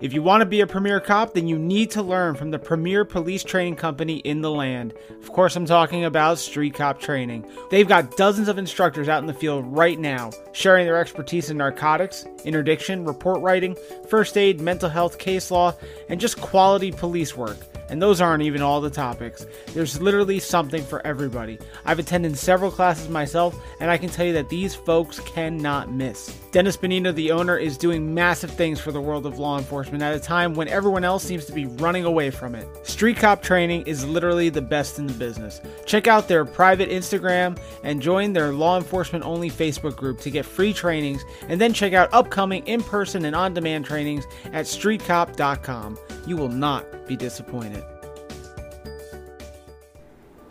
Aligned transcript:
If 0.00 0.12
you 0.12 0.22
want 0.22 0.40
to 0.40 0.46
be 0.46 0.60
a 0.60 0.66
premier 0.66 0.98
cop, 0.98 1.34
then 1.34 1.46
you 1.46 1.56
need 1.56 1.90
to 1.92 2.02
learn 2.02 2.34
from 2.34 2.50
the 2.50 2.58
premier 2.58 3.04
police 3.04 3.44
training 3.44 3.76
company 3.76 4.16
in 4.18 4.40
the 4.40 4.50
land. 4.50 4.92
Of 5.22 5.32
course, 5.32 5.54
I'm 5.54 5.66
talking 5.66 6.04
about 6.04 6.38
Street 6.38 6.74
Cop 6.74 7.00
Training. 7.00 7.48
They've 7.70 7.86
got 7.86 8.16
dozens 8.16 8.48
of 8.48 8.58
instructors 8.58 9.08
out 9.08 9.22
in 9.22 9.28
the 9.28 9.32
field 9.32 9.64
right 9.66 9.98
now, 9.98 10.32
sharing 10.52 10.84
their 10.84 10.98
expertise 10.98 11.48
in 11.48 11.58
narcotics, 11.58 12.26
interdiction, 12.44 13.04
report 13.04 13.40
writing, 13.40 13.76
first 14.08 14.36
aid, 14.36 14.60
mental 14.60 14.88
health, 14.88 15.18
case 15.18 15.52
law, 15.52 15.72
and 16.08 16.20
just 16.20 16.40
quality 16.40 16.90
police 16.90 17.36
work. 17.36 17.56
And 17.88 18.00
those 18.00 18.20
aren't 18.20 18.42
even 18.42 18.62
all 18.62 18.80
the 18.80 18.90
topics. 18.90 19.46
There's 19.68 20.00
literally 20.00 20.38
something 20.38 20.82
for 20.82 21.06
everybody. 21.06 21.58
I've 21.84 21.98
attended 21.98 22.36
several 22.38 22.70
classes 22.70 23.08
myself, 23.08 23.56
and 23.80 23.90
I 23.90 23.98
can 23.98 24.08
tell 24.08 24.26
you 24.26 24.32
that 24.34 24.48
these 24.48 24.74
folks 24.74 25.20
cannot 25.20 25.92
miss. 25.92 26.34
Dennis 26.50 26.76
Benigno, 26.76 27.12
the 27.12 27.32
owner, 27.32 27.58
is 27.58 27.76
doing 27.76 28.14
massive 28.14 28.50
things 28.50 28.80
for 28.80 28.92
the 28.92 29.00
world 29.00 29.26
of 29.26 29.38
law 29.40 29.58
enforcement 29.58 30.02
at 30.02 30.14
a 30.14 30.20
time 30.20 30.54
when 30.54 30.68
everyone 30.68 31.02
else 31.02 31.24
seems 31.24 31.44
to 31.46 31.52
be 31.52 31.66
running 31.66 32.04
away 32.04 32.30
from 32.30 32.54
it. 32.54 32.68
Street 32.86 33.16
Cop 33.16 33.42
Training 33.42 33.82
is 33.86 34.06
literally 34.06 34.50
the 34.50 34.62
best 34.62 34.98
in 34.98 35.06
the 35.06 35.12
business. 35.14 35.60
Check 35.84 36.06
out 36.06 36.28
their 36.28 36.44
private 36.44 36.90
Instagram 36.90 37.58
and 37.82 38.00
join 38.00 38.32
their 38.32 38.52
law 38.52 38.76
enforcement 38.76 39.24
only 39.24 39.50
Facebook 39.50 39.96
group 39.96 40.20
to 40.20 40.30
get 40.30 40.46
free 40.46 40.72
trainings, 40.72 41.24
and 41.48 41.60
then 41.60 41.72
check 41.72 41.92
out 41.92 42.12
upcoming 42.12 42.64
in 42.66 42.82
person 42.82 43.24
and 43.24 43.34
on 43.34 43.52
demand 43.52 43.84
trainings 43.84 44.24
at 44.52 44.66
streetcop.com. 44.66 45.98
You 46.26 46.36
will 46.36 46.48
not 46.48 46.86
be 47.06 47.16
disappointed. 47.16 47.84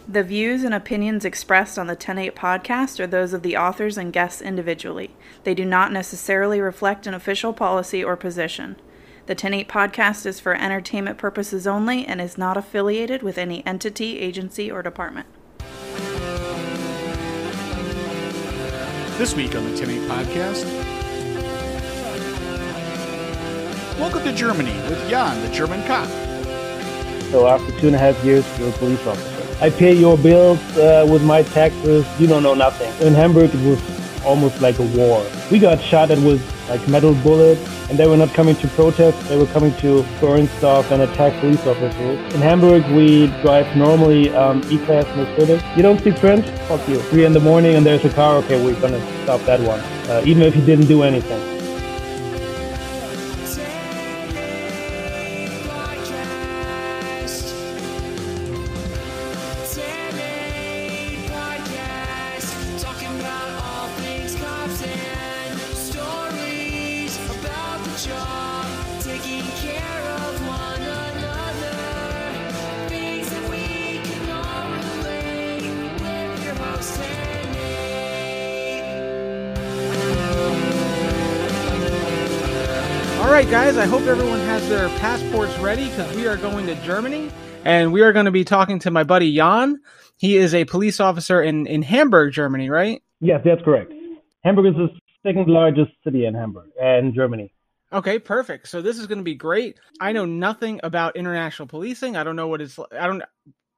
The 0.07 0.23
views 0.23 0.63
and 0.63 0.73
opinions 0.73 1.23
expressed 1.23 1.79
on 1.79 1.87
the 1.87 1.93
108 1.93 2.35
podcast 2.35 2.99
are 2.99 3.07
those 3.07 3.33
of 3.33 3.41
the 3.41 3.55
authors 3.55 3.97
and 3.97 4.11
guests 4.11 4.41
individually. 4.41 5.15
They 5.43 5.55
do 5.55 5.65
not 5.65 5.91
necessarily 5.91 6.59
reflect 6.59 7.07
an 7.07 7.13
official 7.13 7.53
policy 7.53 8.03
or 8.03 8.17
position. 8.17 8.75
The 9.25 9.33
108 9.33 9.69
podcast 9.69 10.25
is 10.25 10.41
for 10.41 10.53
entertainment 10.53 11.17
purposes 11.17 11.65
only 11.65 12.05
and 12.05 12.19
is 12.19 12.37
not 12.37 12.57
affiliated 12.57 13.23
with 13.23 13.37
any 13.37 13.65
entity, 13.65 14.19
agency, 14.19 14.69
or 14.69 14.83
department. 14.83 15.27
This 19.17 19.33
week 19.35 19.55
on 19.55 19.63
the 19.63 19.71
108 19.71 20.09
podcast, 20.09 20.65
welcome 23.97 24.23
to 24.25 24.33
Germany 24.33 24.73
with 24.89 25.09
Jan, 25.09 25.41
the 25.41 25.55
German 25.55 25.81
cop. 25.87 26.09
So 27.33 27.47
after 27.47 27.71
two 27.79 27.87
and 27.87 27.95
a 27.95 27.99
half 27.99 28.23
years, 28.23 28.45
you're 28.59 28.69
a 28.69 28.71
police 28.73 29.03
officer. 29.07 29.57
I 29.59 29.71
pay 29.71 29.91
your 29.91 30.19
bills 30.19 30.59
uh, 30.77 31.07
with 31.09 31.23
my 31.23 31.41
taxes. 31.41 32.05
You 32.19 32.27
don't 32.27 32.43
know 32.43 32.53
nothing. 32.53 32.93
In 33.05 33.15
Hamburg, 33.15 33.49
it 33.55 33.67
was 33.67 33.81
almost 34.23 34.61
like 34.61 34.77
a 34.77 34.83
war. 34.95 35.25
We 35.49 35.57
got 35.57 35.81
shot 35.81 36.11
at 36.11 36.19
with 36.19 36.41
like 36.69 36.87
metal 36.87 37.15
bullets, 37.15 37.59
and 37.89 37.97
they 37.97 38.05
were 38.05 38.17
not 38.17 38.35
coming 38.35 38.55
to 38.57 38.67
protest. 38.67 39.17
They 39.29 39.35
were 39.35 39.47
coming 39.47 39.75
to 39.77 40.05
burn 40.21 40.47
stuff 40.59 40.91
and 40.91 41.01
attack 41.01 41.33
police 41.39 41.65
officers. 41.65 42.19
In 42.35 42.41
Hamburg, 42.41 42.85
we 42.91 43.25
drive 43.41 43.75
normally 43.75 44.29
um, 44.35 44.61
E-Class 44.69 45.07
Mercedes. 45.17 45.63
You 45.75 45.81
don't 45.81 45.99
speak 46.01 46.19
French? 46.19 46.45
Fuck 46.67 46.87
you. 46.87 46.99
Three 47.09 47.25
in 47.25 47.33
the 47.33 47.39
morning, 47.39 47.73
and 47.73 47.83
there's 47.83 48.05
a 48.05 48.13
car. 48.13 48.35
Okay, 48.43 48.63
we're 48.63 48.79
gonna 48.79 49.01
stop 49.23 49.41
that 49.47 49.59
one, 49.61 49.79
uh, 50.07 50.21
even 50.23 50.43
if 50.43 50.53
he 50.53 50.63
didn't 50.63 50.85
do 50.85 51.01
anything. 51.01 51.52
Passports 85.33 85.57
ready 85.63 85.89
because 85.89 86.15
we 86.15 86.27
are 86.27 86.37
going 86.37 86.67
to 86.67 86.75
Germany 86.83 87.31
and 87.65 87.91
we 87.91 88.01
are 88.01 88.13
going 88.13 88.25
to 88.25 88.31
be 88.31 88.43
talking 88.43 88.77
to 88.77 88.91
my 88.91 89.03
buddy 89.03 89.35
Jan. 89.35 89.79
He 90.17 90.37
is 90.37 90.53
a 90.53 90.63
police 90.65 90.99
officer 90.99 91.41
in, 91.41 91.65
in 91.65 91.81
Hamburg, 91.81 92.33
Germany, 92.33 92.69
right? 92.69 93.01
Yes, 93.19 93.41
that's 93.43 93.63
correct. 93.63 93.91
Hamburg 94.43 94.67
is 94.67 94.73
the 94.75 94.89
second 95.25 95.47
largest 95.47 95.91
city 96.03 96.27
in 96.27 96.35
Hamburg 96.35 96.69
and 96.79 97.15
Germany. 97.15 97.51
Okay, 97.91 98.19
perfect. 98.19 98.67
So 98.67 98.83
this 98.83 98.99
is 98.99 99.07
going 99.07 99.17
to 99.17 99.23
be 99.23 99.33
great. 99.33 99.79
I 99.99 100.11
know 100.11 100.25
nothing 100.25 100.79
about 100.83 101.15
international 101.15 101.67
policing. 101.67 102.15
I 102.15 102.23
don't 102.23 102.35
know 102.35 102.47
what 102.47 102.61
it's 102.61 102.77
I 102.77 103.07
don't 103.07 103.23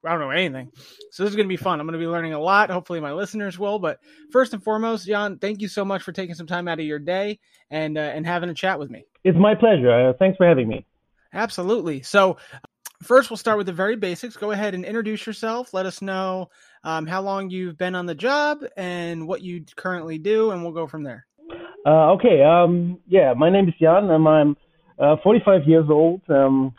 I 0.03 0.11
don't 0.11 0.19
know 0.19 0.31
anything. 0.31 0.73
So 1.11 1.23
this 1.23 1.29
is 1.29 1.37
going 1.37 1.47
to 1.47 1.53
be 1.53 1.55
fun. 1.55 1.79
I'm 1.79 1.85
going 1.85 1.97
to 1.97 2.05
be 2.05 2.11
learning 2.11 2.33
a 2.33 2.39
lot. 2.39 2.69
Hopefully 2.69 2.99
my 2.99 3.13
listeners 3.13 3.57
will. 3.57 3.79
But 3.79 3.99
first 4.29 4.53
and 4.53 4.61
foremost, 4.61 5.07
Jan, 5.07 5.37
thank 5.37 5.61
you 5.61 5.69
so 5.69 5.85
much 5.85 6.03
for 6.03 6.11
taking 6.11 6.35
some 6.35 6.47
time 6.47 6.67
out 6.67 6.79
of 6.79 6.85
your 6.85 6.99
day 6.99 7.39
and 7.71 7.97
uh, 7.97 8.01
and 8.01 8.25
having 8.25 8.49
a 8.49 8.53
chat 8.53 8.77
with 8.77 8.89
me. 8.89 9.05
It's 9.23 9.37
my 9.37 9.55
pleasure. 9.55 10.09
Uh, 10.09 10.11
thanks 10.19 10.35
for 10.35 10.45
having 10.45 10.67
me. 10.67 10.85
Absolutely. 11.35 12.01
So 12.01 12.37
first, 13.03 13.29
we'll 13.29 13.37
start 13.37 13.57
with 13.57 13.67
the 13.67 13.73
very 13.73 13.95
basics. 13.95 14.35
Go 14.35 14.51
ahead 14.51 14.73
and 14.73 14.83
introduce 14.83 15.27
yourself. 15.27 15.73
Let 15.73 15.85
us 15.85 16.01
know 16.01 16.49
um, 16.83 17.05
how 17.05 17.21
long 17.21 17.49
you've 17.49 17.77
been 17.77 17.93
on 17.93 18.05
the 18.05 18.15
job 18.15 18.63
and 18.77 19.27
what 19.27 19.41
you 19.41 19.63
currently 19.75 20.17
do, 20.17 20.51
and 20.51 20.63
we'll 20.63 20.71
go 20.71 20.87
from 20.87 21.03
there. 21.03 21.27
Uh, 21.85 22.13
okay. 22.13 22.41
Um, 22.41 22.99
yeah, 23.07 23.33
my 23.33 23.49
name 23.49 23.67
is 23.67 23.75
Jan, 23.79 24.09
and 24.09 24.27
I'm 24.27 24.57
uh, 24.97 25.17
45 25.23 25.67
years 25.67 25.85
old. 25.89 26.21
Um, 26.29 26.73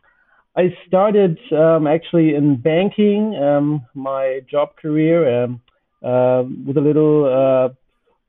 I 0.56 0.75
started 0.89 1.39
um, 1.53 1.87
actually 1.87 2.34
in 2.34 2.56
banking, 2.56 3.37
um, 3.37 3.84
my 3.95 4.41
job 4.50 4.71
career, 4.77 5.45
um, 5.45 5.61
uh, 6.03 6.45
with 6.66 6.78
a 6.78 6.81
little 6.81 7.27
uh, 7.27 7.75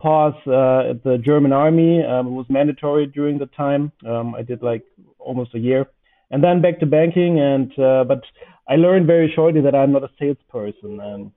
pause 0.01 0.35
uh, 0.45 0.89
at 0.89 1.03
the 1.03 1.17
German 1.23 1.53
army. 1.53 1.99
It 1.99 2.25
was 2.25 2.45
mandatory 2.49 3.05
during 3.05 3.37
the 3.37 3.45
time. 3.47 3.91
I 4.05 4.41
did 4.41 4.61
like 4.61 4.83
almost 5.19 5.55
a 5.55 5.59
year, 5.59 5.87
and 6.31 6.43
then 6.43 6.61
back 6.61 6.79
to 6.79 6.85
banking. 6.85 7.39
And 7.39 7.71
uh, 7.79 8.03
but 8.03 8.21
I 8.67 8.75
learned 8.75 9.07
very 9.07 9.31
shortly 9.33 9.61
that 9.61 9.75
I'm 9.75 9.91
not 9.91 10.03
a 10.03 10.09
salesperson, 10.19 10.99
and 10.99 11.31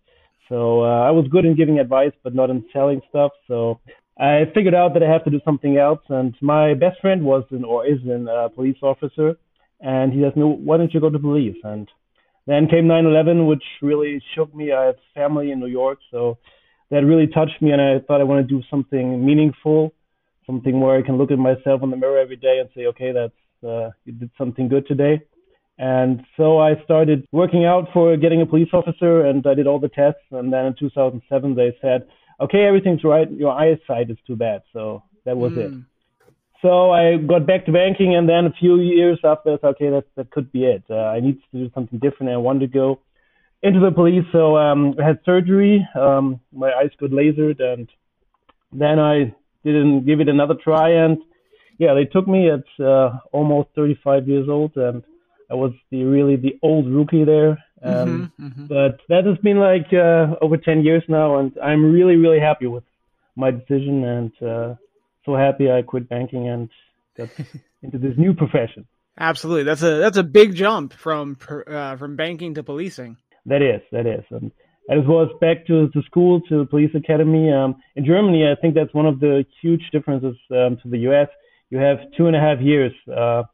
so 0.49 0.83
uh, 0.83 1.03
I 1.03 1.11
was 1.11 1.27
good 1.31 1.45
in 1.45 1.57
giving 1.57 1.79
advice, 1.79 2.13
but 2.25 2.35
not 2.35 2.51
in 2.51 2.65
selling 2.73 3.01
stuff. 3.09 3.33
So 3.47 3.81
I 4.19 4.43
figured 4.53 4.75
out 4.75 4.95
that 4.95 5.03
I 5.03 5.11
have 5.11 5.25
to 5.25 5.31
do 5.31 5.41
something 5.45 5.79
else. 5.79 6.01
And 6.09 6.35
my 6.43 6.75
best 6.75 7.01
friend 7.01 7.25
was 7.25 7.45
an 7.51 7.65
or 7.65 7.87
is 7.87 8.01
an 8.05 8.29
uh, 8.29 8.49
police 8.49 8.77
officer, 8.83 9.37
and 9.81 10.13
he 10.13 10.25
asked 10.25 10.37
me, 10.37 10.45
"Why 10.45 10.77
don't 10.77 10.93
you 10.93 11.01
go 11.01 11.11
to 11.11 11.19
police?" 11.19 11.57
And 11.63 11.89
then 12.47 12.67
came 12.69 12.87
9/11, 12.87 13.47
which 13.47 13.63
really 13.81 14.21
shook 14.35 14.55
me. 14.55 14.73
I 14.73 14.87
have 14.87 14.97
family 15.15 15.53
in 15.53 15.61
New 15.61 15.69
York, 15.69 15.99
so 16.11 16.39
that 16.91 17.05
really 17.05 17.29
touched 17.29 17.63
me, 17.63 17.71
and 17.71 17.81
I 17.81 18.01
thought 18.01 18.21
I 18.21 18.25
want 18.25 18.47
to 18.47 18.55
do 18.55 18.63
something 18.69 19.25
meaningful, 19.25 19.93
something 20.47 20.81
where 20.81 20.99
I 20.99 21.03
can 21.03 21.17
look 21.17 21.31
at 21.31 21.39
myself 21.39 21.83
in 21.85 21.91
the 21.91 21.97
mirror 21.97 22.19
every 22.19 22.37
day 22.37 22.59
and 22.59 22.69
say, 22.75 22.87
"Okay, 22.87 23.13
that's 23.13 23.40
uh, 23.63 23.91
you 24.05 24.13
did 24.13 24.31
something 24.37 24.69
good 24.69 24.87
today." 24.87 25.23
And 25.79 26.23
so 26.37 26.59
I 26.59 26.83
started 26.85 27.27
working 27.33 27.65
out 27.65 27.89
for 27.93 28.17
getting 28.17 28.43
a 28.43 28.47
police 28.47 28.69
officer, 28.73 29.25
and 29.25 29.47
I 29.47 29.55
did 29.55 29.67
all 29.67 29.79
the 29.79 29.89
tests. 29.89 30.21
And 30.31 30.53
then 30.53 30.67
in 30.67 30.75
2007, 30.75 31.55
they 31.55 31.77
said, 31.81 32.07
"Okay, 32.41 32.65
everything's 32.65 33.05
right. 33.05 33.31
Your 33.31 33.53
eyesight 33.53 34.11
is 34.11 34.19
too 34.27 34.37
bad." 34.37 34.63
So 34.73 35.03
that 35.25 35.37
was 35.37 35.53
it. 35.57 35.73
So 36.63 36.91
I 36.91 37.17
got 37.17 37.47
back 37.47 37.65
to 37.67 37.73
banking, 37.73 38.15
and 38.15 38.29
then 38.29 38.45
a 38.45 38.53
few 38.53 38.77
years 38.81 39.19
after, 39.25 39.55
I 39.55 39.57
thought, 39.57 39.77
okay, 39.77 39.89
that 39.91 40.05
that 40.17 40.31
could 40.31 40.53
be 40.53 40.65
it. 40.65 40.85
Uh, 40.91 40.95
I 41.17 41.21
need 41.21 41.41
to 41.53 41.59
do 41.59 41.71
something 41.75 41.99
different. 41.99 42.33
I 42.33 42.37
wanted 42.37 42.61
to 42.61 42.79
go 42.79 43.01
into 43.63 43.81
the 43.81 43.91
police, 43.91 44.25
so 44.33 44.57
um, 44.57 44.95
I 45.01 45.07
had 45.07 45.21
surgery. 45.25 45.87
Um, 45.95 46.41
my 46.53 46.71
eyes 46.73 46.91
got 46.99 47.11
lasered, 47.11 47.63
and 47.63 47.89
then 48.73 48.99
I 48.99 49.35
didn't 49.65 50.05
give 50.05 50.21
it 50.21 50.29
another 50.29 50.55
try. 50.55 50.91
And 50.91 51.19
yeah, 51.81 51.95
they 51.95 52.05
took 52.05 52.29
me 52.29 52.51
at 52.51 52.85
uh, 52.85 53.19
almost 53.33 53.71
35 53.75 54.29
years 54.29 54.49
old, 54.51 54.77
and 54.77 55.03
I 55.51 55.55
was 55.55 55.73
the 55.91 56.05
really 56.05 56.37
the 56.37 56.59
old 56.63 56.87
rookie 56.87 57.25
there. 57.25 57.53
Um, 57.83 58.31
Mhm, 58.39 58.53
mhm. 58.53 58.69
But 58.69 59.01
that 59.09 59.25
has 59.25 59.39
been 59.39 59.59
like 59.59 59.91
uh, 59.91 60.37
over 60.45 60.59
10 60.59 60.85
years 60.85 61.03
now, 61.09 61.39
and 61.39 61.51
I'm 61.59 61.91
really, 61.91 62.17
really 62.17 62.39
happy 62.39 62.67
with 62.67 62.85
my 63.35 63.51
decision, 63.51 64.05
and 64.05 64.33
uh, 64.43 64.75
so 65.25 65.35
happy 65.35 65.71
I 65.71 65.81
quit 65.81 66.07
banking 66.07 66.49
and 66.49 66.69
got 67.17 67.31
into 67.83 67.97
this 67.97 68.17
new 68.19 68.35
profession. 68.35 68.87
Absolutely, 69.19 69.65
that's 69.65 69.83
a 69.83 69.95
that's 70.05 70.19
a 70.19 70.23
big 70.23 70.55
jump 70.55 70.93
from 70.93 71.39
uh, 71.67 71.97
from 71.97 72.17
banking 72.17 72.53
to 72.55 72.63
policing. 72.63 73.17
That 73.47 73.63
is, 73.63 73.81
that 73.91 74.07
is. 74.07 74.25
And 74.31 74.53
as 74.91 75.07
well 75.09 75.23
as 75.23 75.29
back 75.41 75.67
to, 75.69 75.89
to 75.89 76.03
school, 76.03 76.41
to 76.49 76.59
the 76.59 76.67
police 76.67 76.95
academy. 76.95 77.51
Um, 77.51 77.77
in 77.97 78.05
Germany, 78.05 78.45
I 78.51 78.61
think 78.61 78.75
that's 78.75 78.93
one 78.93 79.07
of 79.07 79.21
the 79.21 79.45
huge 79.63 79.85
differences 79.93 80.37
um, 80.51 80.77
to 80.83 80.89
the 80.91 80.99
US. 81.11 81.29
You 81.71 81.79
have 81.79 81.99
two 82.17 82.27
and 82.27 82.37
a 82.37 82.41
half 82.41 82.61
years 82.61 82.93
uh, 83.17 83.45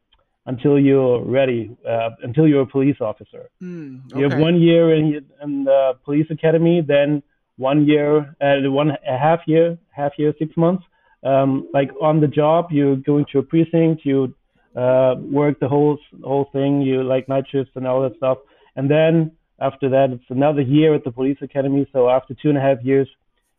until 0.47 0.79
you're 0.79 1.23
ready, 1.25 1.77
uh, 1.89 2.11
until 2.23 2.49
you're 2.49 2.63
a 2.63 2.67
police 2.67 2.97
officer. 3.01 3.51
Hmm, 3.61 3.99
You 4.15 4.29
have 4.29 4.39
one 4.41 4.61
year 4.61 4.95
in, 4.95 5.25
in 5.43 5.65
the 5.65 5.93
police 6.05 6.27
academy, 6.31 6.83
then 6.87 7.23
one 7.59 7.87
year, 7.87 8.35
uh, 8.41 8.71
one 8.71 8.91
a 8.91 9.19
half 9.19 9.41
year, 9.47 9.79
half 9.91 10.13
year, 10.19 10.33
six 10.39 10.57
months, 10.57 10.85
um, 11.23 11.69
like 11.73 11.91
on 12.01 12.21
the 12.21 12.27
job. 12.27 12.67
You 12.71 12.97
go 12.97 13.19
into 13.19 13.39
a 13.39 13.43
precinct, 13.43 14.05
you 14.05 14.35
uh, 14.75 15.17
work 15.19 15.61
the 15.61 15.69
whole 15.69 15.99
whole 16.25 16.49
thing. 16.53 16.83
You 16.83 17.03
like 17.03 17.29
night 17.29 17.45
shifts 17.51 17.73
and 17.75 17.87
all 17.87 18.03
that 18.03 18.17
stuff, 18.17 18.39
and 18.77 18.91
then 18.91 19.33
after 19.59 19.89
that, 19.89 20.11
it's 20.11 20.31
another 20.31 20.61
year 20.61 20.95
at 20.95 21.05
the 21.05 21.11
police 21.11 21.39
academy. 21.41 21.87
So 21.93 22.11
after 22.11 22.35
two 22.35 22.51
and 22.51 22.59
a 22.59 22.61
half 22.61 22.79
years, 22.83 23.09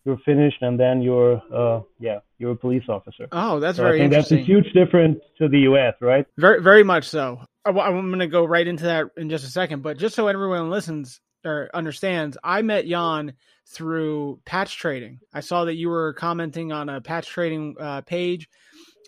you're 0.08 0.18
finished, 0.20 0.62
and 0.62 0.80
then 0.80 1.02
you're 1.02 1.42
uh, 1.54 1.82
yeah, 2.00 2.20
you're 2.40 2.52
a 2.52 2.56
police 2.56 2.86
officer. 2.88 3.28
Oh, 3.34 3.60
that's 3.60 3.76
So 3.76 3.84
very 3.84 3.98
I 3.98 4.04
think 4.04 4.14
interesting. 4.14 4.38
that's 4.38 4.50
a 4.50 4.52
huge 4.52 4.74
difference 4.74 5.20
to 5.38 5.50
the 5.50 5.60
U.S., 5.60 5.96
right? 6.00 6.26
Very, 6.38 6.62
very 6.62 6.84
much 6.84 7.10
so. 7.10 7.42
I, 7.66 7.70
am 7.72 8.08
going 8.08 8.20
to 8.20 8.28
go 8.28 8.46
right 8.46 8.66
into 8.66 8.86
that 8.86 9.08
in 9.18 9.30
just 9.30 9.46
a 9.46 9.50
second, 9.50 9.84
but 9.84 9.98
just 9.98 10.16
so 10.16 10.28
everyone 10.28 10.70
listens 10.70 11.20
or 11.44 11.70
understands, 11.74 12.38
I 12.42 12.62
met 12.62 12.88
Jan 12.88 13.34
through 13.66 14.40
patch 14.46 14.78
trading. 14.78 15.20
I 15.34 15.42
saw 15.42 15.66
that 15.66 15.76
you 15.76 15.90
were 15.90 16.14
commenting 16.14 16.72
on 16.72 16.88
a 16.88 17.02
patch 17.02 17.28
trading 17.28 17.76
uh, 17.78 18.00
page, 18.02 18.48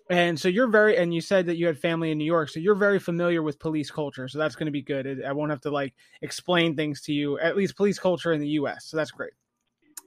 and 0.10 0.38
so 0.38 0.50
you're 0.50 0.68
very, 0.68 0.98
and 0.98 1.14
you 1.14 1.22
said 1.22 1.46
that 1.46 1.56
you 1.56 1.66
had 1.66 1.80
family 1.80 2.12
in 2.12 2.18
New 2.18 2.26
York, 2.26 2.50
so 2.50 2.60
you're 2.60 2.76
very 2.76 3.00
familiar 3.00 3.42
with 3.42 3.58
police 3.58 3.90
culture. 3.90 4.28
So 4.28 4.38
that's 4.38 4.56
going 4.58 4.66
to 4.66 4.72
be 4.72 4.82
good. 4.82 5.24
I 5.26 5.32
won't 5.32 5.52
have 5.52 5.62
to 5.62 5.72
like 5.72 5.94
explain 6.22 6.76
things 6.76 7.02
to 7.04 7.14
you. 7.14 7.40
At 7.40 7.56
least 7.56 7.78
police 7.78 8.00
culture 8.00 8.34
in 8.34 8.42
the 8.42 8.50
U.S. 8.50 8.88
So 8.88 8.98
that's 8.98 9.12
great. 9.12 9.32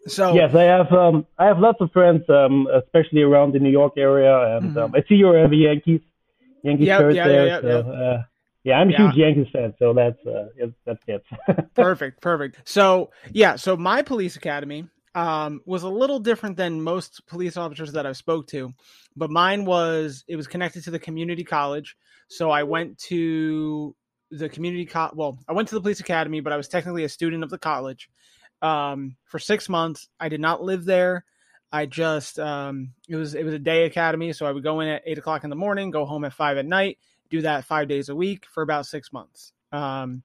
So 0.06 0.34
Yes, 0.34 0.54
I 0.54 0.62
have. 0.62 0.93
Um, 0.93 1.26
I 1.38 1.46
have 1.46 1.58
lots 1.58 1.81
of 1.81 1.93
friends, 1.93 2.22
um, 2.28 2.66
especially 2.75 3.22
around 3.22 3.54
the 3.54 3.60
New 3.60 3.70
York 3.70 3.93
area, 3.96 4.56
and 4.56 4.76
um, 4.76 4.93
I 4.94 5.04
see 5.08 5.14
you 5.14 5.26
have 5.26 5.52
a 5.52 5.56
Yankees, 5.56 6.00
Yankees 6.64 6.88
Mm-hmm. 6.88 7.00
Yep, 7.00 7.00
shirt 7.00 7.14
yeah, 7.14 7.28
there. 7.28 7.46
yeah, 7.46 7.60
so, 7.60 7.66
yeah. 7.69 8.04
Uh, 8.04 8.22
yeah, 8.64 8.75
I'm 8.78 8.90
a 8.90 8.96
huge 8.96 9.16
Yankees 9.16 9.46
fan, 9.52 9.75
so 9.78 9.93
that's 9.93 10.26
uh, 10.26 10.49
that's 10.84 11.02
it. 11.06 11.25
perfect 11.75 12.20
perfect 12.20 12.69
so 12.69 13.10
yeah 13.32 13.56
so 13.56 13.76
my 13.76 14.02
police 14.02 14.37
academy 14.37 14.87
um, 15.14 15.60
was 15.66 15.82
a 15.82 15.88
little 15.88 16.19
different 16.19 16.56
than 16.56 16.81
most 16.82 17.26
police 17.26 17.56
officers 17.56 17.93
that 17.93 18.06
i've 18.06 18.16
spoke 18.16 18.46
to 18.46 18.72
but 19.16 19.31
mine 19.31 19.64
was 19.64 20.25
it 20.28 20.37
was 20.37 20.46
connected 20.46 20.84
to 20.84 20.90
the 20.90 20.99
community 20.99 21.44
college 21.44 21.96
so 22.28 22.50
i 22.50 22.62
went 22.62 22.99
to 22.99 23.94
the 24.31 24.49
community 24.49 24.87
co- 24.87 25.10
well 25.14 25.38
i 25.49 25.52
went 25.52 25.69
to 25.69 25.75
the 25.75 25.81
police 25.81 26.00
academy 26.00 26.40
but 26.40 26.52
i 26.52 26.56
was 26.56 26.69
technically 26.69 27.04
a 27.04 27.08
student 27.08 27.43
of 27.43 27.50
the 27.50 27.58
college 27.58 28.08
um, 28.62 29.17
for 29.25 29.38
six 29.38 29.69
months 29.69 30.09
i 30.20 30.29
did 30.29 30.41
not 30.41 30.62
live 30.62 30.85
there. 30.85 31.25
I 31.75 31.87
just 31.87 32.38
um, 32.38 32.93
it 33.09 33.17
was 33.17 33.35
it 33.35 33.44
was 33.44 33.55
a 33.55 33.59
day 33.59 33.85
academy 33.87 34.32
so 34.32 34.47
i 34.47 34.53
would 34.53 34.62
go 34.62 34.81
in 34.81 34.88
at 34.88 35.03
eight 35.06 35.19
o'clock 35.19 35.44
in 35.44 35.50
the 35.50 35.56
morning 35.56 35.91
go 35.91 36.05
home 36.05 36.25
at 36.25 36.32
five 36.32 36.56
at 36.59 36.67
night 36.67 36.99
do 37.31 37.41
that 37.43 37.64
five 37.64 37.88
days 37.88 38.11
a 38.11 38.14
week 38.14 38.44
for 38.53 38.62
about 38.62 38.85
six 38.87 39.11
months. 39.12 39.55
Um, 39.73 40.23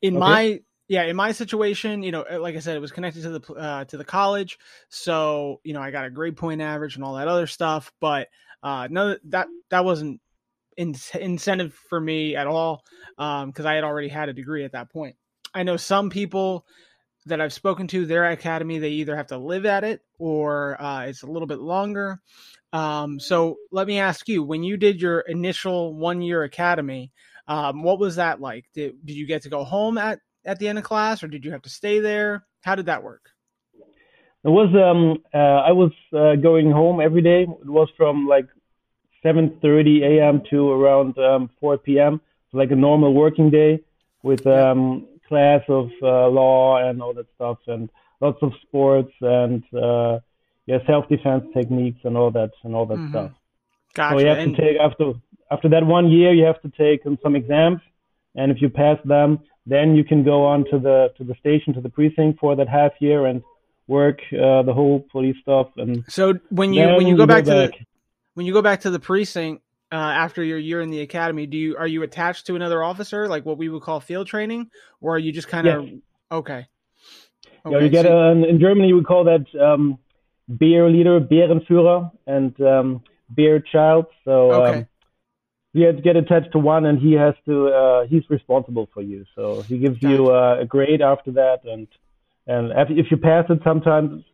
in 0.00 0.14
Okay. 0.14 0.18
my 0.18 0.60
yeah 0.88 1.02
in 1.04 1.16
my 1.16 1.32
situation 1.32 2.02
you 2.02 2.10
know 2.10 2.24
like 2.40 2.56
i 2.56 2.58
said 2.58 2.76
it 2.76 2.80
was 2.80 2.92
connected 2.92 3.22
to 3.22 3.38
the 3.38 3.52
uh, 3.54 3.84
to 3.84 3.96
the 3.96 4.04
college 4.04 4.58
so 4.88 5.60
you 5.64 5.72
know 5.72 5.80
i 5.80 5.90
got 5.90 6.04
a 6.04 6.10
grade 6.10 6.36
point 6.36 6.60
average 6.60 6.96
and 6.96 7.04
all 7.04 7.14
that 7.14 7.28
other 7.28 7.46
stuff 7.46 7.92
but 8.00 8.28
uh 8.62 8.88
no 8.90 9.16
that 9.24 9.46
that 9.70 9.84
wasn't 9.84 10.20
in, 10.76 10.94
incentive 11.20 11.72
for 11.88 12.00
me 12.00 12.34
at 12.36 12.46
all 12.46 12.84
um 13.18 13.50
because 13.50 13.64
i 13.66 13.74
had 13.74 13.84
already 13.84 14.08
had 14.08 14.28
a 14.28 14.32
degree 14.32 14.64
at 14.64 14.72
that 14.72 14.90
point. 14.90 15.16
I 15.54 15.62
know 15.62 15.76
some 15.76 16.10
people 16.10 16.66
that 17.26 17.40
i've 17.40 17.52
spoken 17.52 17.86
to 17.86 18.06
their 18.06 18.30
academy 18.30 18.78
they 18.78 18.90
either 18.90 19.16
have 19.16 19.28
to 19.28 19.38
live 19.38 19.66
at 19.66 19.84
it 19.84 20.00
or 20.18 20.80
uh, 20.80 21.06
it's 21.06 21.22
a 21.22 21.26
little 21.26 21.48
bit 21.48 21.58
longer 21.58 22.20
um 22.72 23.18
so 23.20 23.56
let 23.70 23.86
me 23.86 23.98
ask 23.98 24.28
you 24.28 24.42
when 24.42 24.62
you 24.62 24.76
did 24.76 25.00
your 25.00 25.20
initial 25.20 25.94
one 25.94 26.22
year 26.22 26.42
academy 26.42 27.12
um, 27.46 27.82
what 27.82 27.98
was 27.98 28.16
that 28.16 28.40
like? 28.40 28.66
Did 28.74 28.94
did 29.04 29.16
you 29.16 29.26
get 29.26 29.42
to 29.42 29.50
go 29.50 29.64
home 29.64 29.98
at 29.98 30.20
at 30.44 30.58
the 30.58 30.68
end 30.68 30.78
of 30.78 30.84
class, 30.84 31.22
or 31.22 31.28
did 31.28 31.44
you 31.44 31.52
have 31.52 31.62
to 31.62 31.68
stay 31.68 32.00
there? 32.00 32.46
How 32.62 32.74
did 32.74 32.86
that 32.86 33.02
work? 33.02 33.30
It 34.44 34.48
was 34.48 34.68
um 34.74 35.22
uh, 35.32 35.62
I 35.62 35.72
was 35.72 35.92
uh, 36.12 36.36
going 36.36 36.70
home 36.70 37.00
every 37.00 37.22
day. 37.22 37.42
It 37.42 37.68
was 37.68 37.88
from 37.96 38.26
like 38.26 38.46
7:30 39.24 40.02
a.m. 40.02 40.42
to 40.50 40.70
around 40.70 41.18
um, 41.18 41.50
4 41.60 41.78
p.m. 41.78 42.20
So 42.50 42.58
like 42.58 42.70
a 42.70 42.76
normal 42.76 43.12
working 43.12 43.50
day 43.50 43.80
with 44.22 44.46
um 44.46 45.06
class 45.34 45.62
of 45.80 45.86
uh, 46.02 46.28
law 46.40 46.62
and 46.86 47.02
all 47.02 47.12
that 47.18 47.26
stuff 47.36 47.58
and 47.74 47.82
lots 48.20 48.38
of 48.46 48.50
sports 48.66 49.12
and 49.40 49.62
uh, 49.86 50.14
yeah 50.70 50.78
self-defense 50.90 51.44
techniques 51.58 52.00
and 52.06 52.14
all 52.20 52.30
that 52.38 52.52
and 52.64 52.72
all 52.76 52.86
that 52.92 52.98
Mhm. 53.02 53.10
stuff. 53.12 53.32
Gotcha. 53.98 54.14
So 54.14 54.20
you 54.22 54.28
have 54.32 54.38
And- 54.44 54.56
to 54.56 54.62
take 54.62 54.76
after 54.88 55.04
after 55.54 55.68
that 55.74 55.84
one 55.98 56.06
year 56.16 56.30
you 56.38 56.44
have 56.50 56.60
to 56.66 56.70
take 56.84 57.00
some 57.24 57.34
exams 57.42 57.80
and 58.38 58.46
if 58.52 58.58
you 58.62 58.68
pass 58.84 58.98
them 59.14 59.30
then 59.74 59.86
you 59.98 60.04
can 60.10 60.20
go 60.32 60.38
on 60.52 60.58
to 60.72 60.76
the 60.86 60.98
to 61.16 61.22
the 61.30 61.36
station 61.42 61.68
to 61.78 61.80
the 61.86 61.92
precinct 61.98 62.34
for 62.42 62.50
that 62.58 62.68
half 62.78 62.92
year 63.06 63.20
and 63.30 63.38
work 63.98 64.18
uh, 64.32 64.62
the 64.68 64.74
whole 64.78 64.98
police 65.14 65.36
stuff 65.44 65.68
and 65.82 65.92
so 66.18 66.24
when 66.60 66.68
you 66.76 66.84
when 66.98 67.06
you 67.10 67.16
go 67.22 67.26
back 67.34 67.44
to 67.44 67.50
back. 67.50 67.70
the 67.78 67.84
when 68.36 68.44
you 68.46 68.52
go 68.58 68.62
back 68.70 68.80
to 68.86 68.90
the 68.96 69.02
precinct 69.10 69.58
uh, 69.94 69.96
after 69.96 70.42
your 70.42 70.58
year 70.58 70.80
in 70.80 70.90
the 70.90 71.00
academy, 71.02 71.46
do 71.46 71.56
you 71.56 71.76
are 71.76 71.86
you 71.86 72.02
attached 72.02 72.46
to 72.48 72.56
another 72.56 72.82
officer, 72.82 73.28
like 73.28 73.46
what 73.46 73.58
we 73.58 73.68
would 73.68 73.82
call 73.82 74.00
field 74.00 74.26
training, 74.26 74.68
or 75.00 75.14
are 75.14 75.18
you 75.18 75.32
just 75.32 75.46
kind 75.46 75.68
of 75.68 75.88
okay? 76.32 76.66
Yeah, 77.64 77.78
you 77.78 77.90
get 77.90 78.04
a, 78.04 78.32
in 78.32 78.58
Germany 78.60 78.92
we 78.92 79.04
call 79.04 79.24
that 79.24 79.46
um, 79.60 79.98
beer 80.58 80.90
leader, 80.90 81.20
Bärenführer, 81.20 82.10
and 82.26 82.60
um, 82.60 83.02
beer 83.36 83.60
child. 83.60 84.06
So 84.24 84.52
Okay. 84.52 84.78
um, 84.78 84.86
you 85.74 85.86
have 85.86 85.96
to 85.96 86.02
get 86.02 86.16
attached 86.16 86.50
to 86.52 86.58
one, 86.58 86.86
and 86.86 86.98
he 86.98 87.12
has 87.12 87.34
to. 87.46 87.68
Uh, 87.68 88.06
he's 88.06 88.28
responsible 88.28 88.88
for 88.92 89.02
you. 89.02 89.24
So 89.36 89.62
he 89.68 89.78
gives 89.78 89.98
you 90.00 90.26
uh, 90.26 90.58
a 90.60 90.64
grade 90.64 91.02
after 91.02 91.30
that, 91.32 91.60
and 91.64 91.86
and 92.48 92.72
if 92.90 93.06
you 93.12 93.16
pass 93.16 93.44
it, 93.48 93.60
sometimes 93.62 94.24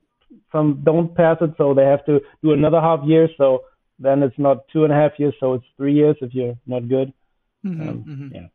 some 0.52 0.80
don't 0.84 1.14
pass 1.14 1.36
it, 1.42 1.50
so 1.58 1.74
they 1.74 1.84
have 1.84 2.04
to 2.06 2.20
do 2.42 2.52
another 2.52 2.80
half 2.80 3.00
year. 3.04 3.28
So 3.36 3.64
then 4.00 4.22
it's 4.22 4.38
not 4.38 4.66
two 4.72 4.84
and 4.84 4.92
a 4.92 4.96
half 4.96 5.12
years, 5.18 5.34
so 5.38 5.54
it's 5.54 5.64
three 5.76 5.94
years 5.94 6.16
if 6.20 6.34
you're 6.34 6.56
not 6.66 6.88
good. 6.88 7.12
Mhm, 7.64 7.88
Um, 7.88 8.04
mhm. 8.08 8.34
yeah. 8.34 8.48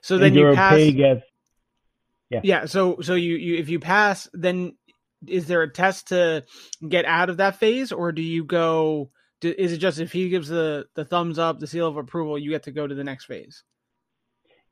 So 0.00 0.14
And 0.16 0.24
then 0.24 0.34
you 0.34 0.54
pass. 0.54 0.74
pay 0.74 0.92
gets 0.92 1.22
Yeah. 2.42 2.66
So 2.66 3.00
so 3.00 3.14
you 3.14 3.36
you 3.36 3.56
if 3.56 3.68
you 3.68 3.78
pass, 3.78 4.28
then 4.32 4.76
is 5.26 5.46
there 5.46 5.62
a 5.62 5.72
test 5.72 6.08
to 6.08 6.44
get 6.86 7.04
out 7.04 7.30
of 7.30 7.36
that 7.38 7.56
phase, 7.56 7.92
or 7.92 8.12
do 8.12 8.22
you 8.22 8.44
go? 8.44 9.10
Do, 9.40 9.54
is 9.56 9.72
it 9.72 9.78
just 9.78 10.00
if 10.00 10.12
he 10.12 10.28
gives 10.28 10.48
the 10.48 10.86
the 10.94 11.04
thumbs 11.04 11.38
up, 11.38 11.60
the 11.60 11.66
seal 11.66 11.86
of 11.88 11.96
approval, 11.96 12.38
you 12.38 12.50
get 12.50 12.64
to 12.64 12.72
go 12.72 12.86
to 12.86 12.94
the 12.94 13.04
next 13.04 13.26
phase? 13.26 13.62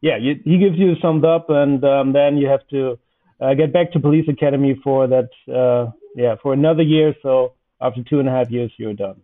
yeah, 0.01 0.19
you, 0.19 0.35
he 0.45 0.59
gives 0.59 0.77
you 0.79 0.93
a 0.93 0.97
thumbs 0.97 1.25
up, 1.25 1.47
and 1.49 1.83
um, 1.85 2.13
then 2.13 2.37
you 2.37 2.47
have 2.47 2.67
to 2.69 2.99
uh, 3.41 3.55
get 3.55 3.73
back 3.73 3.91
to 3.93 4.01
police 4.01 4.29
academy 4.29 4.79
for 4.85 5.07
that. 5.07 5.31
Uh, 5.53 5.91
yeah, 6.17 6.37
for 6.43 6.53
another 6.53 6.83
year. 6.83 7.15
So 7.23 7.55
after 7.81 8.03
two 8.03 8.21
and 8.21 8.29
a 8.29 8.33
half 8.33 8.51
years, 8.51 8.71
you're 8.77 8.93
done. 8.95 9.21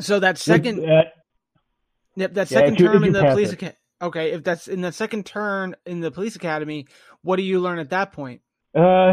So 0.00 0.20
that 0.20 0.38
second, 0.38 0.84
Uh, 0.84 1.04
yep, 2.16 2.34
that 2.34 2.50
yeah, 2.50 2.58
second 2.58 2.78
term 2.78 3.04
in 3.04 3.12
the 3.12 3.22
police 3.24 3.52
academy. 3.52 3.78
Okay, 4.02 4.32
if 4.32 4.44
that's 4.44 4.68
in 4.68 4.82
the 4.82 4.92
second 4.92 5.24
turn 5.24 5.74
in 5.86 6.00
the 6.00 6.10
police 6.10 6.36
academy, 6.36 6.86
what 7.22 7.36
do 7.36 7.42
you 7.42 7.60
learn 7.60 7.78
at 7.78 7.90
that 7.90 8.12
point? 8.12 8.42
uh, 8.74 9.12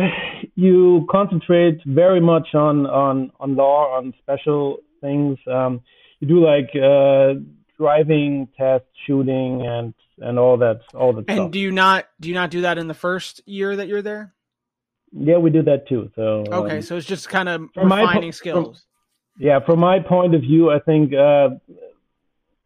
you 0.55 1.07
concentrate 1.09 1.79
very 1.85 2.19
much 2.19 2.53
on 2.53 2.85
on 2.85 3.31
on 3.39 3.55
law, 3.55 3.95
on 3.97 4.13
special 4.21 4.79
things. 4.99 5.37
Um, 5.47 5.79
you 6.19 6.27
do 6.27 6.45
like 6.45 6.69
uh, 6.75 7.39
driving 7.77 8.49
tests, 8.57 8.87
shooting, 9.07 9.61
and 9.65 9.93
and 10.19 10.37
all 10.37 10.57
that 10.57 10.81
all 10.93 11.13
that 11.13 11.25
And 11.29 11.37
stuff. 11.37 11.51
do 11.51 11.59
you 11.59 11.71
not 11.71 12.05
do 12.19 12.27
you 12.27 12.35
not 12.35 12.49
do 12.51 12.61
that 12.61 12.77
in 12.77 12.87
the 12.87 12.93
first 12.93 13.41
year 13.47 13.73
that 13.77 13.87
you're 13.87 14.01
there? 14.01 14.33
yeah, 15.15 15.37
we 15.37 15.49
do 15.51 15.61
that 15.63 15.87
too. 15.87 16.09
So 16.15 16.43
Okay, 16.51 16.77
um, 16.77 16.81
so 16.81 16.97
it's 16.97 17.05
just 17.07 17.29
kind 17.29 17.47
of 17.47 17.69
from 17.73 17.87
my 17.87 18.01
refining 18.01 18.31
from- 18.31 18.33
skills. 18.33 18.85
Yeah, 19.37 19.59
from 19.65 19.79
my 19.79 19.99
point 19.99 20.35
of 20.35 20.41
view, 20.41 20.69
I 20.71 20.79
think 20.79 21.13
uh, 21.13 21.49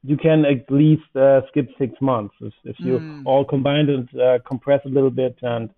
you 0.04 0.18
can 0.18 0.46
at 0.46 0.70
least 0.70 1.04
uh, 1.16 1.42
skip 1.50 1.70
six 1.78 1.94
months 2.02 2.36
if, 2.42 2.54
if 2.64 2.76
you 2.80 3.00
Mm. 3.00 3.22
all 3.26 3.46
combine 3.46 3.90
and 3.90 4.08
uh, 4.20 4.40
compress 4.46 4.82
a 4.86 4.90
little 4.90 5.10
bit, 5.10 5.38
and 5.42 5.70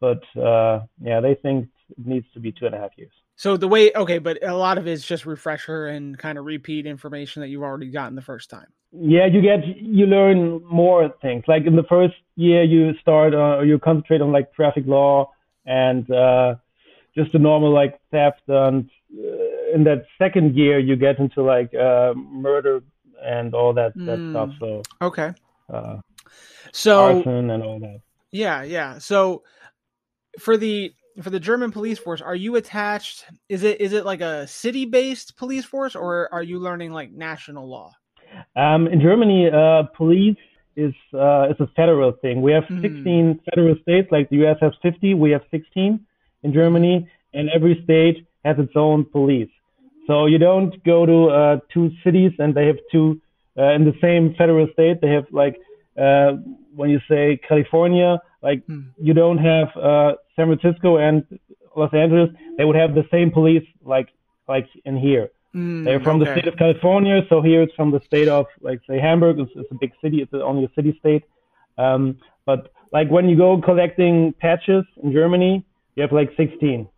but 0.00 0.22
uh, 0.38 0.80
yeah, 1.00 1.20
they 1.20 1.34
think 1.34 1.68
it 1.90 2.06
needs 2.06 2.26
to 2.34 2.40
be 2.40 2.52
two 2.52 2.66
and 2.66 2.74
a 2.74 2.78
half 2.78 2.90
years. 2.96 3.12
So 3.36 3.56
the 3.56 3.68
way 3.68 3.92
okay, 3.94 4.18
but 4.18 4.42
a 4.42 4.54
lot 4.54 4.78
of 4.78 4.86
it 4.86 4.92
is 4.92 5.04
just 5.04 5.26
refresher 5.26 5.86
and 5.86 6.18
kind 6.18 6.38
of 6.38 6.44
repeat 6.44 6.86
information 6.86 7.40
that 7.42 7.48
you've 7.48 7.62
already 7.62 7.90
gotten 7.90 8.14
the 8.14 8.22
first 8.22 8.48
time. 8.50 8.68
Yeah, 8.92 9.26
you 9.26 9.42
get 9.42 9.60
you 9.66 10.06
learn 10.06 10.64
more 10.64 11.12
things. 11.20 11.44
Like 11.46 11.66
in 11.66 11.76
the 11.76 11.82
first 11.84 12.14
year, 12.36 12.62
you 12.62 12.94
start 13.00 13.34
uh, 13.34 13.60
you 13.60 13.78
concentrate 13.78 14.22
on 14.22 14.32
like 14.32 14.52
traffic 14.54 14.84
law 14.86 15.30
and 15.66 16.10
uh, 16.10 16.54
just 17.14 17.32
the 17.32 17.38
normal 17.38 17.72
like 17.72 18.00
theft, 18.10 18.42
and 18.48 18.88
uh, 19.18 19.45
in 19.76 19.84
that 19.84 20.00
second 20.18 20.56
year, 20.56 20.78
you 20.78 20.96
get 20.96 21.18
into 21.18 21.42
like 21.42 21.70
uh, 21.74 22.12
murder 22.16 22.80
and 23.22 23.54
all 23.54 23.72
that 23.74 23.92
that 24.08 24.20
Mm. 24.20 24.30
stuff. 24.30 24.50
So. 24.60 24.68
Okay. 25.08 25.30
Uh, 25.72 25.96
So 26.72 26.94
arson 27.08 27.50
and 27.54 27.62
all 27.62 27.78
that. 27.86 28.00
yeah, 28.32 28.62
yeah. 28.76 28.98
So 28.98 29.42
for 30.38 30.56
the 30.56 30.92
for 31.22 31.30
the 31.30 31.40
German 31.40 31.70
police 31.72 31.98
force, 31.98 32.20
are 32.20 32.34
you 32.44 32.56
attached? 32.56 33.24
Is 33.48 33.62
it 33.62 33.80
is 33.80 33.92
it 33.92 34.04
like 34.04 34.20
a 34.32 34.46
city 34.46 34.84
based 34.84 35.36
police 35.36 35.64
force 35.64 35.94
or 35.94 36.28
are 36.32 36.42
you 36.42 36.58
learning 36.58 36.92
like 36.92 37.10
national 37.12 37.68
law? 37.68 37.92
Um, 38.54 38.86
in 38.94 39.00
Germany, 39.00 39.48
uh, 39.60 39.84
police 39.96 40.36
is 40.76 40.94
uh, 41.14 41.52
is 41.52 41.58
a 41.60 41.68
federal 41.80 42.12
thing. 42.22 42.42
We 42.42 42.52
have 42.52 42.64
Mm. 42.70 42.82
16 42.82 43.40
federal 43.48 43.76
states, 43.82 44.08
like 44.10 44.28
the 44.30 44.36
U.S. 44.44 44.58
has 44.60 44.72
50. 44.82 45.14
We 45.14 45.30
have 45.36 45.44
16 45.50 46.00
in 46.44 46.52
Germany, 46.52 47.08
and 47.32 47.48
every 47.58 47.80
state 47.84 48.26
has 48.44 48.56
its 48.58 48.76
own 48.76 49.04
police. 49.04 49.50
So 50.06 50.26
you 50.26 50.38
don't 50.38 50.72
go 50.84 51.04
to 51.06 51.18
uh, 51.28 51.56
two 51.72 51.90
cities 52.04 52.32
and 52.38 52.54
they 52.54 52.66
have 52.66 52.76
two 52.92 53.20
uh, 53.58 53.72
in 53.72 53.84
the 53.84 53.94
same 54.00 54.34
federal 54.34 54.66
state. 54.72 55.00
They 55.00 55.08
have 55.10 55.26
like 55.30 55.56
uh, 55.98 56.32
when 56.74 56.90
you 56.90 57.00
say 57.08 57.38
California, 57.48 58.20
like 58.42 58.62
Hmm. 58.66 58.80
you 59.06 59.14
don't 59.14 59.38
have 59.38 59.68
uh, 59.76 60.12
San 60.36 60.46
Francisco 60.50 60.98
and 60.98 61.24
Los 61.74 61.92
Angeles. 61.92 62.30
They 62.56 62.64
would 62.64 62.76
have 62.76 62.94
the 62.94 63.06
same 63.10 63.30
police 63.30 63.66
like 63.82 64.08
like 64.48 64.68
in 64.84 64.96
here. 64.96 65.30
Mm, 65.54 65.84
They're 65.84 66.00
from 66.00 66.18
the 66.18 66.26
state 66.34 66.46
of 66.46 66.56
California, 66.58 67.22
so 67.30 67.40
here 67.40 67.62
it's 67.62 67.74
from 67.74 67.90
the 67.90 68.00
state 68.00 68.28
of 68.28 68.44
like 68.60 68.80
say 68.88 68.98
Hamburg. 69.00 69.38
It's, 69.40 69.50
it's 69.56 69.70
a 69.72 69.78
big 69.84 69.92
city. 70.02 70.18
It's 70.22 70.32
only 70.34 70.64
a 70.64 70.72
city 70.74 70.92
state. 71.00 71.24
Um, 71.78 72.18
but 72.44 72.60
like 72.92 73.08
when 73.10 73.28
you 73.30 73.36
go 73.36 73.60
collecting 73.60 74.34
patches 74.44 74.84
in 75.02 75.12
Germany, 75.12 75.64
you 75.94 76.02
have 76.02 76.12
like 76.12 76.30
16. 76.36 76.88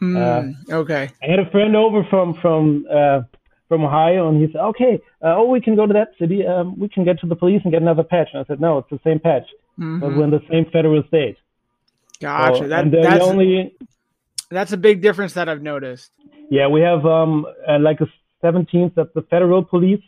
Mm, 0.00 0.54
okay. 0.70 1.10
I 1.22 1.26
had 1.30 1.38
a 1.38 1.50
friend 1.50 1.74
over 1.76 2.04
from 2.10 2.34
from 2.42 2.86
uh, 2.90 3.20
from 3.68 3.84
Ohio, 3.84 4.28
and 4.28 4.40
he 4.40 4.52
said, 4.52 4.60
"Okay, 4.60 5.00
uh, 5.22 5.34
oh, 5.36 5.46
we 5.50 5.60
can 5.60 5.76
go 5.76 5.86
to 5.86 5.92
that 5.94 6.08
city. 6.18 6.46
Um, 6.46 6.78
we 6.78 6.88
can 6.88 7.04
get 7.04 7.20
to 7.20 7.26
the 7.26 7.36
police 7.36 7.60
and 7.64 7.72
get 7.72 7.80
another 7.82 8.02
patch." 8.02 8.28
And 8.32 8.42
I 8.42 8.46
said, 8.46 8.60
"No, 8.60 8.78
it's 8.78 8.90
the 8.90 9.00
same 9.04 9.20
patch, 9.20 9.46
but 9.78 10.14
we're 10.14 10.24
in 10.24 10.30
the 10.30 10.42
same 10.50 10.66
federal 10.72 11.02
state." 11.08 11.36
Gotcha. 12.20 12.58
So- 12.58 12.68
that, 12.68 12.82
and 12.84 12.92
the 12.92 13.00
that's 13.02 13.22
only 13.24 13.76
that's 14.50 14.72
a 14.72 14.76
big 14.76 15.00
difference 15.00 15.32
that 15.34 15.48
I've 15.48 15.62
noticed. 15.62 16.10
yeah, 16.50 16.66
we 16.68 16.80
have 16.82 17.04
um 17.06 17.46
uh, 17.66 17.78
like 17.78 18.00
a 18.00 18.06
17th 18.44 18.94
that's 18.94 19.12
the 19.14 19.22
federal 19.22 19.64
police. 19.64 20.02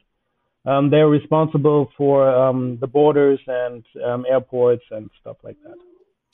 Um, 0.67 0.91
they're 0.91 1.09
responsible 1.09 1.93
for 1.97 2.29
um, 2.29 2.77
the 2.81 2.89
borders 2.89 3.39
and 3.47 3.85
um, 4.05 4.27
airports 4.29 4.83
and 4.91 5.09
stuff 5.21 5.37
like 5.45 5.57
that. 5.63 5.77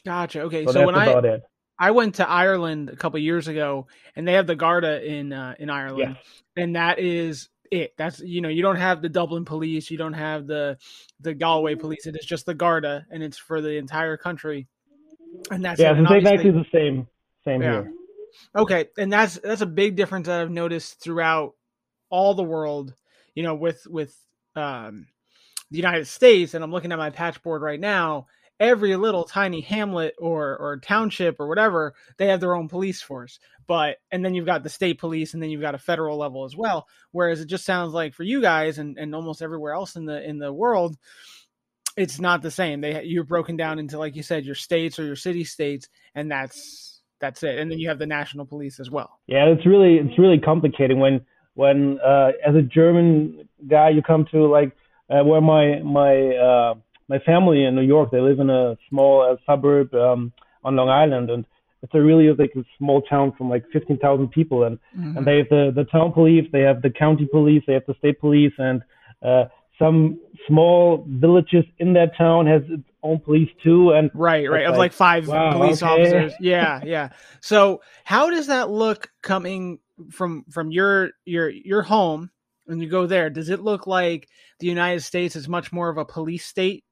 Gotcha. 0.06 0.40
Okay. 0.42 0.64
So, 0.64 0.72
So, 0.72 0.78
that's 0.78 0.86
when 0.86 0.94
I 0.94 1.06
about 1.06 1.24
it. 1.26 1.42
I 1.78 1.90
went 1.90 2.16
to 2.16 2.28
Ireland 2.28 2.90
a 2.90 2.96
couple 2.96 3.18
years 3.18 3.48
ago, 3.48 3.86
and 4.14 4.26
they 4.26 4.34
have 4.34 4.46
the 4.46 4.56
Garda 4.56 5.04
in 5.04 5.32
uh, 5.32 5.54
in 5.58 5.70
Ireland, 5.70 6.16
and 6.56 6.76
that 6.76 6.98
is 6.98 7.48
it. 7.70 7.94
That's 7.96 8.20
you 8.20 8.40
know 8.40 8.48
you 8.48 8.62
don't 8.62 8.76
have 8.76 9.02
the 9.02 9.08
Dublin 9.08 9.44
police, 9.44 9.90
you 9.90 9.98
don't 9.98 10.12
have 10.12 10.46
the 10.46 10.78
the 11.20 11.34
Galway 11.34 11.74
police. 11.74 12.06
It 12.06 12.16
is 12.16 12.26
just 12.26 12.46
the 12.46 12.54
Garda, 12.54 13.06
and 13.10 13.22
it's 13.22 13.38
for 13.38 13.60
the 13.60 13.76
entire 13.76 14.16
country. 14.16 14.68
And 15.50 15.64
that's 15.64 15.80
Yeah, 15.80 15.92
it's 15.98 16.10
exactly 16.10 16.50
the 16.50 16.66
same 16.72 17.08
same 17.44 17.62
Yeah. 17.62 17.82
here. 17.82 17.92
Okay, 18.56 18.88
and 18.98 19.12
that's 19.12 19.38
that's 19.38 19.60
a 19.60 19.66
big 19.66 19.96
difference 19.96 20.26
that 20.26 20.40
I've 20.40 20.50
noticed 20.50 21.00
throughout 21.00 21.54
all 22.10 22.34
the 22.34 22.42
world. 22.42 22.94
You 23.34 23.42
know, 23.42 23.54
with 23.54 23.86
with 23.86 24.14
um, 24.54 25.06
the 25.70 25.78
United 25.78 26.06
States, 26.06 26.54
and 26.54 26.62
I'm 26.62 26.70
looking 26.70 26.92
at 26.92 26.98
my 26.98 27.10
patch 27.10 27.42
board 27.42 27.62
right 27.62 27.80
now. 27.80 28.26
Every 28.62 28.94
little 28.94 29.24
tiny 29.24 29.60
hamlet 29.60 30.14
or 30.18 30.56
or 30.56 30.78
township 30.78 31.40
or 31.40 31.48
whatever, 31.48 31.94
they 32.16 32.28
have 32.28 32.38
their 32.38 32.54
own 32.54 32.68
police 32.68 33.02
force. 33.02 33.40
But 33.66 33.96
and 34.12 34.24
then 34.24 34.34
you've 34.34 34.46
got 34.46 34.62
the 34.62 34.68
state 34.68 35.00
police, 35.00 35.34
and 35.34 35.42
then 35.42 35.50
you've 35.50 35.60
got 35.60 35.74
a 35.74 35.78
federal 35.78 36.16
level 36.16 36.44
as 36.44 36.56
well. 36.56 36.86
Whereas 37.10 37.40
it 37.40 37.46
just 37.46 37.64
sounds 37.64 37.92
like 37.92 38.14
for 38.14 38.22
you 38.22 38.40
guys 38.40 38.78
and, 38.78 38.96
and 38.98 39.14
almost 39.16 39.42
everywhere 39.42 39.72
else 39.72 39.96
in 39.96 40.04
the 40.04 40.22
in 40.22 40.38
the 40.38 40.52
world, 40.52 40.96
it's 41.96 42.20
not 42.20 42.40
the 42.40 42.52
same. 42.52 42.80
They 42.80 43.02
you're 43.02 43.24
broken 43.24 43.56
down 43.56 43.80
into 43.80 43.98
like 43.98 44.14
you 44.14 44.22
said, 44.22 44.44
your 44.44 44.54
states 44.54 44.98
or 44.98 45.04
your 45.04 45.16
city 45.16 45.42
states, 45.42 45.88
and 46.14 46.30
that's 46.30 47.02
that's 47.20 47.42
it. 47.42 47.58
And 47.58 47.70
then 47.70 47.80
you 47.80 47.88
have 47.88 47.98
the 47.98 48.06
national 48.06 48.46
police 48.46 48.78
as 48.78 48.90
well. 48.90 49.18
Yeah, 49.26 49.46
it's 49.46 49.66
really 49.66 49.96
it's 49.96 50.18
really 50.18 50.38
complicating 50.38 51.00
when 51.00 51.20
when 51.54 51.98
uh, 52.00 52.30
as 52.46 52.54
a 52.54 52.62
German 52.62 53.48
guy 53.68 53.90
you 53.90 54.02
come 54.02 54.26
to 54.32 54.46
like 54.46 54.72
uh, 55.10 55.24
where 55.24 55.40
my 55.40 55.80
my 55.80 56.36
uh, 56.36 56.74
my 57.08 57.18
family 57.20 57.64
in 57.64 57.74
New 57.74 57.82
York 57.82 58.10
they 58.10 58.20
live 58.20 58.40
in 58.40 58.50
a 58.50 58.76
small 58.88 59.22
uh, 59.22 59.36
suburb 59.46 59.94
um, 59.94 60.32
on 60.64 60.76
Long 60.76 60.88
Island 60.88 61.30
and 61.30 61.44
it's 61.82 61.94
a 61.94 62.00
really 62.00 62.32
like 62.32 62.52
a 62.56 62.64
small 62.78 63.02
town 63.02 63.32
from 63.36 63.50
like 63.50 63.64
15,000 63.72 64.28
people 64.30 64.64
and 64.64 64.78
and 64.94 65.26
they 65.26 65.38
have 65.38 65.48
the 65.48 65.72
the 65.74 65.84
town 65.84 66.12
police 66.12 66.48
they 66.52 66.60
have 66.60 66.82
the 66.82 66.90
county 66.90 67.26
police 67.26 67.62
they 67.66 67.74
have 67.74 67.86
the 67.86 67.94
state 67.94 68.20
police 68.20 68.52
and 68.58 68.82
uh, 69.22 69.44
some 69.78 70.20
small 70.46 71.04
villages 71.08 71.64
in 71.78 71.92
that 71.94 72.16
town 72.16 72.46
has 72.46 72.62
its 72.68 72.82
own 73.02 73.18
police 73.18 73.50
too 73.62 73.90
and 73.90 74.10
Right, 74.14 74.48
right. 74.48 74.66
Of 74.66 74.72
like, 74.72 74.78
like 74.78 74.92
five 74.92 75.28
wow, 75.28 75.52
police 75.52 75.82
okay. 75.82 75.92
officers. 75.92 76.32
Yeah, 76.40 76.80
yeah. 76.84 77.10
So 77.40 77.82
how 78.04 78.30
does 78.30 78.46
that 78.46 78.70
look 78.70 79.10
coming 79.22 79.78
from 80.10 80.44
from 80.50 80.70
your 80.70 81.10
your 81.24 81.48
your 81.48 81.82
home 81.82 82.30
when 82.64 82.80
you 82.80 82.88
go 82.88 83.06
there? 83.06 83.30
Does 83.30 83.48
it 83.48 83.60
look 83.60 83.86
like 83.86 84.28
the 84.60 84.66
United 84.66 85.00
States 85.00 85.36
is 85.36 85.48
much 85.48 85.72
more 85.72 85.88
of 85.88 85.98
a 85.98 86.04
police 86.04 86.46
state? 86.46 86.84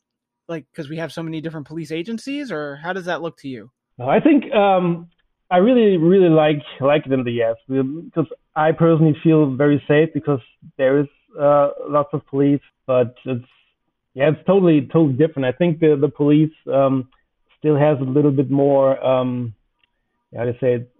Like 0.50 0.66
because 0.70 0.90
we 0.90 0.98
have 0.98 1.12
so 1.12 1.22
many 1.22 1.40
different 1.40 1.66
police 1.66 1.92
agencies, 1.92 2.52
or 2.52 2.76
how 2.76 2.92
does 2.92 3.06
that 3.06 3.22
look 3.22 3.38
to 3.38 3.48
you? 3.48 3.70
I 3.98 4.20
think 4.20 4.52
um, 4.52 5.08
I 5.50 5.58
really, 5.58 5.96
really 5.96 6.28
like 6.28 6.62
like 6.80 7.06
it 7.06 7.12
in 7.12 7.24
the 7.24 7.42
US 7.42 7.56
because 7.68 8.26
I 8.54 8.72
personally 8.72 9.16
feel 9.22 9.54
very 9.54 9.82
safe 9.88 10.10
because 10.12 10.40
there 10.76 11.00
is 11.00 11.06
uh, 11.40 11.70
lots 11.88 12.10
of 12.12 12.26
police, 12.26 12.60
but 12.86 13.14
it's 13.24 13.44
yeah, 14.14 14.30
it's 14.30 14.46
totally 14.46 14.88
totally 14.92 15.14
different. 15.14 15.46
I 15.46 15.56
think 15.56 15.80
the 15.80 15.96
the 16.00 16.08
police 16.08 16.52
um, 16.72 17.08
still 17.58 17.76
has 17.76 17.98
a 18.00 18.04
little 18.04 18.30
bit 18.30 18.50
more 18.50 19.02
um, 19.04 19.54
how 20.36 20.44
to 20.44 20.52
say 20.60 20.74
it, 20.74 20.92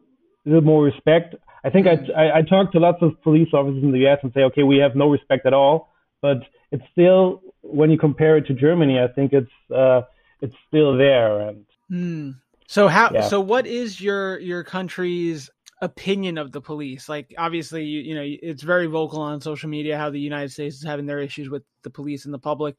a 0.47 0.49
little 0.49 0.65
more 0.65 0.85
respect. 0.85 1.35
I 1.65 1.71
think 1.71 1.87
I, 1.87 1.97
I 2.17 2.39
I 2.39 2.43
talk 2.43 2.73
to 2.73 2.81
lots 2.81 2.99
of 3.03 3.21
police 3.23 3.49
officers 3.53 3.83
in 3.83 3.93
the 3.93 4.07
US 4.09 4.19
and 4.23 4.33
say, 4.33 4.43
okay, 4.43 4.63
we 4.63 4.79
have 4.79 4.97
no 4.97 5.11
respect 5.11 5.47
at 5.47 5.55
all, 5.55 5.93
but 6.23 6.39
it's 6.73 6.85
still 6.93 7.43
when 7.63 7.91
you 7.91 7.99
compare 7.99 8.37
it 8.37 8.47
to 8.47 8.55
Germany, 8.55 9.01
I 9.01 9.09
think 9.09 9.33
it's 9.33 9.73
uh, 9.75 10.03
it's 10.41 10.55
still 10.69 10.97
there 10.97 11.41
and. 11.41 11.65
Hmm. 11.89 12.31
So 12.67 12.87
how? 12.87 13.11
Yeah. 13.13 13.23
So 13.23 13.41
what 13.41 13.67
is 13.67 14.01
your 14.01 14.39
your 14.39 14.63
country's 14.63 15.51
opinion 15.81 16.39
of 16.39 16.53
the 16.53 16.61
police? 16.61 17.09
Like, 17.09 17.35
obviously, 17.37 17.85
you, 17.85 18.01
you 18.01 18.15
know, 18.15 18.23
it's 18.25 18.63
very 18.63 18.87
vocal 18.87 19.21
on 19.21 19.41
social 19.41 19.69
media 19.69 19.99
how 19.99 20.11
the 20.11 20.21
United 20.21 20.51
States 20.53 20.77
is 20.77 20.85
having 20.85 21.07
their 21.07 21.21
issues 21.21 21.49
with 21.49 21.65
the 21.83 21.91
police 21.91 22.27
and 22.27 22.35
the 22.35 22.39
public. 22.39 22.77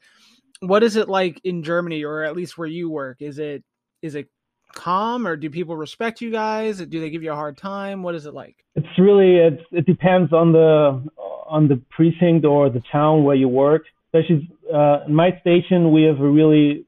What 0.62 0.84
is 0.84 0.96
it 0.96 1.10
like 1.10 1.42
in 1.44 1.64
Germany, 1.64 2.04
or 2.04 2.24
at 2.24 2.36
least 2.36 2.58
where 2.58 2.68
you 2.68 2.90
work? 2.90 3.22
Is 3.22 3.40
it 3.40 3.64
is 4.02 4.16
it 4.16 4.30
calm, 4.74 5.28
or 5.28 5.36
do 5.36 5.50
people 5.50 5.76
respect 5.76 6.22
you 6.22 6.32
guys? 6.32 6.78
Do 6.78 7.00
they 7.02 7.10
give 7.10 7.24
you 7.24 7.32
a 7.32 7.36
hard 7.36 7.58
time? 7.58 8.04
What 8.04 8.16
is 8.16 8.26
it 8.26 8.34
like? 8.34 8.56
It's 8.76 8.98
really 8.98 9.38
it. 9.38 9.60
It 9.72 9.86
depends 9.86 10.32
on 10.32 10.52
the 10.52 11.04
on 11.48 11.68
the 11.68 11.82
precinct 11.90 12.46
or 12.46 12.70
the 12.70 12.82
town 12.92 13.24
where 13.24 13.36
you 13.36 13.50
work. 13.50 13.84
Especially 14.14 14.50
uh, 14.74 15.06
in 15.08 15.16
my 15.16 15.38
station, 15.42 15.92
we 15.92 16.04
have 16.04 16.20
a 16.20 16.30
really 16.30 16.86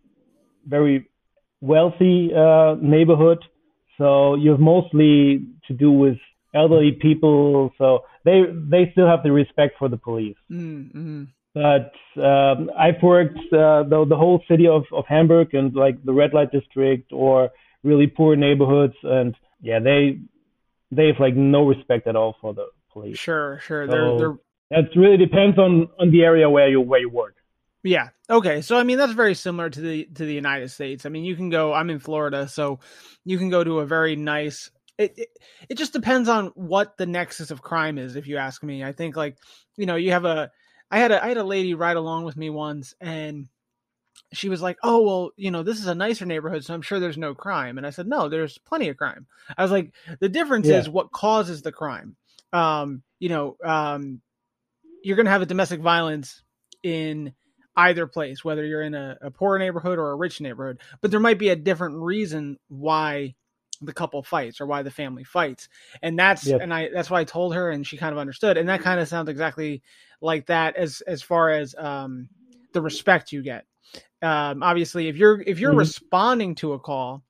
very 0.67 1.09
wealthy 1.61 2.31
uh, 2.35 2.75
neighborhood, 2.81 3.39
so 3.97 4.35
you 4.35 4.51
have 4.51 4.59
mostly 4.59 5.45
to 5.67 5.73
do 5.73 5.91
with 5.91 6.17
elderly 6.53 6.91
people. 6.91 7.71
So 7.77 8.05
they 8.25 8.43
they 8.51 8.89
still 8.91 9.07
have 9.07 9.23
the 9.23 9.31
respect 9.31 9.75
for 9.79 9.87
the 9.87 9.97
police. 9.97 10.35
Mm-hmm. 10.51 11.23
But 11.53 11.93
um, 12.21 12.71
I've 12.77 13.01
worked 13.01 13.37
uh, 13.53 13.83
the 13.83 14.05
the 14.07 14.15
whole 14.15 14.43
city 14.49 14.67
of, 14.67 14.83
of 14.91 15.05
Hamburg 15.07 15.53
and 15.53 15.73
like 15.75 16.03
the 16.03 16.13
red 16.13 16.33
light 16.33 16.51
district 16.51 17.11
or 17.13 17.51
really 17.83 18.07
poor 18.07 18.35
neighborhoods, 18.35 18.95
and 19.03 19.35
yeah, 19.61 19.79
they 19.79 20.19
they 20.91 21.07
have 21.07 21.19
like 21.19 21.35
no 21.35 21.67
respect 21.67 22.07
at 22.07 22.15
all 22.15 22.35
for 22.41 22.53
the 22.53 22.67
police. 22.91 23.17
Sure, 23.17 23.59
sure. 23.59 23.87
They're 23.87 24.17
they're 24.17 24.37
That 24.69 24.85
really 24.95 25.17
depends 25.17 25.57
on 25.57 25.87
on 25.99 26.11
the 26.11 26.23
area 26.23 26.49
where 26.49 26.67
you 26.67 26.81
where 26.81 26.99
you 26.99 27.09
work. 27.09 27.35
Yeah. 27.83 28.09
Okay. 28.29 28.61
So 28.61 28.77
I 28.77 28.83
mean 28.83 28.97
that's 28.97 29.13
very 29.13 29.35
similar 29.35 29.69
to 29.69 29.81
the 29.81 30.05
to 30.15 30.25
the 30.25 30.33
United 30.33 30.69
States. 30.71 31.05
I 31.05 31.09
mean 31.09 31.25
you 31.25 31.35
can 31.35 31.49
go 31.49 31.73
I'm 31.73 31.89
in 31.89 31.99
Florida, 31.99 32.47
so 32.47 32.79
you 33.25 33.37
can 33.37 33.49
go 33.49 33.63
to 33.63 33.79
a 33.79 33.85
very 33.85 34.15
nice 34.15 34.71
it, 34.97 35.13
it 35.17 35.29
it 35.69 35.77
just 35.77 35.91
depends 35.93 36.29
on 36.29 36.47
what 36.55 36.97
the 36.97 37.05
nexus 37.05 37.51
of 37.51 37.61
crime 37.61 37.97
is 37.97 38.15
if 38.15 38.27
you 38.27 38.37
ask 38.37 38.63
me. 38.63 38.83
I 38.83 38.93
think 38.93 39.15
like, 39.15 39.37
you 39.75 39.85
know, 39.85 39.95
you 39.95 40.11
have 40.11 40.25
a 40.25 40.51
I 40.89 40.99
had 40.99 41.11
a 41.11 41.23
I 41.23 41.27
had 41.27 41.37
a 41.37 41.43
lady 41.43 41.73
ride 41.73 41.97
along 41.97 42.23
with 42.23 42.37
me 42.37 42.49
once 42.49 42.93
and 43.01 43.47
she 44.31 44.49
was 44.49 44.61
like, 44.61 44.77
"Oh, 44.83 45.01
well, 45.03 45.31
you 45.37 45.51
know, 45.51 45.63
this 45.63 45.79
is 45.79 45.87
a 45.87 45.95
nicer 45.95 46.25
neighborhood, 46.25 46.63
so 46.65 46.73
I'm 46.73 46.81
sure 46.81 46.99
there's 46.99 47.17
no 47.17 47.35
crime." 47.35 47.77
And 47.77 47.85
I 47.85 47.91
said, 47.91 48.07
"No, 48.07 48.29
there's 48.29 48.57
plenty 48.57 48.89
of 48.89 48.97
crime." 48.97 49.27
I 49.57 49.61
was 49.61 49.71
like, 49.71 49.93
"The 50.19 50.29
difference 50.29 50.67
Yeah. 50.67 50.79
is 50.79 50.89
what 50.89 51.11
causes 51.11 51.61
the 51.61 51.71
crime." 51.71 52.15
Um, 52.51 53.03
you 53.19 53.29
know, 53.29 53.57
um 53.63 54.21
you're 55.03 55.15
going 55.15 55.25
to 55.25 55.31
have 55.31 55.41
a 55.41 55.45
domestic 55.47 55.81
violence 55.81 56.43
in 56.83 57.33
either 57.75 58.07
place, 58.07 58.43
whether 58.43 58.65
you're 58.65 58.83
in 58.83 58.93
a, 58.95 59.17
a 59.21 59.31
poor 59.31 59.57
neighborhood 59.57 59.97
or 59.99 60.11
a 60.11 60.15
rich 60.15 60.39
neighborhood, 60.41 60.79
but 61.01 61.11
there 61.11 61.19
might 61.19 61.39
be 61.39 61.49
a 61.49 61.55
different 61.55 61.95
reason 61.97 62.57
why 62.69 63.35
the 63.81 63.93
couple 63.93 64.23
fights 64.23 64.61
or 64.61 64.65
why 64.65 64.81
the 64.81 64.91
family 64.91 65.23
fights. 65.23 65.67
And 66.01 66.17
that's 66.17 66.47
Yes. 66.47 66.61
and 66.61 66.73
I 66.73 66.89
that's 66.93 67.09
why 67.09 67.19
I 67.21 67.23
told 67.25 67.53
her 67.55 67.69
and 67.71 67.85
she 67.85 67.97
kind 67.97 68.13
of 68.13 68.19
understood. 68.19 68.57
And 68.57 68.69
that 68.69 68.81
kind 68.81 68.99
of 68.99 69.07
sounds 69.07 69.29
exactly 69.29 69.81
like 70.21 70.45
that 70.47 70.75
as 70.77 71.01
as 71.01 71.21
far 71.21 71.49
as 71.49 71.75
um 71.77 72.29
the 72.73 72.81
respect 72.81 73.31
you 73.31 73.41
get. 73.43 73.65
Um 74.21 74.63
obviously 74.63 75.09
if 75.09 75.17
you're 75.17 75.41
if 75.41 75.59
you're 75.59 75.73
Mhm. 75.73 75.75
responding 75.75 76.55
to 76.55 76.73
a 76.73 76.79
call 76.79 77.23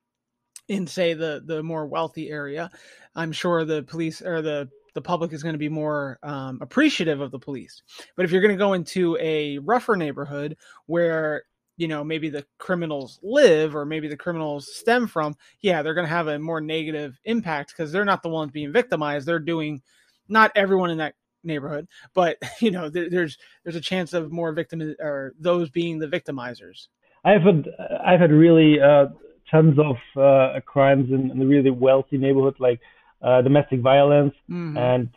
in 0.68 0.86
say 0.86 1.14
the 1.14 1.42
the 1.44 1.62
more 1.62 1.86
wealthy 1.86 2.30
area, 2.30 2.70
I'm 3.14 3.32
sure 3.32 3.64
the 3.64 3.82
police 3.82 4.22
or 4.22 4.42
the 4.42 4.70
the 4.94 5.02
public 5.02 5.32
is 5.32 5.42
going 5.42 5.54
to 5.54 5.58
be 5.58 5.68
more 5.68 6.18
um, 6.22 6.58
appreciative 6.60 7.20
of 7.20 7.30
the 7.30 7.38
police. 7.38 7.82
But 8.16 8.24
if 8.24 8.32
you're 8.32 8.40
going 8.40 8.54
to 8.54 8.58
go 8.58 8.72
into 8.72 9.16
a 9.20 9.58
rougher 9.58 9.96
neighborhood 9.96 10.56
where 10.86 11.44
you 11.76 11.88
know 11.88 12.04
maybe 12.04 12.30
the 12.30 12.46
criminals 12.58 13.18
live 13.22 13.74
or 13.74 13.84
maybe 13.84 14.08
the 14.08 14.16
criminals 14.16 14.72
stem 14.72 15.06
from, 15.06 15.34
yeah, 15.60 15.82
they're 15.82 15.94
going 15.94 16.06
to 16.06 16.12
have 16.12 16.28
a 16.28 16.38
more 16.38 16.60
negative 16.60 17.18
impact 17.24 17.74
because 17.76 17.92
they're 17.92 18.04
not 18.04 18.22
the 18.22 18.28
ones 18.28 18.52
being 18.52 18.72
victimized. 18.72 19.26
They're 19.26 19.38
doing 19.38 19.82
not 20.28 20.52
everyone 20.54 20.90
in 20.90 20.98
that 20.98 21.14
neighborhood, 21.42 21.88
but 22.14 22.38
you 22.60 22.70
know, 22.70 22.88
there, 22.88 23.10
there's 23.10 23.36
there's 23.64 23.76
a 23.76 23.80
chance 23.80 24.12
of 24.12 24.32
more 24.32 24.52
victim 24.52 24.94
or 25.00 25.34
those 25.38 25.70
being 25.70 25.98
the 25.98 26.08
victimizers. 26.08 26.88
I've 27.24 27.42
had 27.42 27.68
I've 28.04 28.20
had 28.20 28.30
really 28.30 28.80
uh, 28.80 29.06
tons 29.50 29.78
of 29.78 29.96
uh, 30.20 30.60
crimes 30.64 31.10
in, 31.10 31.30
in 31.30 31.38
the 31.38 31.46
really 31.46 31.70
wealthy 31.70 32.18
neighborhood, 32.18 32.56
like 32.58 32.80
uh, 33.24 33.42
domestic 33.42 33.80
violence, 33.80 34.34
mm-hmm. 34.50 34.76
and 34.76 35.08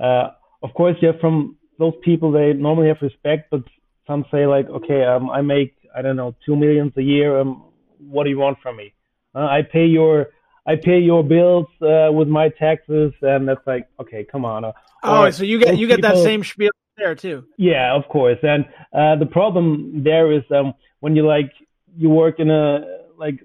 uh, 0.00 0.30
of 0.62 0.72
course, 0.74 0.96
yeah, 1.02 1.12
from 1.20 1.56
those 1.78 1.94
people 2.02 2.30
they 2.30 2.52
normally 2.52 2.88
have 2.88 2.98
respect, 3.02 3.50
but 3.50 3.62
some 4.06 4.24
say 4.30 4.46
like, 4.46 4.68
okay, 4.68 5.04
um, 5.04 5.30
I 5.30 5.40
make 5.42 5.74
I 5.96 6.02
don't 6.02 6.16
know 6.16 6.34
two 6.46 6.56
millions 6.56 6.92
a 6.96 7.02
year. 7.02 7.40
Um, 7.40 7.64
what 7.98 8.24
do 8.24 8.30
you 8.30 8.38
want 8.38 8.58
from 8.62 8.76
me? 8.76 8.94
Uh, 9.34 9.40
I 9.40 9.62
pay 9.62 9.86
your 9.86 10.28
I 10.66 10.76
pay 10.76 10.98
your 10.98 11.24
bills 11.24 11.66
uh, 11.82 12.12
with 12.12 12.28
my 12.28 12.50
taxes, 12.50 13.12
and 13.22 13.48
that's 13.48 13.66
like, 13.66 13.88
okay, 13.98 14.24
come 14.30 14.44
on. 14.44 14.64
Uh, 14.64 14.72
oh, 15.02 15.30
so 15.30 15.42
you 15.44 15.58
get 15.58 15.76
you 15.78 15.86
get 15.86 15.96
people, 15.96 16.16
that 16.16 16.22
same 16.22 16.44
spiel 16.44 16.70
there 16.96 17.14
too. 17.14 17.44
Yeah, 17.56 17.94
of 17.94 18.08
course. 18.08 18.38
And 18.42 18.66
uh, 18.92 19.16
the 19.16 19.26
problem 19.26 20.02
there 20.04 20.30
is 20.30 20.42
um, 20.54 20.74
when 21.00 21.16
you 21.16 21.26
like 21.26 21.52
you 21.96 22.10
work 22.10 22.38
in 22.38 22.50
a 22.50 22.98
like 23.18 23.40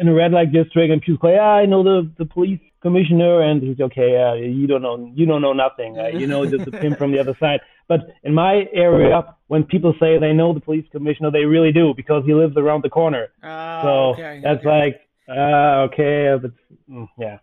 in 0.00 0.08
a 0.08 0.14
red 0.14 0.32
light 0.32 0.52
district, 0.52 0.92
and 0.92 1.02
people 1.02 1.28
say, 1.28 1.38
ah, 1.38 1.56
I 1.56 1.66
know 1.66 1.82
the 1.82 2.10
the 2.18 2.26
police 2.26 2.60
commissioner, 2.88 3.42
and 3.42 3.62
he's 3.62 3.80
okay. 3.80 4.16
Uh, 4.16 4.34
you 4.34 4.66
don't 4.66 4.82
know 4.82 5.10
you 5.14 5.26
don't 5.26 5.42
know 5.42 5.52
nothing. 5.52 5.98
Uh, 5.98 6.08
you 6.08 6.26
know 6.26 6.44
just 6.44 6.66
a 6.66 6.70
pimp 6.82 6.98
from 6.98 7.12
the 7.12 7.18
other 7.18 7.36
side. 7.38 7.60
But 7.88 8.00
in 8.22 8.34
my 8.34 8.64
area, 8.72 9.34
when 9.46 9.64
people 9.64 9.94
say 10.00 10.18
they 10.18 10.32
know 10.32 10.52
the 10.52 10.60
police 10.60 10.86
commissioner, 10.92 11.30
they 11.30 11.44
really 11.44 11.72
do 11.72 11.94
because 11.96 12.22
he 12.26 12.34
lives 12.34 12.56
around 12.56 12.84
the 12.84 12.90
corner. 12.90 13.28
Oh, 13.42 13.82
so 13.82 13.88
okay, 14.12 14.40
that's 14.42 14.64
okay. 14.66 14.68
like, 14.68 15.00
uh, 15.28 15.86
okay, 15.88 16.36
but 16.40 16.52
mm, 16.90 17.08
yeah. 17.18 17.38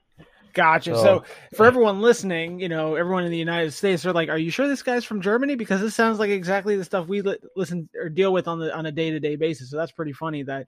Gotcha. 0.53 0.95
So, 0.95 1.03
so, 1.03 1.23
for 1.53 1.65
everyone 1.65 2.01
listening, 2.01 2.61
you 2.61 2.69
know, 2.69 2.95
everyone 2.95 3.25
in 3.25 3.31
the 3.31 3.37
United 3.37 3.73
States, 3.73 4.03
they're 4.03 4.13
like, 4.13 4.29
"Are 4.29 4.37
you 4.37 4.49
sure 4.49 4.69
this 4.69 4.83
guy's 4.83 5.03
from 5.03 5.19
Germany?" 5.19 5.55
Because 5.55 5.81
this 5.81 5.93
sounds 5.93 6.17
like 6.17 6.29
exactly 6.29 6.77
the 6.77 6.85
stuff 6.85 7.07
we 7.07 7.21
li- 7.21 7.39
listen 7.57 7.89
or 7.93 8.07
deal 8.07 8.31
with 8.31 8.47
on 8.47 8.59
the 8.59 8.73
on 8.73 8.85
a 8.85 8.91
day 8.91 9.11
to 9.11 9.19
day 9.19 9.35
basis. 9.35 9.69
So 9.69 9.75
that's 9.75 9.91
pretty 9.91 10.13
funny 10.13 10.43
that 10.43 10.67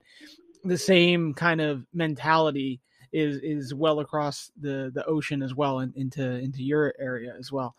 the 0.62 0.76
same 0.76 1.32
kind 1.32 1.62
of 1.62 1.86
mentality 1.94 2.80
is 3.12 3.38
is 3.42 3.74
well 3.74 4.00
across 4.00 4.50
the 4.60 4.90
the 4.94 5.04
ocean 5.06 5.42
as 5.42 5.54
well 5.54 5.80
and 5.80 5.94
into 5.96 6.22
into 6.24 6.62
your 6.62 6.94
area 6.98 7.34
as 7.38 7.50
well. 7.52 7.74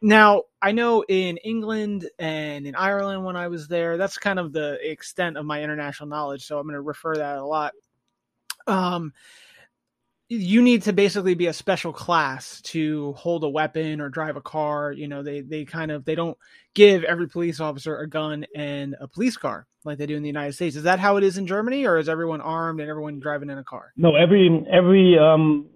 Now, 0.00 0.42
I 0.60 0.72
know 0.72 1.04
in 1.08 1.36
England 1.38 2.08
and 2.18 2.66
in 2.66 2.74
Ireland 2.74 3.24
when 3.24 3.36
I 3.36 3.48
was 3.48 3.68
there, 3.68 3.96
that's 3.96 4.18
kind 4.18 4.38
of 4.38 4.52
the 4.52 4.78
extent 4.82 5.36
of 5.36 5.46
my 5.46 5.62
international 5.62 6.08
knowledge, 6.08 6.44
so 6.46 6.58
I'm 6.58 6.66
going 6.66 6.74
to 6.74 6.80
refer 6.80 7.16
that 7.16 7.38
a 7.38 7.44
lot. 7.44 7.72
Um 8.66 9.12
you 10.28 10.62
need 10.62 10.82
to 10.82 10.94
basically 10.94 11.34
be 11.34 11.48
a 11.48 11.52
special 11.52 11.92
class 11.92 12.62
to 12.62 13.12
hold 13.12 13.44
a 13.44 13.48
weapon 13.48 14.00
or 14.00 14.08
drive 14.08 14.36
a 14.36 14.40
car 14.40 14.90
you 14.92 15.06
know 15.06 15.22
they 15.22 15.42
they 15.42 15.64
kind 15.64 15.90
of 15.90 16.04
they 16.06 16.14
don't 16.14 16.38
give 16.74 17.04
every 17.04 17.28
police 17.28 17.60
officer 17.60 17.98
a 17.98 18.08
gun 18.08 18.46
and 18.54 18.96
a 19.00 19.08
police 19.08 19.36
car 19.36 19.66
like 19.84 19.98
they 19.98 20.06
do 20.06 20.16
in 20.16 20.22
the 20.22 20.28
united 20.28 20.52
states. 20.52 20.76
Is 20.76 20.84
that 20.84 20.98
how 20.98 21.16
it 21.16 21.24
is 21.24 21.38
in 21.38 21.46
germany 21.46 21.84
or 21.86 21.98
is 21.98 22.08
everyone 22.08 22.40
armed 22.40 22.80
and 22.80 22.88
everyone 22.88 23.20
driving 23.20 23.50
in 23.50 23.58
a 23.58 23.64
car? 23.64 23.92
No 23.96 24.14
every 24.16 24.64
every 24.70 25.18
um 25.18 25.66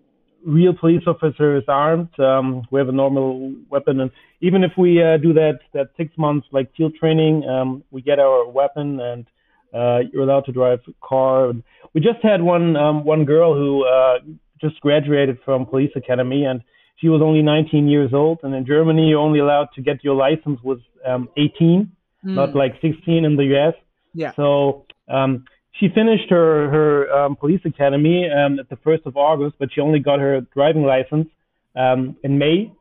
real 0.45 0.75
police 0.75 1.03
officer 1.07 1.57
is 1.57 1.65
armed. 1.69 2.19
Um 2.19 2.67
we 2.71 2.81
have 2.81 2.89
a 2.89 2.93
normal 2.93 3.55
weapon. 3.69 4.01
And 4.01 4.11
even 4.41 4.65
if 4.65 4.73
we 4.79 5.03
uh, 5.03 5.17
do 5.17 5.33
that 5.35 5.61
that 5.75 5.91
six 5.97 6.17
months 6.17 6.47
like 6.53 6.75
field 6.77 6.95
training 6.95 7.45
um 7.49 7.83
we 7.91 8.01
get 8.03 8.19
our 8.19 8.49
weapon 8.49 9.01
and 9.01 9.27
uh, 9.75 9.99
you're 10.13 10.23
allowed 10.23 10.45
to 10.47 10.53
drive 10.53 10.81
a 10.89 11.07
car. 11.07 11.53
We 11.93 12.01
just 12.01 12.23
had 12.23 12.41
one 12.41 12.77
um, 12.77 13.05
one 13.05 13.25
girl 13.25 13.55
who 13.55 13.85
uh, 13.85 14.19
just 14.61 14.81
graduated 14.81 15.39
from 15.45 15.67
police 15.67 15.91
academy 15.97 16.45
and 16.45 16.63
she 16.97 17.09
was 17.09 17.21
only 17.23 17.43
19 17.43 17.89
years 17.89 18.13
old. 18.13 18.41
And 18.43 18.55
in 18.55 18.67
Germany, 18.67 19.09
you're 19.09 19.21
only 19.21 19.41
allowed 19.41 19.69
to 19.75 19.83
get 19.83 20.03
your 20.03 20.15
license 20.15 20.61
with 20.63 20.81
um, 21.05 21.29
18, 21.37 21.91
mm. 22.25 22.35
not 22.35 22.55
like 22.55 22.75
16 22.81 23.25
in 23.25 23.37
the 23.37 23.45
US. 23.57 23.75
Yeah. 24.15 24.33
So 24.35 24.87
um, 25.09 25.45
she 25.73 25.89
finished 25.89 26.31
her 26.31 26.71
her 26.71 27.13
um, 27.13 27.37
police 27.37 27.61
academy 27.65 28.31
um, 28.31 28.59
at 28.59 28.69
the 28.71 28.77
first 28.77 29.03
of 29.05 29.17
August, 29.17 29.57
but 29.59 29.69
she 29.73 29.81
only 29.81 29.99
got 29.99 30.21
her 30.21 30.41
driving 30.41 30.85
license 30.85 31.29
um, 31.75 32.17
in 32.23 32.39
May. 32.39 32.73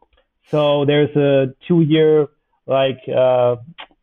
So 0.49 0.85
there's 0.85 1.13
a 1.15 1.53
two 1.67 1.81
year 1.81 2.27
like 2.67 2.99
uh, 3.13 3.57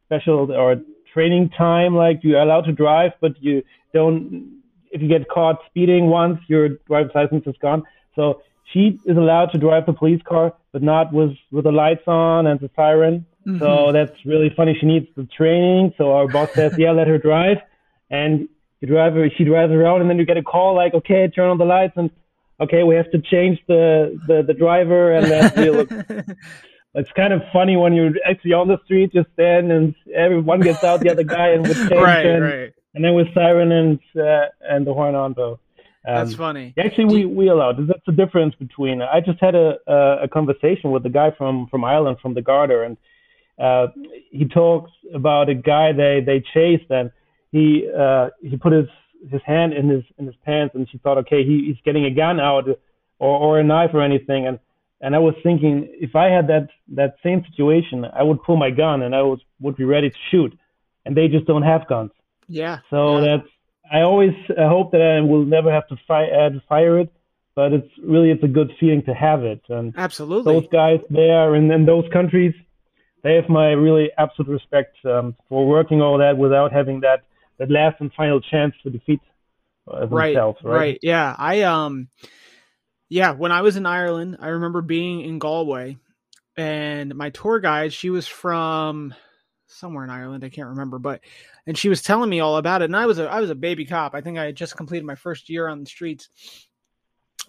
special 0.06 0.52
or 0.52 0.76
training 1.12 1.50
time. 1.56 1.94
Like 1.94 2.20
you're 2.22 2.40
allowed 2.40 2.66
to 2.66 2.72
drive, 2.72 3.12
but 3.20 3.32
you 3.40 3.62
don't 3.94 4.60
if 4.90 5.00
you 5.00 5.08
get 5.08 5.26
caught 5.28 5.58
speeding 5.68 6.08
once, 6.08 6.38
your 6.48 6.68
driver's 6.86 7.12
license 7.14 7.44
is 7.46 7.54
gone. 7.62 7.82
So 8.14 8.42
she 8.72 8.98
is 9.06 9.16
allowed 9.16 9.46
to 9.52 9.58
drive 9.58 9.86
the 9.86 9.92
police 9.92 10.22
car, 10.22 10.54
but 10.72 10.82
not 10.82 11.12
with 11.12 11.32
with 11.50 11.64
the 11.64 11.72
lights 11.72 12.06
on 12.06 12.46
and 12.46 12.60
the 12.60 12.70
siren. 12.74 13.26
Mm-hmm. 13.46 13.58
So 13.58 13.92
that's 13.92 14.12
really 14.24 14.50
funny. 14.56 14.76
She 14.78 14.86
needs 14.86 15.06
the 15.16 15.24
training. 15.24 15.94
So 15.98 16.12
our 16.12 16.28
boss 16.28 16.52
says, 16.52 16.74
"Yeah, 16.78 16.92
let 16.92 17.08
her 17.08 17.18
drive." 17.18 17.58
And 18.10 18.48
you 18.80 18.88
drive 18.88 19.14
her, 19.14 19.28
she 19.30 19.44
drives 19.44 19.72
around, 19.72 20.00
and 20.02 20.10
then 20.10 20.18
you 20.18 20.26
get 20.26 20.36
a 20.36 20.42
call 20.42 20.74
like, 20.74 20.94
"Okay, 20.94 21.28
turn 21.28 21.50
on 21.50 21.58
the 21.58 21.64
lights," 21.64 21.94
and 21.96 22.10
okay, 22.60 22.82
we 22.82 22.94
have 22.94 23.10
to 23.12 23.20
change 23.20 23.58
the 23.68 24.18
the, 24.26 24.42
the 24.46 24.54
driver, 24.54 25.12
and 25.12 25.26
then 25.26 25.52
we'll. 25.56 25.86
it's 26.94 27.12
kind 27.12 27.32
of 27.32 27.40
funny 27.52 27.76
when 27.76 27.94
you're 27.94 28.12
actually 28.26 28.52
on 28.52 28.68
the 28.68 28.78
street, 28.84 29.12
just 29.12 29.28
stand 29.32 29.72
and 29.72 29.94
everyone 30.14 30.60
gets 30.60 30.84
out, 30.84 31.00
the 31.00 31.10
other 31.10 31.24
guy, 31.24 31.48
and 31.48 31.66
we 31.66 31.74
change. 31.74 31.90
right, 31.92 32.26
and, 32.26 32.44
right 32.44 32.72
and 32.94 33.04
then 33.04 33.14
with 33.14 33.32
siren 33.34 33.72
and 33.72 33.98
uh, 34.16 34.46
and 34.60 34.86
the 34.86 34.92
horn 34.92 35.14
on 35.14 35.34
though. 35.34 35.58
Um, 36.06 36.14
That's 36.14 36.34
funny. 36.34 36.74
Actually, 36.76 37.04
we, 37.04 37.26
we 37.26 37.48
allowed. 37.48 37.86
That's 37.86 38.04
the 38.06 38.12
difference 38.12 38.54
between. 38.56 39.02
I 39.02 39.20
just 39.20 39.40
had 39.40 39.54
a, 39.54 39.76
a, 39.86 40.24
a 40.24 40.28
conversation 40.28 40.90
with 40.90 41.06
a 41.06 41.10
guy 41.10 41.30
from 41.36 41.68
from 41.68 41.84
Ireland, 41.84 42.18
from 42.20 42.34
the 42.34 42.42
Garda, 42.42 42.82
and 42.82 42.96
uh, 43.58 43.86
he 44.30 44.46
talks 44.46 44.90
about 45.14 45.48
a 45.48 45.54
guy 45.54 45.92
they 45.92 46.20
they 46.24 46.42
chased, 46.52 46.90
and 46.90 47.12
he 47.52 47.88
uh, 47.96 48.30
he 48.42 48.56
put 48.56 48.72
his 48.72 48.88
his 49.30 49.40
hand 49.46 49.72
in 49.74 49.88
his 49.88 50.02
in 50.18 50.26
his 50.26 50.34
pants, 50.44 50.74
and 50.74 50.88
she 50.90 50.98
thought, 50.98 51.18
okay, 51.18 51.44
he, 51.44 51.66
he's 51.66 51.80
getting 51.84 52.04
a 52.04 52.10
gun 52.10 52.40
out 52.40 52.68
or 53.18 53.38
or 53.38 53.60
a 53.60 53.64
knife 53.64 53.90
or 53.94 54.02
anything, 54.02 54.46
and 54.48 54.58
and 55.00 55.14
I 55.14 55.18
was 55.18 55.34
thinking, 55.42 55.88
if 56.00 56.16
I 56.16 56.26
had 56.26 56.48
that 56.48 56.68
that 56.94 57.16
same 57.22 57.44
situation, 57.48 58.04
I 58.04 58.22
would 58.22 58.42
pull 58.42 58.56
my 58.56 58.70
gun 58.70 59.02
and 59.02 59.14
I 59.14 59.22
was 59.22 59.40
would 59.60 59.76
be 59.76 59.84
ready 59.84 60.10
to 60.10 60.16
shoot, 60.30 60.58
and 61.04 61.16
they 61.16 61.28
just 61.28 61.46
don't 61.46 61.62
have 61.62 61.86
guns. 61.86 62.10
Yeah. 62.48 62.78
So 62.90 63.18
yeah. 63.18 63.36
that's 63.36 63.48
I 63.90 64.00
always 64.00 64.32
hope 64.48 64.92
that 64.92 65.02
I 65.02 65.20
will 65.20 65.44
never 65.44 65.72
have 65.72 65.86
to 65.88 65.96
fi- 66.06 66.30
uh, 66.30 66.50
fire 66.68 67.00
it, 67.00 67.12
but 67.54 67.72
it's 67.72 67.90
really 68.02 68.30
it's 68.30 68.42
a 68.42 68.48
good 68.48 68.72
feeling 68.78 69.02
to 69.04 69.14
have 69.14 69.44
it. 69.44 69.62
And 69.68 69.94
absolutely, 69.96 70.54
those 70.54 70.68
guys 70.70 71.00
there 71.10 71.54
and 71.54 71.70
in 71.70 71.84
those 71.84 72.04
countries, 72.12 72.54
they 73.22 73.34
have 73.34 73.48
my 73.48 73.70
really 73.70 74.10
absolute 74.18 74.50
respect 74.50 74.96
um, 75.04 75.36
for 75.48 75.66
working 75.66 76.00
all 76.00 76.18
that 76.18 76.36
without 76.36 76.72
having 76.72 77.00
that 77.00 77.24
that 77.58 77.70
last 77.70 78.00
and 78.00 78.12
final 78.14 78.40
chance 78.40 78.74
to 78.82 78.90
defeat 78.90 79.20
uh, 79.90 80.06
themselves. 80.06 80.58
Right, 80.62 80.70
right. 80.70 80.78
Right. 80.78 80.98
Yeah. 81.02 81.34
I 81.36 81.62
um. 81.62 82.08
Yeah, 83.08 83.32
when 83.32 83.52
I 83.52 83.60
was 83.60 83.76
in 83.76 83.84
Ireland, 83.84 84.38
I 84.40 84.48
remember 84.48 84.80
being 84.80 85.20
in 85.20 85.38
Galway, 85.38 85.98
and 86.56 87.14
my 87.14 87.28
tour 87.28 87.60
guide, 87.60 87.92
she 87.92 88.08
was 88.08 88.26
from 88.26 89.12
somewhere 89.72 90.04
in 90.04 90.10
Ireland. 90.10 90.44
I 90.44 90.48
can't 90.48 90.68
remember, 90.68 90.98
but 90.98 91.20
and 91.66 91.76
she 91.76 91.88
was 91.88 92.02
telling 92.02 92.30
me 92.30 92.40
all 92.40 92.56
about 92.56 92.82
it. 92.82 92.86
And 92.86 92.96
I 92.96 93.06
was 93.06 93.18
a 93.18 93.28
I 93.28 93.40
was 93.40 93.50
a 93.50 93.54
baby 93.54 93.84
cop. 93.84 94.14
I 94.14 94.20
think 94.20 94.38
I 94.38 94.46
had 94.46 94.56
just 94.56 94.76
completed 94.76 95.04
my 95.04 95.14
first 95.14 95.48
year 95.48 95.68
on 95.68 95.80
the 95.80 95.86
streets. 95.86 96.28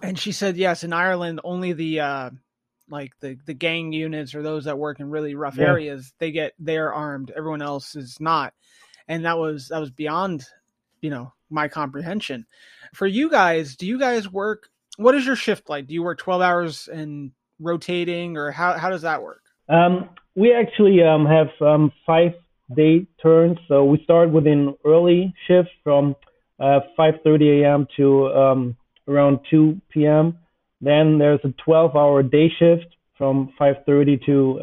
And 0.02 0.18
she 0.18 0.32
said, 0.32 0.58
yes, 0.58 0.84
in 0.84 0.92
Ireland, 0.92 1.40
only 1.44 1.74
the 1.74 2.00
uh, 2.00 2.30
like 2.90 3.12
the 3.20 3.38
the 3.46 3.54
gang 3.54 3.94
units 3.94 4.36
or 4.36 4.42
those 4.42 4.66
that 4.66 4.78
work 4.78 5.00
in 5.00 5.10
really 5.10 5.36
rough 5.36 5.58
yeah. 5.58 5.66
areas 5.66 6.14
they 6.20 6.32
get 6.32 6.54
they're 6.60 6.94
armed. 6.94 7.32
Everyone 7.36 7.62
else 7.62 7.96
is 7.96 8.20
not. 8.20 8.54
And 9.08 9.26
that 9.26 9.38
was 9.38 9.70
that 9.70 9.80
was 9.80 9.92
beyond 9.92 10.46
you 11.02 11.10
know 11.10 11.34
my 11.50 11.68
comprehension. 11.68 12.46
For 12.94 13.08
you 13.08 13.30
guys, 13.30 13.76
do 13.76 13.86
you 13.86 14.00
guys 14.00 14.32
work? 14.32 14.70
What 14.98 15.16
is 15.16 15.26
your 15.26 15.36
shift 15.36 15.70
like? 15.70 15.88
Do 15.88 15.94
you 15.94 16.04
work 16.04 16.20
twelve 16.20 16.42
hours 16.42 16.88
and 16.88 17.32
rotating, 17.60 18.38
or 18.38 18.52
how 18.52 18.74
how 18.74 18.90
does 18.90 19.04
that 19.04 19.24
work? 19.24 19.43
Um, 19.70 20.10
we 20.36 20.54
actually 20.54 21.04
um, 21.04 21.26
have 21.26 21.50
um, 21.62 21.92
five 22.06 22.34
day 22.76 23.06
turns. 23.22 23.58
So 23.68 23.86
we 23.86 24.02
start 24.04 24.32
with 24.32 24.48
an 24.48 24.76
early 24.86 25.34
shift 25.48 25.70
from 25.84 26.16
uh, 26.60 26.80
5:30 26.98 27.64
a.m. 27.64 27.88
to 27.98 28.28
um, 28.28 28.76
around 29.08 29.40
2 29.50 29.80
p.m. 29.90 30.38
Then 30.82 31.18
there's 31.18 31.40
a 31.44 31.54
12-hour 31.68 32.24
day 32.24 32.50
shift 32.60 32.96
from 33.18 33.54
5:30 33.60 34.26
to 34.26 34.60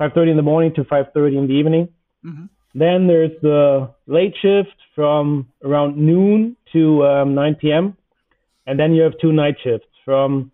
5:30 0.00 0.16
um, 0.16 0.28
in 0.28 0.36
the 0.36 0.42
morning 0.42 0.72
to 0.74 0.84
5:30 0.84 1.38
in 1.38 1.46
the 1.46 1.54
evening. 1.54 1.88
Mm-hmm. 2.24 2.44
Then 2.74 3.06
there's 3.06 3.32
the 3.40 3.90
late 4.06 4.34
shift 4.42 4.76
from 4.94 5.48
around 5.64 5.96
noon 5.96 6.56
to 6.72 7.04
um, 7.06 7.34
9 7.34 7.54
p.m. 7.56 7.96
And 8.66 8.78
then 8.78 8.92
you 8.92 9.02
have 9.02 9.14
two 9.20 9.32
night 9.32 9.56
shifts 9.62 9.88
from 10.04 10.50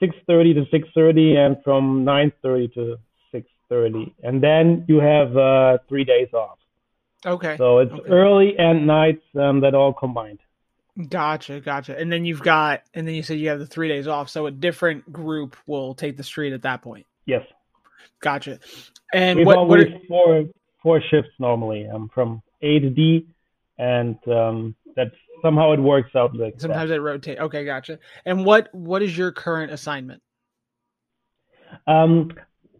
6:30 0.00 0.54
to 0.54 0.78
6:30 0.78 1.36
and 1.36 1.56
from 1.62 2.04
9:30 2.04 2.74
to 2.74 2.98
6:30, 3.32 4.12
and 4.22 4.42
then 4.42 4.84
you 4.88 4.98
have 5.00 5.36
uh, 5.36 5.78
three 5.88 6.04
days 6.04 6.28
off. 6.32 6.58
Okay. 7.24 7.56
So 7.58 7.78
it's 7.78 7.92
okay. 7.92 8.08
early 8.08 8.58
and 8.58 8.86
nights 8.86 9.22
um, 9.38 9.60
that 9.60 9.74
all 9.74 9.92
combined. 9.92 10.38
Gotcha, 11.08 11.60
gotcha. 11.60 11.98
And 11.98 12.10
then 12.10 12.24
you've 12.24 12.42
got, 12.42 12.82
and 12.94 13.06
then 13.06 13.14
you 13.14 13.22
said 13.22 13.38
you 13.38 13.48
have 13.50 13.58
the 13.58 13.66
three 13.66 13.88
days 13.88 14.06
off, 14.06 14.28
so 14.28 14.46
a 14.46 14.50
different 14.50 15.10
group 15.12 15.56
will 15.66 15.94
take 15.94 16.16
the 16.16 16.24
street 16.24 16.52
at 16.52 16.62
that 16.62 16.82
point. 16.82 17.06
Yes. 17.26 17.42
Gotcha. 18.20 18.58
And 19.12 19.38
We've 19.38 19.46
what, 19.46 19.68
what 19.68 19.80
are, 19.80 19.86
four 20.08 20.44
four 20.82 21.00
shifts 21.10 21.30
normally. 21.38 21.86
Um, 21.88 22.10
from 22.12 22.42
A 22.62 22.78
to 22.78 22.90
D, 22.90 23.26
and 23.78 24.16
um, 24.28 24.74
that 24.96 25.12
somehow 25.42 25.72
it 25.72 25.80
works 25.80 26.10
out 26.14 26.34
like 26.36 26.54
that. 26.54 26.62
sometimes 26.62 26.90
they 26.90 26.98
rotate. 26.98 27.38
Okay, 27.38 27.64
gotcha. 27.64 27.98
And 28.24 28.44
what 28.44 28.68
what 28.74 29.02
is 29.02 29.16
your 29.16 29.32
current 29.32 29.72
assignment? 29.72 30.22
Um, 31.86 32.30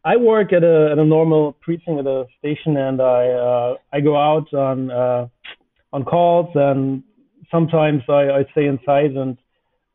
I 0.04 0.16
work 0.16 0.52
at 0.52 0.64
a 0.64 0.88
at 0.92 0.98
a 0.98 1.04
normal 1.04 1.52
precinct 1.60 2.00
at 2.00 2.06
a 2.06 2.26
station, 2.38 2.76
and 2.76 3.00
I 3.00 3.28
uh, 3.28 3.74
I 3.92 4.00
go 4.00 4.16
out 4.16 4.52
on 4.54 4.90
uh, 4.90 5.28
on 5.92 6.04
calls, 6.04 6.48
and 6.54 7.02
sometimes 7.50 8.02
I, 8.08 8.30
I 8.30 8.44
stay 8.52 8.66
inside 8.66 9.12
and 9.16 9.36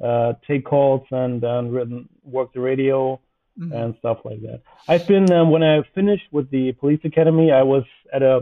uh, 0.03 0.33
take 0.47 0.65
calls 0.65 1.05
and 1.11 1.43
and 1.43 1.73
written, 1.73 2.09
work 2.23 2.53
the 2.53 2.59
radio 2.61 3.19
Mhm. 3.57 3.71
and 3.73 3.95
stuff 3.99 4.17
like 4.25 4.41
that. 4.41 4.59
I've 4.89 5.07
been 5.07 5.31
um, 5.31 5.49
when 5.49 5.63
I 5.63 5.81
finished 5.95 6.25
with 6.33 6.49
the 6.51 6.73
police 6.73 6.99
academy, 7.05 7.53
I 7.53 7.63
was 7.63 7.85
at 8.11 8.21
a 8.21 8.41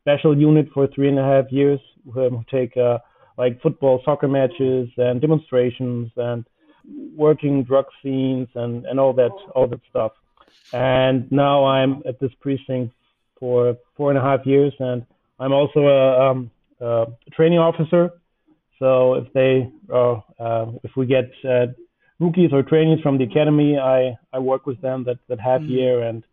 special 0.00 0.34
unit 0.34 0.68
for 0.72 0.86
three 0.86 1.10
and 1.10 1.18
a 1.18 1.22
half 1.22 1.52
years, 1.52 1.78
who 2.14 2.42
take 2.50 2.74
uh, 2.78 2.96
like 3.36 3.60
football, 3.62 4.00
soccer 4.04 4.28
matches, 4.28 4.88
and 4.96 5.20
demonstrations, 5.20 6.10
and 6.16 6.44
working 7.16 7.64
drug 7.64 7.86
scenes 8.02 8.48
and 8.54 8.84
and 8.86 9.00
all 9.00 9.12
that 9.14 9.32
all 9.54 9.66
that 9.66 9.80
stuff. 9.90 10.12
And 10.72 11.30
now 11.30 11.64
I'm 11.64 12.02
at 12.06 12.18
this 12.20 12.32
precinct 12.40 12.92
for 13.38 13.76
four 13.96 14.10
and 14.10 14.18
a 14.18 14.22
half 14.22 14.44
years, 14.44 14.72
and 14.78 15.04
I'm 15.38 15.52
also 15.52 15.80
a, 15.80 16.30
um, 16.30 16.50
a 16.80 17.06
training 17.32 17.58
officer. 17.58 18.10
So 18.78 19.14
if 19.14 19.32
they, 19.32 19.70
uh, 19.92 20.14
uh, 20.40 20.72
if 20.82 20.90
we 20.96 21.06
get 21.06 21.30
uh, 21.48 21.66
rookies 22.18 22.50
or 22.52 22.62
trainees 22.62 23.00
from 23.02 23.18
the 23.18 23.24
academy, 23.24 23.78
I, 23.78 24.16
I 24.32 24.38
work 24.38 24.66
with 24.66 24.80
them 24.80 25.04
that, 25.04 25.18
that 25.28 25.40
half 25.40 25.60
Mhm. 25.60 25.68
year. 25.68 26.02
And 26.02 26.24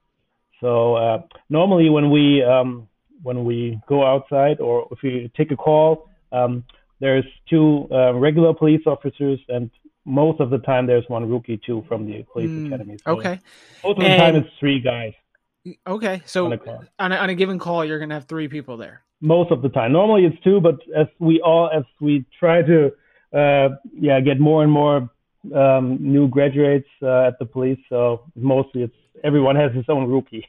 so 0.60 0.96
uh, 0.96 1.22
normally 1.50 1.90
when 1.90 2.10
we 2.10 2.44
um, 2.44 2.88
when 3.24 3.46
we 3.46 3.80
go 3.88 4.04
outside 4.04 4.60
or 4.60 4.88
if 4.92 5.00
we 5.04 5.32
take 5.38 5.52
a 5.52 5.56
call, 5.56 6.10
um, 6.32 6.64
there's 7.02 7.26
two 7.50 7.88
uh, 7.92 8.14
regular 8.16 8.54
police 8.54 8.84
officers, 8.88 9.40
and 9.50 9.70
most 10.06 10.40
of 10.42 10.50
the 10.52 10.60
time 10.60 10.88
there's 10.88 11.06
one 11.10 11.30
rookie 11.30 11.60
too 11.66 11.84
from 11.90 12.06
the 12.08 12.24
police 12.34 12.52
Mm, 12.52 12.66
academy. 12.68 12.98
So 13.08 13.14
Okay. 13.14 13.40
most 13.84 14.00
of 14.00 14.06
the 14.10 14.16
time 14.16 14.36
it's 14.36 14.50
three 14.60 14.80
guys 14.82 15.14
Okay. 15.88 16.22
on 16.42 16.52
So 16.52 16.52
a 16.54 16.58
call. 16.58 16.84
on 17.00 17.12
a, 17.12 17.16
on 17.18 17.30
a 17.30 17.36
given 17.36 17.60
call, 17.60 17.86
you're 17.86 18.00
gonna 18.00 18.14
have 18.16 18.26
three 18.26 18.48
people 18.48 18.78
there. 18.78 19.04
most 19.22 19.52
of 19.52 19.62
the 19.62 19.70
time. 19.70 19.92
Normally 19.94 20.26
it's 20.26 20.42
two, 20.44 20.60
but 20.62 20.78
as 20.96 21.08
we 21.20 21.42
all 21.42 21.70
as 21.70 21.84
we 22.00 22.26
try 22.40 22.62
to 22.64 22.92
uh, 23.34 23.70
yeah 23.94 24.20
get 24.20 24.40
more 24.40 24.64
and 24.64 24.72
more 24.72 25.10
um, 25.56 25.98
new 26.00 26.28
graduates 26.28 26.88
uh, 27.02 27.28
at 27.28 27.40
the 27.40 27.46
police, 27.46 27.80
so 27.90 28.24
mostly 28.36 28.84
it's 28.84 28.96
everyone 29.24 29.56
has 29.56 29.74
his 29.74 29.86
own 29.90 30.08
rookie. 30.10 30.46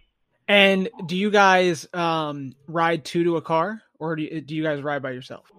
And 0.49 0.91
do 1.07 1.17
you 1.17 1.31
guys 1.31 1.87
um, 1.95 2.55
ride 2.67 3.05
two 3.05 3.25
to 3.25 3.37
a 3.37 3.43
car, 3.43 3.83
or 3.99 4.17
do 4.17 4.23
you, 4.23 4.41
do 4.41 4.55
you 4.55 4.63
guys 4.63 4.83
ride 4.83 5.03
by 5.03 5.13
yourself? 5.13 5.53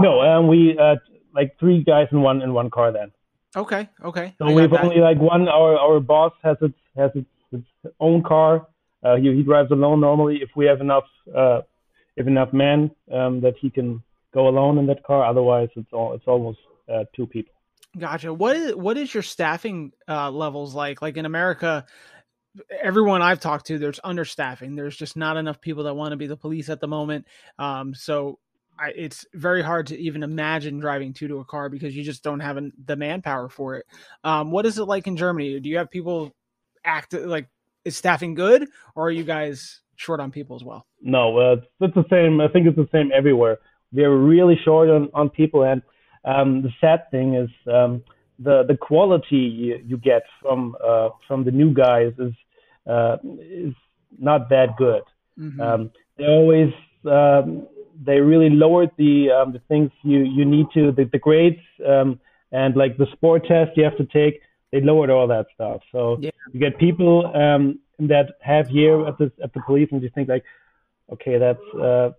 No, 0.00 0.20
um, 0.20 0.48
we 0.48 0.78
uh, 0.78 0.96
like 1.34 1.58
three 1.58 1.82
guys 1.82 2.08
in 2.12 2.22
one 2.22 2.42
in 2.42 2.52
one 2.52 2.70
car 2.70 2.92
then. 2.92 3.12
Okay. 3.56 3.88
Okay. 4.04 4.34
So 4.38 4.46
I 4.46 4.52
we've 4.52 4.72
only 4.72 5.00
like 5.00 5.18
one. 5.18 5.48
Our 5.48 5.76
our 5.76 6.00
boss 6.00 6.32
has 6.42 6.56
its 6.60 6.78
has 6.96 7.10
its, 7.14 7.26
its 7.52 7.94
own 8.00 8.22
car. 8.22 8.66
Uh, 9.02 9.16
he 9.16 9.34
he 9.34 9.42
drives 9.42 9.70
alone 9.70 10.00
normally. 10.00 10.38
If 10.42 10.50
we 10.56 10.66
have 10.66 10.80
enough 10.80 11.04
uh, 11.34 11.60
if 12.16 12.26
enough 12.26 12.52
men 12.52 12.90
um, 13.12 13.40
that 13.40 13.54
he 13.60 13.70
can 13.70 14.02
go 14.34 14.48
alone 14.48 14.78
in 14.78 14.86
that 14.86 15.04
car. 15.04 15.24
Otherwise, 15.24 15.68
it's 15.76 15.92
all 15.92 16.14
it's 16.14 16.26
almost 16.26 16.58
uh, 16.92 17.04
two 17.14 17.26
people. 17.26 17.54
Gotcha. 17.96 18.32
What 18.34 18.56
is 18.56 18.74
what 18.74 18.98
is 18.98 19.12
your 19.12 19.22
staffing 19.22 19.92
uh, 20.06 20.30
levels 20.30 20.74
like? 20.74 21.00
Like 21.00 21.16
in 21.16 21.24
America, 21.24 21.86
everyone 22.82 23.22
I've 23.22 23.40
talked 23.40 23.66
to, 23.66 23.78
there's 23.78 24.00
understaffing. 24.00 24.76
There's 24.76 24.96
just 24.96 25.16
not 25.16 25.36
enough 25.36 25.60
people 25.60 25.84
that 25.84 25.94
want 25.94 26.12
to 26.12 26.16
be 26.16 26.26
the 26.26 26.36
police 26.36 26.68
at 26.68 26.80
the 26.80 26.88
moment. 26.88 27.26
Um, 27.58 27.94
so 27.94 28.38
I, 28.78 28.92
it's 28.94 29.26
very 29.34 29.62
hard 29.62 29.88
to 29.88 29.98
even 29.98 30.22
imagine 30.22 30.78
driving 30.78 31.12
two 31.12 31.28
to 31.28 31.38
a 31.38 31.44
car 31.44 31.68
because 31.68 31.96
you 31.96 32.04
just 32.04 32.22
don't 32.22 32.40
have 32.40 32.56
an, 32.56 32.72
the 32.86 32.96
manpower 32.96 33.48
for 33.48 33.76
it. 33.76 33.86
Um, 34.24 34.50
what 34.50 34.66
is 34.66 34.78
it 34.78 34.84
like 34.84 35.06
in 35.06 35.16
Germany? 35.16 35.58
Do 35.60 35.68
you 35.68 35.78
have 35.78 35.90
people 35.90 36.34
act 36.84 37.12
like 37.12 37.48
is 37.84 37.96
staffing 37.96 38.34
good, 38.34 38.68
or 38.94 39.06
are 39.08 39.10
you 39.10 39.24
guys 39.24 39.80
short 39.96 40.20
on 40.20 40.30
people 40.30 40.56
as 40.56 40.64
well? 40.64 40.86
No, 41.02 41.38
uh, 41.38 41.56
it's, 41.80 41.94
the 41.94 42.04
same. 42.10 42.40
I 42.40 42.48
think 42.48 42.66
it's 42.66 42.76
the 42.76 42.88
same 42.92 43.10
everywhere. 43.14 43.58
We're 43.92 44.16
really 44.16 44.58
short 44.64 44.90
on, 44.90 45.08
on 45.14 45.30
people, 45.30 45.64
and 45.64 45.82
um, 46.24 46.62
the 46.62 46.70
sad 46.80 47.10
thing 47.10 47.34
is 47.34 47.48
um, 47.72 48.02
the 48.38 48.64
the 48.68 48.76
quality 48.76 49.36
you, 49.36 49.80
you 49.84 49.96
get 49.96 50.22
from 50.40 50.76
uh, 50.86 51.10
from 51.26 51.44
the 51.44 51.50
new 51.50 51.72
guys 51.72 52.12
is 52.18 52.32
uh, 52.86 53.16
is 53.40 53.74
not 54.18 54.48
that 54.50 54.76
good. 54.76 55.02
Mhm. 55.38 55.60
Um, 55.60 55.90
they 56.16 56.26
always 56.26 56.72
um, 57.04 57.66
they 58.04 58.20
really 58.20 58.50
lowered 58.50 58.90
the 58.96 59.30
um, 59.30 59.52
the 59.52 59.60
things 59.68 59.90
you 60.02 60.20
you 60.20 60.44
need 60.44 60.66
to 60.74 60.92
the, 60.92 61.04
the 61.04 61.18
grades 61.18 61.60
um, 61.86 62.20
and 62.52 62.76
like 62.76 62.96
the 62.96 63.06
sport 63.12 63.44
test 63.46 63.76
you 63.76 63.84
have 63.84 63.96
to 63.96 64.06
take. 64.06 64.40
They 64.72 64.80
lowered 64.80 65.10
all 65.10 65.26
that 65.28 65.46
stuff. 65.54 65.80
So 65.92 66.18
Yeah. 66.20 66.30
you 66.52 66.60
get 66.60 66.78
people 66.78 67.26
um, 67.34 67.78
in 67.98 68.06
that 68.08 68.26
half 68.40 68.68
year 68.70 69.06
at 69.08 69.16
the 69.18 69.32
at 69.42 69.52
the 69.54 69.60
police 69.62 69.88
and 69.92 70.02
you 70.02 70.10
think 70.14 70.28
like, 70.28 70.44
okay, 71.12 71.38
that's 71.38 71.66
uh, 71.74 72.10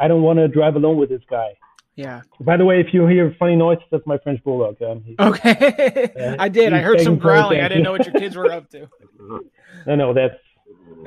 I 0.00 0.08
don't 0.08 0.22
want 0.22 0.38
to 0.38 0.48
drive 0.48 0.74
alone 0.76 0.96
with 0.96 1.10
this 1.10 1.22
guy. 1.30 1.50
yeah. 1.94 2.22
By 2.40 2.56
the 2.56 2.64
way, 2.64 2.80
if 2.80 2.88
you 2.92 3.06
hear 3.06 3.36
funny 3.38 3.54
noises, 3.54 3.84
that's 3.92 4.06
my 4.06 4.18
French 4.18 4.42
bulldog. 4.42 4.82
Um, 4.82 5.02
he's, 5.06 5.16
Okay. 5.20 6.10
Yeah, 6.16 6.34
I 6.46 6.48
did. 6.48 6.72
I 6.72 6.80
heard 6.80 7.00
some 7.02 7.18
growling. 7.18 7.60
I 7.60 7.68
didn't 7.68 7.84
know 7.84 7.92
what 7.92 8.04
your 8.06 8.14
kids 8.14 8.34
were 8.36 8.50
up 8.50 8.68
to. 8.70 8.88
no, 9.86 9.94
no, 9.94 10.12
that's 10.14 10.40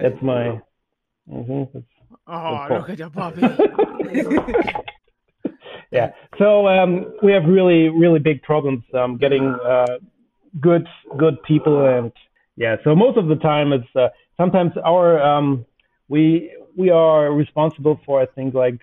that's 0.02 0.22
my. 0.22 0.62
mhm, 1.30 1.67
that's 1.74 1.86
Oh, 2.28 2.67
look 2.70 2.89
at 2.89 3.00
your 3.00 3.10
puppy. 3.10 3.41
yeah. 5.91 6.12
So 6.38 6.67
um, 6.67 7.13
we 7.24 7.32
have 7.32 7.46
really, 7.46 7.89
really 7.89 8.20
big 8.20 8.41
problems 8.41 8.84
um, 8.93 9.17
getting 9.17 9.43
uh, 9.65 9.98
good, 10.60 10.88
good 11.17 11.41
people, 11.43 11.86
and 11.86 12.12
yeah. 12.56 12.76
So 12.84 12.96
most 12.96 13.17
of 13.17 13.28
the 13.28 13.36
time, 13.36 13.74
it's 13.74 13.88
uh, 13.96 14.10
sometimes 14.36 14.74
our 14.84 15.22
um, 15.22 15.65
we 16.10 16.52
we 16.76 16.89
are 16.89 17.32
responsible 17.32 18.00
for 18.06 18.22
I 18.22 18.26
think 18.26 18.54
like 18.54 18.80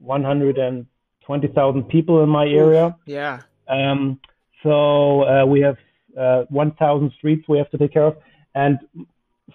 120,000 0.00 1.82
people 1.84 2.22
in 2.22 2.28
my 2.28 2.46
area. 2.46 2.96
yeah. 3.06 3.40
Um, 3.68 4.20
so 4.62 5.22
uh, 5.22 5.44
we 5.44 5.60
have 5.60 5.76
uh, 6.18 6.44
1,000 6.48 7.12
streets 7.16 7.44
we 7.48 7.58
have 7.58 7.70
to 7.70 7.78
take 7.78 7.92
care 7.92 8.06
of, 8.06 8.16
and 8.54 8.78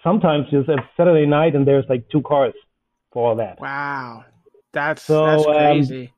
sometimes 0.02 0.46
just 0.50 0.68
it's 0.68 0.82
Saturday 0.96 1.26
night 1.26 1.54
and 1.54 1.66
there's 1.66 1.84
like 1.88 2.08
two 2.10 2.22
cars 2.22 2.54
for 3.14 3.30
all 3.30 3.36
that. 3.36 3.58
Wow. 3.60 4.26
That's 4.74 5.06
So, 5.06 5.24
that's 5.24 5.46
um, 5.46 5.78
crazy. 5.80 6.12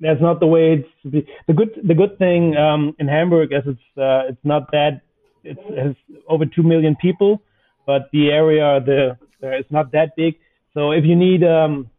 that's 0.00 0.20
not 0.20 0.40
the 0.40 0.46
way 0.46 0.74
it's 0.74 1.12
be. 1.12 1.26
The 1.46 1.54
good 1.54 1.80
the 1.86 1.94
good 1.94 2.18
thing 2.18 2.56
um, 2.56 2.94
in 2.98 3.08
Hamburg 3.08 3.52
is 3.52 3.62
it's 3.66 3.80
uh, 3.98 4.28
it's 4.30 4.44
not 4.44 4.70
that 4.72 5.02
it's, 5.44 5.60
it 5.70 5.78
has 5.86 5.94
over 6.28 6.46
two 6.46 6.62
million 6.62 6.96
people, 6.96 7.42
but 7.86 8.08
the 8.12 8.30
area 8.30 8.80
the 8.84 9.10
uh, 9.42 9.58
it's 9.60 9.70
not 9.70 9.92
that 9.92 10.16
big. 10.16 10.34
So 10.74 10.92
if 10.92 11.04
you 11.04 11.16
need 11.16 11.44
um, 11.44 11.90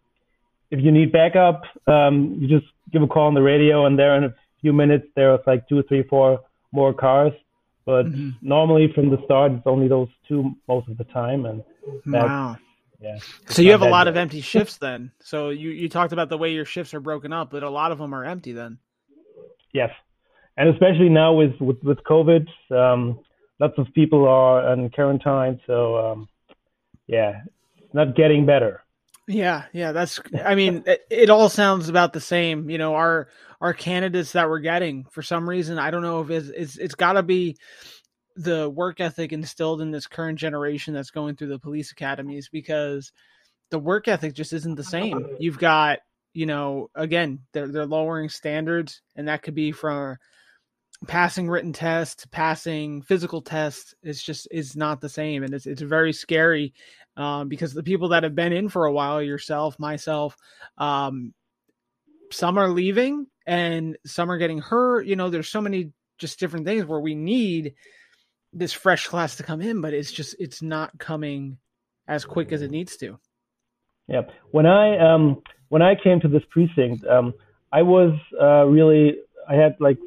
if 0.72 0.80
you 0.84 0.92
need 0.92 1.12
backup, 1.12 1.64
um, 1.88 2.38
you 2.40 2.48
just 2.48 2.72
give 2.92 3.02
a 3.02 3.08
call 3.08 3.28
on 3.28 3.34
the 3.34 3.42
radio, 3.42 3.86
and 3.86 3.98
there 3.98 4.16
in 4.18 4.24
a 4.26 4.36
few 4.62 4.74
minutes 4.74 5.08
there 5.16 5.36
there's 5.36 5.48
like 5.48 5.68
two, 5.70 5.84
three, 5.84 6.04
four 6.04 6.40
more 6.72 6.94
cars. 6.94 7.34
But 7.86 8.06
Mhm. 8.06 8.36
normally 8.42 8.92
from 8.94 9.10
the 9.10 9.18
start 9.26 9.52
it's 9.52 9.66
only 9.66 9.88
those 9.88 10.10
two 10.28 10.52
most 10.68 10.88
of 10.90 10.98
the 10.98 11.06
time, 11.06 11.46
and 11.46 11.64
wow. 12.08 12.58
Yeah. 13.02 13.20
So 13.48 13.62
you 13.62 13.72
have 13.72 13.82
a 13.82 13.90
lot 13.90 14.06
good. 14.06 14.12
of 14.12 14.18
empty 14.18 14.42
shifts 14.42 14.78
then. 14.78 15.12
So 15.24 15.50
you 15.50 15.70
you 15.70 15.90
talked 15.90 16.14
about 16.14 16.30
the 16.30 16.38
way 16.38 16.54
your 16.54 16.66
shifts 16.66 16.94
are 16.94 17.00
broken 17.00 17.32
up, 17.32 17.52
but 17.52 17.64
a 17.64 17.70
lot 17.70 17.92
of 17.92 17.98
them 17.98 18.14
are 18.14 18.26
empty 18.26 18.52
then. 18.52 18.78
Yes, 19.74 19.92
and 20.58 20.70
especially 20.70 21.10
now 21.10 21.34
with 21.34 21.60
with, 21.60 21.82
with 21.84 22.00
COVID, 22.04 22.48
um, 22.72 23.20
lots 23.60 23.78
of 23.78 23.88
people 23.94 24.28
are 24.28 24.74
in 24.74 24.90
quarantine. 24.90 25.60
So 25.66 25.98
um, 25.98 26.30
yeah, 27.08 27.42
it's 27.78 27.94
not 27.94 28.16
getting 28.16 28.46
better. 28.46 28.84
Yeah, 29.28 29.66
yeah, 29.74 29.92
that's. 29.92 30.20
I 30.44 30.56
mean, 30.56 30.84
it, 30.88 31.06
it 31.10 31.30
all 31.30 31.50
sounds 31.50 31.88
about 31.88 32.14
the 32.14 32.20
same. 32.20 32.70
You 32.70 32.80
know, 32.80 32.96
our 32.96 33.28
our 33.62 33.74
candidates 33.74 34.32
that 34.32 34.50
we're 34.50 34.60
getting 34.60 35.06
for 35.12 35.22
some 35.22 35.48
reason, 35.48 35.78
I 35.78 35.92
don't 35.92 36.02
know 36.02 36.22
if 36.22 36.30
it's 36.32 36.50
it's, 36.50 36.78
it's 36.78 36.96
got 36.96 37.14
to 37.14 37.24
be 37.24 37.58
the 38.40 38.70
work 38.70 39.02
ethic 39.02 39.34
instilled 39.34 39.82
in 39.82 39.92
this 39.92 40.08
current 40.08 40.40
generation 40.40 40.94
that's 40.94 41.12
going 41.12 41.36
through 41.36 41.50
the 41.50 41.60
police 41.60 41.92
academies 41.92 42.48
because 42.48 43.12
the 43.70 43.78
work 43.78 44.08
ethic 44.08 44.34
just 44.34 44.54
isn't 44.54 44.76
the 44.76 44.84
same. 44.84 45.28
You've 45.40 45.60
got, 45.60 46.00
you 46.34 46.46
know, 46.46 46.90
again, 46.96 47.40
they're 47.52 47.68
they're 47.68 47.86
lowering 47.86 48.30
standards, 48.30 49.02
and 49.18 49.28
that 49.28 49.44
could 49.44 49.56
be 49.56 49.74
from 49.74 50.18
passing 51.06 51.50
written 51.50 51.74
tests, 51.74 52.26
passing 52.32 53.02
physical 53.02 53.42
tests. 53.42 53.94
It's 54.04 54.24
just 54.24 54.48
is 54.52 54.74
not 54.74 55.02
the 55.02 55.10
same, 55.10 55.44
and 55.44 55.54
it's 55.54 55.66
it's 55.66 55.82
very 55.82 56.14
scary 56.14 56.74
um, 57.18 57.50
because 57.50 57.74
the 57.74 57.84
people 57.84 58.08
that 58.10 58.24
have 58.24 58.36
been 58.36 58.54
in 58.54 58.70
for 58.70 58.86
a 58.86 58.94
while, 58.94 59.22
yourself, 59.22 59.78
myself, 59.80 60.38
um, 60.78 61.34
some 62.32 62.58
are 62.58 62.70
leaving 62.70 63.28
and 63.46 63.98
some 64.06 64.32
are 64.32 64.38
getting 64.38 64.60
hurt. 64.60 65.08
You 65.08 65.18
know, 65.18 65.30
there's 65.30 65.50
so 65.50 65.60
many 65.60 65.92
just 66.18 66.40
different 66.40 66.66
things 66.66 66.86
where 66.86 67.02
we 67.02 67.16
need 67.16 67.74
this 68.54 68.74
fresh 68.74 69.08
class 69.08 69.36
to 69.38 69.44
come 69.44 69.62
in, 69.62 69.82
but 69.82 69.94
it's 69.94 70.12
just 70.12 70.36
it's 70.40 70.62
not 70.62 70.98
coming 70.98 71.58
as 72.08 72.26
quick 72.26 72.52
as 72.52 72.62
it 72.62 72.72
needs 72.72 72.98
to. 72.98 73.20
Yeah. 74.08 74.22
When 74.52 74.66
I 74.66 74.98
um 74.98 75.42
when 75.70 75.82
I 75.82 75.96
came 75.96 76.20
to 76.22 76.28
this 76.28 76.42
precinct, 76.50 77.06
um, 77.06 77.34
I 77.72 77.84
was 77.84 78.14
uh, 78.42 78.66
really 78.66 79.18
I 79.48 79.56
had 79.56 79.76
like 79.80 79.98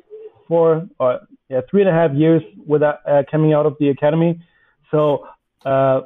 four 0.48 0.88
or 0.98 1.20
yeah 1.48 1.60
three 1.70 1.82
and 1.82 1.90
a 1.90 1.92
half 1.92 2.12
years 2.12 2.42
without 2.66 2.98
uh, 3.08 3.22
coming 3.30 3.52
out 3.52 3.66
of 3.66 3.76
the 3.78 3.88
academy. 3.88 4.42
So 4.90 5.26
uh, 5.64 6.02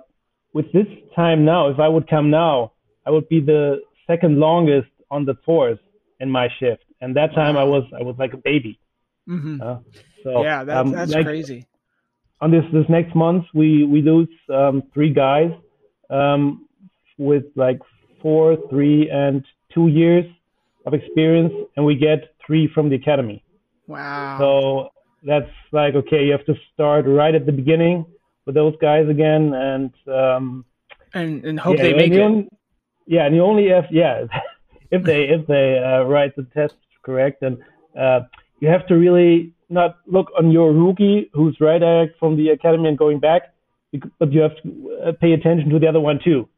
with 0.52 0.70
this 0.72 0.86
time 1.14 1.44
now, 1.44 1.68
if 1.68 1.78
I 1.80 1.88
would 1.88 2.08
come 2.08 2.30
now, 2.30 2.72
I 3.06 3.10
would 3.10 3.28
be 3.28 3.40
the 3.40 3.80
second 4.06 4.38
longest 4.38 4.88
on 5.10 5.24
the 5.24 5.34
force 5.44 5.78
in 6.20 6.30
my 6.30 6.48
shift. 6.60 6.84
And 7.00 7.16
that 7.16 7.34
time 7.34 7.56
I 7.56 7.64
was 7.64 7.84
I 7.98 8.02
was 8.02 8.16
like 8.18 8.34
a 8.34 8.38
baby. 8.38 8.78
Mm-hmm. 9.28 9.60
Uh, 9.60 9.78
so 10.22 10.42
yeah, 10.42 10.64
that, 10.64 10.76
um, 10.76 10.92
that's 10.92 11.12
like, 11.12 11.24
crazy. 11.24 11.66
On 12.40 12.50
this 12.50 12.64
this 12.72 12.84
next 12.88 13.14
month, 13.14 13.44
we 13.54 13.84
we 13.84 14.02
lose 14.02 14.28
um, 14.52 14.82
three 14.92 15.12
guys 15.12 15.50
um, 16.10 16.68
with 17.18 17.44
like 17.54 17.80
four, 18.20 18.56
three, 18.68 19.08
and 19.10 19.44
two 19.72 19.88
years 19.88 20.24
of 20.84 20.94
experience, 20.94 21.52
and 21.76 21.86
we 21.86 21.96
get 21.96 22.34
three 22.46 22.68
from 22.74 22.90
the 22.90 22.96
academy. 22.96 23.42
Wow. 23.86 24.36
So 24.38 24.88
that's 25.22 25.50
like 25.72 25.94
okay, 25.94 26.24
you 26.26 26.32
have 26.32 26.44
to 26.46 26.54
start 26.74 27.06
right 27.06 27.34
at 27.34 27.46
the 27.46 27.52
beginning 27.52 28.04
with 28.44 28.54
those 28.54 28.74
guys 28.80 29.08
again, 29.08 29.54
and 29.54 29.92
um, 30.06 30.64
and 31.14 31.44
and 31.44 31.58
hope 31.58 31.76
yeah, 31.78 31.82
they 31.84 31.92
make 31.94 32.12
it. 32.12 32.20
only- 32.20 32.48
yeah, 33.06 33.24
and 33.24 33.34
you 33.34 33.42
only 33.42 33.68
have 33.68 33.84
yeah, 33.90 34.24
if 34.90 35.02
they 35.04 35.24
if 35.24 35.46
they 35.46 35.78
uh, 35.78 36.02
write 36.02 36.34
the 36.36 36.46
test 36.54 36.74
correct, 37.02 37.42
and 37.42 37.58
uh, 37.98 38.20
you 38.60 38.68
have 38.68 38.86
to 38.88 38.94
really 38.94 39.52
not 39.68 39.98
look 40.06 40.30
on 40.38 40.50
your 40.50 40.72
rookie 40.72 41.30
who's 41.32 41.56
right 41.60 41.82
out 41.82 42.08
from 42.18 42.36
the 42.36 42.50
academy 42.50 42.88
and 42.88 42.98
going 42.98 43.18
back, 43.20 43.52
but 44.18 44.32
you 44.32 44.40
have 44.40 44.52
to 44.62 44.98
uh, 45.06 45.12
pay 45.20 45.32
attention 45.32 45.70
to 45.70 45.78
the 45.78 45.86
other 45.88 46.00
one 46.00 46.20
too, 46.22 46.48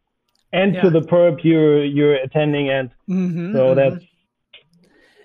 and 0.53 0.75
Yeah. 0.75 0.83
to 0.83 0.90
the 0.90 1.01
perp 1.01 1.42
you're 1.44 1.85
you're 1.85 2.14
attending, 2.16 2.71
and 2.71 2.90
Mhm, 3.09 3.53
so 3.53 3.59
mhm. 3.59 3.77
that's 3.77 4.05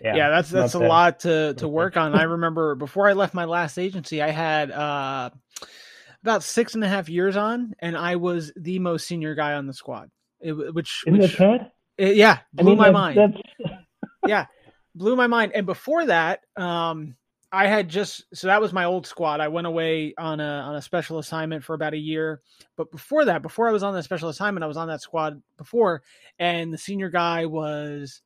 yeah, 0.01 0.15
yeah, 0.15 0.29
that's 0.29 0.49
that's 0.49 0.73
a 0.75 0.79
bad. 0.79 0.87
lot 0.87 1.19
to 1.21 1.53
to 1.55 1.67
work 1.67 1.97
on. 1.97 2.13
I 2.13 2.23
remember 2.23 2.75
before 2.75 3.07
I 3.07 3.13
left 3.13 3.33
my 3.33 3.45
last 3.45 3.77
agency, 3.77 4.21
I 4.21 4.31
had 4.31 4.69
uh, 4.71 5.29
about 6.21 6.43
six 6.43 6.75
and 6.75 6.83
a 6.83 6.87
half 6.87 7.09
years 7.09 7.35
on, 7.37 7.73
and 7.79 7.97
I 7.97 8.17
was 8.17 8.51
the 8.55 8.79
most 8.79 9.07
senior 9.07 9.33
guy 9.35 9.53
on 9.53 9.65
the 9.67 9.73
squad. 9.73 10.09
It, 10.41 10.53
which, 10.73 11.03
Isn't 11.07 11.19
which 11.21 11.37
that 11.37 11.71
it- 11.97 12.15
yeah, 12.17 12.39
I 12.57 12.61
blew 12.61 12.71
mean, 12.71 12.77
my 12.77 12.87
that's, 12.87 12.93
mind. 12.93 13.37
That's 13.65 13.73
yeah, 14.25 14.45
blew 14.93 15.15
my 15.15 15.27
mind. 15.27 15.53
And 15.55 15.65
before 15.65 16.05
that, 16.07 16.41
um, 16.57 17.15
I 17.53 17.67
had 17.67 17.87
just 17.87 18.25
so 18.33 18.47
that 18.47 18.59
was 18.61 18.73
my 18.73 18.85
old 18.85 19.05
squad. 19.05 19.39
I 19.39 19.47
went 19.47 19.67
away 19.67 20.15
on 20.17 20.39
a 20.39 20.43
on 20.43 20.75
a 20.75 20.81
special 20.81 21.19
assignment 21.19 21.63
for 21.63 21.75
about 21.75 21.93
a 21.93 21.97
year. 21.97 22.41
But 22.75 22.89
before 22.91 23.25
that, 23.25 23.43
before 23.43 23.69
I 23.69 23.71
was 23.71 23.83
on 23.83 23.93
the 23.93 24.01
special 24.01 24.29
assignment, 24.29 24.63
I 24.63 24.67
was 24.67 24.75
on 24.75 24.87
that 24.87 25.01
squad 25.01 25.39
before, 25.55 26.01
and 26.39 26.73
the 26.73 26.79
senior 26.79 27.11
guy 27.11 27.45
was 27.45 28.23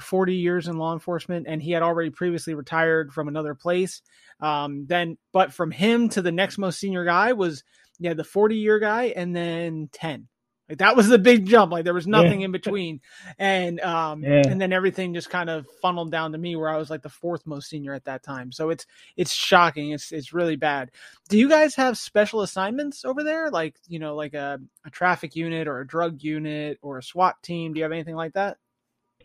40 0.00 0.34
years 0.34 0.66
in 0.66 0.78
law 0.78 0.94
enforcement, 0.94 1.46
and 1.46 1.62
he 1.62 1.72
had 1.72 1.82
already 1.82 2.08
previously 2.08 2.54
retired 2.54 3.12
from 3.12 3.28
another 3.28 3.54
place. 3.54 4.00
Um, 4.40 4.86
then, 4.86 5.18
but 5.32 5.52
from 5.52 5.70
him 5.72 6.08
to 6.10 6.22
the 6.22 6.32
next 6.32 6.56
most 6.56 6.80
senior 6.80 7.04
guy 7.04 7.34
was 7.34 7.62
yeah 7.98 8.14
the 8.14 8.24
40 8.24 8.56
year 8.56 8.78
guy, 8.78 9.12
and 9.14 9.36
then 9.36 9.90
10. 9.92 10.26
Like 10.70 10.78
that 10.78 10.94
was 10.94 11.08
the 11.08 11.18
big 11.18 11.46
jump. 11.46 11.72
Like 11.72 11.82
there 11.84 11.92
was 11.92 12.06
nothing 12.06 12.42
in 12.42 12.52
between, 12.52 13.00
and 13.40 13.80
um, 13.80 14.22
Yeah. 14.22 14.42
and 14.46 14.60
then 14.60 14.72
everything 14.72 15.12
just 15.12 15.28
kind 15.28 15.50
of 15.50 15.66
funneled 15.82 16.12
down 16.12 16.30
to 16.30 16.38
me, 16.38 16.54
where 16.54 16.68
I 16.68 16.76
was 16.76 16.90
like 16.90 17.02
the 17.02 17.08
fourth 17.08 17.44
most 17.44 17.68
senior 17.68 17.92
at 17.92 18.04
that 18.04 18.22
time. 18.22 18.52
So 18.52 18.70
it's 18.70 18.86
it's 19.16 19.32
shocking. 19.32 19.90
It's 19.90 20.12
it's 20.12 20.32
really 20.32 20.54
bad. 20.54 20.92
Do 21.28 21.36
you 21.36 21.48
guys 21.48 21.74
have 21.74 21.98
special 21.98 22.42
assignments 22.42 23.04
over 23.04 23.24
there, 23.24 23.50
like 23.50 23.74
you 23.88 23.98
know, 23.98 24.14
like 24.14 24.34
a, 24.34 24.60
a 24.86 24.90
traffic 24.90 25.34
unit 25.34 25.66
or 25.66 25.80
a 25.80 25.86
drug 25.86 26.22
unit 26.22 26.78
or 26.82 26.98
a 26.98 27.02
SWAT 27.02 27.42
team? 27.42 27.72
Do 27.72 27.78
you 27.78 27.82
have 27.82 27.92
anything 27.92 28.14
like 28.14 28.34
that? 28.34 28.58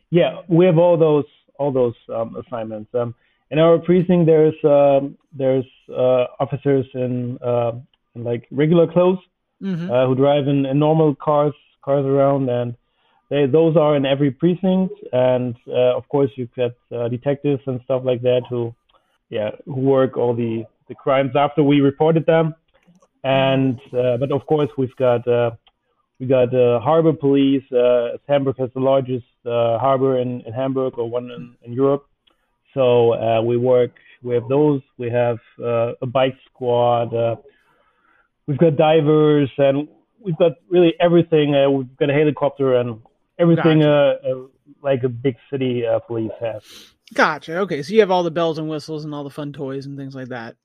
Yeah, 0.10 0.42
we 0.48 0.66
have 0.66 0.80
all 0.80 0.98
those 0.98 1.26
all 1.60 1.72
those 1.72 1.94
um, 2.12 2.36
assignments. 2.36 2.90
Um, 2.96 3.14
in 3.52 3.60
our 3.60 3.78
precinct, 3.78 4.26
there's 4.26 4.56
um, 4.64 5.16
there's 5.32 5.66
uh, 5.92 6.26
officers 6.40 6.88
in, 6.96 7.38
uh, 7.46 7.74
in 8.16 8.24
like 8.24 8.48
regular 8.50 8.92
clothes 8.92 9.20
Mm-hmm. 9.66 9.90
uh, 9.92 10.06
who 10.06 10.14
drive 10.14 10.48
in, 10.48 10.68
in 10.68 10.78
normal 10.78 11.16
cars 11.16 11.56
cars 11.84 12.06
around, 12.06 12.50
and 12.50 12.76
they 13.32 13.48
those 13.48 13.76
are 13.76 13.96
in 13.96 14.06
every 14.06 14.30
precinct. 14.30 14.94
And 15.12 15.56
uh, 15.68 15.98
of 15.98 16.08
course, 16.10 16.30
you've 16.36 16.54
got 16.54 16.74
uh, 16.96 17.08
detectives 17.08 17.64
and 17.66 17.82
stuff 17.84 18.04
like 18.06 18.22
that 18.22 18.44
who 18.48 18.76
yeah 19.30 19.50
who 19.66 19.80
work 19.98 20.18
all 20.18 20.36
the 20.36 20.66
the 20.88 20.94
crimes 20.94 21.36
after 21.36 21.64
we 21.64 21.82
reported 21.82 22.28
them. 22.28 22.54
And 23.24 23.80
uh, 23.92 24.18
but 24.18 24.32
of 24.32 24.46
course, 24.46 24.70
we've 24.78 24.96
got 24.98 25.28
uh, 25.28 25.52
we 26.20 26.28
got 26.28 26.54
uh, 26.54 26.80
harbor 26.80 27.14
police. 27.14 27.64
Uh, 27.72 28.18
Hamburg 28.28 28.58
has 28.60 28.70
the 28.76 28.82
largest 28.82 29.26
uh, 29.48 29.80
harbor 29.80 30.20
in, 30.20 30.42
in 30.42 30.54
Hamburg, 30.54 31.00
or 31.00 31.10
one 31.10 31.32
in, 31.32 31.56
in 31.64 31.74
Europe. 31.74 32.06
So 32.76 33.14
uh, 33.14 33.42
we 33.42 33.58
work. 33.58 33.94
We 34.22 34.36
have 34.36 34.48
those. 34.48 34.82
We 35.00 35.10
have 35.10 35.40
a 35.60 36.06
bike 36.06 36.38
squad. 36.50 37.10
We've 38.48 38.58
got 38.58 38.76
divers, 38.76 39.50
and 39.58 39.88
we've 40.20 40.38
got 40.38 40.54
really 40.70 40.94
everything. 41.00 41.56
Uh, 41.56 41.70
we've 41.70 41.98
got 41.98 42.10
a 42.10 42.14
helicopter 42.14 42.76
and 42.76 43.02
everything 43.40 43.84
uh, 43.84 44.16
uh, 44.28 44.36
like 44.84 45.04
a 45.04 45.10
big 45.10 45.36
city 45.50 45.86
uh, 45.86 46.00
police 46.00 46.32
has. 46.40 46.62
Gotcha. 47.14 47.58
Okay, 47.60 47.84
so 47.84 47.94
you 47.94 48.00
have 48.00 48.10
all 48.10 48.24
the 48.24 48.32
bells 48.32 48.58
and 48.58 48.68
whistles 48.68 49.06
and 49.06 49.14
all 49.14 49.24
the 49.24 49.30
fun 49.30 49.54
toys 49.54 49.86
and 49.86 49.96
things 49.96 50.16
like 50.16 50.30
that. 50.30 50.56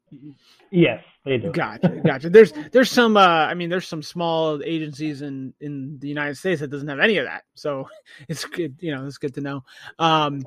Yes, 0.70 1.04
they 1.24 1.36
do. 1.36 1.52
Gotcha, 1.52 2.00
gotcha. 2.04 2.30
There's 2.30 2.52
there's 2.72 2.90
some 2.90 3.16
uh 3.16 3.20
I 3.20 3.54
mean 3.54 3.68
there's 3.68 3.86
some 3.86 4.02
small 4.02 4.60
agencies 4.64 5.20
in 5.22 5.52
in 5.60 5.98
the 6.00 6.08
United 6.08 6.36
States 6.36 6.60
that 6.60 6.70
doesn't 6.70 6.88
have 6.88 6.98
any 6.98 7.18
of 7.18 7.26
that. 7.26 7.44
So 7.54 7.88
it's 8.28 8.44
good, 8.44 8.76
you 8.80 8.94
know, 8.94 9.06
it's 9.06 9.18
good 9.18 9.34
to 9.34 9.40
know. 9.40 9.64
Um 9.98 10.42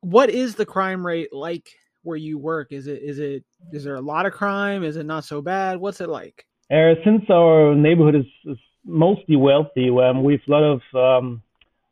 what 0.00 0.30
is 0.30 0.54
the 0.54 0.66
crime 0.66 1.06
rate 1.06 1.32
like 1.32 1.68
where 2.02 2.16
you 2.16 2.38
work? 2.38 2.72
Is 2.72 2.86
it 2.86 3.02
is 3.02 3.18
it 3.18 3.44
is 3.72 3.84
there 3.84 3.96
a 3.96 4.00
lot 4.00 4.24
of 4.24 4.32
crime? 4.32 4.82
Is 4.82 4.96
it 4.96 5.04
not 5.04 5.24
so 5.24 5.42
bad? 5.42 5.78
What's 5.78 6.00
it 6.00 6.08
like? 6.08 6.46
Uh, 6.70 6.94
since 7.04 7.22
our 7.30 7.74
neighborhood 7.74 8.14
is, 8.14 8.26
is 8.44 8.58
mostly 8.84 9.36
wealthy, 9.36 9.90
um, 9.90 10.22
we've 10.22 10.40
a 10.46 10.50
lot 10.50 10.62
of 10.62 10.80
um, 10.94 11.42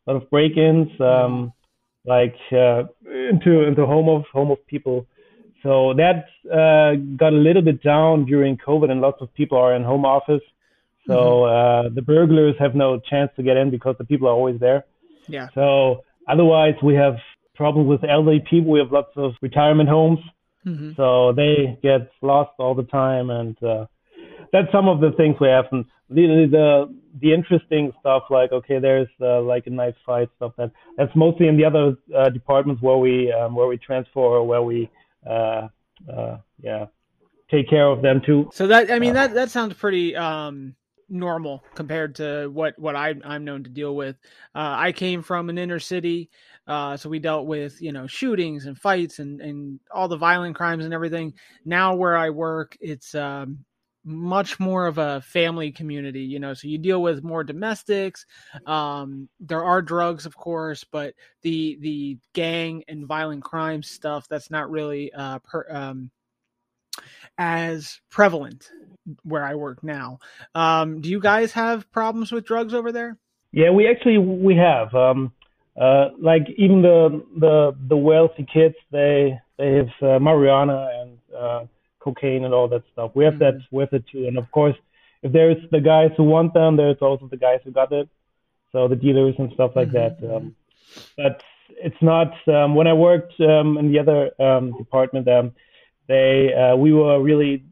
lot 0.07 0.15
of 0.21 0.29
break-ins, 0.29 0.89
um, 1.01 1.51
like 2.05 2.35
uh, 2.51 2.83
into 3.05 3.63
into 3.67 3.85
home 3.85 4.07
of 4.07 4.23
home 4.31 4.51
of 4.51 4.65
people. 4.67 5.05
So 5.63 5.93
that 5.95 6.27
uh, 6.49 6.95
got 7.17 7.33
a 7.33 7.35
little 7.35 7.61
bit 7.61 7.83
down 7.83 8.25
during 8.25 8.57
COVID, 8.57 8.89
and 8.89 9.01
lots 9.01 9.21
of 9.21 9.33
people 9.33 9.57
are 9.57 9.75
in 9.75 9.83
home 9.83 10.05
office. 10.05 10.41
So 11.07 11.43
uh, 11.43 11.89
the 11.93 12.01
burglars 12.01 12.55
have 12.59 12.75
no 12.75 12.99
chance 12.99 13.31
to 13.35 13.43
get 13.43 13.57
in 13.57 13.71
because 13.71 13.95
the 13.97 14.05
people 14.05 14.27
are 14.27 14.33
always 14.33 14.59
there. 14.59 14.85
Yeah. 15.27 15.47
So 15.55 16.03
otherwise, 16.27 16.75
we 16.83 16.93
have 16.95 17.15
problems 17.55 17.89
with 17.89 18.03
elderly 18.03 18.43
people. 18.49 18.71
We 18.71 18.79
have 18.79 18.91
lots 18.91 19.11
of 19.17 19.33
retirement 19.41 19.89
homes, 19.89 20.19
Mhm. 20.65 20.95
so 20.95 21.33
they 21.33 21.77
get 21.81 22.11
lost 22.21 22.51
all 22.59 22.75
the 22.75 22.83
time, 22.83 23.29
and 23.29 23.61
uh, 23.63 23.85
that's 24.51 24.71
some 24.71 24.87
of 24.87 24.99
the 24.99 25.11
things 25.17 25.35
we 25.39 25.47
have. 25.47 25.65
And 25.71 25.85
the 26.09 26.47
the 26.49 26.95
the 27.21 27.33
interesting 27.33 27.91
stuff, 27.99 28.23
like 28.29 28.51
okay, 28.51 28.79
there's 28.79 29.07
uh, 29.21 29.41
like 29.41 29.67
a 29.67 29.69
knife 29.69 29.95
fight 30.05 30.29
stuff 30.37 30.53
that 30.57 30.71
that's 30.97 31.15
mostly 31.15 31.47
in 31.47 31.57
the 31.57 31.65
other 31.65 31.95
uh, 32.15 32.29
departments 32.29 32.81
where 32.81 32.97
we 32.97 33.31
um, 33.31 33.55
where 33.55 33.67
we 33.67 33.77
transfer 33.77 34.19
or 34.19 34.47
where 34.47 34.61
we 34.61 34.89
uh, 35.27 35.67
uh, 36.11 36.37
yeah 36.61 36.85
take 37.51 37.69
care 37.69 37.87
of 37.87 38.01
them 38.01 38.21
too. 38.25 38.49
So 38.53 38.67
that 38.67 38.91
I 38.91 38.99
mean 38.99 39.13
that 39.13 39.33
that 39.33 39.51
sounds 39.51 39.73
pretty 39.73 40.15
um 40.15 40.75
normal 41.09 41.63
compared 41.75 42.15
to 42.15 42.47
what 42.47 42.77
what 42.77 42.95
I 42.95 43.15
I'm 43.23 43.45
known 43.45 43.63
to 43.63 43.69
deal 43.69 43.95
with. 43.95 44.15
Uh, 44.55 44.75
I 44.77 44.91
came 44.91 45.21
from 45.21 45.49
an 45.49 45.57
inner 45.57 45.79
city, 45.79 46.29
uh, 46.67 46.97
so 46.97 47.09
we 47.09 47.19
dealt 47.19 47.47
with 47.47 47.81
you 47.81 47.91
know 47.91 48.07
shootings 48.07 48.65
and 48.65 48.77
fights 48.77 49.19
and 49.19 49.41
and 49.41 49.79
all 49.93 50.07
the 50.07 50.17
violent 50.17 50.55
crimes 50.55 50.85
and 50.85 50.93
everything. 50.93 51.33
Now 51.65 51.95
where 51.95 52.17
I 52.17 52.29
work, 52.29 52.77
it's 52.79 53.15
um 53.15 53.65
much 54.09 54.59
more 54.59 54.87
of 54.87 54.97
a 54.97 55.21
family 55.21 55.71
community 55.71 56.21
you 56.21 56.39
know 56.39 56.53
so 56.53 56.67
you 56.67 56.77
deal 56.77 57.01
with 57.01 57.23
more 57.23 57.43
domestics 57.43 58.25
um 58.65 59.29
there 59.39 59.63
are 59.63 59.81
drugs 59.81 60.25
of 60.25 60.35
course 60.35 60.83
but 60.83 61.13
the 61.43 61.77
the 61.81 62.17
gang 62.33 62.83
and 62.87 63.05
violent 63.05 63.43
crime 63.43 63.83
stuff 63.83 64.27
that's 64.27 64.49
not 64.49 64.69
really 64.69 65.13
uh 65.13 65.39
per, 65.39 65.65
um 65.69 66.11
as 67.37 67.99
prevalent 68.09 68.69
where 69.23 69.45
I 69.45 69.55
work 69.55 69.83
now. 69.83 70.19
Um, 70.55 71.01
do 71.01 71.09
you 71.09 71.19
guys 71.19 71.53
have 71.53 71.89
problems 71.91 72.31
with 72.31 72.45
drugs 72.45 72.73
over 72.73 72.91
there? 72.91 73.17
Yeah, 73.51 73.71
we 73.71 73.87
actually 73.87 74.17
we 74.17 74.55
have 74.55 74.93
um, 74.93 75.33
uh, 75.79 76.09
like 76.19 76.47
even 76.57 76.81
the 76.81 77.23
the 77.37 77.75
the 77.87 77.97
wealthy 77.97 78.45
kids 78.51 78.75
they 78.91 79.39
they 79.57 79.73
have 79.73 79.87
uh, 80.01 80.19
marijuana 80.19 81.01
and 81.01 81.17
uh, 81.35 81.65
cocaine 81.99 82.45
and 82.45 82.53
all 82.53 82.67
that 82.69 82.83
stuff. 82.93 83.11
We 83.13 83.23
have 83.25 83.39
that 83.39 83.55
with 83.71 83.91
it 83.93 84.05
too, 84.11 84.25
and 84.27 84.37
of 84.37 84.49
course, 84.51 84.75
if 85.21 85.31
there's 85.33 85.57
the 85.71 85.81
guys 85.81 86.11
who 86.17 86.23
want 86.23 86.53
them, 86.53 86.77
there's 86.77 86.97
also 87.01 87.27
the 87.27 87.37
guys 87.37 87.59
who 87.63 87.71
got 87.71 87.91
it. 87.91 88.07
So 88.71 88.87
the 88.87 88.95
dealers 88.95 89.35
and 89.39 89.51
stuff 89.53 89.71
like 89.75 89.91
that. 89.93 90.17
Um, 90.31 90.55
but 91.17 91.41
it's 91.69 92.01
not 92.01 92.31
um, 92.47 92.75
when 92.75 92.87
I 92.87 92.93
worked 92.93 93.33
um, 93.41 93.77
in 93.79 93.91
the 93.91 93.99
other 93.99 94.29
um, 94.39 94.77
department. 94.77 95.27
Um, 95.27 95.51
they 96.07 96.53
uh, 96.53 96.75
we 96.75 96.93
were 96.93 97.19
really 97.21 97.63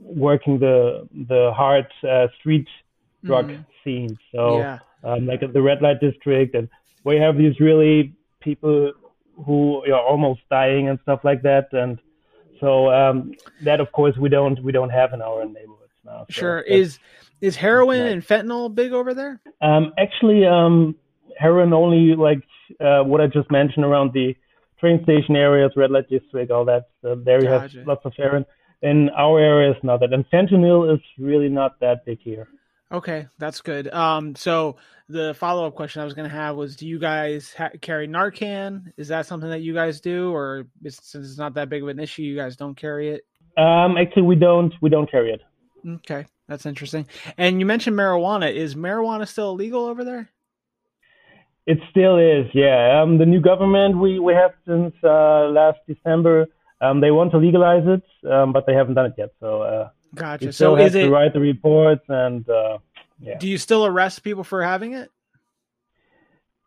working 0.00 0.58
the 0.58 1.08
the 1.28 1.52
hard 1.54 1.86
uh, 2.08 2.28
street 2.38 2.68
drug 3.24 3.48
Mhm. 3.50 3.64
scene. 3.82 4.18
So 4.32 4.58
yeah. 4.58 4.78
um, 5.02 5.26
like 5.26 5.42
at 5.42 5.52
the 5.52 5.62
red 5.62 5.82
light 5.82 6.00
district, 6.00 6.54
and 6.54 6.68
we 7.04 7.16
have 7.16 7.36
these 7.36 7.58
really 7.60 8.12
people 8.40 8.92
who 9.44 9.82
are 9.92 10.00
almost 10.12 10.40
dying 10.50 10.88
and 10.88 10.98
stuff 11.02 11.20
like 11.24 11.42
that. 11.42 11.66
And 11.72 11.98
so 12.60 12.90
um, 12.90 13.32
that, 13.62 13.80
of 13.80 13.90
course, 13.92 14.16
we 14.16 14.28
don't 14.28 14.62
we 14.62 14.72
don't 14.72 14.90
have 14.90 15.12
in 15.12 15.22
our 15.22 15.44
neighborhoods 15.44 15.92
now. 16.04 16.26
So 16.28 16.32
Sure. 16.32 16.60
Is 16.60 16.98
is 17.40 17.56
heroin 17.56 17.98
nice. 18.00 18.12
and 18.12 18.22
fentanyl 18.26 18.74
big 18.74 18.92
over 18.92 19.14
there? 19.14 19.40
Um, 19.60 19.92
actually, 19.98 20.46
um, 20.46 20.94
heroin 21.38 21.72
only 21.72 22.14
like 22.16 22.42
uh, 22.80 23.02
what 23.02 23.20
I 23.20 23.26
just 23.26 23.50
mentioned 23.50 23.84
around 23.84 24.12
the 24.12 24.34
train 24.80 25.02
station 25.04 25.36
areas, 25.36 25.72
red 25.76 25.90
light 25.90 26.08
district, 26.08 26.50
all 26.50 26.64
that. 26.66 26.88
So 27.02 27.14
there 27.14 27.42
you 27.42 27.48
Gotcha. 27.48 27.78
have 27.78 27.86
lots 27.86 28.04
of 28.04 28.12
heroin. 28.16 28.44
In 28.82 29.08
our 29.16 29.40
area, 29.40 29.70
it's 29.70 29.82
not 29.82 30.00
that. 30.00 30.12
And 30.12 30.24
fentanyl 30.30 30.92
is 30.94 31.00
really 31.18 31.48
not 31.48 31.80
that 31.80 32.04
big 32.04 32.18
here. 32.20 32.48
Okay, 32.94 33.26
that's 33.38 33.60
good. 33.60 33.92
Um, 33.92 34.36
so 34.36 34.76
the 35.08 35.34
follow 35.34 35.66
up 35.66 35.74
question 35.74 36.00
I 36.00 36.04
was 36.04 36.14
going 36.14 36.30
to 36.30 36.34
have 36.34 36.54
was, 36.54 36.76
do 36.76 36.86
you 36.86 37.00
guys 37.00 37.52
ha- 37.52 37.70
carry 37.80 38.06
Narcan? 38.06 38.92
Is 38.96 39.08
that 39.08 39.26
something 39.26 39.50
that 39.50 39.62
you 39.62 39.74
guys 39.74 40.00
do, 40.00 40.32
or 40.32 40.68
is, 40.84 41.00
since 41.02 41.28
it's 41.28 41.36
not 41.36 41.54
that 41.54 41.68
big 41.68 41.82
of 41.82 41.88
an 41.88 41.98
issue, 41.98 42.22
you 42.22 42.36
guys 42.36 42.56
don't 42.56 42.76
carry 42.76 43.08
it? 43.10 43.22
Um, 43.60 43.96
actually, 43.96 44.22
we 44.22 44.36
don't 44.36 44.72
we 44.80 44.90
don't 44.90 45.10
carry 45.10 45.32
it. 45.32 45.42
Okay, 45.84 46.24
that's 46.46 46.66
interesting. 46.66 47.08
And 47.36 47.58
you 47.58 47.66
mentioned 47.66 47.98
marijuana. 47.98 48.54
Is 48.54 48.76
marijuana 48.76 49.26
still 49.26 49.50
illegal 49.50 49.86
over 49.86 50.04
there? 50.04 50.30
It 51.66 51.78
still 51.90 52.16
is, 52.16 52.46
yeah. 52.54 53.02
Um, 53.02 53.18
the 53.18 53.26
new 53.26 53.40
government 53.40 53.98
we, 53.98 54.20
we 54.20 54.34
have 54.34 54.52
since 54.68 54.94
uh, 55.02 55.48
last 55.48 55.78
December, 55.88 56.46
um, 56.80 57.00
they 57.00 57.10
want 57.10 57.32
to 57.32 57.38
legalize 57.38 57.84
it, 57.86 58.30
um, 58.30 58.52
but 58.52 58.66
they 58.66 58.74
haven't 58.74 58.94
done 58.94 59.06
it 59.06 59.14
yet. 59.18 59.30
So 59.40 59.62
uh, 59.62 59.88
Gotcha. 60.14 60.46
we 60.46 60.52
still 60.52 60.76
So 60.76 60.82
have 60.82 60.92
to 60.92 61.00
it? 61.00 61.08
write 61.10 61.32
the 61.32 61.40
reports, 61.40 62.04
and 62.08 62.48
uh, 62.48 62.78
yeah. 63.20 63.38
Do 63.38 63.48
you 63.48 63.58
still 63.58 63.84
arrest 63.86 64.22
people 64.22 64.44
for 64.44 64.62
having 64.62 64.94
it? 64.94 65.10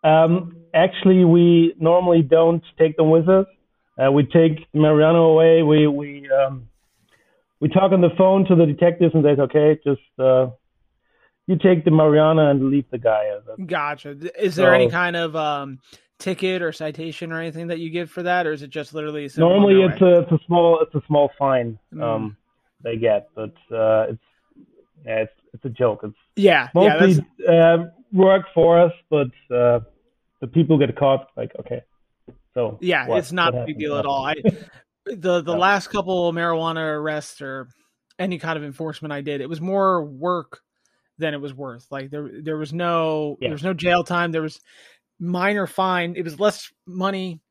Um, 0.03 0.57
actually, 0.73 1.25
we 1.25 1.73
normally 1.79 2.21
don't 2.21 2.63
take 2.77 2.95
them 2.97 3.09
with 3.09 3.27
us. 3.27 3.45
Uh, 4.01 4.11
we 4.11 4.23
take 4.23 4.71
marijuana 4.73 5.27
away. 5.31 5.63
We 5.63 5.87
we 5.87 6.29
um, 6.29 6.67
we 7.59 7.67
talk 7.69 7.91
on 7.91 8.01
the 8.01 8.11
phone 8.17 8.45
to 8.45 8.55
the 8.55 8.65
detectives 8.65 9.13
and 9.15 9.25
they 9.25 9.35
say, 9.35 9.41
okay, 9.41 9.79
just 9.83 10.01
uh, 10.19 10.47
you 11.47 11.57
take 11.57 11.83
the 11.83 11.91
marijuana 11.91 12.51
and 12.51 12.69
leave 12.69 12.85
the 12.91 12.99
guy. 12.99 13.31
Gotcha. 13.65 14.15
Is 14.39 14.55
there 14.55 14.73
any 14.73 14.89
kind 14.89 15.15
of 15.15 15.35
um, 15.35 15.79
ticket 16.19 16.61
or 16.61 16.71
citation 16.71 17.31
or 17.31 17.41
anything 17.41 17.67
that 17.67 17.79
you 17.79 17.89
give 17.89 18.11
for 18.11 18.23
that, 18.23 18.45
or 18.45 18.53
is 18.53 18.61
it 18.61 18.69
just 18.69 18.93
literally 18.93 19.27
Normally, 19.35 19.81
it's 19.81 20.01
a 20.01 20.19
it's 20.21 20.31
a 20.31 20.39
small 20.45 20.79
it's 20.81 20.93
a 20.93 21.01
small 21.07 21.31
fine 21.39 21.79
Mm. 21.93 22.03
um, 22.03 22.37
they 22.83 22.97
get, 22.97 23.29
but 23.35 23.53
uh, 23.71 24.07
it's 24.09 24.21
yeah, 25.05 25.19
it's 25.21 25.33
it's 25.53 25.65
a 25.65 25.69
joke. 25.69 26.01
It's 26.03 26.15
yeah, 26.35 26.69
yeah, 26.75 26.97
mostly 26.97 27.13
that's 27.13 27.49
uh, 27.49 27.85
work 28.13 28.45
for 28.53 28.79
us, 28.79 28.93
but 29.09 29.27
uh, 29.53 29.79
the 30.41 30.47
people 30.47 30.77
get 30.77 30.95
caught. 30.95 31.29
Like 31.35 31.51
okay, 31.59 31.81
so 32.53 32.77
yeah, 32.81 33.07
what? 33.07 33.19
it's 33.19 33.31
not 33.31 33.55
a 33.55 33.65
big 33.65 33.79
deal 33.79 33.97
at 33.97 34.05
all. 34.05 34.25
I 34.25 34.35
the 35.05 35.41
the 35.41 35.55
last 35.55 35.87
couple 35.87 36.31
marijuana 36.33 36.95
arrests 36.95 37.41
or 37.41 37.67
any 38.19 38.39
kind 38.39 38.57
of 38.57 38.63
enforcement 38.63 39.11
I 39.11 39.21
did, 39.21 39.41
it 39.41 39.49
was 39.49 39.61
more 39.61 40.03
work 40.03 40.61
than 41.17 41.33
it 41.33 41.41
was 41.41 41.53
worth. 41.53 41.87
Like 41.91 42.09
there 42.09 42.29
there 42.41 42.57
was 42.57 42.73
no 42.73 43.37
Yeah. 43.39 43.49
there 43.49 43.55
was 43.55 43.63
no 43.63 43.73
jail 43.73 44.03
time. 44.03 44.31
There 44.31 44.41
was 44.41 44.59
minor 45.19 45.67
fine. 45.67 46.15
It 46.15 46.23
was 46.23 46.39
less 46.39 46.71
money. 46.85 47.41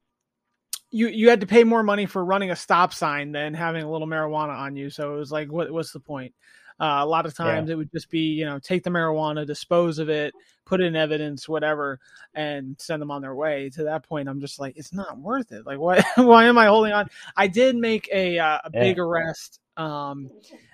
You 0.96 1.08
you 1.08 1.28
had 1.28 1.40
to 1.42 1.46
pay 1.46 1.64
more 1.64 1.82
money 1.82 2.06
for 2.06 2.24
running 2.24 2.50
a 2.50 2.56
stop 2.56 2.92
sign 2.94 3.32
than 3.32 3.54
having 3.54 3.82
a 3.82 3.90
little 3.90 4.06
marijuana 4.06 4.56
on 4.56 4.76
you. 4.76 4.88
So 4.90 5.14
it 5.14 5.18
was 5.18 5.30
like, 5.30 5.52
what 5.52 5.70
what's 5.70 5.92
the 5.92 6.00
point? 6.00 6.34
Uh, 6.78 7.00
a 7.00 7.06
lot 7.06 7.26
of 7.26 7.34
times 7.34 7.70
it 7.70 7.74
would 7.74 7.90
just 7.90 8.10
be, 8.10 8.20
you 8.20 8.44
know, 8.44 8.58
take 8.58 8.82
the 8.82 8.90
marijuana, 8.90 9.46
dispose 9.46 9.98
of 9.98 10.10
it, 10.10 10.34
put 10.66 10.80
it 10.80 10.84
in 10.84 10.96
evidence, 10.96 11.48
whatever, 11.48 11.98
and 12.34 12.76
send 12.78 13.00
them 13.00 13.10
on 13.10 13.22
their 13.22 13.34
way. 13.34 13.70
To 13.70 13.84
that 13.84 14.06
point, 14.06 14.28
I'm 14.28 14.40
just 14.40 14.60
like, 14.60 14.76
it's 14.76 14.92
not 14.92 15.18
worth 15.18 15.52
it. 15.52 15.64
Like, 15.66 15.78
why? 15.78 16.02
Why 16.16 16.44
am 16.44 16.58
I 16.58 16.66
holding 16.66 16.92
on? 16.92 17.08
I 17.36 17.46
did 17.46 17.76
make 17.76 18.08
a 18.12 18.38
uh, 18.38 18.58
a 18.64 18.70
Yeah. 18.72 18.80
big 18.80 18.98
arrest. 18.98 19.60
Um, 19.76 20.30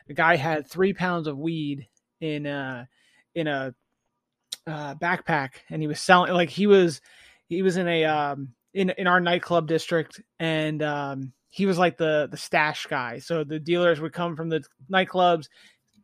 a 0.09 0.15
guy 0.15 0.37
had 0.37 0.67
three 0.69 0.93
pounds 0.93 1.27
of 1.27 1.39
weed 1.39 1.89
in 2.21 2.47
uh 2.47 2.85
in 3.35 3.47
a 3.49 3.75
uh, 4.67 4.95
backpack, 4.95 5.55
and 5.71 5.83
he 5.83 5.89
was 5.89 6.01
selling 6.01 6.33
like 6.33 6.51
he 6.51 6.67
was 6.67 7.01
he 7.49 7.63
was 7.63 7.77
in 7.77 7.89
a 7.89 8.05
um 8.05 8.55
in 8.75 8.91
in 8.91 9.07
our 9.07 9.21
nightclub 9.21 9.67
district, 9.67 10.21
and 10.39 10.83
um 10.83 11.33
he 11.51 11.67
was 11.67 11.79
like 11.79 11.97
the 11.99 12.29
the 12.31 12.37
stash 12.37 12.87
guy. 12.87 13.19
So 13.19 13.45
the 13.45 13.59
dealers 13.61 14.01
would 14.01 14.13
come 14.13 14.37
from 14.37 14.49
the 14.49 14.63
nightclubs, 14.91 15.49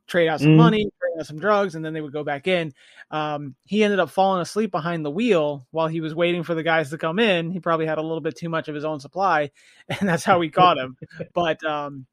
trade 0.07 0.29
out 0.29 0.41
some 0.41 0.53
Mhm. 0.53 0.57
money, 0.57 0.91
trade 1.01 1.21
out 1.21 1.27
some 1.27 1.39
drugs, 1.39 1.75
and 1.75 1.85
then 1.85 1.93
they 1.95 2.01
would 2.01 2.13
go 2.13 2.25
back 2.25 2.47
in. 2.47 2.73
Um, 3.11 3.55
he 3.65 3.83
ended 3.85 3.99
up 4.01 4.11
falling 4.11 4.43
asleep 4.43 4.71
behind 4.71 5.05
the 5.05 5.11
wheel 5.11 5.67
while 5.71 5.89
he 5.89 6.01
was 6.01 6.15
waiting 6.15 6.43
for 6.43 6.55
the 6.55 6.63
guys 6.63 6.91
to 6.91 6.99
come 6.99 7.19
in. 7.19 7.51
He 7.51 7.61
probably 7.61 7.87
had 7.87 7.99
a 7.99 8.03
little 8.03 8.21
bit 8.21 8.37
too 8.37 8.49
much 8.49 8.69
of 8.69 8.75
his 8.75 8.85
own 8.85 9.01
supply, 9.01 9.51
and 10.01 10.09
that's 10.09 10.25
how 10.25 10.39
we 10.39 10.51
caught 10.51 10.79
him. 10.79 10.97
but 11.35 11.63
um, 11.65 12.07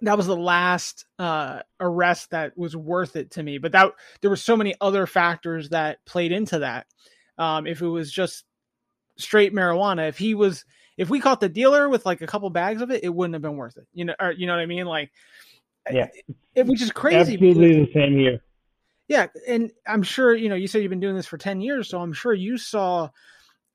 that 0.00 0.16
was 0.16 0.26
the 0.26 0.36
last 0.36 1.04
uh, 1.18 1.60
arrest 1.80 2.30
that 2.30 2.56
was 2.56 2.74
worth 2.76 3.16
it 3.16 3.32
to 3.32 3.42
me. 3.42 3.58
But 3.58 3.72
that 3.72 3.92
there 4.20 4.30
were 4.30 4.36
so 4.36 4.56
many 4.56 4.74
other 4.80 5.06
factors 5.06 5.68
that 5.70 6.04
played 6.06 6.32
into 6.32 6.60
that. 6.60 6.86
Um, 7.38 7.66
if 7.66 7.80
it 7.82 7.88
was 7.88 8.10
just 8.12 8.44
straight 9.16 9.52
marijuana, 9.54 10.08
if 10.08 10.18
he 10.18 10.34
was, 10.34 10.64
if 10.96 11.10
we 11.10 11.20
caught 11.20 11.40
the 11.40 11.48
dealer 11.48 11.88
with 11.88 12.06
like 12.06 12.20
a 12.20 12.26
couple 12.26 12.48
bags 12.50 12.82
of 12.82 12.90
it, 12.90 13.04
it 13.04 13.08
wouldn't 13.08 13.34
have 13.34 13.42
been 13.42 13.56
worth 13.56 13.76
it. 13.76 13.86
You 13.92 14.06
know, 14.06 14.14
or 14.20 14.32
you 14.32 14.46
know 14.46 14.54
what 14.54 14.60
I 14.62 14.66
mean? 14.66 14.86
Like, 14.86 15.10
Yeah. 15.90 16.08
it, 16.54 16.66
which 16.66 16.82
is 16.82 16.90
crazy. 16.92 17.36
because- 17.36 17.56
absolutely 17.56 17.84
the 17.86 17.92
same 17.92 18.18
here. 18.18 18.40
yeah, 19.08 19.26
and 19.46 19.70
I'm 19.86 20.02
sure 20.02 20.34
you 20.34 20.48
know. 20.48 20.54
You 20.54 20.66
said 20.66 20.82
you've 20.82 20.90
been 20.90 21.00
doing 21.00 21.16
this 21.16 21.26
for 21.26 21.36
ten 21.38 21.60
years, 21.60 21.88
so 21.88 22.00
I'm 22.00 22.12
sure 22.12 22.32
you 22.32 22.56
saw 22.58 23.10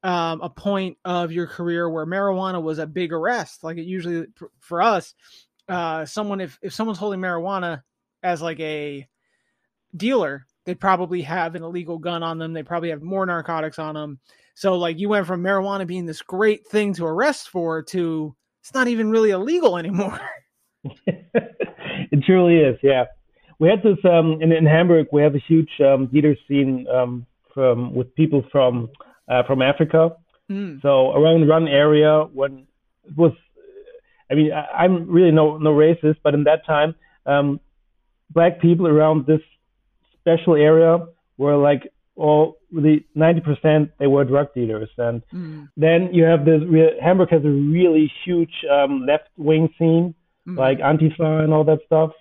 um, 0.02 0.42
a 0.42 0.50
point 0.50 0.98
of 1.04 1.32
your 1.32 1.46
career 1.46 1.90
where 1.90 2.06
marijuana 2.06 2.62
was 2.64 2.80
a 2.80 2.88
big 2.88 3.12
arrest. 3.14 3.64
Like 3.64 3.78
it 3.78 3.84
usually 3.84 4.28
for 4.60 4.82
us, 4.82 5.14
uh, 5.68 6.06
someone 6.06 6.40
if 6.42 6.58
if 6.62 6.74
someone's 6.74 7.00
holding 7.00 7.20
marijuana 7.20 7.84
as 8.24 8.42
like 8.42 8.60
a 8.60 9.08
dealer, 9.96 10.46
they 10.66 10.74
probably 10.76 11.22
have 11.24 11.56
an 11.56 11.64
illegal 11.64 11.98
gun 11.98 12.24
on 12.24 12.38
them. 12.38 12.54
They 12.54 12.64
probably 12.64 12.90
have 12.90 13.02
more 13.02 13.26
narcotics 13.26 13.78
on 13.80 13.96
them. 13.96 14.20
So 14.60 14.78
like 14.78 15.00
you 15.00 15.08
went 15.08 15.26
from 15.26 15.42
marijuana 15.42 15.88
being 15.88 16.06
this 16.06 16.22
great 16.22 16.68
thing 16.68 16.94
to 16.96 17.06
arrest 17.06 17.48
for 17.48 17.82
to 17.84 18.36
it's 18.62 18.74
not 18.74 18.90
even 18.90 19.10
really 19.10 19.30
illegal 19.30 19.78
anymore. 19.78 20.20
it 20.84 22.24
truly 22.26 22.58
is, 22.58 22.78
yeah. 22.84 23.06
We 23.60 23.70
had 23.70 23.82
this 23.84 23.98
um, 24.04 24.42
in, 24.42 24.52
in 24.52 24.66
Hamburg. 24.66 25.08
We 25.14 25.22
have 25.22 25.34
a 25.34 25.44
huge 25.48 25.70
um, 25.80 26.08
dealer 26.08 26.36
scene 26.46 26.86
um, 26.94 27.26
from 27.54 27.94
with 27.96 28.14
people 28.16 28.44
from 28.52 28.90
uh, 29.30 29.44
from 29.48 29.62
Africa. 29.62 30.12
Mm, 30.52 30.82
So 30.82 31.12
around 31.12 31.48
Run 31.48 31.70
area, 31.70 32.24
when 32.34 32.68
it 33.06 33.16
was, 33.16 33.32
I 34.30 34.36
mean, 34.36 34.52
I, 34.52 34.84
I'm 34.84 35.10
really 35.10 35.32
no 35.32 35.58
no 35.58 35.72
racist, 35.74 36.18
but 36.22 36.34
in 36.34 36.44
that 36.44 36.66
time, 36.66 36.96
um, 37.26 37.62
black 38.30 38.60
people 38.60 38.88
around 38.88 39.26
this 39.26 39.42
special 40.20 40.56
area 40.56 41.00
were 41.38 41.56
like 41.56 41.94
all 42.20 42.58
the 42.72 43.00
90% 43.16 43.92
they 43.98 44.08
were 44.08 44.26
drug 44.26 44.54
dealers, 44.54 44.90
and 44.98 45.24
mm, 45.34 45.68
then 45.78 46.14
you 46.14 46.24
have 46.26 46.46
this. 46.46 46.62
Re- 46.68 47.00
Hamburg 47.02 47.30
has 47.30 47.44
a 47.46 47.50
really 47.50 48.12
huge 48.26 48.54
um, 48.70 49.06
left 49.06 49.30
wing 49.38 49.70
scene, 49.80 50.14
mm. 50.46 50.58
like 50.58 50.80
Antifa 50.80 51.44
and 51.44 51.54
all 51.54 51.64
that 51.64 51.80
stuff. 51.86 52.12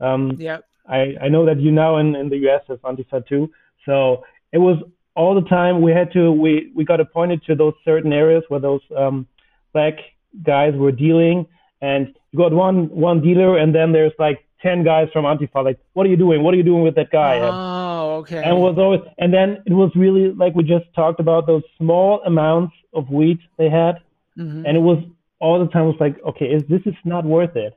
Um, 0.00 0.36
yeah, 0.38 0.58
I, 0.88 1.14
I 1.22 1.28
know 1.28 1.46
that 1.46 1.60
you 1.60 1.70
now 1.70 1.98
in, 1.98 2.14
in 2.16 2.28
the 2.28 2.36
US 2.48 2.62
have 2.68 2.80
Antifa 2.82 3.26
too. 3.26 3.50
So 3.86 4.24
it 4.52 4.58
was 4.58 4.78
all 5.14 5.34
the 5.34 5.48
time 5.48 5.80
we 5.80 5.92
had 5.92 6.12
to 6.12 6.32
we, 6.32 6.72
we 6.74 6.84
got 6.84 7.00
appointed 7.00 7.42
to 7.44 7.54
those 7.54 7.74
certain 7.84 8.12
areas 8.12 8.42
where 8.48 8.60
those 8.60 8.80
um, 8.96 9.26
black 9.72 9.94
guys 10.42 10.74
were 10.74 10.92
dealing 10.92 11.46
and 11.80 12.14
you 12.32 12.38
got 12.38 12.52
one 12.52 12.88
one 12.90 13.20
dealer 13.20 13.56
and 13.56 13.74
then 13.74 13.92
there's 13.92 14.12
like 14.18 14.44
ten 14.60 14.82
guys 14.82 15.08
from 15.12 15.24
Antifa 15.24 15.62
like 15.64 15.78
what 15.92 16.06
are 16.06 16.10
you 16.10 16.16
doing? 16.16 16.42
What 16.42 16.54
are 16.54 16.56
you 16.56 16.64
doing 16.64 16.82
with 16.82 16.96
that 16.96 17.10
guy? 17.10 17.36
And- 17.36 17.44
Oh, 17.44 17.83
okay. 18.20 18.42
and 18.46 18.54
was 18.58 18.76
always 18.78 19.00
and 19.18 19.32
then 19.32 19.48
it 19.66 19.72
was 19.82 19.90
really 20.04 20.32
like 20.42 20.54
we 20.54 20.62
just 20.64 20.86
talked 20.94 21.20
about 21.20 21.46
those 21.46 21.62
small 21.78 22.20
amounts 22.24 22.74
of 22.92 23.08
weed 23.10 23.38
they 23.58 23.68
had 23.70 23.94
Mhm. 24.38 24.64
and 24.66 24.72
it 24.80 24.84
was 24.90 24.98
all 25.40 25.56
the 25.64 25.70
time 25.74 25.86
was 25.92 25.96
like 26.00 26.16
okay 26.30 26.46
is 26.56 26.62
this 26.68 26.82
is 26.86 26.94
not 27.04 27.24
worth 27.24 27.54
it 27.66 27.72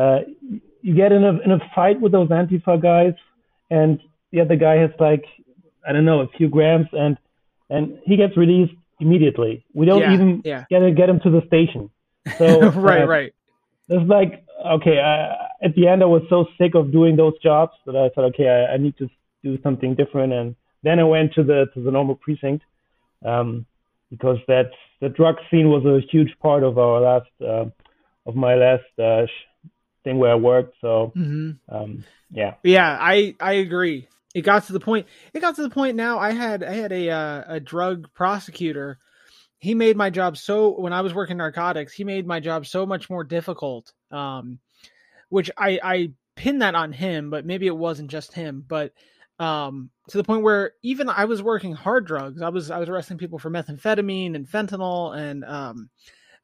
uh 0.00 0.18
you 0.82 0.94
get 1.02 1.10
in 1.12 1.22
a 1.30 1.32
in 1.46 1.50
a 1.52 1.60
fight 1.74 1.98
with 2.02 2.12
those 2.12 2.28
antifa 2.28 2.74
guys 2.90 3.14
and 3.70 4.00
the 4.32 4.40
other 4.44 4.56
guy 4.56 4.76
has 4.84 4.90
like 5.08 5.24
i 5.86 5.92
don't 5.92 6.04
know 6.10 6.20
a 6.20 6.28
few 6.36 6.48
grams 6.48 6.86
and 6.92 7.16
and 7.70 7.98
he 8.04 8.14
gets 8.22 8.36
released 8.36 8.74
immediately 9.00 9.64
we 9.74 9.86
don't 9.86 10.02
Yeah, 10.02 10.14
even 10.16 10.42
yeah. 10.44 10.64
get 10.70 10.80
get 11.00 11.08
him 11.12 11.20
to 11.20 11.30
the 11.30 11.42
station 11.46 11.82
so 12.38 12.46
right, 12.72 13.02
uh, 13.02 13.06
right. 13.16 13.32
it's 13.88 14.08
like 14.18 14.44
okay 14.76 14.98
uh, 15.10 15.64
at 15.66 15.72
the 15.74 15.84
end 15.90 16.02
i 16.02 16.06
was 16.16 16.22
so 16.28 16.38
sick 16.58 16.74
of 16.74 16.92
doing 16.92 17.16
those 17.16 17.36
jobs 17.48 17.72
that 17.86 17.96
i 17.96 18.06
thought 18.10 18.26
okay 18.32 18.48
I, 18.56 18.74
I 18.74 18.76
need 18.76 18.96
to 18.98 19.08
do 19.42 19.58
something 19.62 19.94
different 19.94 20.32
and 20.32 20.54
then 20.82 20.98
i 20.98 21.04
went 21.04 21.32
to 21.34 21.42
the 21.42 21.66
to 21.74 21.82
the 21.82 21.90
normal 21.90 22.14
precinct 22.16 22.64
um 23.24 23.66
because 24.10 24.38
that 24.48 24.70
the 25.00 25.08
drug 25.08 25.36
scene 25.50 25.68
was 25.68 25.84
a 25.84 26.00
huge 26.10 26.32
part 26.42 26.62
of 26.62 26.78
our 26.78 27.00
last 27.00 27.30
uh, 27.42 27.64
of 28.26 28.34
my 28.36 28.54
last 28.54 28.84
uh, 28.98 29.26
thing 30.04 30.18
where 30.18 30.32
i 30.32 30.34
worked 30.34 30.74
so 30.80 31.12
hmm 31.14 31.52
um 31.70 32.04
yeah 32.30 32.54
Yeah, 32.62 32.96
I 33.00 33.34
I 33.40 33.54
agree. 33.54 34.08
it 34.34 34.42
got 34.42 34.64
to 34.66 34.72
the 34.72 34.80
point. 34.80 35.06
It 35.34 35.40
got 35.40 35.56
to 35.56 35.62
the 35.62 35.70
point 35.70 35.96
now. 35.96 36.18
I 36.18 36.30
had 36.32 36.62
I 36.62 36.74
had 36.74 36.92
a 36.92 37.10
uh, 37.10 37.44
a 37.56 37.60
drug 37.60 38.12
prosecutor. 38.14 38.98
He 39.58 39.74
made 39.74 39.96
my 39.96 40.10
job 40.10 40.36
so 40.36 40.78
when 40.80 40.92
I 40.92 41.02
was 41.02 41.14
working 41.14 41.36
narcotics, 41.36 41.92
he 41.92 42.04
made 42.04 42.26
my 42.26 42.40
job 42.40 42.66
so 42.66 42.86
much 42.86 43.10
more 43.10 43.24
difficult. 43.24 43.92
Um, 44.10 44.58
which 45.28 45.50
I 45.56 45.80
I 45.82 46.12
pinned 46.36 46.62
that 46.62 46.74
on 46.74 46.92
him, 46.92 47.30
but 47.30 47.46
maybe 47.46 47.66
it 47.66 47.76
wasn't 47.76 48.10
just 48.10 48.32
him. 48.32 48.64
But 48.66 48.92
um, 49.40 49.90
to 50.08 50.18
the 50.18 50.24
point 50.24 50.42
where 50.42 50.72
even 50.82 51.08
I 51.08 51.24
was 51.24 51.42
working 51.42 51.72
hard 51.72 52.06
drugs. 52.06 52.42
I 52.42 52.50
was 52.50 52.70
I 52.70 52.78
was 52.78 52.88
arresting 52.88 53.18
people 53.18 53.38
for 53.38 53.50
methamphetamine 53.50 54.36
and 54.36 54.46
fentanyl 54.46 55.16
and 55.16 55.44
um, 55.46 55.88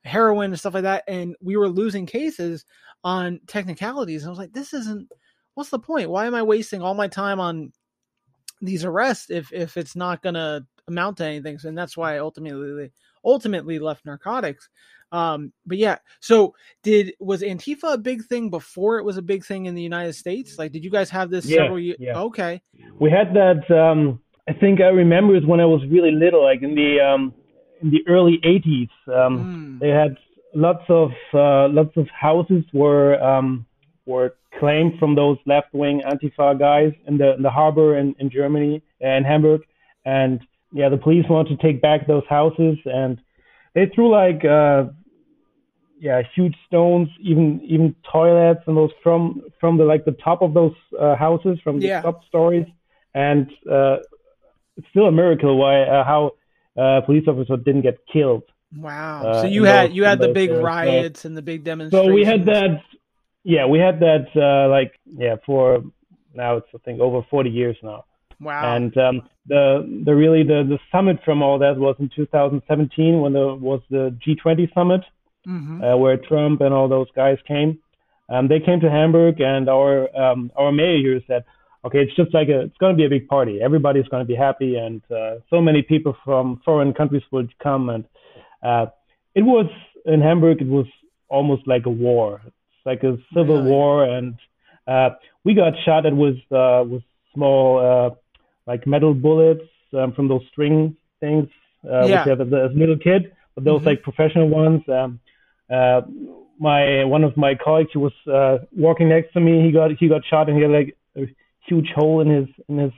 heroin 0.03 0.51
and 0.51 0.59
stuff 0.59 0.75
like 0.75 0.85
that, 0.85 1.05
and 1.07 1.37
we 1.41 1.57
were 1.57 1.69
losing 1.69 2.07
cases 2.07 2.65
on 3.05 3.39
technicalities. 3.47 4.23
And 4.23 4.29
I 4.29 4.31
was 4.31 4.39
like, 4.39 4.53
this 4.53 4.73
isn't. 4.73 5.09
What's 5.55 5.71
the 5.71 5.79
point? 5.79 6.11
Why 6.11 6.27
am 6.27 6.35
I 6.35 6.43
wasting 6.43 6.83
all 6.83 6.95
my 6.95 7.09
time 7.09 7.39
on 7.39 7.73
these 8.63 8.85
arrests 8.85 9.31
if 9.31 9.53
if 9.53 9.77
it's 9.77 9.95
not 9.95 10.23
to 10.35 10.67
amount 10.89 11.19
to 11.19 11.27
anything? 11.27 11.59
And 11.65 11.77
that's 11.77 11.99
why 11.99 12.15
I 12.15 12.19
ultimately 12.19 12.91
ultimately 13.25 13.79
left 13.79 14.07
narcotics. 14.07 14.71
Um, 15.13 15.53
but 15.65 15.79
yeah, 15.79 15.99
so 16.21 16.55
did 16.83 17.15
was 17.21 17.43
Antifa 17.43 17.95
a 17.95 17.99
big 17.99 18.25
thing 18.25 18.51
before 18.51 18.99
it 18.99 19.05
was 19.05 19.17
a 19.17 19.23
big 19.23 19.45
thing 19.45 19.67
in 19.67 19.75
the 19.75 19.83
United 19.83 20.15
States? 20.15 20.59
Like, 20.59 20.73
did 20.73 20.85
you 20.85 20.91
guys 20.91 21.11
have 21.11 21.31
this 21.31 21.45
Yeah, 21.47 21.59
several 21.59 21.79
years? 21.79 21.99
yeah. 22.01 22.19
Okay, 22.19 22.61
We 22.99 23.11
had 23.11 23.35
that. 23.35 23.71
Um, 23.71 24.21
I 24.49 24.53
think 24.53 24.81
I 24.81 24.89
remember 24.89 25.35
it 25.37 25.47
when 25.47 25.61
I 25.61 25.65
was 25.65 25.83
really 25.91 26.13
little, 26.13 26.43
like 26.45 26.63
in 26.63 26.75
the 26.75 27.01
um, 27.01 27.35
in 27.83 27.91
the 27.91 28.03
early 28.09 28.39
'80s. 28.45 28.91
Um, 29.09 29.33
Mm, 29.47 29.81
They 29.81 29.91
had 29.91 30.17
lots 30.55 30.85
of 30.89 31.11
uh, 31.35 31.69
lots 31.69 31.97
of 31.97 32.09
houses 32.09 32.65
were 32.73 33.23
um, 33.23 33.67
were 34.07 34.35
claimed 34.59 34.99
from 34.99 35.15
those 35.15 35.37
left 35.47 35.73
wing 35.75 36.03
Antifa 36.07 36.59
guys 36.59 36.93
in 37.07 37.19
the 37.19 37.35
in 37.35 37.43
the 37.43 37.51
harbor 37.51 37.99
in, 37.99 38.15
in 38.19 38.31
Germany 38.31 38.83
and 39.01 39.27
Hamburg, 39.27 39.63
and 40.05 40.41
yeah, 40.73 40.89
the 40.89 40.97
police 40.97 41.25
wanted 41.29 41.57
to 41.57 41.63
take 41.67 41.81
back 41.83 42.07
those 42.07 42.25
houses, 42.29 42.77
and 42.87 43.19
they 43.77 43.87
threw 43.95 44.09
like 44.11 44.43
uh, 44.45 44.85
yeah 45.99 46.23
huge 46.35 46.57
stones, 46.67 47.09
even 47.21 47.61
even 47.63 47.95
toilets 48.13 48.63
and 48.67 48.77
those 48.77 48.91
from 49.03 49.43
from 49.61 49.73
the 49.79 49.85
like 49.85 50.05
the 50.05 50.17
top 50.29 50.43
of 50.43 50.51
those 50.55 50.75
uh, 50.99 51.15
houses 51.17 51.59
from 51.65 51.79
the 51.81 51.87
Yeah. 51.89 52.03
top 52.03 52.25
stories, 52.31 52.67
and 53.15 53.45
uh, 53.71 53.97
it's 54.77 54.89
still 54.91 55.07
a 55.07 55.13
miracle 55.13 55.53
why 55.63 55.75
uh, 55.83 56.05
how 56.13 56.33
uh, 56.83 57.01
police 57.07 57.27
officer 57.29 57.57
didn't 57.57 57.83
get 57.91 57.99
killed. 58.13 58.43
wow. 58.77 59.25
Uh, 59.25 59.43
so 59.43 59.47
you 59.57 59.65
had 59.65 59.91
those- 59.91 59.97
you 59.97 60.03
had 60.11 60.19
the 60.21 60.27
those 60.27 60.35
big 60.43 60.51
riots 60.51 61.25
and 61.27 61.35
the 61.37 61.43
big 61.53 61.61
demonstrations. 61.65 62.09
So 62.11 62.15
we 62.19 62.25
had 62.33 62.43
that, 62.47 62.73
yeah, 63.45 63.65
we 63.75 63.79
had 63.79 63.97
that 64.01 64.27
uh, 64.49 64.69
like 64.77 64.93
yeah 65.25 65.37
for 65.47 65.63
now 66.35 66.51
it's 66.59 66.71
I 66.75 66.79
think 66.85 67.01
over 67.01 67.21
40 67.31 67.51
years 67.51 67.77
now, 67.83 68.05
Wow. 68.41 68.75
and 68.77 68.97
um, 68.99 69.23
the 69.47 70.03
the 70.05 70.15
really 70.15 70.43
the 70.43 70.63
the 70.69 70.79
summit 70.93 71.19
from 71.25 71.43
all 71.43 71.59
that 71.61 71.77
was 71.79 71.97
in 71.99 72.11
2017 72.15 73.21
when 73.21 73.33
there 73.33 73.55
was 73.55 73.81
the 73.91 74.17
G20 74.27 74.73
summit 74.75 75.03
hmm 75.45 75.83
uh, 75.83 75.97
where 75.97 76.17
Trump 76.17 76.61
and 76.61 76.75
all 76.75 76.89
those 76.89 77.07
guys 77.15 77.39
came. 77.47 77.79
Um, 78.29 78.49
they 78.49 78.59
came 78.59 78.81
to 78.81 78.91
Hamburg, 78.91 79.41
and 79.41 79.69
our 79.69 80.15
um, 80.17 80.51
our 80.57 80.73
mayor 80.73 80.99
here 80.99 81.21
said, 81.29 81.45
"Okay, 81.85 82.01
it's 82.01 82.17
just 82.17 82.35
like 82.35 82.49
a, 82.49 82.63
it's 82.63 82.77
going 82.79 82.93
to 82.95 82.97
be 82.97 83.05
a 83.07 83.09
big 83.09 83.29
party. 83.29 83.61
Everybody's 83.63 84.09
going 84.09 84.25
to 84.25 84.27
be 84.27 84.35
happy, 84.35 84.75
and 84.77 85.01
uh, 85.11 85.37
so 85.49 85.61
many 85.61 85.83
people 85.83 86.17
from 86.25 86.61
foreign 86.65 86.93
countries 86.93 87.23
would 87.31 87.57
come." 87.61 87.89
And 87.89 88.05
uh, 88.63 88.87
it 89.37 89.43
was 89.43 89.67
in 90.05 90.21
Hamburg. 90.21 90.61
It 90.61 90.67
was 90.69 90.87
almost 91.29 91.67
like 91.69 91.87
a 91.87 91.91
war. 91.91 92.41
It's 92.45 92.85
like 92.85 93.05
a 93.05 93.17
civil 93.33 93.59
Really? 93.59 93.71
war, 93.71 94.05
and 94.05 94.35
uh, 94.89 95.11
we 95.45 95.55
got 95.55 95.75
shot 95.85 96.05
at 96.07 96.17
with 96.17 96.39
uh, 96.51 96.83
with 96.89 97.05
small 97.33 97.79
uh, 97.79 98.11
like 98.67 98.87
metal 98.87 99.15
bullets 99.15 99.65
um, 99.95 100.13
from 100.13 100.29
those 100.29 100.43
string 100.51 100.97
things, 101.21 101.49
uh, 101.85 102.07
Yeah. 102.07 102.19
which 102.19 102.27
you 102.27 102.31
have 102.31 102.41
as 102.41 102.53
a, 102.53 102.75
little 102.75 102.99
kid, 102.99 103.33
but 103.55 103.65
those 103.65 103.83
Mhm. 103.83 103.87
like 103.87 104.03
professional 104.03 104.49
ones. 104.49 104.87
Um, 104.89 105.21
uh, 105.71 106.03
my 106.59 107.05
one 107.05 107.23
of 107.25 107.37
my 107.37 107.55
colleagues 107.55 107.91
who 107.93 108.01
was 108.01 108.13
uh, 108.27 108.59
walking 108.77 109.09
next 109.09 109.33
to 109.35 109.41
me, 109.41 109.63
he 109.63 109.71
got 109.71 109.91
he 109.93 110.09
got 110.09 110.25
shot 110.25 110.49
and 110.49 110.57
he 110.57 110.63
had 110.63 110.73
like 110.73 110.97
a 111.17 111.27
huge 111.69 111.91
hole 111.95 112.21
in 112.21 112.29
his 112.29 112.49
in 112.69 112.79
his 112.79 112.93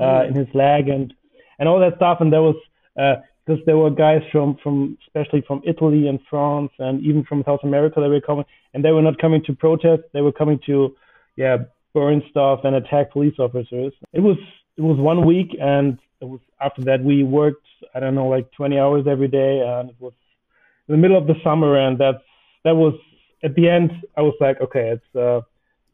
uh, 0.00 0.04
Ooh. 0.24 0.28
in 0.28 0.34
his 0.34 0.48
leg 0.54 0.88
and 0.88 1.14
and 1.58 1.68
all 1.68 1.78
that 1.80 1.96
stuff. 1.96 2.20
And 2.20 2.32
there 2.32 2.42
was 2.42 2.56
because 2.94 3.64
there 3.64 3.76
were 3.76 3.90
guys 3.90 4.22
from 4.32 4.56
from 4.62 4.98
especially 5.06 5.42
from 5.42 5.62
Italy 5.64 6.08
and 6.08 6.18
France 6.28 6.72
and 6.78 7.00
even 7.02 7.22
from 7.24 7.44
South 7.44 7.60
America 7.62 8.00
that 8.00 8.08
were 8.08 8.20
coming, 8.20 8.44
and 8.74 8.84
they 8.84 8.90
were 8.92 9.02
not 9.02 9.18
coming 9.18 9.42
to 9.44 9.52
protest. 9.54 10.02
They 10.12 10.20
were 10.20 10.32
coming 10.32 10.58
to 10.66 10.96
yeah 11.36 11.58
burn 11.94 12.22
stuff 12.30 12.60
and 12.64 12.74
attack 12.76 13.12
police 13.12 13.38
officers. 13.38 13.92
It 14.12 14.20
was 14.20 14.36
it 14.76 14.82
was 14.82 14.98
one 14.98 15.24
week, 15.26 15.56
and 15.60 15.98
it 16.20 16.26
was 16.26 16.40
after 16.60 16.82
that 16.84 17.02
we 17.02 17.22
worked 17.22 17.66
I 17.94 18.00
don't 18.00 18.14
know 18.14 18.28
like 18.28 18.50
20 18.52 18.78
hours 18.78 19.06
every 19.08 19.28
day, 19.28 19.60
and 19.60 19.90
it 19.90 19.96
was 19.98 20.12
in 20.88 20.94
the 20.94 20.98
middle 20.98 21.16
of 21.16 21.26
the 21.26 21.34
summer, 21.42 21.76
and 21.78 21.98
that's 21.98 22.22
that 22.64 22.74
was 22.76 22.94
at 23.42 23.54
the 23.54 23.68
end. 23.68 23.90
I 24.16 24.22
was 24.22 24.34
like, 24.40 24.60
okay, 24.60 24.90
it's 24.90 25.16
uh, 25.16 25.40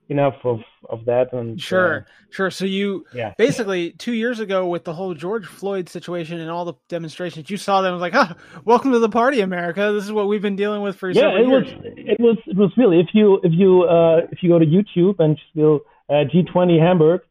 enough 0.09 0.35
of 0.45 0.61
of 0.89 1.05
that, 1.07 1.33
and 1.33 1.59
uh, 1.59 1.63
Sure, 1.63 2.07
sure. 2.31 2.51
So 2.51 2.65
you 2.65 3.05
yeah, 3.15 3.35
basically 3.39 3.93
two 3.93 4.13
years 4.13 4.41
ago 4.41 4.67
with 4.67 4.85
the 4.85 4.93
whole 4.93 5.15
George 5.15 5.47
Floyd 5.47 5.89
situation 5.89 6.41
and 6.41 6.51
all 6.51 6.65
the 6.65 6.75
demonstrations, 6.89 7.51
you 7.51 7.57
saw 7.57 7.83
them 7.83 7.93
was 7.93 8.01
like, 8.01 8.15
"Ah, 8.15 8.37
welcome 8.65 8.93
to 8.93 8.99
the 8.99 9.09
party, 9.09 9.41
America. 9.41 9.93
This 9.93 10.05
is 10.05 10.13
what 10.13 10.29
we've 10.29 10.43
been 10.43 10.57
dealing 10.57 10.83
with 10.83 10.97
for 10.97 11.11
yeah, 11.11 11.31
it 11.39 11.47
was 11.47 11.65
it 11.85 12.21
was 12.21 12.37
it 12.47 12.57
was 12.57 12.73
really 12.77 13.01
if 13.01 13.09
you 13.13 13.41
if 13.43 13.53
you 13.53 13.85
uh, 13.85 14.23
if 14.31 14.43
you 14.43 14.49
go 14.49 14.59
to 14.59 14.67
YouTube 14.67 15.21
and 15.21 15.37
just 15.37 15.55
go 15.57 15.81
uh, 16.09 16.25
G20 16.25 16.81
Hamburg 16.81 17.23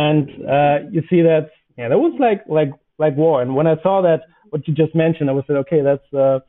and 0.00 0.24
uh, 0.56 0.76
you 0.94 1.02
see 1.10 1.20
that 1.22 1.50
yeah 1.78 1.88
that 1.90 1.98
was 1.98 2.14
like 2.26 2.42
like 2.58 2.72
like 2.98 3.16
war. 3.16 3.42
And 3.42 3.54
when 3.58 3.66
I 3.66 3.76
saw 3.82 4.02
that 4.02 4.20
what 4.50 4.66
you 4.66 4.74
just 4.74 4.94
mentioned, 4.94 5.28
I 5.30 5.32
was 5.32 5.44
like, 5.48 5.58
okay, 5.66 5.80
that's 5.82 6.08
uh, 6.12 6.40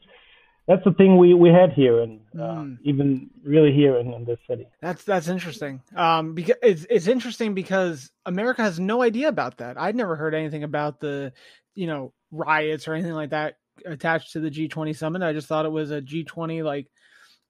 that's 0.67 0.83
the 0.85 0.93
thing 0.93 1.17
we 1.17 1.33
we 1.33 1.49
had 1.49 1.71
here 1.73 2.01
and 2.05 2.19
uh, 2.39 2.53
Mm. 2.63 2.77
even 2.83 3.29
really 3.43 3.73
here 3.73 3.97
in, 4.01 4.13
in 4.13 4.23
this 4.25 4.39
city. 4.49 4.65
That's 4.81 5.03
that's 5.03 5.27
interesting. 5.27 5.81
Um, 5.95 6.33
because 6.35 6.55
it's 6.61 6.85
it's 6.89 7.07
interesting 7.07 7.53
because 7.53 8.11
America 8.25 8.61
has 8.61 8.79
no 8.79 9.01
idea 9.09 9.27
about 9.27 9.57
that. 9.57 9.77
I'd 9.79 9.95
never 9.95 10.15
heard 10.15 10.33
anything 10.33 10.63
about 10.63 10.99
the, 10.99 11.33
you 11.75 11.87
know, 11.87 12.13
riots 12.31 12.87
or 12.87 12.93
anything 12.93 13.13
like 13.21 13.31
that 13.31 13.57
attached 13.85 14.33
to 14.33 14.39
the 14.39 14.49
G20 14.51 14.95
summit. 14.95 15.21
I 15.21 15.33
just 15.33 15.47
thought 15.47 15.65
it 15.65 15.71
was 15.71 15.91
a 15.91 16.01
G20 16.01 16.63
like, 16.63 16.87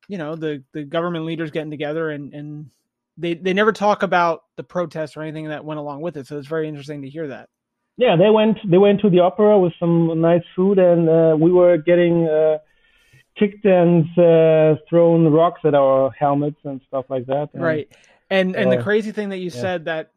you 0.08 0.18
know, 0.18 0.36
the 0.36 0.64
the 0.74 0.84
government 0.84 1.26
leaders 1.26 1.52
getting 1.52 1.72
together 1.72 2.10
and 2.10 2.34
and 2.34 2.70
they 3.18 3.36
they 3.36 3.54
never 3.54 3.72
talk 3.72 4.04
about 4.04 4.44
the 4.58 4.64
protests 4.64 5.18
or 5.18 5.22
anything 5.22 5.50
that 5.50 5.66
went 5.66 5.80
along 5.80 6.02
with 6.02 6.18
it. 6.18 6.28
So 6.28 6.38
it's 6.38 6.48
very 6.48 6.68
interesting 6.68 7.02
to 7.04 7.10
hear 7.10 7.28
that. 7.28 7.50
Yeah, 7.98 8.16
they 8.16 8.30
went 8.30 8.58
they 8.70 8.78
went 8.78 9.02
to 9.02 9.10
the 9.10 9.20
opera 9.20 9.60
with 9.60 9.74
some 9.80 10.20
nice 10.22 10.44
food, 10.56 10.80
and 10.80 11.10
uh, 11.10 11.36
we 11.40 11.52
were 11.52 11.78
getting 11.78 12.28
uh, 12.28 12.58
kicked 13.38 13.66
and 13.66 14.06
uh, 14.18 14.76
thrown 14.90 15.32
rocks 15.32 15.62
at 15.64 15.76
our 15.76 16.12
helmets 16.12 16.60
and 16.64 16.82
stuff 16.88 17.06
like 17.10 17.26
that. 17.28 17.50
And, 17.54 17.64
right 17.64 17.92
and 18.30 18.56
and 18.56 18.72
the 18.72 18.80
uh, 18.80 18.84
crazy 18.84 19.12
thing 19.12 19.30
that 19.30 19.38
you 19.38 19.52
yeah. 19.54 19.62
said 19.62 19.86
that 19.86 20.12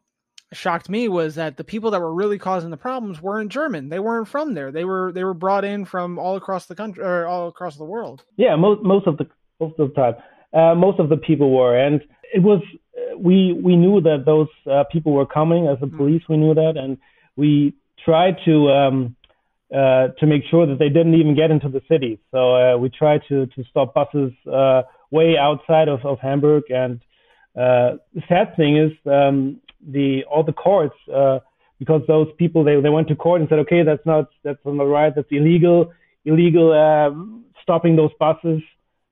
shocked 0.53 0.89
me 0.89 1.09
was 1.09 1.35
that 1.35 1.57
the 1.57 1.63
people 1.63 1.91
that 1.91 1.99
were 1.99 2.13
really 2.13 2.37
causing 2.37 2.69
the 2.69 2.77
problems 2.77 3.21
weren't 3.21 3.51
german 3.51 3.89
they 3.89 3.99
weren't 3.99 4.27
from 4.27 4.53
there 4.53 4.71
they 4.71 4.85
were 4.85 5.11
they 5.11 5.23
were 5.23 5.33
brought 5.33 5.65
in 5.65 5.83
from 5.83 6.17
all 6.17 6.37
across 6.37 6.67
the 6.67 6.75
country 6.75 7.03
or 7.03 7.27
all 7.27 7.47
across 7.47 7.75
the 7.77 7.83
world 7.83 8.23
Yeah, 8.37 8.55
most 8.55 8.81
most 8.83 9.07
of 9.07 9.17
the 9.17 9.27
most 9.59 9.77
of 9.79 9.89
the 9.89 9.95
time, 9.95 10.15
uh, 10.53 10.75
most 10.75 10.99
of 10.99 11.09
the 11.09 11.17
people 11.17 11.51
were, 11.51 11.77
and 11.77 12.01
it 12.33 12.43
was 12.43 12.61
we 13.17 13.53
we 13.53 13.75
knew 13.75 14.01
that 14.01 14.23
those 14.25 14.47
uh, 14.69 14.83
people 14.91 15.13
were 15.13 15.25
coming 15.25 15.67
as 15.67 15.79
the 15.79 15.87
Mm. 15.87 15.97
police. 15.97 16.23
We 16.29 16.37
knew 16.37 16.53
that, 16.53 16.77
and 16.77 16.97
we 17.35 17.73
tried 18.03 18.37
to 18.45 18.69
um, 18.69 19.15
uh, 19.73 20.09
to 20.19 20.25
make 20.25 20.43
sure 20.49 20.65
that 20.65 20.79
they 20.79 20.89
didn't 20.89 21.15
even 21.15 21.35
get 21.35 21.51
into 21.51 21.69
the 21.69 21.81
city. 21.87 22.19
So 22.31 22.55
uh, 22.55 22.77
we 22.77 22.89
tried 22.89 23.21
to 23.29 23.47
to 23.47 23.63
stop 23.69 23.93
buses 23.93 24.31
uh, 24.51 24.83
way 25.11 25.37
outside 25.37 25.87
of 25.87 26.05
of 26.05 26.19
Hamburg. 26.19 26.63
And 26.69 27.01
uh, 27.55 27.97
the 28.13 28.23
sad 28.27 28.55
thing 28.55 28.77
is 28.77 28.91
um, 29.05 29.61
the 29.85 30.23
all 30.25 30.43
the 30.43 30.53
courts. 30.53 30.95
Uh, 31.13 31.39
because 31.79 32.01
those 32.07 32.27
people 32.37 32.63
they, 32.63 32.79
they 32.81 32.89
went 32.89 33.07
to 33.07 33.15
court 33.15 33.39
and 33.39 33.47
said 33.49 33.59
okay 33.59 33.83
that's 33.83 34.03
not 34.05 34.29
that's 34.43 34.59
not 34.65 34.83
right 34.83 35.13
that's 35.15 35.27
illegal 35.31 35.93
illegal 36.25 36.73
um, 36.73 37.45
stopping 37.61 37.95
those 37.95 38.09
buses 38.19 38.61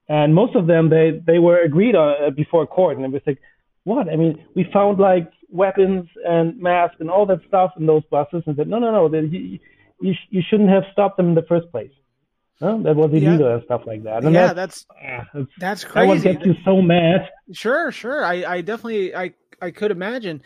and 0.10 0.34
most 0.34 0.56
of 0.56 0.66
them 0.66 0.90
they 0.90 1.22
they 1.26 1.40
were 1.40 1.62
agreed 1.62 1.96
on 1.96 2.16
uh, 2.24 2.30
before 2.32 2.66
court 2.66 2.98
and 2.98 3.06
it 3.06 3.12
was 3.12 3.22
like 3.28 3.40
what? 3.86 4.10
I 4.10 4.16
mean 4.18 4.44
we 4.56 4.66
found 4.74 5.00
like 5.00 5.32
weapons 5.50 6.06
and 6.28 6.60
masks 6.60 6.98
and 7.00 7.10
all 7.10 7.26
that 7.28 7.40
stuff 7.48 7.72
in 7.80 7.86
those 7.86 8.04
buses 8.12 8.44
and 8.46 8.56
said 8.58 8.68
no 8.68 8.78
no 8.80 8.92
no 8.92 9.08
that 9.10 9.30
you, 9.32 9.60
you 10.02 10.14
sh- 10.14 10.28
you 10.30 10.42
shouldn't 10.50 10.70
have 10.70 10.84
stopped 10.92 11.16
them 11.18 11.30
in 11.30 11.36
the 11.36 11.44
first 11.48 11.72
place. 11.72 11.92
No 12.62 12.82
that 12.84 12.96
was 12.96 13.12
Yeah. 13.14 13.30
illegal 13.30 13.54
and 13.54 13.64
stuff 13.64 13.84
like 13.86 14.04
that. 14.04 14.24
And 14.24 14.34
yeah 14.34 14.54
that's, 14.54 14.86
that's 14.86 14.86
ah, 15.08 15.24
that's 15.34 15.52
that's 15.60 15.84
that 15.84 15.90
crazy. 15.92 16.34
gets 16.34 16.46
you 16.46 16.56
so 16.66 16.82
mad. 16.82 17.30
Sure 17.54 17.92
sure. 17.92 18.26
I 18.26 18.44
i 18.56 18.62
definitely 18.62 19.16
i 19.16 19.34
i 19.62 19.72
could 19.72 19.92
imagine. 19.92 20.42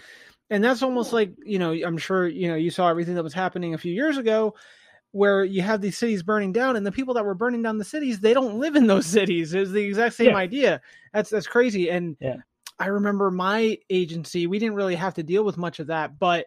And 0.51 0.63
that's 0.63 0.81
almost 0.83 1.13
like 1.13 1.31
you 1.45 1.59
know 1.59 1.71
i'm 1.71 1.97
sure 1.97 2.27
you 2.27 2.47
know 2.49 2.55
you 2.55 2.71
saw 2.71 2.89
everything 2.89 3.15
that 3.15 3.23
was 3.23 3.33
happening 3.33 3.73
a 3.73 3.77
few 3.77 3.93
years 3.93 4.17
ago 4.17 4.55
where 5.11 5.43
you 5.43 5.61
have 5.63 5.81
these 5.81 5.97
cities 5.97 6.21
burning 6.21 6.51
down 6.51 6.75
and 6.75 6.85
the 6.85 6.91
people 6.91 7.15
that 7.15 7.25
were 7.25 7.33
burning 7.33 7.63
down 7.63 7.77
the 7.79 7.83
cities 7.85 8.19
they 8.19 8.33
don't 8.33 8.59
live 8.59 8.75
in 8.75 8.85
those 8.85 9.05
cities. 9.17 9.53
It's 9.53 9.71
the 9.71 9.83
exact 9.85 10.15
same 10.15 10.27
Yeah. 10.31 10.35
idea. 10.35 10.81
That's 11.13 11.29
that's 11.29 11.47
crazy. 11.47 11.89
And 11.89 12.15
Yeah. 12.19 12.37
I 12.79 12.87
remember 12.87 13.29
my 13.29 13.77
agency 13.89 14.47
we 14.47 14.59
didn't 14.59 14.75
really 14.75 14.95
have 14.95 15.15
to 15.15 15.23
deal 15.23 15.43
with 15.43 15.57
much 15.57 15.79
of 15.79 15.87
that 15.87 16.17
but 16.17 16.45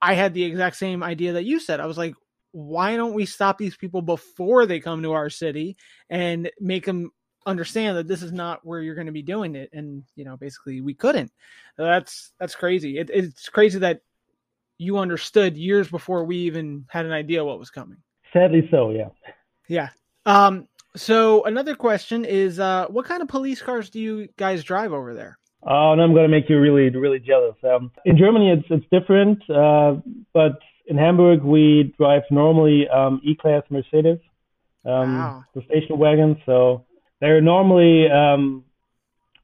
I 0.00 0.14
had 0.14 0.34
the 0.34 0.44
exact 0.44 0.76
same 0.76 1.02
idea 1.02 1.34
that 1.34 1.44
you 1.44 1.60
said. 1.60 1.80
I 1.80 1.86
was 1.86 1.98
like, 1.98 2.14
why 2.52 2.96
don't 2.96 3.14
we 3.14 3.26
stop 3.26 3.58
these 3.58 3.76
people 3.76 4.02
before 4.02 4.66
they 4.66 4.80
come 4.80 5.02
to 5.02 5.12
our 5.12 5.30
city 5.30 5.76
and 6.08 6.50
make 6.60 6.86
them 6.86 7.10
understand 7.44 7.96
that 7.96 8.08
this 8.08 8.22
is 8.22 8.32
not 8.32 8.64
where 8.64 8.80
you're 8.80 8.94
going 8.94 9.08
to 9.08 9.12
be 9.12 9.22
doing 9.22 9.54
it? 9.56 9.70
And 9.72 10.04
you 10.14 10.24
know 10.24 10.36
basically 10.36 10.80
we 10.80 10.94
couldn't. 10.94 11.32
That's 11.76 12.32
that's 12.38 12.54
crazy. 12.54 12.98
It, 12.98 13.10
it's 13.12 13.48
crazy 13.48 13.80
that 13.80 14.00
you 14.78 14.98
understood 14.98 15.56
years 15.56 15.88
before 15.88 16.24
we 16.24 16.36
even 16.38 16.86
had 16.88 17.06
an 17.06 17.12
idea 17.12 17.44
what 17.44 17.58
was 17.58 17.70
coming. 17.70 17.98
Sadly 18.32 18.68
so 18.70 18.90
yeah. 18.90 19.08
Yeah. 19.68 19.88
Um 20.24 20.68
so 20.96 21.44
another 21.44 21.74
question 21.74 22.24
is 22.24 22.58
uh 22.58 22.86
what 22.88 23.04
kind 23.06 23.22
of 23.22 23.28
police 23.28 23.60
cars 23.62 23.90
do 23.90 24.00
you 24.00 24.28
guys 24.36 24.64
drive 24.64 24.92
over 24.92 25.14
there 25.14 25.38
oh 25.62 25.92
and 25.92 26.00
i'm 26.02 26.12
going 26.12 26.22
to 26.24 26.28
make 26.28 26.48
you 26.48 26.58
really 26.58 26.88
really 26.90 27.18
jealous 27.18 27.54
um 27.64 27.90
in 28.04 28.16
germany 28.16 28.50
it's 28.50 28.66
it's 28.70 28.86
different 28.90 29.38
uh 29.50 29.94
but 30.32 30.58
in 30.86 30.96
hamburg 30.96 31.42
we 31.42 31.94
drive 31.98 32.22
normally 32.30 32.88
um 32.88 33.20
e-class 33.24 33.62
mercedes 33.70 34.18
um 34.84 35.18
Wow. 35.18 35.44
the 35.54 35.62
station 35.62 35.98
wagon 35.98 36.40
so 36.46 36.84
they're 37.20 37.40
normally 37.40 38.10
um, 38.10 38.62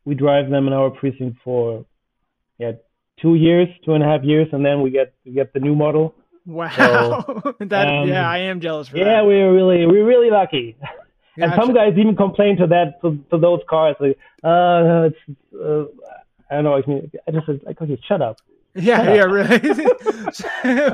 we 0.04 0.14
drive 0.14 0.50
them 0.50 0.66
in 0.66 0.72
our 0.74 0.90
precinct 0.90 1.38
for 1.42 1.84
yeah 2.58 2.72
two 3.20 3.34
years, 3.34 3.68
two 3.84 3.94
and 3.94 4.02
a 4.02 4.06
half 4.06 4.22
years, 4.24 4.48
and 4.52 4.64
then 4.66 4.82
we 4.82 4.90
get 4.90 5.14
we 5.24 5.32
get 5.32 5.52
the 5.54 5.60
new 5.60 5.74
model. 5.74 6.14
wow 6.44 7.24
that 7.60 7.88
um, 7.88 8.08
yeah 8.08 8.28
i 8.28 8.38
am 8.38 8.60
jealous 8.60 8.88
for 8.88 8.98
Yeah, 8.98 9.04
that 9.04 9.26
we're 9.26 9.52
really 9.54 9.86
we're 9.86 10.04
really 10.04 10.30
lucky. 10.30 10.76
And 11.38 11.52
some 11.56 11.74
guys 11.74 11.94
even 11.96 12.16
complain 12.16 12.56
to 12.58 12.66
that 12.68 13.00
to, 13.02 13.18
to 13.30 13.38
those 13.38 13.60
cars 13.68 13.96
like, 14.00 14.18
uh, 14.44 15.08
it's 15.08 15.38
uh, 15.54 15.84
I 16.50 16.56
don't 16.56 16.64
know. 16.64 16.74
I 16.74 16.82
mean, 16.86 17.10
I 17.26 17.30
just 17.30 17.48
like 17.64 17.80
okay, 17.80 17.98
shut 18.06 18.20
up. 18.20 18.38
Yeah, 18.74 19.14
yeah, 19.14 19.24
really. 19.24 19.84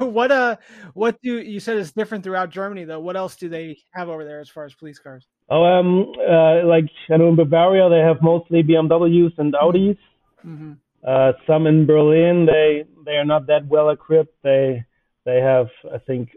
what 0.06 0.32
uh, 0.32 0.56
what 0.94 1.20
do 1.22 1.38
you 1.38 1.60
said 1.60 1.76
is 1.76 1.92
different 1.92 2.24
throughout 2.24 2.50
Germany 2.50 2.84
though? 2.84 3.00
What 3.00 3.16
else 3.16 3.36
do 3.36 3.48
they 3.48 3.78
have 3.92 4.08
over 4.08 4.24
there 4.24 4.40
as 4.40 4.48
far 4.48 4.64
as 4.64 4.74
police 4.74 4.98
cars? 4.98 5.26
Oh, 5.48 5.64
um, 5.64 6.12
uh, 6.28 6.66
like 6.66 6.86
I 7.10 7.16
know 7.16 7.28
in 7.28 7.36
Bavaria 7.36 7.88
they 7.88 8.00
have 8.00 8.22
mostly 8.22 8.62
BMWs 8.62 9.38
and 9.38 9.52
Audis. 9.54 9.98
hmm 10.42 10.72
Uh, 11.06 11.32
some 11.46 11.68
in 11.68 11.86
Berlin, 11.86 12.46
they 12.46 12.84
they 13.06 13.16
are 13.16 13.24
not 13.24 13.46
that 13.46 13.66
well 13.66 13.90
equipped. 13.90 14.34
They 14.42 14.84
they 15.24 15.40
have 15.40 15.68
I 15.94 15.98
think 15.98 16.30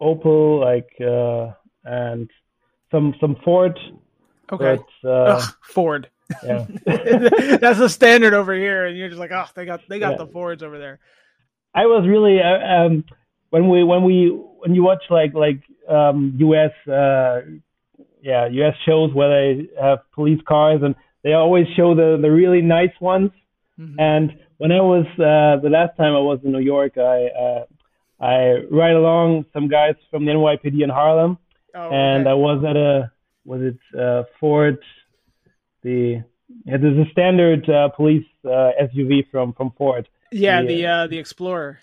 Opel 0.00 0.60
like 0.60 0.90
uh, 1.00 1.52
and 1.84 2.30
some 2.92 3.14
some 3.20 3.34
Ford. 3.44 3.76
Okay. 4.52 4.78
But, 5.02 5.08
uh, 5.08 5.38
Ugh, 5.38 5.54
Ford. 5.62 6.08
yeah. 6.44 6.66
That's 6.86 7.78
the 7.78 7.88
standard 7.88 8.34
over 8.34 8.54
here, 8.54 8.86
and 8.86 8.96
you're 8.96 9.08
just 9.08 9.18
like, 9.18 9.32
oh, 9.32 9.46
they 9.56 9.64
got 9.64 9.80
they 9.88 9.98
got 9.98 10.12
Yeah. 10.12 10.18
the 10.18 10.26
Fords 10.28 10.62
over 10.62 10.78
there. 10.78 11.00
I 11.74 11.86
was 11.86 12.06
really 12.06 12.38
uh, 12.40 12.58
um, 12.86 13.04
when 13.50 13.68
we 13.68 13.82
when 13.82 14.04
we 14.04 14.28
when 14.28 14.74
you 14.76 14.82
watch 14.84 15.02
like 15.10 15.34
like 15.34 15.60
um, 15.88 16.34
U.S. 16.38 16.70
Uh, 16.86 17.40
yeah 18.22 18.46
U.S. 18.46 18.74
shows 18.86 19.12
where 19.14 19.30
they 19.56 19.68
have 19.80 19.98
police 20.12 20.40
cars 20.46 20.80
and 20.84 20.94
they 21.24 21.32
always 21.32 21.66
show 21.76 21.94
the 21.94 22.18
the 22.20 22.30
really 22.30 22.62
nice 22.62 22.94
ones. 23.00 23.30
Mhm. 23.80 23.96
And 23.98 24.38
when 24.58 24.70
I 24.70 24.80
was 24.80 25.06
uh, 25.18 25.60
the 25.62 25.70
last 25.70 25.96
time 25.96 26.14
I 26.14 26.20
was 26.20 26.38
in 26.44 26.52
New 26.52 26.60
York, 26.60 26.98
I 26.98 27.26
uh, 27.44 27.64
I 28.20 28.64
ride 28.70 28.94
along 28.94 29.46
some 29.52 29.66
guys 29.68 29.94
from 30.10 30.24
the 30.26 30.32
NYPD 30.32 30.82
in 30.84 30.90
Harlem, 30.90 31.38
Oh, 31.74 31.90
and 31.90 32.28
I 32.28 32.34
was 32.34 32.64
at 32.64 32.76
a 32.76 33.10
was 33.44 33.60
it 33.62 33.98
uh, 33.98 34.24
Ford 34.38 34.78
the 35.82 36.22
yeah, 36.64 36.76
there's 36.76 37.06
a 37.06 37.10
standard 37.10 37.68
uh, 37.68 37.88
police 37.88 38.26
uh, 38.44 38.70
SUV 38.82 39.30
from 39.30 39.52
from 39.54 39.72
Ford. 39.72 40.08
yeah, 40.30 40.60
the, 40.60 40.68
the 40.68 40.86
uh, 40.86 41.06
the 41.06 41.18
Explorer. 41.18 41.80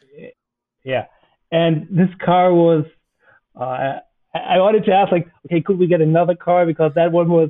Yeah, 0.84 1.06
and 1.52 1.88
this 1.90 2.10
car 2.24 2.54
was. 2.54 2.86
Uh, 3.60 4.00
I, 4.34 4.38
I 4.38 4.58
wanted 4.60 4.86
to 4.86 4.94
ask, 4.94 5.12
like, 5.12 5.28
okay, 5.46 5.62
could 5.62 5.80
we 5.80 5.88
get 5.88 6.02
another 6.02 6.36
car 6.36 6.66
because 6.66 6.92
that 6.96 7.12
one 7.12 7.30
was, 7.30 7.50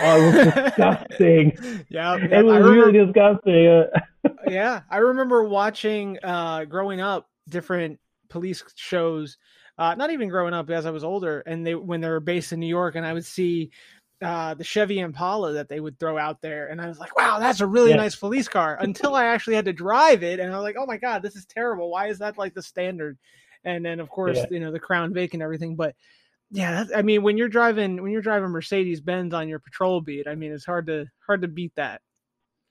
oh, 0.00 0.16
it 0.20 0.46
was 0.46 0.54
disgusting. 0.64 1.56
Yeah, 1.88 2.16
it 2.16 2.30
yeah, 2.30 2.38
I 2.38 2.42
was 2.42 2.56
remember, 2.56 2.70
really 2.70 3.06
disgusting. 3.06 3.66
Uh, 3.66 4.30
yeah, 4.48 4.82
I 4.90 4.98
remember 4.98 5.44
watching 5.44 6.18
uh, 6.22 6.64
growing 6.64 7.00
up 7.00 7.28
different 7.48 8.00
police 8.28 8.62
shows. 8.74 9.38
Uh, 9.78 9.94
not 9.94 10.10
even 10.10 10.28
growing 10.28 10.54
up 10.54 10.70
as 10.70 10.86
I 10.86 10.90
was 10.90 11.04
older, 11.04 11.40
and 11.40 11.66
they 11.66 11.74
when 11.74 12.00
they 12.00 12.08
were 12.08 12.20
based 12.20 12.52
in 12.52 12.60
New 12.60 12.66
York, 12.66 12.94
and 12.94 13.04
I 13.06 13.12
would 13.12 13.24
see 13.26 13.70
uh, 14.22 14.54
the 14.54 14.64
Chevy 14.64 15.00
Impala 15.00 15.52
that 15.52 15.68
they 15.68 15.80
would 15.80 15.98
throw 15.98 16.16
out 16.16 16.40
there, 16.40 16.68
and 16.68 16.80
I 16.80 16.88
was 16.88 16.98
like, 16.98 17.16
"Wow, 17.16 17.38
that's 17.38 17.60
a 17.60 17.66
really 17.66 17.92
Yeah. 17.92 17.96
nice 17.96 18.16
police 18.16 18.48
car." 18.48 18.78
Until 18.80 19.14
I 19.14 19.26
actually 19.26 19.56
had 19.56 19.66
to 19.66 19.72
drive 19.74 20.22
it, 20.22 20.40
and 20.40 20.52
I 20.52 20.56
was 20.56 20.64
like, 20.64 20.76
"Oh 20.78 20.86
my 20.86 20.96
god, 20.96 21.22
this 21.22 21.36
is 21.36 21.44
terrible! 21.46 21.90
Why 21.90 22.08
is 22.08 22.18
that 22.20 22.38
like 22.38 22.54
the 22.54 22.62
standard?" 22.62 23.18
And 23.64 23.84
then 23.84 24.00
of 24.00 24.08
course, 24.08 24.38
Yeah. 24.38 24.46
you 24.50 24.60
know, 24.60 24.72
the 24.72 24.80
Crown 24.80 25.12
Vic 25.12 25.34
and 25.34 25.42
everything. 25.42 25.76
But 25.76 25.94
yeah, 26.50 26.84
I 26.94 27.02
mean, 27.02 27.22
when 27.22 27.36
you're 27.38 27.48
driving 27.48 28.02
when 28.02 28.12
you're 28.12 28.22
driving 28.22 28.50
Mercedes 28.50 29.00
Benz 29.02 29.34
on 29.34 29.48
your 29.48 29.58
patrol 29.60 30.00
beat, 30.00 30.28
I 30.28 30.34
mean, 30.36 30.52
it's 30.52 30.64
hard 30.66 30.86
to 30.88 31.06
hard 31.26 31.42
to 31.42 31.48
beat 31.48 31.74
that 31.76 32.02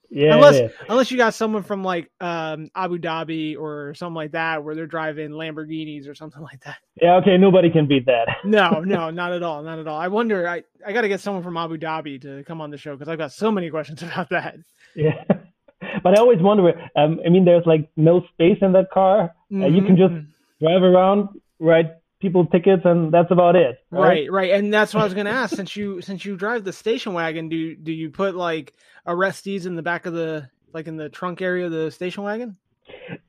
yeah, 0.10 0.36
Unless- 0.36 0.60
yeah. 0.60 0.68
unless 0.90 1.12
you 1.12 1.18
got 1.18 1.34
someone 1.34 1.64
from 1.64 1.84
like 1.84 2.10
um, 2.22 2.70
Abu 2.76 2.98
Dhabi 3.00 3.58
or 3.58 3.94
something 3.96 4.16
like 4.16 4.32
that, 4.32 4.64
where 4.64 4.76
they're 4.76 4.86
driving 4.88 5.32
Lamborghinis 5.32 6.08
or 6.08 6.16
something 6.16 6.42
like 6.42 6.62
that. 6.64 6.78
yeah, 7.02 7.16
okay, 7.16 7.38
nobody 7.38 7.70
can 7.70 7.88
beat 7.88 8.06
that. 8.06 8.28
No, 8.46 8.82
no, 8.82 9.10
not 9.10 9.34
at 9.34 9.44
all, 9.44 9.64
not 9.64 9.80
at 9.80 9.88
all. 9.88 10.00
I 10.00 10.08
wonder. 10.08 10.48
I 10.48 10.64
I 10.86 10.94
got 10.94 11.02
to 11.02 11.08
get 11.08 11.20
someone 11.20 11.44
from 11.44 11.58
Abu 11.58 11.78
Dhabi 11.78 12.22
to 12.22 12.44
come 12.46 12.62
on 12.62 12.70
the 12.72 12.78
show 12.78 12.94
because 12.96 13.08
I've 13.10 13.18
got 13.18 13.32
so 13.32 13.52
many 13.52 13.70
questions 13.70 14.02
about 14.10 14.30
that. 14.30 14.56
Yeah, 14.96 15.24
but 16.04 16.18
I 16.18 16.22
always 16.22 16.40
wonder. 16.42 16.70
Um, 16.96 17.20
I 17.26 17.30
mean, 17.30 17.46
there's 17.46 17.66
like 17.66 17.90
no 17.98 18.22
space 18.34 18.58
in 18.62 18.72
that 18.74 18.92
car. 18.92 19.34
Uh, 19.54 19.66
you 19.68 19.82
can 19.84 19.98
just 19.98 20.14
Mhm. 20.14 20.28
drive 20.62 20.84
around, 20.84 21.30
write 21.60 21.92
people 22.20 22.46
tickets, 22.46 22.84
and 22.86 23.14
that's 23.14 23.32
about 23.32 23.56
it. 23.56 23.80
right, 23.92 24.32
right, 24.32 24.52
and 24.52 24.74
that's 24.74 24.94
what 24.94 25.02
I 25.02 25.04
was 25.04 25.14
going 25.14 25.26
to 25.26 25.32
ask. 25.32 25.56
Since 25.56 25.76
you 25.76 26.02
since 26.10 26.26
you 26.26 26.36
drive 26.36 26.64
the 26.64 26.74
station 26.74 27.14
wagon, 27.14 27.50
do 27.50 27.56
you, 27.56 27.76
do 27.76 27.92
you 27.92 28.10
put 28.10 28.36
like 28.36 28.74
arrestees 29.08 29.66
in 29.66 29.76
the 29.76 29.84
back 29.84 30.06
of 30.06 30.14
the 30.14 30.50
like 30.74 30.88
in 30.88 30.98
the 30.98 31.10
trunk 31.10 31.42
area 31.42 31.66
of 31.66 31.72
the 31.72 31.92
station 31.92 32.24
wagon? 32.24 32.58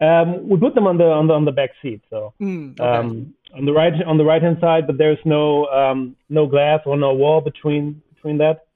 Um, 0.00 0.48
we 0.48 0.58
put 0.58 0.74
them 0.74 0.86
on 0.86 0.98
the 0.98 1.04
on 1.04 1.26
the 1.26 1.34
on 1.34 1.44
the 1.44 1.52
back 1.52 1.70
seat, 1.82 2.02
so. 2.10 2.34
Mm, 2.40 2.78
okay. 2.78 2.82
um, 2.82 3.34
on 3.56 3.64
the 3.64 3.72
right 3.72 3.92
on 4.06 4.18
the 4.18 4.24
right 4.24 4.42
hand 4.42 4.58
side, 4.60 4.86
but 4.86 4.98
there's 4.98 5.18
no 5.24 5.66
um, 5.66 6.16
no 6.28 6.46
glass 6.46 6.80
or 6.84 6.96
no 6.96 7.14
wall 7.14 7.40
between 7.40 8.02
between 8.14 8.38
that. 8.38 8.66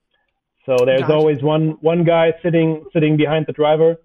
So 0.65 0.75
there's 0.85 1.01
Gotcha. 1.01 1.13
always 1.13 1.41
one 1.41 1.77
one 1.81 2.03
guy 2.03 2.33
sitting 2.43 2.85
sitting 2.93 3.17
behind 3.17 3.45
the 3.47 3.53
driver 3.53 3.97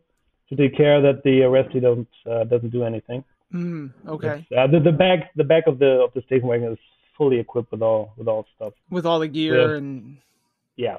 to 0.49 0.57
take 0.57 0.77
care 0.77 1.01
that 1.01 1.23
the 1.23 1.41
arrestee 1.41 1.83
doesn't 1.83 2.09
uh, 2.31 2.45
doesn't 2.45 2.71
do 2.71 2.85
anything. 2.85 3.25
Mm, 3.55 3.93
okay, 4.09 4.47
Uh, 4.57 4.67
the 4.67 4.81
the 4.81 4.93
back 4.93 5.31
the 5.37 5.45
back 5.45 5.67
of 5.67 5.79
the 5.79 6.03
of 6.03 6.13
the 6.15 6.23
station 6.23 6.49
wagon 6.49 6.73
is 6.73 6.79
fully 7.17 7.39
equipped 7.39 7.71
with 7.71 7.83
all 7.83 8.13
with 8.17 8.29
all 8.29 8.45
stuff. 8.57 8.73
with 8.91 9.07
all 9.07 9.21
the 9.21 9.29
gear 9.29 9.77
and 9.77 10.19
Yeah, 10.77 10.97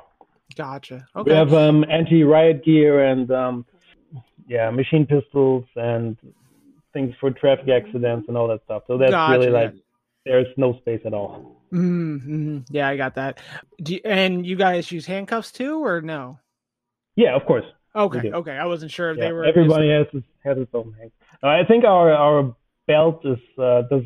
gotcha. 0.56 1.08
Okay. 1.16 1.32
we 1.32 1.36
have 1.36 1.54
um, 1.54 1.86
anti 1.90 2.24
riot 2.24 2.64
gear 2.64 3.04
and 3.06 3.30
um, 3.32 3.66
yeah 4.48 4.70
machine 4.70 5.06
pistols 5.06 5.66
and 5.76 6.18
things 6.94 7.14
for 7.20 7.32
traffic 7.32 7.68
accidents 7.70 8.28
and 8.30 8.38
all 8.38 8.48
that 8.48 8.62
stuff. 8.64 8.84
So 8.88 8.98
that's 8.98 9.12
Gotcha, 9.12 9.40
really 9.40 9.52
like 9.52 9.74
there's 10.26 10.48
no 10.58 10.78
space 10.80 11.02
at 11.06 11.14
all. 11.14 11.62
Mm-hmm. 11.74 12.60
Yeah, 12.70 12.88
I 12.88 12.96
got 12.96 13.16
that. 13.16 13.40
Do 13.84 13.94
you, 13.96 14.02
and 14.06 14.46
you 14.46 14.56
guys 14.56 14.90
use 14.92 15.06
handcuffs 15.06 15.52
too, 15.52 15.84
or 15.84 16.02
no? 16.02 16.40
Yeah, 17.18 17.36
of 17.36 17.46
course. 17.46 17.66
Okay, 17.96 18.32
okay. 18.32 18.52
I 18.52 18.66
wasn't 18.66 18.92
sure 18.92 19.12
if 19.12 19.18
Yeah, 19.18 19.26
they 19.26 19.32
were. 19.34 19.44
everybody 19.44 19.90
has 19.90 20.06
his, 20.12 20.24
has 20.44 20.58
its 20.58 20.70
own 20.74 20.94
thing. 20.98 21.12
Uh, 21.44 21.48
I 21.48 21.64
think 21.68 21.84
our 21.86 22.12
our 22.12 22.56
belt 22.88 23.22
is 23.26 23.38
uh, 23.58 23.84
does 23.84 24.04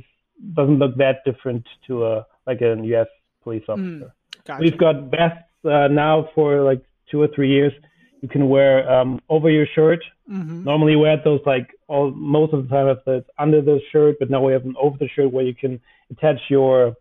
doesn't 0.53 0.79
look 0.79 0.95
that 0.97 1.23
different 1.25 1.65
to 1.87 2.05
a 2.05 2.25
like 2.47 2.61
a 2.61 2.75
U.S. 2.83 3.07
police 3.43 3.63
officer. 3.67 4.13
Gotcha. 4.45 4.61
We've 4.61 4.77
got 4.77 4.95
vests 5.11 5.47
uh, 5.65 5.87
now 5.87 6.29
for 6.35 6.61
like 6.61 6.83
two 7.09 7.21
or 7.21 7.27
three 7.27 7.49
years. 7.49 7.73
You 8.21 8.29
can 8.29 8.49
wear 8.49 8.89
um, 8.91 9.19
over 9.29 9.49
your 9.49 9.65
shirt. 9.75 10.03
hmm 10.27 10.63
Normally, 10.63 10.95
we 10.95 11.07
had 11.07 11.23
those 11.23 11.41
like 11.45 11.67
all 11.87 12.11
most 12.11 12.53
of 12.53 12.63
the 12.63 12.69
time 12.69 12.87
it's 13.07 13.29
under 13.39 13.61
the 13.61 13.79
shirt, 13.91 14.17
but 14.19 14.29
now 14.29 14.43
we 14.43 14.53
have 14.53 14.65
an 14.65 14.75
over 14.79 14.97
the 14.97 15.07
shirt 15.09 15.31
where 15.31 15.45
you 15.45 15.55
can 15.55 15.79
attach 16.11 16.39
your 16.49 16.95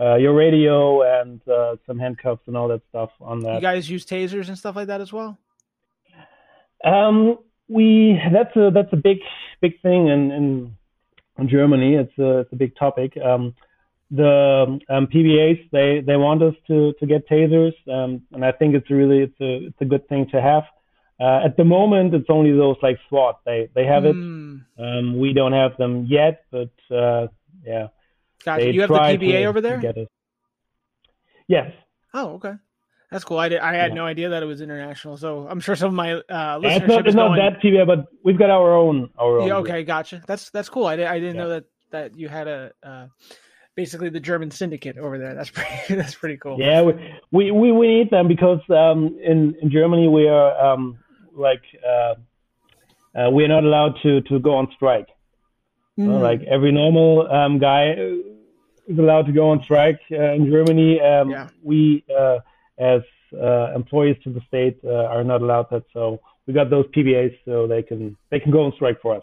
uh, 0.00 0.16
your 0.16 0.34
radio 0.34 1.02
and 1.20 1.46
uh, 1.48 1.76
some 1.86 1.98
handcuffs 1.98 2.42
and 2.46 2.56
all 2.56 2.68
that 2.68 2.80
stuff 2.88 3.10
on 3.20 3.40
that. 3.40 3.54
You 3.56 3.60
guys 3.60 3.88
use 3.90 4.06
tasers 4.06 4.48
and 4.48 4.56
stuff 4.56 4.76
like 4.76 4.86
that 4.88 5.00
as 5.00 5.12
well. 5.12 5.38
Um, 6.84 7.38
we 7.72 8.20
that's 8.32 8.54
a 8.56 8.70
that's 8.72 8.92
a 8.92 8.96
big 8.96 9.18
big 9.60 9.80
thing 9.80 10.08
in 10.08 10.30
in, 10.30 10.76
in 11.38 11.48
Germany. 11.48 11.94
It's 11.94 12.18
a 12.18 12.40
it's 12.40 12.52
a 12.52 12.56
big 12.56 12.76
topic. 12.76 13.16
Um, 13.16 13.54
the 14.10 14.78
um, 14.90 15.06
PBAs 15.06 15.70
they 15.70 16.02
they 16.06 16.16
want 16.16 16.42
us 16.42 16.54
to 16.66 16.92
to 17.00 17.06
get 17.06 17.28
tasers, 17.28 17.72
um, 17.88 18.22
and 18.32 18.44
I 18.44 18.52
think 18.52 18.74
it's 18.74 18.90
really 18.90 19.20
it's 19.20 19.40
a 19.40 19.66
it's 19.66 19.80
a 19.80 19.86
good 19.86 20.08
thing 20.08 20.28
to 20.32 20.40
have. 20.40 20.64
Uh, 21.18 21.44
at 21.44 21.56
the 21.56 21.64
moment, 21.64 22.14
it's 22.14 22.28
only 22.28 22.52
those 22.52 22.76
like 22.82 22.98
SWAT. 23.08 23.40
They 23.46 23.68
they 23.74 23.86
have 23.86 24.04
it. 24.04 24.16
Mm, 24.16 24.64
Um, 24.78 25.18
we 25.18 25.32
don't 25.32 25.52
have 25.52 25.76
them 25.76 26.06
yet, 26.06 26.44
but 26.50 26.72
uh, 26.90 27.28
yeah, 27.64 27.88
gotcha. 28.44 28.64
they 28.64 28.70
You 28.72 28.82
have 28.82 28.90
the 28.90 29.18
PBA 29.18 29.46
over 29.46 29.60
there. 29.60 29.80
Yes. 31.46 31.72
Oh, 32.14 32.34
okay. 32.34 32.54
That's 33.12 33.24
cool. 33.24 33.38
I, 33.38 33.50
did, 33.50 33.60
I 33.60 33.74
had 33.74 33.90
yeah. 33.90 33.96
no 33.96 34.06
idea 34.06 34.30
that 34.30 34.42
it 34.42 34.46
was 34.46 34.62
international. 34.62 35.18
So 35.18 35.46
I'm 35.48 35.60
sure 35.60 35.76
some 35.76 35.88
of 35.88 35.94
my 35.94 36.14
uh, 36.14 36.58
listeners. 36.58 36.82
It's 36.82 36.88
not, 36.88 37.06
it's 37.06 37.14
not 37.14 37.36
that 37.36 37.60
TV, 37.62 37.86
but 37.86 38.06
we've 38.24 38.38
got 38.38 38.48
our 38.48 38.74
own. 38.74 39.10
Our 39.18 39.40
own. 39.40 39.48
Yeah, 39.48 39.56
okay, 39.58 39.84
gotcha. 39.84 40.22
That's 40.26 40.50
that's 40.50 40.70
cool. 40.70 40.86
I, 40.86 40.94
I 40.94 40.96
didn't 40.96 41.36
yeah. 41.36 41.42
know 41.42 41.48
that 41.50 41.64
that 41.90 42.16
you 42.16 42.28
had 42.28 42.48
a 42.48 42.72
uh, 42.82 43.06
basically 43.76 44.08
the 44.08 44.20
German 44.20 44.50
syndicate 44.50 44.96
over 44.96 45.18
there. 45.18 45.34
That's 45.34 45.50
pretty. 45.54 45.94
That's 45.94 46.14
pretty 46.14 46.38
cool. 46.38 46.58
Yeah, 46.58 46.82
we 47.30 47.50
we, 47.50 47.70
we 47.72 47.86
need 47.86 48.10
them 48.10 48.28
because 48.28 48.60
um, 48.70 49.18
in 49.22 49.54
in 49.60 49.70
Germany 49.70 50.08
we 50.08 50.26
are 50.26 50.72
um, 50.72 50.98
like 51.34 51.62
uh, 51.86 52.14
uh, 53.18 53.30
we 53.30 53.44
are 53.44 53.48
not 53.48 53.64
allowed 53.64 53.96
to 54.04 54.22
to 54.22 54.38
go 54.38 54.54
on 54.56 54.68
strike. 54.74 55.08
Mm. 55.98 56.22
like 56.22 56.40
every 56.50 56.72
normal 56.72 57.30
um, 57.30 57.58
guy 57.58 57.90
is 57.90 58.98
allowed 58.98 59.26
to 59.26 59.32
go 59.32 59.50
on 59.50 59.62
strike 59.62 60.00
uh, 60.10 60.32
in 60.32 60.50
Germany. 60.50 60.98
Um, 60.98 61.28
yeah. 61.28 61.48
We 61.62 62.02
uh, 62.18 62.38
as 62.78 63.02
uh, 63.34 63.72
employees 63.74 64.16
to 64.24 64.30
the 64.32 64.40
state 64.48 64.78
uh, 64.84 65.06
are 65.06 65.24
not 65.24 65.42
allowed 65.42 65.66
that. 65.70 65.84
So 65.92 66.20
we 66.46 66.54
got 66.54 66.70
those 66.70 66.86
PBAs, 66.88 67.36
so 67.44 67.66
they 67.66 67.82
can 67.82 68.16
they 68.30 68.40
can 68.40 68.52
go 68.52 68.64
and 68.64 68.74
strike 68.74 69.00
for 69.00 69.16
us. 69.16 69.22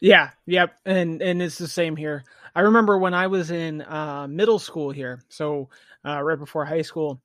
Yeah, 0.00 0.30
yep, 0.46 0.74
and 0.84 1.22
and 1.22 1.42
it's 1.42 1.58
the 1.58 1.68
same 1.68 1.96
here. 1.96 2.24
I 2.54 2.62
remember 2.62 2.98
when 2.98 3.14
I 3.14 3.28
was 3.28 3.50
in 3.50 3.82
uh, 3.82 4.26
middle 4.28 4.58
school 4.58 4.90
here, 4.90 5.22
so 5.28 5.68
uh, 6.04 6.20
right 6.22 6.38
before 6.38 6.64
high 6.64 6.82
school, 6.82 7.20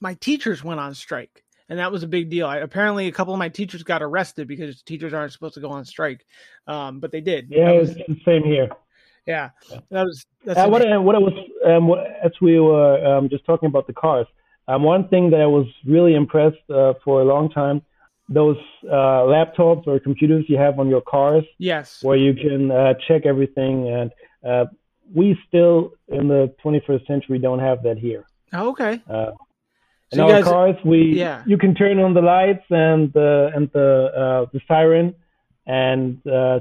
my 0.00 0.14
teachers 0.14 0.64
went 0.64 0.80
on 0.80 0.94
strike, 0.94 1.44
and 1.68 1.78
that 1.78 1.92
was 1.92 2.02
a 2.02 2.08
big 2.08 2.30
deal. 2.30 2.46
I, 2.46 2.58
apparently, 2.58 3.06
a 3.08 3.12
couple 3.12 3.34
of 3.34 3.38
my 3.38 3.48
teachers 3.48 3.82
got 3.82 4.02
arrested 4.02 4.48
because 4.48 4.82
teachers 4.82 5.12
aren't 5.12 5.32
supposed 5.32 5.54
to 5.54 5.60
go 5.60 5.70
on 5.70 5.84
strike, 5.84 6.26
um, 6.66 7.00
but 7.00 7.12
they 7.12 7.20
did. 7.20 7.48
Yeah, 7.50 7.72
was, 7.72 7.94
the 7.94 8.16
same 8.24 8.44
here. 8.44 8.70
Yeah, 9.26 9.50
that 9.90 10.04
was. 10.04 10.24
That's 10.44 10.58
uh, 10.58 10.68
what, 10.68 10.82
what 11.02 11.14
I 11.14 11.18
was 11.18 11.34
um, 11.66 11.90
as 12.24 12.32
we 12.40 12.58
were 12.58 13.04
um, 13.04 13.28
just 13.28 13.44
talking 13.44 13.66
about 13.66 13.86
the 13.86 13.92
cars. 13.92 14.26
Um, 14.70 14.84
one 14.84 15.08
thing 15.08 15.30
that 15.30 15.40
I 15.40 15.46
was 15.46 15.66
really 15.84 16.14
impressed 16.14 16.64
uh, 16.72 16.94
for 17.04 17.20
a 17.20 17.24
long 17.24 17.50
time, 17.50 17.82
those 18.28 18.56
uh, 18.84 19.26
laptops 19.34 19.84
or 19.88 19.98
computers 19.98 20.44
you 20.46 20.56
have 20.58 20.78
on 20.78 20.88
your 20.88 21.00
cars. 21.00 21.42
Yes. 21.58 21.98
Where 22.02 22.16
you 22.16 22.34
can 22.34 22.70
uh, 22.70 22.94
check 23.08 23.26
everything, 23.26 23.88
and 23.88 24.12
uh, 24.48 24.66
we 25.12 25.36
still 25.48 25.94
in 26.06 26.28
the 26.28 26.54
21st 26.64 27.04
century 27.08 27.40
don't 27.40 27.58
have 27.58 27.82
that 27.82 27.98
here. 27.98 28.24
Oh, 28.52 28.68
okay. 28.70 29.02
Uh, 29.10 29.32
in 30.12 30.18
so 30.18 30.22
our 30.24 30.30
guys, 30.34 30.44
cars, 30.44 30.76
we 30.84 31.14
yeah. 31.16 31.42
you 31.46 31.58
can 31.58 31.74
turn 31.74 31.98
on 31.98 32.14
the 32.14 32.22
lights 32.22 32.64
and 32.70 33.12
the 33.12 33.50
and 33.54 33.70
the 33.72 33.90
uh, 34.22 34.46
the 34.52 34.60
siren 34.68 35.14
and 35.66 36.20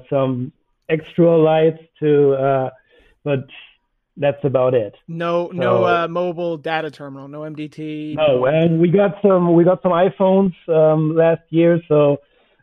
some 0.10 0.51
extra 0.88 1.38
lights 1.38 1.82
to, 1.99 2.72
but 3.24 3.45
that's 4.20 4.43
about 4.43 4.74
it. 4.74 4.95
No, 5.07 5.47
so, 5.49 5.57
no 5.57 5.84
uh, 5.86 6.07
mobile 6.07 6.57
data 6.57 6.91
terminal, 6.91 7.28
no 7.28 7.39
MDT. 7.39 8.15
No, 8.15 8.45
and 8.45 8.80
we 8.80 8.89
got 8.89 9.15
some 9.22 9.53
we 9.55 9.63
got 9.63 9.82
some 9.82 9.93
iPhones 9.93 10.53
um, 10.67 11.15
last 11.15 11.41
year, 11.49 11.80
so 11.88 12.17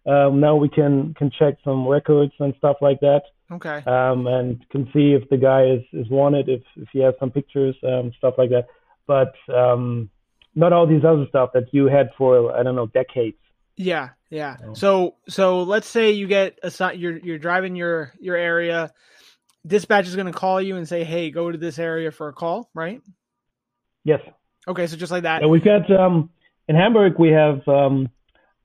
um, 0.07 0.39
now 0.39 0.55
we 0.55 0.69
can 0.69 1.15
can 1.15 1.31
check 1.37 1.55
some 1.65 1.89
records 1.89 2.33
and 2.39 2.55
stuff 2.59 2.77
like 2.81 3.01
that. 3.01 3.23
Okay. 3.51 3.83
Um, 3.87 4.27
and 4.27 4.69
can 4.71 4.85
see 4.93 5.13
if 5.13 5.29
the 5.31 5.39
guy 5.39 5.65
is 5.65 5.83
is 5.93 6.11
wanted, 6.11 6.49
if 6.49 6.63
if 6.77 6.89
he 6.93 7.01
has 7.01 7.15
some 7.19 7.31
pictures, 7.31 7.75
um, 7.83 8.13
stuff 8.19 8.35
like 8.37 8.51
that. 8.51 8.67
But 9.07 9.33
um, 9.53 10.11
not 10.55 10.75
all 10.75 10.87
these 10.87 11.05
other 11.05 11.27
stuff 11.31 11.51
that 11.55 11.73
you 11.73 11.87
had 11.87 12.11
for 12.19 12.55
I 12.55 12.63
don't 12.63 12.77
know 12.77 12.87
decades. 12.87 13.39
Yeah, 13.77 14.11
yeah. 14.31 14.57
So 14.75 15.17
so 15.29 15.63
let's 15.63 15.89
say 15.89 16.13
you 16.13 16.27
get 16.27 16.59
a 16.63 16.95
you're 16.95 17.19
you're 17.19 17.39
driving 17.39 17.77
your 17.77 18.13
your 18.21 18.37
area 18.37 18.93
dispatch 19.67 20.07
is 20.07 20.15
going 20.15 20.27
to 20.27 20.33
call 20.33 20.61
you 20.61 20.77
and 20.77 20.89
say, 20.89 21.05
"Hey, 21.05 21.31
go 21.31 21.51
to 21.51 21.59
this 21.59 21.79
area 21.79 22.11
for 22.11 22.29
a 22.29 22.33
call," 22.33 22.71
right? 22.75 23.03
Yes. 24.05 24.21
Okay, 24.69 24.87
so 24.87 24.97
just 24.97 25.13
like 25.13 25.25
that. 25.25 25.43
Yeah, 25.43 25.49
we've 25.49 25.65
got 25.65 25.91
um, 25.91 26.31
in 26.69 26.77
Hamburg 26.77 27.19
we 27.19 27.31
have 27.31 27.67
um, 27.69 28.09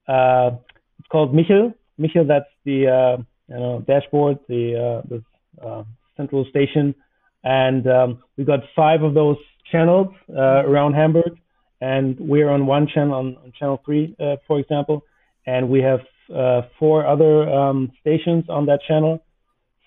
uh, 0.08 0.52
it's 1.00 1.08
called 1.12 1.34
Michel. 1.34 1.74
Michel, 1.98 2.26
that's 2.26 2.50
the 2.66 2.88
uh, 2.88 3.24
you 3.48 3.56
know 3.56 3.84
dashboard, 3.88 4.40
the 4.48 4.76
uh, 4.76 5.08
the 5.08 5.66
uh, 5.66 5.84
central 6.18 6.46
station, 6.50 6.96
and 7.44 7.88
um, 7.88 8.24
we've 8.38 8.48
got 8.48 8.60
five 8.76 9.04
of 9.04 9.14
those 9.14 9.38
channels 9.72 10.08
uh, 10.30 10.34
mm-hmm. 10.34 10.72
around 10.72 10.94
Hamburg, 10.94 11.38
and 11.80 12.20
we're 12.20 12.50
on 12.50 12.66
one 12.66 12.88
channel 12.88 13.14
on, 13.16 13.38
on 13.44 13.54
channel 13.58 13.82
three, 13.86 14.16
uh, 14.20 14.36
for 14.48 14.60
example, 14.60 15.04
and 15.46 15.70
we 15.70 15.82
have 15.82 16.00
uh, 16.34 16.62
four 16.80 17.06
other 17.06 17.50
um, 17.50 17.92
stations 18.02 18.46
on 18.50 18.66
that 18.66 18.80
channel 18.88 19.24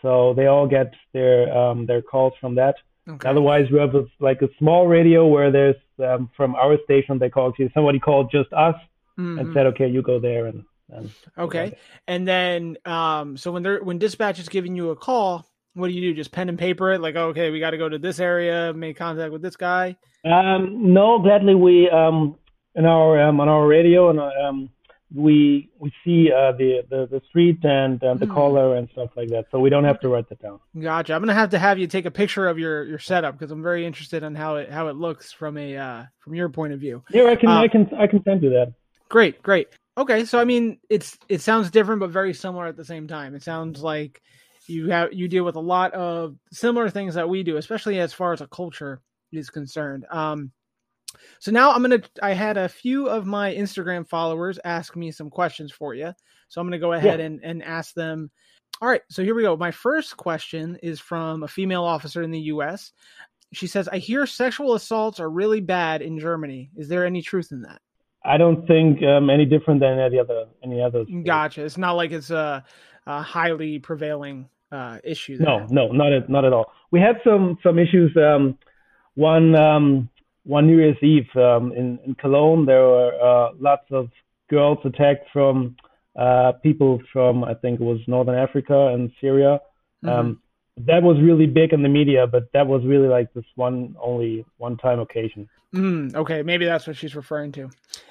so 0.05 0.35
they 0.35 0.47
all 0.47 0.69
get 0.69 0.93
their 1.15 1.51
um, 1.57 1.87
their 1.87 2.03
calls 2.03 2.35
from 2.39 2.55
that. 2.57 2.75
Okay. 3.09 3.27
Otherwise, 3.27 3.71
we 3.73 3.79
have 3.79 3.95
a, 3.95 4.05
like 4.21 4.43
a 4.43 4.49
small 4.59 4.87
radio 4.87 5.27
where 5.27 5.51
there's 5.51 5.77
um, 5.99 6.31
from 6.37 6.55
our 6.55 6.77
station 6.85 7.19
they 7.19 7.31
called 7.31 7.55
you. 7.59 7.71
Somebody 7.73 7.99
called 7.99 8.31
just 8.31 8.53
us 8.53 8.75
mm-hmm. 9.19 9.39
and 9.39 9.55
said, 9.55 9.67
"Okay, 9.69 9.89
you 9.89 10.03
go 10.03 10.21
there." 10.21 10.47
And, 10.47 10.65
and 10.91 11.11
okay, 11.39 11.77
and 12.07 12.29
then 12.29 12.77
um, 12.85 13.39
so 13.39 13.51
when 13.51 13.63
they're 13.63 13.83
when 13.83 13.99
dispatch 13.99 14.39
is 14.39 14.51
giving 14.51 14.77
you 14.77 14.91
a 14.91 14.97
call, 14.97 15.47
what 15.73 15.89
do 15.89 15.95
you 15.95 16.13
do? 16.13 16.15
Just 16.15 16.33
pen 16.33 16.51
and 16.51 16.59
paper 16.59 16.93
it, 16.93 17.01
like, 17.01 17.17
okay, 17.17 17.51
we 17.51 17.61
got 17.61 17.71
to 17.71 17.79
go 17.79 17.89
to 17.89 17.99
this 17.99 18.21
area, 18.21 18.75
make 18.75 18.99
contact 18.99 19.33
with 19.33 19.41
this 19.41 19.57
guy. 19.57 19.97
Um, 20.25 20.93
no, 20.93 21.19
gladly 21.19 21.55
we 21.55 21.89
um, 21.89 22.37
in 22.75 22.85
our 22.85 23.21
um, 23.23 23.41
on 23.41 23.49
our 23.49 23.67
radio 23.67 24.11
and 24.11 24.21
um, 24.21 24.71
we 25.15 25.71
we 25.79 25.93
see 26.05 26.31
uh, 26.33 26.53
the, 26.53 26.83
the 26.91 27.07
the 27.07 27.23
street 27.29 27.59
and 27.63 28.03
uh, 28.03 28.15
the 28.15 28.27
mm. 28.27 28.35
caller 28.35 28.77
and 28.77 28.89
stuff 28.93 29.11
like 29.17 29.29
that, 29.29 29.47
so 29.51 29.61
we 29.61 29.71
don't 29.71 29.85
have 29.85 30.01
to 30.01 30.09
write 30.09 30.29
that 30.29 30.43
down. 30.43 30.59
Gotcha. 30.79 31.15
I'm 31.15 31.23
gonna 31.23 31.35
have 31.35 31.51
to 31.51 31.59
have 31.59 31.79
you 31.79 31.87
take 31.87 32.05
a 32.05 32.11
picture 32.11 32.49
of 32.49 32.59
your 32.59 32.85
your 32.85 32.99
setup 32.99 33.39
because 33.39 33.53
I'm 33.53 33.63
very 33.63 33.87
interested 33.87 34.23
in 34.23 34.35
how 34.35 34.57
it 34.57 34.71
how 34.71 34.89
it 34.89 34.97
looks 34.97 35.33
from 35.33 35.57
a 35.57 35.77
uh, 35.77 36.05
from 36.19 36.35
your 36.35 36.49
point 36.49 36.73
of 36.73 36.81
view. 36.81 37.03
Yeah, 37.11 37.25
I 37.25 37.37
can 37.37 37.49
I 37.49 37.65
uh, 37.65 37.69
can 37.69 37.91
I 37.97 38.07
can 38.07 38.23
send 38.25 38.43
you 38.43 38.51
that. 38.51 38.75
Great, 39.09 39.43
great. 39.43 39.69
Okay, 39.97 40.25
so 40.25 40.41
I 40.41 40.45
mean, 40.45 40.79
it's 40.91 41.17
it 41.29 41.41
sounds 41.41 41.71
different 41.71 42.01
but 42.01 42.11
very 42.11 42.35
similar 42.35 42.67
at 42.67 42.77
the 42.77 42.85
same 42.85 43.07
time. 43.07 43.35
It 43.35 43.45
sounds 43.45 43.83
like 43.83 44.21
you 44.67 44.91
have 44.91 45.13
you 45.13 45.29
deal 45.29 45.45
with 45.45 45.57
a 45.57 45.61
lot 45.61 45.93
of 45.93 46.37
similar 46.51 46.91
things 46.91 47.15
that 47.15 47.29
we 47.29 47.45
do, 47.45 47.57
especially 47.57 48.01
as 48.01 48.13
far 48.13 48.33
as 48.33 48.41
a 48.41 48.49
culture 48.49 49.01
is 49.33 49.51
concerned. 49.51 50.07
Um, 50.11 50.51
so 51.39 51.51
now 51.51 51.73
I'm 51.73 51.83
gonna. 51.83 52.03
I 52.23 52.33
had 52.33 52.57
a 52.57 52.69
few 52.69 53.09
of 53.09 53.27
my 53.27 53.55
Instagram 53.55 54.07
followers 54.07 54.59
ask 54.65 54.97
me 54.97 55.11
some 55.11 55.31
questions 55.31 55.73
for 55.73 55.95
you. 55.95 56.13
So 56.49 56.61
I'm 56.61 56.67
gonna 56.67 56.79
go 56.79 56.93
ahead 56.93 57.21
yeah. 57.21 57.27
and 57.27 57.41
and 57.43 57.63
ask 57.63 57.95
them. 57.95 58.31
All 58.83 58.89
right. 58.89 59.03
So 59.09 59.23
here 59.23 59.35
we 59.35 59.43
go. 59.43 59.57
My 59.57 59.71
first 59.71 60.17
question 60.17 60.79
is 60.83 61.01
from 61.01 61.43
a 61.43 61.49
female 61.49 61.85
officer 61.85 62.23
in 62.23 62.31
the 62.31 62.41
U.S. 62.41 62.93
She 63.53 63.67
says, 63.67 63.89
"I 63.89 63.99
hear 63.99 64.27
sexual 64.27 64.75
assaults 64.75 65.21
are 65.21 65.31
really 65.31 65.61
bad 65.61 66.03
in 66.03 66.19
Germany. 66.19 66.71
Is 66.77 66.89
there 66.89 67.07
any 67.07 67.23
truth 67.23 67.53
in 67.53 67.63
that?" 67.63 67.81
I 68.25 68.39
don't 68.39 68.67
think 68.67 69.03
um, 69.03 69.29
any 69.29 69.45
different 69.45 69.81
than 69.81 69.99
any 69.99 70.19
other 70.19 70.47
any 70.63 70.81
other. 70.81 71.05
Gotcha. 71.25 71.65
It's 71.65 71.77
not 71.77 71.93
like 71.93 72.11
it's 72.11 72.31
a, 72.31 72.65
a 73.07 73.23
highly 73.23 73.79
prevailing 73.79 74.49
uh, 74.73 74.99
issue. 75.05 75.37
There. 75.37 75.47
No, 75.47 75.67
no, 75.71 75.89
not 75.93 76.13
at 76.13 76.29
not 76.29 76.45
at 76.45 76.53
all. 76.53 76.73
We 76.91 77.01
had 77.01 77.17
some 77.23 77.59
some 77.63 77.79
issues. 77.79 78.17
Um, 78.17 78.59
one 79.15 79.55
um, 79.55 80.09
one 80.45 80.67
New 80.67 80.79
Year's 80.79 81.03
Eve 81.03 81.29
um, 81.37 81.73
in, 81.73 81.99
in 82.07 82.15
Cologne, 82.15 82.67
there 82.67 82.83
were 82.83 83.13
uh, 83.21 83.51
lots 83.59 83.87
of 83.91 84.09
girls 84.51 84.79
attacked 84.85 85.29
from 85.33 85.77
uh, 86.17 86.53
people 86.63 87.01
from, 87.13 87.45
I 87.45 87.55
think 87.55 87.81
it 87.81 87.85
was 87.85 87.99
Northern 88.07 88.37
Africa 88.37 88.89
and 88.89 89.11
Syria. 89.21 89.61
Mm-hmm. 90.05 90.09
Um, 90.09 90.41
that 90.77 91.03
was 91.03 91.17
really 91.23 91.47
big 91.47 91.73
in 91.73 91.83
the 91.83 91.89
media, 91.89 92.27
but 92.27 92.53
that 92.53 92.67
was 92.67 92.85
really 92.85 93.09
like 93.09 93.33
this 93.33 93.45
one 93.55 93.95
only 94.01 94.45
one 94.59 94.77
time 94.77 95.01
occasion. 95.01 95.49
Mm, 95.75 96.15
okay, 96.15 96.43
maybe 96.43 96.67
that's 96.67 96.87
what 96.87 96.97
she's 96.97 97.15
referring 97.15 97.53
to. 97.53 97.71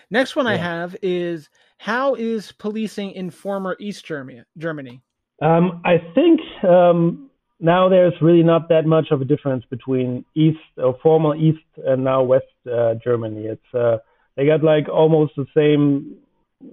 Next 0.10 0.36
one 0.36 0.46
yeah. 0.46 0.54
I 0.54 0.56
have 0.58 0.96
is 1.02 1.50
how 1.78 2.16
is 2.16 2.52
policing 2.52 3.12
in 3.12 3.30
former 3.30 3.76
East 3.80 4.06
Germany? 4.06 4.44
Germany. 4.58 5.02
Um, 5.42 5.82
I 5.86 5.98
think 6.14 6.40
um, 6.64 7.30
now 7.64 7.88
there's 7.88 8.14
really 8.22 8.44
not 8.44 8.68
that 8.70 8.86
much 8.86 9.08
of 9.12 9.22
a 9.22 9.26
difference 9.26 9.64
between 9.70 10.26
East 10.36 10.60
or 10.78 10.98
former 11.02 11.34
East 11.36 11.64
and 11.78 12.04
now 12.04 12.22
West 12.22 12.46
uh, 12.72 12.96
Germany. 12.96 13.46
It's 13.46 13.74
uh, 13.74 13.98
they 14.36 14.46
got 14.46 14.64
like 14.64 14.90
almost 14.90 15.34
the 15.38 15.46
same 15.56 16.18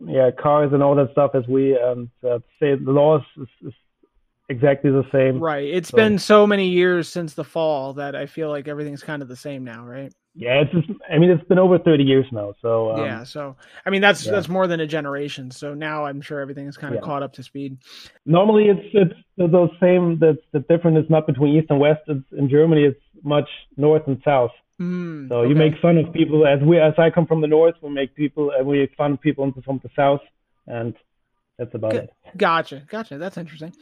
yeah 0.05 0.30
cars 0.32 0.72
and 0.72 0.82
all 0.82 0.97
that 0.97 1.12
stuff 1.12 1.32
as 1.34 1.47
we 1.49 1.78
and 1.78 2.11
uh, 2.28 2.41
say 2.59 2.74
the 2.74 2.91
laws 2.91 3.22
is, 3.36 3.49
is 3.68 3.72
exactly 4.49 4.91
the 4.91 5.07
same. 5.12 5.38
Right. 5.38 5.68
It's 5.68 5.91
so. 5.91 5.97
been 5.97 6.18
so 6.18 6.45
many 6.45 6.68
years 6.68 7.09
since 7.09 7.34
the 7.34 7.45
fall 7.45 7.95
that 7.95 8.16
I 8.16 8.26
feel 8.26 8.49
like 8.49 8.66
everything's 8.66 9.05
kind 9.05 9.22
of 9.22 9.28
the 9.28 9.36
same 9.36 9.62
now, 9.62 9.84
right? 9.84 10.12
Yeah, 10.34 10.62
it's 10.62 10.72
just, 10.72 10.88
I 11.10 11.18
mean, 11.18 11.30
it's 11.30 11.42
been 11.44 11.58
over 11.58 11.78
30 11.78 12.04
years 12.04 12.24
now. 12.30 12.54
So, 12.62 12.92
um, 12.92 13.04
yeah. 13.04 13.24
So, 13.24 13.56
I 13.84 13.90
mean, 13.90 14.00
that's, 14.00 14.24
yeah. 14.24 14.32
that's 14.32 14.48
more 14.48 14.66
than 14.66 14.80
a 14.80 14.86
generation. 14.86 15.50
So 15.50 15.74
now 15.74 16.04
I'm 16.04 16.20
sure 16.20 16.40
everything 16.40 16.68
is 16.68 16.76
kind 16.76 16.94
of 16.94 17.00
yeah. 17.00 17.06
caught 17.06 17.22
up 17.22 17.32
to 17.34 17.42
speed. 17.42 17.78
Normally 18.24 18.68
it's, 18.68 18.80
it's 18.92 19.14
those 19.36 19.70
same, 19.80 20.18
that's 20.20 20.38
the 20.52 20.60
difference 20.60 21.04
is 21.04 21.10
not 21.10 21.26
between 21.26 21.56
East 21.56 21.66
and 21.70 21.80
West. 21.80 22.00
It's 22.06 22.24
in 22.32 22.48
Germany, 22.48 22.84
it's 22.84 23.00
much 23.24 23.48
North 23.76 24.06
and 24.06 24.20
South. 24.24 24.52
Mm, 24.80 25.28
so 25.28 25.38
okay. 25.38 25.48
you 25.50 25.54
make 25.54 25.74
fun 25.82 25.98
of 25.98 26.12
people 26.12 26.46
as 26.46 26.60
we, 26.62 26.78
as 26.80 26.94
I 26.96 27.10
come 27.10 27.26
from 27.26 27.40
the 27.40 27.48
North, 27.48 27.74
we 27.82 27.90
make 27.90 28.14
people, 28.14 28.52
and 28.56 28.66
we 28.66 28.78
make 28.78 28.94
fun 28.96 29.12
of 29.12 29.20
people 29.20 29.52
from 29.64 29.80
the 29.82 29.90
South 29.94 30.20
and 30.66 30.94
that's 31.58 31.74
about 31.74 31.92
G- 31.92 31.98
it. 31.98 32.10
Gotcha. 32.36 32.82
Gotcha. 32.88 33.18
That's 33.18 33.36
interesting. 33.36 33.74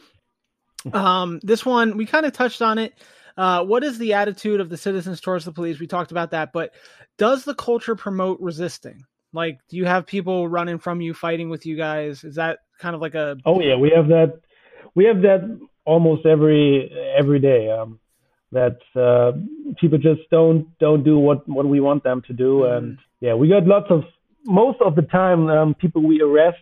Um, 0.93 1.39
this 1.43 1.65
one, 1.65 1.97
we 1.97 2.05
kind 2.05 2.25
of 2.25 2.33
touched 2.33 2.61
on 2.61 2.77
it 2.77 2.93
Uh, 3.39 3.63
what 3.63 3.85
is 3.85 3.97
the 3.97 4.15
attitude 4.15 4.59
of 4.59 4.67
the 4.67 4.75
citizens 4.75 5.21
towards 5.21 5.45
the 5.45 5.53
police? 5.53 5.79
We 5.79 5.87
talked 5.87 6.11
about 6.11 6.31
that, 6.31 6.51
but 6.51 6.73
does 7.17 7.45
the 7.45 7.55
culture 7.55 7.95
promote 7.95 8.37
resisting? 8.41 9.05
Like, 9.31 9.59
do 9.69 9.77
you 9.77 9.85
have 9.85 10.05
people 10.05 10.49
running 10.49 10.77
from 10.77 10.99
you, 10.99 11.13
fighting 11.13 11.49
with 11.49 11.65
you 11.65 11.77
guys? 11.77 12.25
Is 12.25 12.35
that 12.35 12.59
kind 12.79 12.95
of 12.95 13.01
like 13.01 13.15
a? 13.15 13.37
Oh 13.45 13.61
yeah, 13.61 13.77
we 13.77 13.91
have 13.95 14.09
that. 14.09 14.41
We 14.93 15.05
have 15.05 15.21
that 15.21 15.57
almost 15.85 16.25
every 16.25 16.91
every 17.17 17.39
day. 17.39 17.71
Um, 17.71 17.99
that 18.51 18.79
uh, 18.93 19.31
people 19.79 19.99
just 19.99 20.29
don't 20.31 20.77
don't 20.79 21.05
do 21.05 21.17
what 21.17 21.47
what 21.47 21.65
we 21.65 21.79
want 21.79 22.03
them 22.03 22.21
to 22.27 22.33
do, 22.33 22.63
mm. 22.65 22.77
and 22.77 22.97
yeah, 23.21 23.35
we 23.35 23.47
got 23.47 23.65
lots 23.65 23.87
of 23.89 24.03
most 24.43 24.81
of 24.81 24.97
the 24.97 25.03
time 25.03 25.47
um, 25.47 25.75
people 25.75 26.05
we 26.05 26.21
arrest 26.21 26.57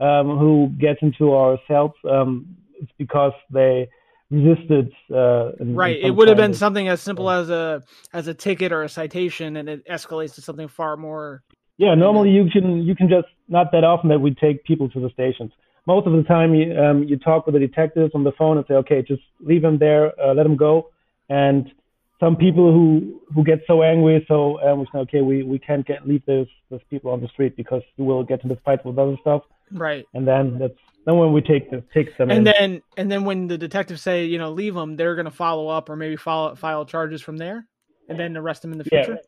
um, 0.00 0.38
who 0.38 0.72
get 0.76 0.96
into 1.02 1.34
our 1.34 1.56
cells. 1.68 1.92
Um, 2.10 2.56
it's 2.80 2.90
because 2.98 3.32
they 3.52 3.88
resisted. 4.30 4.92
Uh, 5.12 5.52
in, 5.60 5.74
right. 5.74 5.98
in 5.98 6.06
it 6.06 6.10
would 6.10 6.28
have 6.28 6.36
been 6.36 6.54
something 6.54 6.88
as 6.88 7.00
simple 7.00 7.30
as 7.30 7.50
a 7.50 7.82
as 8.12 8.26
a 8.26 8.34
ticket 8.34 8.72
or 8.72 8.82
a 8.82 8.88
citation, 8.88 9.56
and 9.56 9.68
it 9.68 9.86
escalates 9.88 10.34
to 10.34 10.42
something 10.42 10.68
far 10.68 10.96
more. 10.96 11.42
Yeah. 11.78 11.94
Normally, 11.94 12.30
you 12.30 12.48
can 12.50 12.82
you 12.82 12.94
can 12.94 13.08
just 13.08 13.28
not 13.48 13.72
that 13.72 13.84
often 13.84 14.08
that 14.10 14.20
we 14.20 14.34
take 14.34 14.64
people 14.64 14.88
to 14.90 15.00
the 15.00 15.10
stations. 15.10 15.52
Most 15.86 16.06
of 16.06 16.14
the 16.14 16.24
time, 16.24 16.54
you 16.54 16.76
um, 16.76 17.04
you 17.04 17.16
talk 17.16 17.46
with 17.46 17.54
the 17.54 17.60
detectives 17.60 18.12
on 18.14 18.24
the 18.24 18.32
phone 18.32 18.56
and 18.56 18.66
say, 18.66 18.74
okay, 18.74 19.02
just 19.02 19.22
leave 19.40 19.62
them 19.62 19.78
there, 19.78 20.12
uh, 20.20 20.34
let 20.34 20.42
them 20.42 20.56
go, 20.56 20.90
and 21.28 21.70
some 22.18 22.36
people 22.36 22.72
who 22.72 23.20
who 23.34 23.44
get 23.44 23.60
so 23.66 23.82
angry, 23.82 24.24
so 24.28 24.60
um, 24.62 24.80
we 24.80 24.86
say, 24.86 24.98
okay, 25.00 25.20
we, 25.20 25.42
we 25.42 25.58
can't 25.58 25.86
get 25.86 26.06
leave 26.08 26.24
those 26.26 26.46
those 26.70 26.80
people 26.90 27.10
on 27.12 27.20
the 27.20 27.28
street 27.28 27.56
because 27.56 27.82
you 27.96 28.04
will 28.04 28.24
get 28.24 28.42
into 28.42 28.56
fights 28.64 28.84
with 28.84 28.98
other 28.98 29.16
stuff. 29.20 29.42
Right. 29.70 30.06
And 30.14 30.26
then 30.26 30.58
that's 30.58 30.78
then 31.06 31.16
when 31.16 31.32
we 31.32 31.40
take 31.40 31.70
the 31.70 31.82
take 31.94 32.16
them. 32.18 32.30
And 32.30 32.38
in. 32.40 32.44
then 32.44 32.82
and 32.96 33.10
then 33.10 33.24
when 33.24 33.46
the 33.46 33.56
detectives 33.56 34.02
say 34.02 34.26
you 34.26 34.38
know 34.38 34.50
leave 34.50 34.74
them, 34.74 34.96
they're 34.96 35.14
going 35.14 35.26
to 35.26 35.30
follow 35.30 35.68
up 35.68 35.88
or 35.88 35.96
maybe 35.96 36.16
follow 36.16 36.54
file 36.54 36.84
charges 36.84 37.22
from 37.22 37.38
there, 37.38 37.66
and 38.08 38.18
then 38.18 38.36
arrest 38.36 38.62
them 38.62 38.72
in 38.72 38.78
the 38.78 38.84
future. 38.84 39.18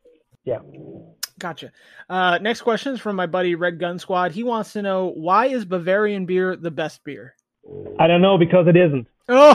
Yeah. 0.45 0.59
yeah. 0.72 0.81
Gotcha. 1.39 1.70
Uh, 2.11 2.39
next 2.39 2.62
question 2.62 2.95
is 2.95 3.01
from 3.01 3.14
my 3.14 3.26
buddy 3.26 3.55
Red 3.55 3.79
Gun 3.79 4.01
Squad. 4.01 4.33
He 4.33 4.43
wants 4.43 4.72
to 4.72 4.83
know 4.83 5.12
why 5.14 5.47
is 5.47 5.64
Bavarian 5.64 6.26
beer 6.26 6.57
the 6.57 6.72
best 6.72 7.05
beer? 7.05 7.37
I 7.99 8.09
don't 8.09 8.22
know 8.22 8.37
because 8.39 8.66
it 8.66 8.76
isn't. 8.76 9.07
Oh. 9.29 9.55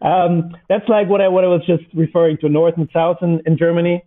um, 0.02 0.56
that's 0.70 0.88
like 0.88 1.08
what 1.08 1.20
I 1.20 1.28
what 1.28 1.44
I 1.44 1.48
was 1.48 1.60
just 1.66 1.84
referring 1.92 2.38
to, 2.38 2.48
north 2.48 2.78
and 2.78 2.88
south 2.94 3.18
in, 3.20 3.42
in 3.44 3.58
Germany. 3.58 4.02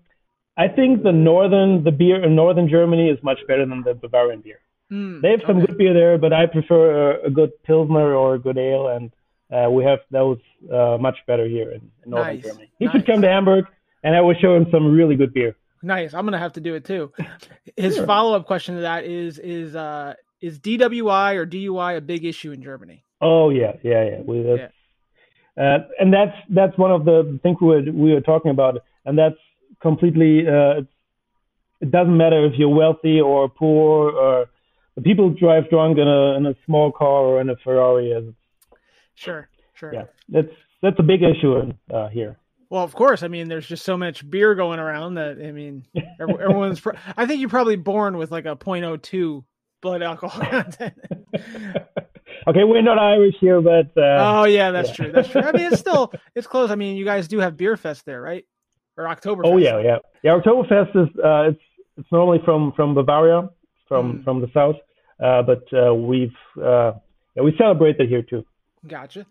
I 0.57 0.67
think 0.67 1.03
the 1.03 1.11
northern 1.11 1.83
the 1.83 1.91
beer 1.91 2.23
in 2.23 2.35
northern 2.35 2.67
Germany 2.67 3.09
is 3.09 3.19
much 3.21 3.37
better 3.47 3.67
than 3.67 3.83
the 3.83 3.93
Bavarian 3.93 4.41
beer. 4.41 4.61
Mm, 4.91 5.21
they 5.21 5.31
have 5.31 5.41
some 5.47 5.57
okay. 5.57 5.67
good 5.67 5.77
beer 5.77 5.93
there, 5.93 6.17
but 6.17 6.31
I 6.31 6.45
prefer 6.45 7.11
a, 7.11 7.27
a 7.27 7.29
good 7.31 7.51
pilsner 7.63 8.13
or 8.13 8.35
a 8.35 8.39
good 8.39 8.57
ale, 8.57 8.89
and 8.89 9.11
uh, 9.51 9.69
we 9.69 9.83
have 9.83 9.99
those 10.11 10.37
uh, 10.71 10.97
much 10.99 11.17
better 11.25 11.47
here 11.47 11.71
in, 11.71 11.91
in 12.03 12.11
northern 12.11 12.35
nice. 12.35 12.43
Germany. 12.43 12.71
He 12.77 12.85
nice. 12.85 12.93
should 12.93 13.05
come 13.05 13.21
to 13.21 13.27
Hamburg, 13.27 13.65
and 14.03 14.15
I 14.15 14.21
will 14.21 14.35
show 14.35 14.55
him 14.55 14.67
some 14.71 14.93
really 14.93 15.15
good 15.15 15.33
beer. 15.33 15.55
Nice. 15.81 16.13
I'm 16.13 16.25
gonna 16.25 16.39
have 16.39 16.53
to 16.53 16.61
do 16.61 16.75
it 16.75 16.85
too. 16.85 17.11
His 17.77 17.95
sure. 17.95 18.05
follow 18.05 18.35
up 18.35 18.47
question 18.47 18.75
to 18.75 18.81
that 18.81 19.05
is 19.05 19.37
is 19.39 19.75
uh 19.75 20.15
is 20.41 20.59
DWI 20.59 21.35
or 21.35 21.45
DUI 21.45 21.97
a 21.97 22.01
big 22.01 22.25
issue 22.25 22.51
in 22.51 22.61
Germany? 22.61 23.03
Oh 23.21 23.49
yeah, 23.49 23.73
yeah, 23.83 24.03
yeah. 24.03 24.21
We, 24.21 24.43
that's, 24.43 24.73
yeah. 25.57 25.63
Uh, 25.63 25.87
and 25.99 26.13
that's 26.13 26.35
that's 26.49 26.77
one 26.77 26.91
of 26.91 27.05
the 27.05 27.39
things 27.43 27.57
we 27.61 27.67
were 27.67 27.81
we 27.91 28.13
were 28.13 28.21
talking 28.21 28.51
about, 28.51 28.83
and 29.05 29.17
that's 29.17 29.37
completely. 29.81 30.47
Uh, 30.47 30.81
it 31.81 31.91
doesn't 31.91 32.15
matter 32.15 32.45
if 32.45 32.53
you're 32.57 32.69
wealthy 32.69 33.19
or 33.19 33.49
poor, 33.49 34.11
or 34.11 34.45
the 34.95 35.01
people 35.01 35.29
drive 35.29 35.69
drunk 35.69 35.97
in 35.97 36.07
a 36.07 36.35
in 36.35 36.45
a 36.45 36.55
small 36.65 36.91
car 36.91 37.23
or 37.23 37.41
in 37.41 37.49
a 37.49 37.55
Ferrari. 37.57 38.33
Sure, 39.15 39.49
sure. 39.73 39.93
Yeah, 39.93 40.05
that's 40.29 40.51
that's 40.81 40.99
a 40.99 41.03
big 41.03 41.21
issue 41.23 41.73
uh, 41.93 42.07
here. 42.09 42.37
Well, 42.69 42.83
of 42.83 42.93
course. 42.93 43.23
I 43.23 43.27
mean, 43.27 43.47
there's 43.47 43.67
just 43.67 43.85
so 43.85 43.97
much 43.97 44.29
beer 44.29 44.55
going 44.55 44.79
around 44.79 45.15
that 45.15 45.37
I 45.41 45.51
mean, 45.51 45.85
everyone's. 46.19 46.81
I 47.15 47.25
think 47.25 47.39
you're 47.39 47.49
probably 47.49 47.75
born 47.75 48.17
with 48.17 48.31
like 48.31 48.45
a 48.45 48.55
.02 48.55 49.43
blood 49.81 50.01
alcohol 50.01 50.45
content. 50.49 50.93
okay, 52.47 52.63
we're 52.63 52.81
not 52.81 52.97
Irish 52.97 53.35
here, 53.39 53.61
but. 53.61 53.91
Uh, 53.97 54.41
oh 54.41 54.43
yeah, 54.45 54.71
that's 54.71 54.89
yeah. 54.89 54.95
true. 54.95 55.11
That's 55.11 55.29
true. 55.29 55.41
I 55.41 55.51
mean, 55.51 55.71
it's 55.71 55.79
still 55.79 56.11
it's 56.35 56.47
close. 56.47 56.71
I 56.71 56.75
mean, 56.75 56.97
you 56.97 57.05
guys 57.05 57.27
do 57.27 57.39
have 57.39 57.57
beer 57.57 57.77
fest 57.77 58.05
there, 58.05 58.21
right? 58.21 58.45
Or 58.97 59.07
October. 59.07 59.43
Oh 59.45 59.57
yeah, 59.57 59.79
yeah, 59.79 59.97
yeah. 60.23 60.37
Oktoberfest 60.37 60.95
is 60.95 61.19
uh, 61.19 61.49
it's 61.49 61.61
it's 61.97 62.11
normally 62.11 62.39
from 62.43 62.71
from 62.73 62.93
Bavaria, 62.93 63.49
from 63.87 64.19
mm. 64.19 64.23
from 64.23 64.41
the 64.41 64.49
south, 64.53 64.77
but 65.19 65.63
uh, 65.73 65.93
we've 65.93 66.35
uh, 66.57 66.93
yeah, 67.35 67.43
we 67.43 67.55
celebrate 67.57 67.99
it 67.99 68.09
here 68.09 68.21
too. 68.21 68.45
Gotcha. 68.87 69.25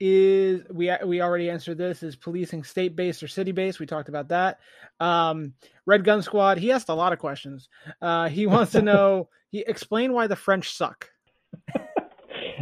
Is 0.00 0.62
we 0.70 0.90
we 1.04 1.20
already 1.20 1.48
answered 1.48 1.78
this? 1.78 2.02
Is 2.02 2.16
policing 2.16 2.64
state 2.64 2.96
based 2.96 3.22
or 3.22 3.28
city 3.28 3.52
based? 3.52 3.78
We 3.78 3.86
talked 3.86 4.08
about 4.08 4.28
that. 4.28 4.58
Um, 5.00 5.54
Red 5.86 6.04
Gun 6.04 6.22
Squad. 6.22 6.58
He 6.58 6.72
asked 6.72 6.88
a 6.88 6.94
lot 6.94 7.12
of 7.12 7.18
questions. 7.18 7.68
Uh, 8.00 8.28
he 8.28 8.46
wants 8.46 8.72
to 8.72 8.82
know. 8.82 9.28
He 9.52 9.62
explain 9.66 10.14
why 10.14 10.28
the 10.28 10.34
French 10.34 10.72
suck. 10.72 11.10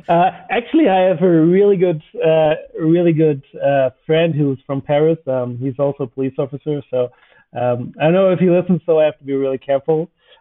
Uh, 0.09 0.31
actually, 0.51 0.89
I 0.89 1.03
have 1.03 1.23
a 1.23 1.29
really 1.29 1.77
good, 1.77 2.03
uh, 2.25 2.55
really 2.77 3.13
good 3.13 3.45
uh, 3.65 3.91
friend 4.07 4.35
who's 4.35 4.59
from 4.67 4.81
Paris. 4.81 5.19
Um, 5.29 5.57
he's 5.59 5.79
also 5.79 6.03
a 6.03 6.07
police 6.09 6.35
officer, 6.37 6.83
so 6.91 7.13
um, 7.53 7.95
I 8.01 8.05
don't 8.05 8.15
know 8.15 8.31
if 8.33 8.41
he 8.41 8.51
listens, 8.51 8.81
so 8.87 8.99
I 8.99 9.05
have 9.05 9.19
to 9.19 9.25
be 9.25 9.35
really 9.35 9.59
careful. 9.59 10.11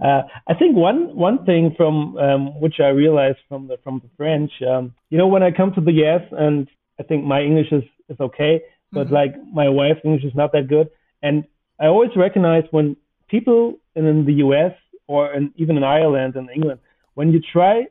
Uh, 0.00 0.22
I 0.46 0.54
think 0.54 0.76
one 0.76 1.14
one 1.16 1.44
thing 1.44 1.74
from 1.76 2.16
um, 2.18 2.60
which 2.60 2.80
I 2.80 2.88
realized 2.88 3.38
from 3.48 3.68
the 3.68 3.76
from 3.84 4.00
the 4.02 4.10
French, 4.16 4.50
um, 4.68 4.94
you 5.10 5.18
know, 5.18 5.26
when 5.26 5.42
I 5.42 5.50
come 5.50 5.72
to 5.74 5.80
the 5.80 5.92
US, 6.04 6.22
and 6.32 6.68
I 6.98 7.02
think 7.02 7.24
my 7.24 7.42
English 7.42 7.72
is 7.72 7.84
is 8.08 8.18
okay, 8.20 8.62
but 8.92 9.06
mm-hmm. 9.06 9.14
like 9.14 9.34
my 9.52 9.68
wife's 9.68 10.00
English 10.04 10.24
is 10.24 10.34
not 10.34 10.52
that 10.52 10.68
good, 10.68 10.88
and 11.22 11.44
I 11.78 11.86
always 11.86 12.10
recognize 12.16 12.64
when 12.70 12.96
people 13.28 13.78
in 13.94 14.24
the 14.24 14.34
US 14.34 14.72
or 15.08 15.32
in, 15.32 15.52
even 15.56 15.76
in 15.76 15.84
Ireland 15.84 16.36
and 16.36 16.48
England 16.50 16.80
when 17.16 17.32
you 17.32 17.40
try 17.40 17.86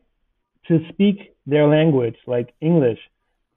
to 0.67 0.79
speak 0.89 1.35
their 1.45 1.67
language, 1.67 2.15
like 2.25 2.53
English, 2.61 2.99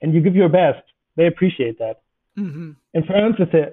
and 0.02 0.12
you 0.12 0.20
give 0.20 0.34
your 0.34 0.48
best, 0.48 0.82
they 1.16 1.26
appreciate 1.26 1.78
that. 1.78 2.00
Mm-hmm. 2.38 2.70
In 2.94 3.02
France, 3.04 3.36
they 3.38 3.50
say, 3.52 3.64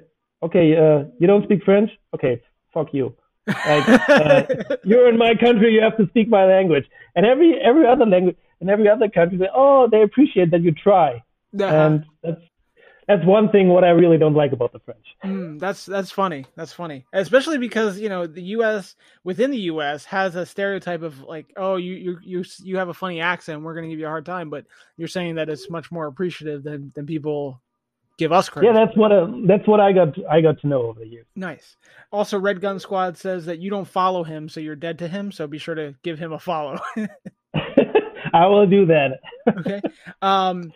okay, 0.44 0.76
uh, 0.76 1.10
you 1.20 1.26
don't 1.28 1.44
speak 1.46 1.64
French? 1.64 1.90
Okay, 2.14 2.42
fuck 2.74 2.88
you. 2.92 3.16
Like, 3.48 4.10
uh, 4.10 4.44
you're 4.84 5.10
in 5.10 5.18
my 5.18 5.36
country, 5.36 5.74
you 5.74 5.82
have 5.82 5.98
to 5.98 6.08
speak 6.08 6.28
my 6.28 6.46
language. 6.46 6.86
And 7.16 7.26
every 7.26 7.60
every 7.62 7.88
other 7.88 8.06
language, 8.06 8.38
in 8.62 8.70
every 8.70 8.90
other 8.90 9.10
country, 9.10 9.38
say, 9.38 9.50
oh, 9.54 9.88
they 9.90 10.02
appreciate 10.02 10.52
that 10.52 10.62
you 10.62 10.72
try. 10.72 11.24
Uh-huh. 11.54 11.66
And 11.66 12.06
that's 12.24 12.42
that's 13.08 13.26
one 13.26 13.50
thing 13.50 13.70
what 13.70 13.84
I 13.84 13.90
really 13.90 14.18
don't 14.18 14.34
like 14.34 14.52
about 14.52 14.74
the 14.74 14.80
French. 14.80 15.06
Mm, 15.24 15.60
that's 15.60 15.86
that's 15.86 16.12
funny. 16.12 16.46
That's 16.56 16.74
funny, 16.74 17.06
especially 17.14 17.60
because 17.60 18.00
you 18.00 18.10
know 18.10 18.26
the 18.26 18.42
U.S. 18.42 18.96
within 19.24 19.52
the 19.52 19.60
U.S. 19.60 20.06
has 20.06 20.36
a 20.36 20.46
stereotype 20.46 21.04
of 21.04 21.22
like, 21.22 21.54
oh, 21.56 21.76
you 21.76 21.94
you 21.94 22.18
you 22.24 22.44
you 22.64 22.78
have 22.78 22.90
a 22.90 22.94
funny 22.94 23.22
accent, 23.22 23.62
we're 23.62 23.76
going 23.76 23.84
to 23.84 23.90
give 23.90 24.00
you 24.00 24.08
a 24.08 24.10
hard 24.10 24.26
time. 24.26 24.50
But 24.50 24.66
you're 24.98 25.08
saying 25.08 25.36
that 25.36 25.50
it's 25.50 25.70
much 25.70 25.92
more 25.92 26.08
appreciative 26.08 26.64
than 26.64 26.92
than 26.96 27.06
people 27.06 27.62
give 28.18 28.32
us 28.32 28.50
credit. 28.50 28.68
Yeah, 28.68 28.86
that's 28.86 28.98
what 28.98 29.12
uh, 29.12 29.28
that's 29.48 29.68
what 29.68 29.80
I 29.80 29.92
got 29.92 30.16
I 30.30 30.42
got 30.42 30.60
to 30.62 30.68
know 30.68 30.84
over 30.84 31.00
the 31.00 31.08
years. 31.08 31.26
Nice. 31.36 31.78
Also, 32.12 32.40
Red 32.40 32.62
Gun 32.62 32.80
Squad 32.80 33.18
says 33.18 33.46
that 33.46 33.60
you 33.60 33.70
don't 33.70 33.88
follow 33.88 34.24
him, 34.24 34.50
so 34.50 34.60
you're 34.60 34.76
dead 34.76 35.00
to 35.00 35.08
him. 35.08 35.32
So 35.32 35.48
be 35.48 35.58
sure 35.58 35.76
to 35.76 35.96
give 36.04 36.20
him 36.20 36.34
a 36.34 36.40
follow. 36.40 36.80
I 38.34 38.48
will 38.48 38.68
do 38.68 38.86
that. 38.88 39.20
okay. 39.60 39.82
Um, 40.22 40.72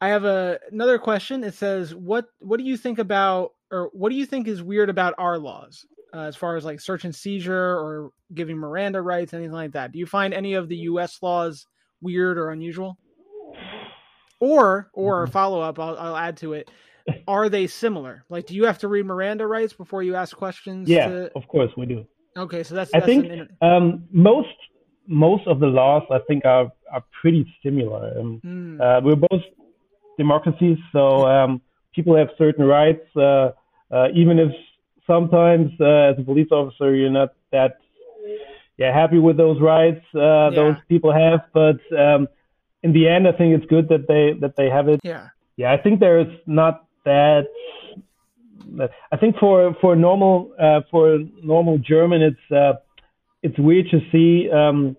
I 0.00 0.08
have 0.08 0.24
a 0.24 0.58
another 0.70 0.98
question. 0.98 1.44
It 1.44 1.54
says, 1.54 1.94
"What 1.94 2.26
what 2.40 2.58
do 2.58 2.64
you 2.64 2.76
think 2.76 2.98
about, 2.98 3.52
or 3.70 3.90
what 3.92 4.10
do 4.10 4.16
you 4.16 4.26
think 4.26 4.48
is 4.48 4.62
weird 4.62 4.90
about 4.90 5.14
our 5.18 5.38
laws, 5.38 5.86
uh, 6.12 6.22
as 6.22 6.36
far 6.36 6.56
as 6.56 6.64
like 6.64 6.80
search 6.80 7.04
and 7.04 7.14
seizure 7.14 7.78
or 7.78 8.10
giving 8.34 8.56
Miranda 8.56 9.00
rights, 9.00 9.32
anything 9.32 9.52
like 9.52 9.72
that? 9.72 9.92
Do 9.92 9.98
you 9.98 10.06
find 10.06 10.34
any 10.34 10.54
of 10.54 10.68
the 10.68 10.76
U.S. 10.78 11.18
laws 11.22 11.66
weird 12.00 12.36
or 12.36 12.50
unusual? 12.50 12.98
Or 14.42 14.90
or 14.92 15.14
Mm-hmm. 15.22 15.32
follow 15.32 15.60
up, 15.60 15.78
I'll, 15.78 15.96
I'll 16.04 16.16
add 16.16 16.36
to 16.38 16.54
it. 16.54 16.68
Are 17.28 17.48
they 17.48 17.68
similar? 17.68 18.24
Like, 18.28 18.46
do 18.46 18.54
you 18.58 18.64
have 18.66 18.78
to 18.78 18.88
read 18.88 19.06
Miranda 19.06 19.46
rights 19.46 19.72
before 19.72 20.02
you 20.02 20.16
ask 20.16 20.36
questions? 20.36 20.88
Yeah, 20.88 21.06
to... 21.08 21.30
of 21.36 21.46
course 21.46 21.70
we 21.76 21.86
do. 21.86 22.04
Okay, 22.36 22.62
so 22.64 22.74
that's. 22.74 22.90
I 22.92 22.98
that's 23.00 23.06
think 23.06 23.26
an... 23.26 23.48
um, 23.60 24.04
most 24.10 24.58
most 25.06 25.46
of 25.46 25.60
the 25.60 25.66
laws 25.80 26.02
I 26.10 26.18
think 26.28 26.44
are 26.44 26.72
are 26.94 27.04
pretty 27.20 27.44
similar. 27.62 28.02
Um, 28.18 28.40
Mm. 28.44 28.80
uh, 28.80 29.00
we're 29.04 29.22
both 29.30 29.44
democracies, 30.18 30.78
so 30.94 31.02
um, 31.34 31.60
people 31.94 32.16
have 32.16 32.30
certain 32.36 32.66
rights, 32.66 33.06
uh, 33.16 33.50
uh, 33.96 34.08
even 34.20 34.38
if 34.44 34.52
sometimes 35.06 35.70
uh, 35.80 36.10
as 36.10 36.16
a 36.18 36.24
police 36.30 36.50
officer 36.50 36.94
you're 36.98 37.16
not 37.20 37.30
that 37.52 37.72
yeah 38.76 38.92
happy 39.00 39.20
with 39.26 39.36
those 39.36 39.58
rights 39.60 40.04
uh, 40.14 40.50
those 40.50 40.76
people 40.88 41.12
have. 41.12 41.40
But 41.60 41.78
um, 42.06 42.26
in 42.82 42.92
the 42.92 43.08
end, 43.08 43.28
I 43.28 43.32
think 43.32 43.54
it's 43.56 43.66
good 43.66 43.88
that 43.88 44.08
they 44.08 44.38
that 44.40 44.56
they 44.56 44.68
have 44.68 44.88
it. 44.88 45.00
Yeah. 45.02 45.28
Yeah, 45.56 45.72
I 45.72 45.76
think 45.76 46.00
there's 46.00 46.32
not 46.46 46.86
that. 47.04 47.46
I 49.10 49.16
think 49.16 49.36
for 49.38 49.74
for 49.80 49.94
normal 49.96 50.52
uh, 50.58 50.80
for 50.90 51.18
normal 51.42 51.78
German, 51.78 52.22
it's 52.22 52.52
uh, 52.52 52.74
it's 53.42 53.58
weird 53.58 53.86
to 53.90 54.00
see 54.10 54.50
um, 54.50 54.96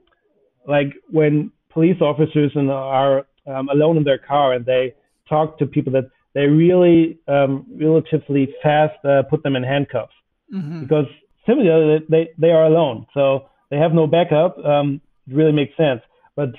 like 0.67 0.93
when 1.09 1.51
police 1.69 1.99
officers 2.01 2.51
in 2.55 2.69
our 2.69 3.25
um, 3.47 3.69
alone 3.69 3.97
in 3.97 4.03
their 4.03 4.19
car 4.19 4.53
and 4.53 4.65
they 4.65 4.93
talk 5.27 5.57
to 5.57 5.65
people 5.65 5.91
that 5.93 6.09
they 6.33 6.45
really 6.47 7.17
um, 7.27 7.65
relatively 7.79 8.53
fast 8.61 8.93
uh, 9.05 9.23
put 9.23 9.43
them 9.43 9.55
in 9.55 9.63
handcuffs 9.63 10.13
Mhm. 10.53 10.81
because 10.81 11.07
uh, 11.47 11.99
they 12.09 12.29
they 12.37 12.51
are 12.51 12.65
alone, 12.65 13.07
so 13.13 13.49
they 13.71 13.77
have 13.77 13.93
no 13.93 14.05
backup. 14.07 14.57
Um, 14.63 15.01
it 15.27 15.33
really 15.35 15.51
makes 15.51 15.75
sense. 15.75 16.01
But 16.35 16.49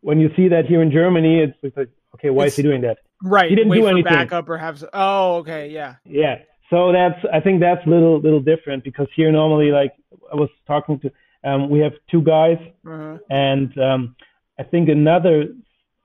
when 0.00 0.18
you 0.20 0.30
see 0.36 0.48
that 0.48 0.66
here 0.66 0.82
in 0.82 0.90
Germany, 0.90 1.40
it's, 1.40 1.56
it's 1.62 1.76
like, 1.76 1.90
okay, 2.14 2.30
why 2.30 2.44
It's- 2.44 2.52
is 2.52 2.56
he 2.56 2.62
doing 2.62 2.82
that? 2.82 2.98
Right. 3.22 3.50
He 3.50 3.56
didn't 3.56 3.72
do 3.72 3.86
anything. 3.88 4.12
backup 4.12 4.48
or 4.48 4.56
have. 4.58 4.84
Oh, 4.92 5.36
okay. 5.38 5.68
Yeah. 5.70 5.96
Yeah. 6.04 6.38
So 6.70 6.92
that's 6.92 7.18
I 7.32 7.40
think 7.40 7.58
that's 7.60 7.84
a 7.84 7.90
little 7.90 8.20
little 8.20 8.38
different 8.40 8.84
because 8.84 9.08
here 9.16 9.32
normally 9.32 9.72
like 9.72 9.92
I 10.32 10.36
was 10.36 10.50
talking 10.68 11.00
to 11.00 11.10
um, 11.42 11.68
we 11.68 11.80
have 11.80 11.94
two 12.10 12.22
guys 12.22 12.58
Uh-huh. 12.86 13.18
and 13.30 13.76
um, 13.78 14.14
I 14.56 14.62
think 14.62 14.88
another 14.88 15.46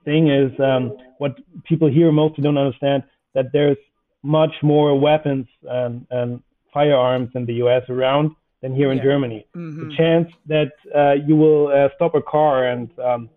thing 0.06 0.30
is 0.30 0.52
um, 0.60 0.98
what 1.20 1.38
people 1.66 1.88
here 1.88 2.12
mostly 2.12 2.42
don't 2.44 2.58
understand 2.58 3.04
that 3.36 3.48
there's 3.54 3.78
much 4.24 4.56
more 4.64 5.00
weapons 5.00 5.46
and, 5.70 6.08
and 6.10 6.42
firearms 6.74 7.30
in 7.36 7.46
the 7.46 7.56
U.S. 7.66 7.84
around 7.90 8.32
than 8.62 8.74
here 8.74 8.92
in 8.92 8.98
Yeah. 8.98 9.04
Germany. 9.04 9.46
Mhm. 9.56 9.90
The 9.90 9.96
chance 9.96 10.30
that 10.48 10.72
uh, 10.96 11.14
you 11.28 11.36
will 11.36 11.68
uh, 11.68 11.90
stop 11.96 12.16
a 12.16 12.22
car 12.24 12.66
and 12.66 12.90
um, 13.00 13.30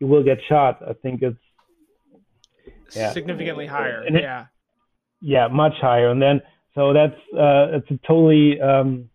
you 0.00 0.06
will 0.06 0.22
get 0.22 0.38
shot, 0.48 0.80
I 0.86 0.92
think 0.94 1.22
it's 1.22 1.38
yeah. 2.94 3.12
Significantly 3.12 3.66
higher. 3.66 4.04
It- 4.04 4.14
yeah. 4.14 4.46
yeah 5.20 5.48
much 5.48 5.74
higher. 5.80 6.10
And 6.10 6.20
then 6.20 6.40
so 6.74 6.92
that's 6.92 7.16
uh, 7.34 7.76
it's 7.76 7.90
a 7.90 7.98
totally 8.06 8.60
um, 8.60 9.08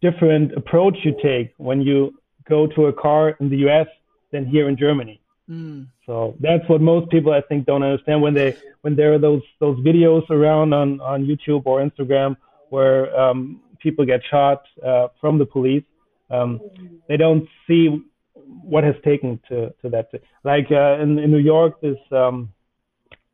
different 0.00 0.52
approach 0.52 0.96
you 1.02 1.16
take 1.22 1.52
when 1.58 1.80
you 1.80 2.14
go 2.48 2.66
to 2.68 2.86
a 2.86 2.92
car 2.92 3.30
in 3.40 3.48
the 3.48 3.58
U.S. 3.58 3.86
than 4.32 4.46
here 4.46 4.68
in 4.68 4.76
Germany. 4.76 5.20
Mm. 5.50 5.88
So 6.06 6.36
that's 6.40 6.66
what 6.68 6.80
most 6.80 7.10
people 7.10 7.32
I 7.32 7.42
think 7.42 7.66
don't 7.66 7.82
understand 7.82 8.22
when 8.22 8.32
they 8.32 8.56
when 8.82 8.96
there 8.96 9.12
are 9.12 9.18
those 9.18 9.42
those 9.60 9.78
videos 9.80 10.28
around 10.30 10.72
on 10.72 11.00
on 11.00 11.26
YouTube 11.26 11.62
or 11.66 11.80
Instagram 11.80 12.36
where 12.70 13.14
um, 13.18 13.60
people 13.80 14.06
get 14.06 14.20
shot 14.30 14.62
uh, 14.84 15.08
from 15.20 15.38
the 15.38 15.44
police. 15.44 15.84
Um, 16.30 16.60
they 17.08 17.16
don't 17.16 17.46
see 17.66 18.02
what 18.46 18.84
has 18.84 18.94
taken 19.04 19.40
to 19.48 19.70
to 19.82 19.88
that. 19.90 20.10
Like 20.44 20.66
uh, 20.70 21.02
in 21.02 21.18
in 21.18 21.30
New 21.30 21.38
York, 21.38 21.80
this 21.80 21.98
um, 22.12 22.50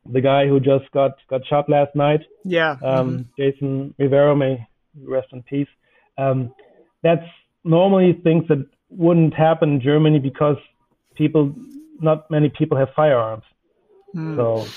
the 0.09 0.21
guy 0.21 0.47
who 0.47 0.59
just 0.59 0.89
got 0.91 1.11
got 1.29 1.45
shot 1.47 1.69
last 1.69 1.95
night, 1.95 2.21
Yeah. 2.43 2.75
um, 2.83 3.09
mhm. 3.09 3.25
Jason 3.37 3.93
Rivera, 3.99 4.35
may 4.35 4.67
rest 5.03 5.27
in 5.31 5.43
peace. 5.43 5.67
Um, 6.17 6.53
that's 7.03 7.25
normally 7.63 8.13
things 8.23 8.47
that 8.49 8.65
wouldn't 8.89 9.33
happen 9.33 9.75
in 9.75 9.81
Germany 9.81 10.19
because 10.19 10.57
people, 11.15 11.53
not 11.99 12.29
many 12.29 12.49
people 12.49 12.77
have 12.77 12.89
firearms. 12.95 13.43
Mm. 14.15 14.35
So 14.35 14.67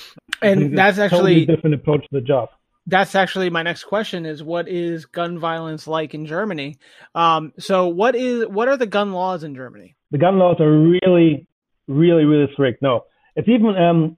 and 0.43 0.77
that's 0.79 0.99
a 0.99 1.09
totally 1.09 1.43
actually 1.43 1.47
different 1.47 1.75
approach 1.75 2.03
to 2.03 2.09
the 2.13 2.21
job. 2.21 2.51
that's 2.87 3.15
actually 3.15 3.51
my 3.51 3.63
next 3.63 3.85
question 3.85 4.27
is 4.27 4.43
what 4.43 4.69
is 4.69 5.07
gun 5.07 5.39
violence 5.39 5.87
like 5.89 6.15
in 6.15 6.27
Germany? 6.27 6.77
Um, 7.15 7.53
so 7.59 7.89
what 7.89 8.15
is 8.15 8.47
what 8.47 8.69
are 8.69 8.77
the 8.77 8.87
gun 8.87 9.13
laws 9.13 9.43
in 9.43 9.55
Germany? 9.55 9.94
The 10.11 10.19
gun 10.19 10.39
laws 10.39 10.57
are 10.61 10.71
really, 10.71 11.47
really, 11.89 12.25
really 12.25 12.53
strict. 12.53 12.83
No, 12.83 13.05
it's 13.37 13.49
even 13.49 13.77
um, 13.77 14.17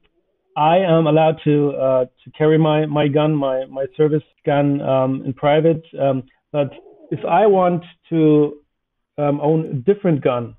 I 0.57 0.79
am 0.79 1.07
allowed 1.07 1.37
to 1.45 1.71
uh, 1.71 2.05
to 2.25 2.31
carry 2.37 2.59
my 2.59 2.87
my 2.87 3.09
gun, 3.09 3.35
my 3.35 3.65
my 3.67 3.87
service 3.97 4.23
gun 4.45 4.81
um, 4.81 5.23
in 5.25 5.33
private. 5.33 5.83
Um, 6.01 6.25
but 6.53 6.71
if 7.11 7.25
I 7.25 7.47
want 7.47 7.85
to 8.11 8.59
um, 9.19 9.41
own 9.41 9.67
a 9.67 9.75
different 9.75 10.23
gun, 10.23 10.57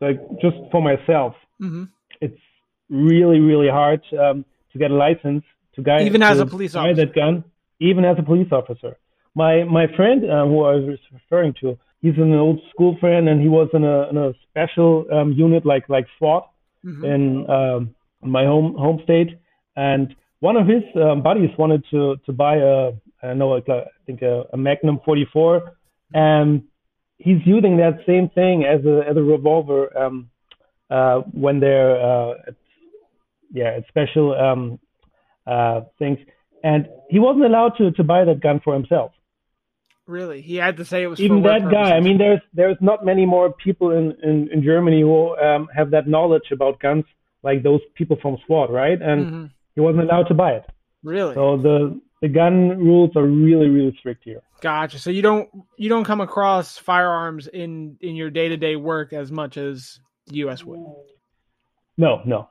like 0.00 0.18
just 0.40 0.56
for 0.70 0.82
myself, 0.82 1.34
hmm 1.58 1.84
it's 2.20 2.38
really 2.88 3.40
really 3.40 3.68
hard 3.68 4.00
um, 4.18 4.44
to 4.72 4.78
get 4.78 4.90
a 4.90 4.94
license 4.94 5.44
to 5.74 5.82
guy 5.82 6.02
Even 6.02 6.22
as 6.22 6.38
a 6.38 6.46
police 6.46 6.74
buy 6.74 6.90
officer. 6.90 7.06
that 7.06 7.14
gun 7.14 7.44
even 7.80 8.04
as 8.04 8.16
a 8.18 8.22
police 8.22 8.52
officer 8.52 8.98
my 9.34 9.64
my 9.64 9.86
friend 9.96 10.24
uh, 10.24 10.44
who 10.44 10.62
I 10.64 10.74
was 10.76 10.98
referring 11.12 11.54
to 11.62 11.78
he's 12.02 12.16
an 12.16 12.34
old 12.34 12.60
school 12.70 12.96
friend 13.00 13.28
and 13.28 13.40
he 13.40 13.48
was 13.48 13.68
in 13.72 13.84
a 13.84 14.08
in 14.10 14.18
a 14.18 14.32
special 14.50 15.06
um, 15.10 15.32
unit 15.32 15.64
like 15.64 15.88
like 15.88 16.06
SWAT 16.18 16.48
hmm 16.84 17.04
in 17.04 17.48
um, 17.48 17.94
my 18.22 18.44
home 18.44 18.74
home 18.74 19.00
state. 19.04 19.30
And 19.76 20.14
one 20.40 20.56
of 20.56 20.66
his 20.66 20.82
um, 21.00 21.22
buddies 21.22 21.50
wanted 21.56 21.84
to 21.92 22.16
to 22.26 22.32
buy 22.32 22.56
a 22.56 22.92
I 23.22 23.34
know 23.34 23.48
like 23.48 23.68
a, 23.68 23.84
I 23.86 24.00
think 24.04 24.20
a, 24.22 24.44
a 24.52 24.56
Magnum 24.56 24.98
44 25.04 25.76
and 26.12 26.64
he's 27.18 27.38
using 27.46 27.76
that 27.76 28.00
same 28.04 28.28
thing 28.30 28.64
as 28.64 28.84
a 28.84 29.08
as 29.08 29.16
a 29.16 29.22
revolver 29.22 29.96
um, 29.96 30.28
uh, 30.90 31.20
when 31.44 31.60
they're 31.60 31.96
uh, 32.10 32.32
at, 32.48 32.54
yeah 33.52 33.76
at 33.78 33.86
special 33.88 34.34
um, 34.34 34.80
uh, 35.46 35.82
things. 35.98 36.18
And 36.64 36.88
he 37.10 37.18
wasn't 37.20 37.44
allowed 37.44 37.76
to 37.78 37.92
to 37.92 38.02
buy 38.02 38.24
that 38.24 38.40
gun 38.40 38.60
for 38.64 38.74
himself 38.74 39.12
Really, 40.06 40.40
he 40.40 40.56
had 40.56 40.76
to 40.78 40.84
say 40.84 41.02
it 41.04 41.06
was 41.06 41.20
even 41.20 41.42
that 41.42 41.70
guy. 41.70 41.92
I 41.96 42.00
mean, 42.00 42.18
there's 42.18 42.40
there's 42.52 42.76
not 42.80 43.04
many 43.04 43.24
more 43.24 43.52
people 43.52 43.92
in 43.92 44.16
in, 44.22 44.48
in 44.52 44.62
Germany 44.62 45.02
who 45.02 45.36
um, 45.38 45.68
have 45.74 45.90
that 45.92 46.08
knowledge 46.08 46.50
about 46.50 46.80
guns 46.80 47.04
like 47.44 47.62
those 47.62 47.80
people 47.94 48.16
from 48.20 48.36
SWAT, 48.46 48.70
right? 48.70 49.00
And 49.00 49.26
Mhm. 49.26 49.50
he 49.74 49.80
wasn't 49.80 50.04
allowed 50.04 50.28
to 50.28 50.34
buy 50.34 50.52
it. 50.52 50.66
really 51.04 51.34
So 51.34 51.56
the 51.56 52.00
the 52.20 52.28
gun 52.28 52.78
rules 52.78 53.14
are 53.16 53.26
really 53.26 53.68
really 53.68 53.94
strict 53.98 54.24
here. 54.24 54.42
gotcha. 54.60 54.98
So 54.98 55.10
you 55.10 55.22
don't 55.22 55.48
you 55.76 55.88
don't 55.88 56.04
come 56.04 56.20
across 56.20 56.78
firearms 56.78 57.46
in 57.46 57.96
in 58.00 58.16
your 58.16 58.30
day 58.30 58.48
to 58.48 58.56
day 58.56 58.76
work 58.76 59.12
as 59.12 59.30
much 59.30 59.56
as 59.56 60.00
the 60.26 60.36
U.S. 60.38 60.64
would. 60.64 60.80
No, 61.96 62.22
no. 62.24 62.48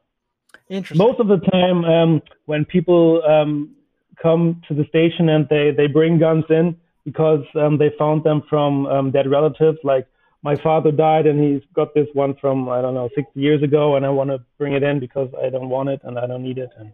Interesting. 0.70 1.06
Most 1.06 1.20
of 1.20 1.28
the 1.28 1.38
time, 1.52 1.84
um, 1.86 2.22
when 2.45 2.64
people 2.66 3.22
um, 3.24 3.76
come 4.22 4.62
to 4.68 4.74
the 4.74 4.86
station 4.86 5.30
and 5.30 5.47
they 5.49 5.72
they 5.72 5.88
bring 5.88 6.18
guns 6.20 6.45
in 6.49 6.76
because 7.06 7.43
um, 7.56 7.78
they 7.78 7.91
found 7.97 8.24
them 8.24 8.43
from 8.49 8.86
um, 8.88 9.12
dead 9.12 9.30
relatives, 9.30 9.78
like 9.84 10.08
my 10.43 10.56
father 10.56 10.91
died 10.91 11.28
and 11.28 11.43
he's 11.43 11.62
got 11.74 11.93
this 11.93 12.08
one 12.14 12.36
from 12.41 12.70
I 12.70 12.82
don't 12.82 12.93
know 12.93 13.10
60 13.16 13.39
years 13.39 13.62
ago, 13.64 13.95
and 13.95 14.06
I 14.06 14.10
want 14.10 14.30
to 14.30 14.39
bring 14.58 14.74
it 14.74 14.84
in 14.84 14.99
because 14.99 15.30
I 15.41 15.49
don't 15.49 15.70
want 15.70 15.89
it 15.89 16.02
and 16.04 16.18
I 16.18 16.28
don't 16.28 16.43
need 16.43 16.58
it, 16.58 16.70
and 16.78 16.91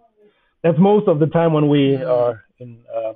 that's 0.64 0.78
most 0.80 1.08
of 1.08 1.20
the 1.20 1.28
time 1.28 1.54
when 1.54 1.70
we 1.70 1.96
are 1.96 2.44
in, 2.60 2.80
uh, 2.94 3.14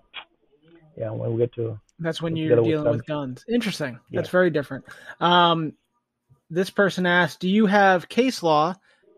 yeah, 0.97 1.11
when 1.11 1.33
we 1.33 1.39
get 1.39 1.53
to 1.55 1.79
That's 1.99 2.21
when 2.21 2.35
you're 2.35 2.49
together 2.49 2.61
with 2.61 2.69
dealing 2.69 2.91
with 2.91 3.05
guns. 3.05 3.45
Interesting. 3.47 3.99
That's 4.11 4.29
very 4.29 4.49
different. 4.49 4.85
Um, 5.19 5.73
this 6.49 6.69
person 6.69 7.05
asked, 7.05 7.39
"Do 7.39 7.49
you 7.49 7.65
have 7.65 8.09
case 8.09 8.43
law 8.43 8.75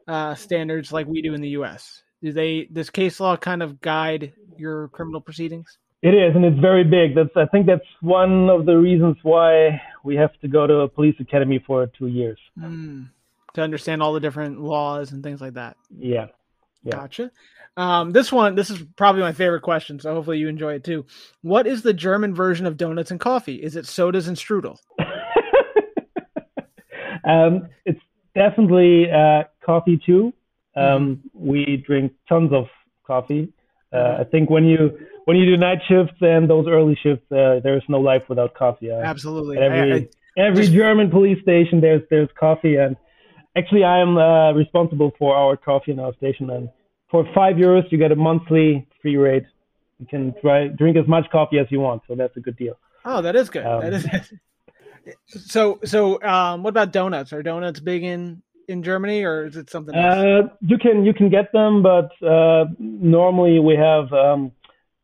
uh, 0.07 0.36
standards 0.36 0.91
like 0.91 1.07
we 1.07 1.21
do 1.21 1.34
in 1.34 1.41
the 1.41 1.49
U.S.? 1.49 2.03
Do 2.21 2.32
they 2.32 2.65
does 2.71 2.89
case 2.89 3.19
law 3.19 3.36
kind 3.38 3.61
of 3.61 3.82
guide 3.82 4.34
your 4.57 4.88
criminal 4.89 5.21
proceedings?" 5.21 5.78
It 6.03 6.13
is, 6.13 6.35
and 6.35 6.43
it's 6.43 6.59
very 6.59 6.83
big. 6.83 7.15
That's 7.15 7.29
I 7.37 7.45
think 7.45 7.65
that's 7.65 7.81
one 8.01 8.49
of 8.49 8.65
the 8.65 8.77
reasons 8.77 9.15
why 9.23 9.81
we 10.03 10.17
have 10.17 10.37
to 10.41 10.49
go 10.49 10.67
to 10.67 10.81
a 10.81 10.89
police 10.89 11.15
academy 11.21 11.63
for 11.65 11.87
two 11.87 12.07
years. 12.07 12.37
Mm, 12.59 13.09
to 13.53 13.61
understand 13.61 14.03
all 14.03 14.11
the 14.11 14.19
different 14.19 14.59
laws 14.59 15.13
and 15.13 15.23
things 15.23 15.39
like 15.39 15.53
that. 15.53 15.77
Yeah. 15.97 16.27
Yeah. 16.83 16.97
Gotcha. 16.97 17.31
Um, 17.77 18.11
this 18.11 18.33
one, 18.33 18.55
this 18.55 18.69
is 18.69 18.83
probably 18.97 19.21
my 19.21 19.31
favorite 19.31 19.61
question, 19.61 19.97
so 20.01 20.13
hopefully 20.13 20.39
you 20.39 20.49
enjoy 20.49 20.73
it 20.73 20.83
too. 20.83 21.05
What 21.41 21.65
is 21.65 21.83
the 21.83 21.93
German 21.93 22.35
version 22.35 22.65
of 22.65 22.75
donuts 22.75 23.09
and 23.09 23.19
coffee? 23.19 23.55
Is 23.55 23.77
it 23.77 23.85
sodas 23.85 24.27
and 24.27 24.35
strudel? 24.35 24.77
um, 27.23 27.69
it's 27.85 28.01
definitely 28.35 29.09
uh, 29.09 29.43
coffee 29.65 30.01
too. 30.05 30.33
Um, 30.75 31.21
Mm-hmm. 31.35 31.47
We 31.49 31.83
drink 31.85 32.11
tons 32.27 32.51
of 32.51 32.65
coffee. 33.07 33.53
Uh, 33.93 34.17
I 34.21 34.23
think 34.23 34.49
when 34.49 34.65
you 34.65 34.97
when 35.25 35.37
you 35.37 35.45
do 35.45 35.55
night 35.57 35.79
shifts 35.87 36.15
and 36.21 36.49
those 36.49 36.67
early 36.67 36.95
shifts, 37.03 37.31
uh, 37.31 37.59
there's 37.63 37.83
no 37.87 37.99
life 37.99 38.23
without 38.29 38.53
coffee. 38.55 38.91
Uh, 38.91 38.95
Absolutely. 38.95 39.57
every 39.57 39.93
I- 39.93 39.95
I- 39.97 40.07
every 40.47 40.63
just- 40.63 40.73
German 40.73 41.09
police 41.09 41.41
station, 41.41 41.79
there's 41.81 42.01
there's 42.09 42.29
coffee, 42.39 42.75
and 42.75 42.95
actually, 43.55 43.83
I 43.83 43.99
am 43.99 44.17
uh, 44.17 44.51
responsible 44.53 45.11
for 45.19 45.35
our 45.35 45.55
coffee 45.55 45.91
in 45.91 45.99
our 45.99 46.13
station. 46.15 46.49
And 46.49 46.69
for 47.11 47.25
five 47.35 47.55
euros, 47.57 47.89
you 47.91 47.97
get 47.97 48.11
a 48.11 48.15
monthly 48.15 48.87
free 49.01 49.17
rate. 49.17 49.45
You 49.99 50.07
can 50.07 50.33
try 50.41 50.67
drink 50.67 50.97
as 50.97 51.07
much 51.07 51.29
coffee 51.31 51.59
as 51.59 51.67
you 51.69 51.79
want, 51.79 52.01
so 52.07 52.15
that's 52.15 52.35
a 52.35 52.39
good 52.39 52.57
deal. 52.57 52.75
Oh, 53.05 53.21
that 53.21 53.35
is 53.35 53.49
good. 53.49 53.65
Um, 53.65 53.81
that 53.81 53.93
is. 53.93 54.07
So, 55.27 55.79
so, 55.83 56.21
um, 56.23 56.63
what 56.63 56.69
about 56.69 56.93
donuts? 56.93 57.33
Are 57.33 57.43
donuts 57.43 57.81
big 57.81 58.03
in 58.03 58.41
in 58.68 58.84
Germany, 58.84 59.24
or 59.24 59.45
is 59.45 59.55
it 59.57 59.70
something 59.70 59.93
else? 59.95 60.18
Uh, 60.18 60.41
you 60.61 60.78
can 60.78 61.05
you 61.05 61.14
can 61.14 61.30
get 61.30 61.51
them, 61.51 61.82
but 61.84 62.09
uh, 62.26 62.66
normally 62.80 63.59
we 63.59 63.76
have 63.76 64.11
um, 64.14 64.51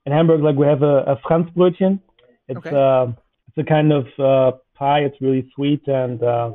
in 0.05 0.11
Hamburg 0.11 0.41
like 0.41 0.55
we 0.55 0.65
have 0.67 0.81
a, 0.83 0.99
a 1.03 1.15
Franzbrötchen. 1.17 1.99
It's 2.47 2.57
Okay. 2.57 2.75
uh, 2.75 3.07
it's 3.47 3.57
a 3.57 3.63
kind 3.63 3.91
of 3.91 4.07
uh, 4.19 4.57
pie. 4.75 5.01
It's 5.01 5.19
really 5.21 5.49
sweet, 5.55 5.87
and, 5.87 6.21
uh, 6.23 6.51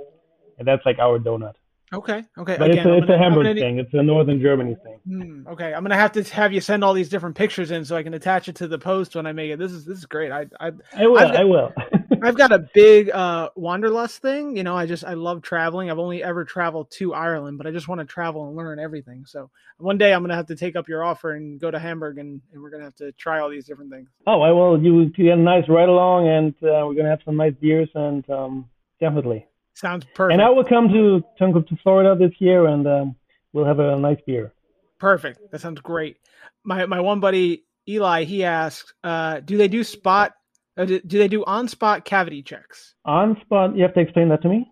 and 0.58 0.66
that's 0.66 0.84
like 0.86 0.98
our 0.98 1.18
donut. 1.18 1.54
okay, 1.92 2.24
okay. 2.38 2.56
But 2.58 2.70
Again, 2.70 2.78
it's 2.78 2.86
a, 2.86 2.96
it's 2.96 3.06
gonna- 3.06 3.14
a 3.14 3.18
Hamburg 3.18 3.44
gonna 3.46 3.60
thing. 3.60 3.78
It's 3.78 3.94
a 3.94 4.02
Northern 4.02 4.40
Germany 4.40 4.76
thing. 4.82 4.98
Hmm, 5.06 5.46
okay, 5.48 5.72
I'm 5.74 5.82
gonna 5.84 5.94
have 5.96 6.12
to 6.12 6.22
have 6.34 6.52
you 6.52 6.60
send 6.60 6.82
all 6.82 6.94
these 6.94 7.08
different 7.08 7.36
pictures 7.36 7.70
in 7.70 7.84
so 7.84 7.94
I 7.96 8.02
can 8.02 8.14
attach 8.14 8.48
it 8.48 8.56
to 8.56 8.66
the 8.66 8.78
post 8.78 9.14
when 9.14 9.26
I 9.26 9.32
make 9.32 9.50
it. 9.52 9.58
This 9.58 9.70
is 9.72 9.84
this 9.84 9.98
is 9.98 10.06
great. 10.06 10.32
I 10.32 10.46
I 10.58 10.72
I 10.96 11.06
will. 11.06 11.18
I've- 11.18 11.36
I 11.36 11.44
will. 11.44 11.72
I've 12.24 12.36
got 12.36 12.52
a 12.52 12.58
big 12.58 13.10
uh, 13.10 13.50
wanderlust 13.54 14.22
thing. 14.22 14.56
You 14.56 14.62
know, 14.62 14.76
I 14.76 14.86
just 14.86 15.04
I 15.04 15.14
love 15.14 15.42
traveling. 15.42 15.90
I've 15.90 15.98
only 15.98 16.22
ever 16.22 16.44
traveled 16.44 16.90
to 16.92 17.14
Ireland, 17.14 17.58
but 17.58 17.66
I 17.66 17.70
just 17.70 17.88
want 17.88 18.00
to 18.00 18.04
travel 18.04 18.46
and 18.46 18.56
learn 18.56 18.78
everything. 18.78 19.24
So 19.26 19.50
one 19.78 19.98
day 19.98 20.12
I'm 20.12 20.22
gonna 20.22 20.36
have 20.36 20.46
to 20.46 20.56
take 20.56 20.76
up 20.76 20.88
your 20.88 21.04
offer 21.04 21.32
and 21.32 21.60
go 21.60 21.70
to 21.70 21.78
Hamburg, 21.78 22.18
and, 22.18 22.40
and 22.52 22.62
we're 22.62 22.70
gonna 22.70 22.84
have 22.84 22.94
to 22.96 23.12
try 23.12 23.40
all 23.40 23.50
these 23.50 23.66
different 23.66 23.90
things. 23.90 24.08
Oh, 24.26 24.42
I 24.42 24.50
will. 24.50 24.82
You 24.82 25.06
get 25.10 25.26
a 25.26 25.36
nice 25.36 25.68
ride 25.68 25.88
along, 25.88 26.28
and 26.28 26.54
uh, 26.62 26.86
we're 26.86 26.94
gonna 26.94 27.10
have 27.10 27.22
some 27.24 27.36
nice 27.36 27.54
beers, 27.60 27.88
and 27.94 28.28
um, 28.30 28.70
definitely. 29.00 29.46
Sounds 29.74 30.06
perfect. 30.14 30.34
And 30.34 30.42
I 30.42 30.50
will 30.50 30.64
come 30.64 30.88
to 30.88 31.22
come 31.38 31.52
to 31.52 31.76
Florida 31.82 32.16
this 32.16 32.34
year, 32.38 32.66
and 32.66 32.86
um, 32.86 33.16
we'll 33.52 33.66
have 33.66 33.80
a 33.80 33.98
nice 33.98 34.18
beer. 34.26 34.52
Perfect. 34.98 35.40
That 35.50 35.60
sounds 35.60 35.80
great. 35.80 36.18
My 36.62 36.86
my 36.86 37.00
one 37.00 37.20
buddy 37.20 37.64
Eli, 37.88 38.24
he 38.24 38.44
asked, 38.44 38.94
uh, 39.02 39.40
"Do 39.40 39.56
they 39.56 39.68
do 39.68 39.84
spot? 39.84 40.32
Uh, 40.76 40.84
do, 40.84 41.00
do 41.00 41.18
they 41.18 41.28
do 41.28 41.44
on 41.44 41.68
spot 41.68 42.04
cavity 42.04 42.42
checks?" 42.42 42.94
On 43.04 43.40
spot, 43.40 43.76
you 43.76 43.82
have 43.82 43.94
to 43.94 44.00
explain 44.00 44.28
that 44.30 44.42
to 44.42 44.48
me. 44.48 44.70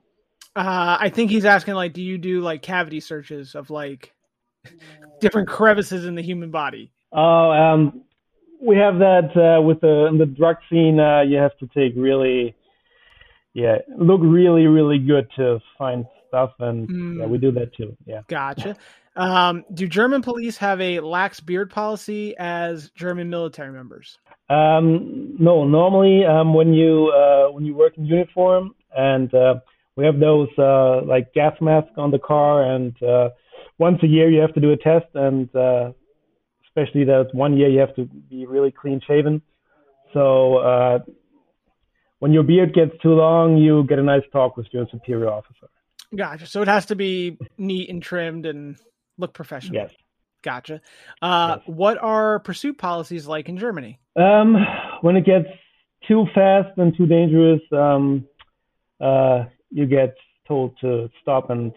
Uh, 0.54 0.98
I 1.00 1.08
think 1.08 1.30
he's 1.30 1.46
asking 1.46 1.74
like, 1.74 1.94
do 1.94 2.02
you 2.02 2.18
do 2.18 2.42
like 2.42 2.60
cavity 2.60 3.00
searches 3.00 3.54
of 3.54 3.70
like 3.70 4.12
different 5.20 5.48
crevices 5.48 6.04
in 6.04 6.14
the 6.14 6.22
human 6.22 6.50
body? 6.50 6.92
Oh, 7.12 7.50
um, 7.50 8.02
we 8.60 8.76
have 8.76 8.98
that 8.98 9.36
uh, 9.36 9.62
with 9.62 9.80
the 9.80 10.06
in 10.06 10.18
the 10.18 10.26
drug 10.26 10.56
scene. 10.70 11.00
Uh, 11.00 11.22
you 11.22 11.36
have 11.36 11.56
to 11.58 11.66
take 11.68 11.94
really, 11.96 12.54
yeah, 13.54 13.78
look 13.98 14.20
really, 14.22 14.66
really 14.66 14.98
good 14.98 15.26
to 15.36 15.58
find 15.78 16.04
stuff, 16.28 16.52
and 16.60 16.88
mm. 16.88 17.20
yeah, 17.20 17.26
we 17.26 17.38
do 17.38 17.50
that 17.52 17.74
too. 17.74 17.96
Yeah, 18.06 18.20
gotcha. 18.28 18.76
Um, 19.14 19.64
do 19.72 19.86
German 19.86 20.22
police 20.22 20.56
have 20.56 20.80
a 20.80 21.00
lax 21.00 21.40
beard 21.40 21.70
policy 21.70 22.34
as 22.38 22.90
German 22.90 23.28
military 23.28 23.72
members? 23.72 24.18
Um, 24.48 25.36
no, 25.38 25.64
normally 25.64 26.24
um, 26.24 26.54
when 26.54 26.72
you 26.72 27.12
uh, 27.14 27.52
when 27.52 27.64
you 27.64 27.74
work 27.74 27.98
in 27.98 28.06
uniform 28.06 28.74
and 28.96 29.32
uh, 29.34 29.54
we 29.96 30.04
have 30.04 30.18
those 30.18 30.48
uh, 30.58 31.02
like 31.04 31.32
gas 31.34 31.54
masks 31.60 31.92
on 31.96 32.10
the 32.10 32.18
car, 32.18 32.62
and 32.74 33.00
uh, 33.02 33.28
once 33.78 33.98
a 34.02 34.06
year 34.06 34.30
you 34.30 34.40
have 34.40 34.54
to 34.54 34.60
do 34.60 34.72
a 34.72 34.76
test, 34.76 35.06
and 35.14 35.54
uh, 35.54 35.92
especially 36.66 37.04
that 37.04 37.28
one 37.32 37.56
year 37.56 37.68
you 37.68 37.80
have 37.80 37.94
to 37.96 38.06
be 38.06 38.46
really 38.46 38.70
clean 38.70 39.00
shaven. 39.06 39.42
So 40.14 40.56
uh, 40.58 40.98
when 42.18 42.32
your 42.32 42.42
beard 42.42 42.74
gets 42.74 42.92
too 43.02 43.14
long, 43.14 43.56
you 43.58 43.84
get 43.88 43.98
a 43.98 44.02
nice 44.02 44.22
talk 44.32 44.56
with 44.56 44.66
your 44.72 44.86
superior 44.90 45.28
officer. 45.28 45.68
Gotcha. 46.14 46.46
So 46.46 46.62
it 46.62 46.68
has 46.68 46.86
to 46.86 46.94
be 46.94 47.38
neat 47.56 47.88
and 47.88 48.02
trimmed 48.02 48.46
and 48.46 48.76
look 49.22 49.32
professional. 49.32 49.76
Yes. 49.76 49.92
Gotcha. 50.42 50.80
Uh, 51.22 51.56
yes. 51.58 51.66
What 51.66 51.98
are 51.98 52.40
pursuit 52.40 52.76
policies 52.76 53.26
like 53.26 53.48
in 53.48 53.56
Germany? 53.56 54.00
Um, 54.16 54.56
when 55.00 55.16
it 55.16 55.24
gets 55.24 55.48
too 56.06 56.26
fast 56.34 56.76
and 56.76 56.94
too 56.96 57.06
dangerous, 57.06 57.60
um, 57.72 58.26
uh, 59.00 59.44
you 59.70 59.86
get 59.86 60.14
told 60.46 60.76
to 60.80 61.08
stop 61.22 61.50
and 61.50 61.72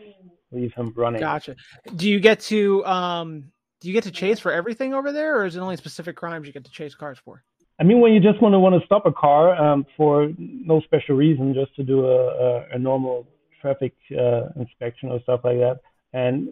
leave 0.51 0.73
him 0.73 0.93
running. 0.95 1.21
Gotcha. 1.21 1.55
Do 1.95 2.09
you 2.09 2.19
get 2.19 2.39
to 2.41 2.85
um, 2.85 3.51
do 3.81 3.87
you 3.87 3.93
get 3.93 4.03
to 4.05 4.11
chase 4.11 4.39
for 4.39 4.51
everything 4.51 4.93
over 4.93 5.11
there, 5.11 5.39
or 5.39 5.45
is 5.45 5.55
it 5.55 5.59
only 5.59 5.77
specific 5.77 6.15
crimes 6.15 6.47
you 6.47 6.53
get 6.53 6.65
to 6.65 6.71
chase 6.71 6.95
cars 6.95 7.19
for? 7.23 7.43
I 7.79 7.83
mean, 7.83 7.99
when 7.99 8.13
you 8.13 8.19
just 8.19 8.41
want 8.41 8.53
to 8.53 8.59
want 8.59 8.79
to 8.79 8.85
stop 8.85 9.05
a 9.05 9.11
car 9.11 9.53
um, 9.55 9.85
for 9.97 10.31
no 10.37 10.81
special 10.81 11.15
reason, 11.15 11.53
just 11.53 11.75
to 11.75 11.83
do 11.83 12.05
a, 12.05 12.17
a, 12.27 12.65
a 12.73 12.79
normal 12.79 13.27
traffic 13.61 13.93
uh, 14.17 14.47
inspection 14.59 15.09
or 15.09 15.19
stuff 15.21 15.41
like 15.43 15.57
that, 15.57 15.81
and 16.13 16.49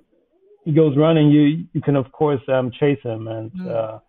he 0.66 0.72
goes 0.72 0.95
running, 0.97 1.30
you 1.30 1.66
you 1.74 1.82
can 1.82 1.95
of 1.95 2.11
course 2.11 2.41
um, 2.47 2.72
chase 2.80 2.99
him, 3.03 3.28
and 3.28 3.51
mm. 3.51 3.70
uh, 3.70 3.99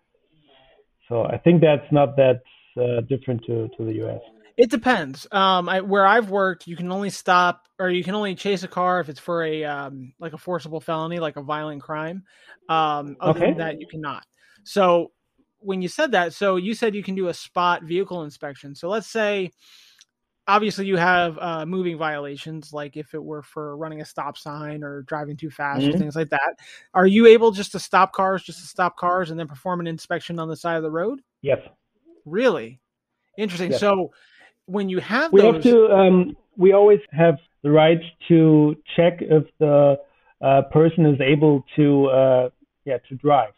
so 1.07 1.25
I 1.25 1.37
think 1.37 1.61
that's 1.61 1.85
not 1.91 2.15
that 2.17 2.41
uh, 2.77 3.01
different 3.01 3.43
to 3.45 3.69
to 3.77 3.85
the 3.85 3.93
U.S. 3.95 4.21
It 4.57 4.69
depends. 4.69 5.27
Um, 5.31 5.67
I, 5.67 5.81
where 5.81 6.05
I've 6.05 6.29
worked, 6.29 6.65
you 6.65 6.77
can 6.77 6.89
only 6.89 7.09
stop 7.09 7.67
or 7.77 7.89
you 7.89 8.05
can 8.05 8.15
only 8.15 8.35
chase 8.35 8.63
a 8.63 8.69
car 8.69 9.01
if 9.01 9.09
it's 9.09 9.19
for 9.19 9.43
a 9.43 9.65
um, 9.65 10.13
like 10.19 10.33
a 10.33 10.37
forcible 10.37 10.79
felony, 10.79 11.19
like 11.19 11.35
a 11.35 11.41
violent 11.41 11.81
crime. 11.81 12.23
Um, 12.69 13.17
other 13.19 13.39
okay. 13.39 13.49
than 13.49 13.57
that, 13.57 13.81
you 13.81 13.87
cannot. 13.87 14.23
So 14.63 15.11
when 15.59 15.81
you 15.81 15.89
said 15.89 16.13
that, 16.13 16.33
so 16.33 16.55
you 16.55 16.73
said 16.73 16.95
you 16.95 17.03
can 17.03 17.15
do 17.15 17.27
a 17.27 17.33
spot 17.33 17.83
vehicle 17.83 18.23
inspection. 18.23 18.75
So 18.75 18.87
let's 18.87 19.07
say 19.07 19.51
obviously 20.47 20.85
you 20.85 20.97
have 20.97 21.37
uh, 21.39 21.65
moving 21.65 21.97
violations 21.97 22.71
like 22.71 22.97
if 22.97 23.13
it 23.13 23.23
were 23.23 23.41
for 23.41 23.75
running 23.77 24.01
a 24.01 24.05
stop 24.05 24.37
sign 24.37 24.83
or 24.83 25.01
driving 25.03 25.37
too 25.37 25.49
fast 25.49 25.81
mm-hmm. 25.81 25.95
or 25.95 25.97
things 25.97 26.15
like 26.15 26.29
that. 26.29 26.59
Are 26.93 27.07
you 27.07 27.27
able 27.27 27.51
just 27.51 27.71
to 27.73 27.79
stop 27.79 28.13
cars 28.13 28.43
just 28.43 28.59
to 28.59 28.65
stop 28.65 28.97
cars 28.97 29.31
and 29.31 29.39
then 29.39 29.47
perform 29.47 29.79
an 29.79 29.87
inspection 29.87 30.39
on 30.39 30.47
the 30.47 30.55
side 30.55 30.77
of 30.77 30.83
the 30.83 30.91
road? 30.91 31.21
Yes. 31.41 31.59
Really? 32.25 32.79
Interesting. 33.37 33.71
Yes. 33.71 33.79
so 33.79 34.11
when 34.65 34.89
you 34.89 34.99
have 34.99 35.31
we 35.31 35.41
those... 35.41 35.55
have 35.55 35.63
to 35.63 35.91
um, 35.91 36.37
we 36.57 36.73
always 36.73 36.99
have 37.11 37.37
the 37.63 37.71
right 37.71 37.99
to 38.27 38.75
check 38.95 39.17
if 39.21 39.43
the 39.59 39.99
uh, 40.41 40.61
person 40.71 41.05
is 41.05 41.19
able 41.21 41.63
to 41.75 42.05
uh, 42.07 42.49
yeah 42.85 42.97
to 43.09 43.15
drive. 43.15 43.53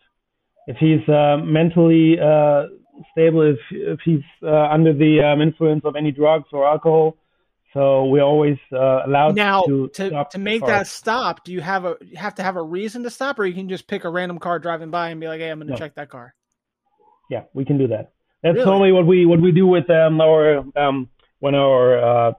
If 0.67 0.77
he's 0.77 1.07
uh, 1.07 1.37
mentally 1.43 2.19
uh, 2.19 2.67
stable 3.11 3.41
if 3.41 3.59
if 3.71 3.99
he's 4.03 4.23
uh, 4.43 4.67
under 4.69 4.93
the 4.93 5.21
um, 5.21 5.41
influence 5.41 5.83
of 5.85 5.95
any 5.95 6.11
drugs 6.11 6.47
or 6.51 6.67
alcohol. 6.67 7.17
So 7.73 8.05
we're 8.05 8.23
always 8.23 8.57
uh, 8.71 9.05
allowed 9.05 9.35
now 9.35 9.63
to 9.63 9.87
to, 9.89 10.25
to 10.31 10.37
make 10.37 10.65
that 10.65 10.87
stop. 10.87 11.43
Do 11.43 11.51
you 11.51 11.61
have 11.61 11.85
a 11.85 11.97
you 12.01 12.17
have 12.17 12.35
to 12.35 12.43
have 12.43 12.55
a 12.55 12.61
reason 12.61 13.03
to 13.03 13.09
stop, 13.09 13.39
or 13.39 13.45
you 13.45 13.53
can 13.53 13.69
just 13.69 13.87
pick 13.87 14.03
a 14.03 14.09
random 14.09 14.39
car 14.39 14.57
driving 14.59 14.89
by 14.89 15.09
and 15.09 15.19
be 15.19 15.27
like, 15.27 15.39
"Hey, 15.39 15.49
I'm 15.49 15.59
going 15.59 15.67
to 15.67 15.73
no. 15.73 15.77
check 15.77 15.95
that 15.95 16.09
car." 16.09 16.33
Yeah, 17.29 17.43
we 17.53 17.65
can 17.65 17.77
do 17.77 17.87
that. 17.89 18.13
That's 18.41 18.55
really? 18.55 18.65
normally 18.65 18.91
what 18.93 19.05
we 19.05 19.25
what 19.25 19.41
we 19.41 19.51
do 19.51 19.67
with 19.67 19.89
um, 19.89 20.21
our 20.21 20.63
um, 20.75 21.09
when 21.39 21.55
our 21.55 22.29
uh, 22.29 22.31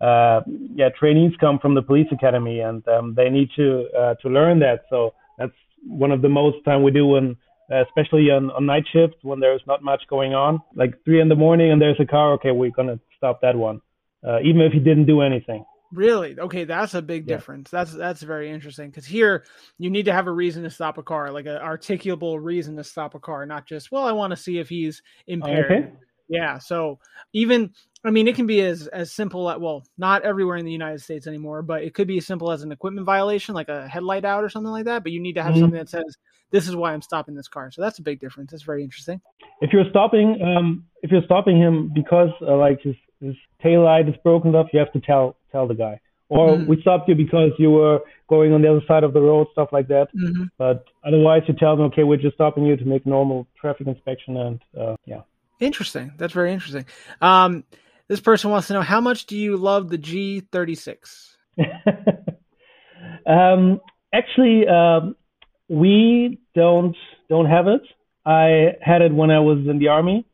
uh, 0.00 0.40
yeah 0.74 0.90
trainees 0.98 1.32
come 1.40 1.58
from 1.58 1.74
the 1.74 1.82
police 1.82 2.08
academy 2.12 2.60
and 2.60 2.86
um, 2.88 3.14
they 3.14 3.28
need 3.30 3.48
to 3.56 3.88
uh, 3.98 4.14
to 4.22 4.28
learn 4.28 4.58
that. 4.60 4.84
So 4.90 5.14
that's 5.38 5.52
one 5.86 6.12
of 6.12 6.22
the 6.22 6.28
most 6.28 6.64
time 6.64 6.82
we 6.82 6.92
do 6.92 7.06
when 7.06 7.36
especially 7.80 8.30
on, 8.30 8.50
on 8.50 8.66
night 8.66 8.84
shift 8.92 9.16
when 9.22 9.40
there's 9.40 9.62
not 9.66 9.82
much 9.82 10.02
going 10.08 10.34
on. 10.34 10.60
Like 10.74 10.94
three 11.04 11.20
in 11.20 11.28
the 11.28 11.36
morning 11.36 11.72
and 11.72 11.80
there's 11.80 12.00
a 12.00 12.06
car, 12.06 12.32
okay, 12.34 12.50
we're 12.50 12.70
gonna 12.70 13.00
stop 13.16 13.40
that 13.42 13.56
one, 13.56 13.80
uh, 14.26 14.40
even 14.40 14.60
if 14.60 14.72
he 14.72 14.78
didn't 14.78 15.06
do 15.06 15.22
anything. 15.22 15.64
Really? 15.92 16.38
Okay, 16.38 16.64
that's 16.64 16.94
a 16.94 17.02
big 17.02 17.28
yeah. 17.28 17.36
difference. 17.36 17.70
That's 17.70 17.92
that's 17.92 18.22
very 18.22 18.50
interesting 18.50 18.88
because 18.90 19.04
here 19.04 19.44
you 19.78 19.90
need 19.90 20.06
to 20.06 20.12
have 20.12 20.26
a 20.26 20.32
reason 20.32 20.62
to 20.62 20.70
stop 20.70 20.96
a 20.96 21.02
car, 21.02 21.30
like 21.30 21.46
an 21.46 21.60
articulable 21.60 22.38
reason 22.42 22.76
to 22.76 22.84
stop 22.84 23.14
a 23.14 23.20
car, 23.20 23.44
not 23.44 23.66
just 23.66 23.92
well, 23.92 24.04
I 24.04 24.12
want 24.12 24.30
to 24.30 24.36
see 24.36 24.58
if 24.58 24.68
he's 24.70 25.02
impaired. 25.26 25.70
Okay. 25.70 25.92
Yeah. 26.28 26.58
So 26.58 26.98
even 27.34 27.72
I 28.04 28.10
mean, 28.10 28.26
it 28.26 28.34
can 28.34 28.46
be 28.46 28.62
as 28.62 28.86
as 28.88 29.12
simple 29.12 29.50
as 29.50 29.58
well, 29.58 29.84
not 29.98 30.22
everywhere 30.22 30.56
in 30.56 30.64
the 30.64 30.72
United 30.72 31.02
States 31.02 31.26
anymore, 31.26 31.60
but 31.62 31.82
it 31.82 31.94
could 31.94 32.08
be 32.08 32.18
as 32.18 32.26
simple 32.26 32.50
as 32.50 32.62
an 32.62 32.72
equipment 32.72 33.04
violation, 33.04 33.54
like 33.54 33.68
a 33.68 33.86
headlight 33.86 34.24
out 34.24 34.42
or 34.42 34.48
something 34.48 34.72
like 34.72 34.86
that. 34.86 35.02
But 35.02 35.12
you 35.12 35.20
need 35.20 35.34
to 35.34 35.42
have 35.42 35.52
mm-hmm. 35.52 35.60
something 35.60 35.78
that 35.78 35.90
says 35.90 36.16
this 36.52 36.68
is 36.68 36.76
why 36.76 36.92
I'm 36.92 37.02
stopping 37.02 37.34
this 37.34 37.48
car. 37.48 37.70
So 37.72 37.82
that's 37.82 37.98
a 37.98 38.02
big 38.02 38.20
difference. 38.20 38.52
That's 38.52 38.62
very 38.62 38.84
interesting. 38.84 39.20
If 39.60 39.72
you're 39.72 39.88
stopping, 39.90 40.40
um, 40.42 40.84
if 41.02 41.10
you're 41.10 41.24
stopping 41.24 41.56
him 41.60 41.90
because 41.92 42.30
uh, 42.40 42.56
like 42.56 42.80
his 42.82 42.94
his 43.20 43.34
tail 43.62 43.84
light 43.84 44.08
is 44.08 44.14
broken 44.22 44.54
off, 44.54 44.68
you 44.72 44.78
have 44.78 44.92
to 44.92 45.00
tell 45.00 45.36
tell 45.50 45.66
the 45.66 45.74
guy. 45.74 46.00
Or 46.28 46.50
mm-hmm. 46.50 46.66
we 46.66 46.80
stopped 46.80 47.08
you 47.08 47.14
because 47.14 47.50
you 47.58 47.70
were 47.70 48.00
going 48.28 48.54
on 48.54 48.62
the 48.62 48.70
other 48.70 48.80
side 48.88 49.04
of 49.04 49.12
the 49.12 49.20
road, 49.20 49.48
stuff 49.52 49.68
like 49.70 49.88
that. 49.88 50.08
Mm-hmm. 50.16 50.44
But 50.56 50.84
otherwise, 51.06 51.42
you 51.46 51.54
tell 51.54 51.76
them, 51.76 51.86
okay, 51.86 52.04
we're 52.04 52.16
just 52.16 52.36
stopping 52.36 52.64
you 52.64 52.76
to 52.76 52.84
make 52.86 53.04
normal 53.04 53.46
traffic 53.60 53.86
inspection, 53.86 54.36
and 54.36 54.62
uh, 54.78 54.96
yeah. 55.04 55.20
Interesting. 55.60 56.12
That's 56.16 56.32
very 56.32 56.52
interesting. 56.52 56.86
Um, 57.20 57.64
this 58.08 58.20
person 58.20 58.50
wants 58.50 58.68
to 58.68 58.72
know 58.72 58.80
how 58.82 59.00
much 59.00 59.26
do 59.26 59.36
you 59.36 59.56
love 59.56 59.90
the 59.90 59.98
G36? 59.98 61.36
um, 63.26 63.80
actually, 64.12 64.66
um, 64.66 65.14
we 65.68 66.40
don't 66.54 66.96
don't 67.28 67.46
have 67.46 67.66
it. 67.66 67.82
I 68.24 68.76
had 68.80 69.02
it 69.02 69.12
when 69.12 69.30
I 69.30 69.40
was 69.40 69.58
in 69.68 69.78
the 69.78 69.88
army, 69.88 70.26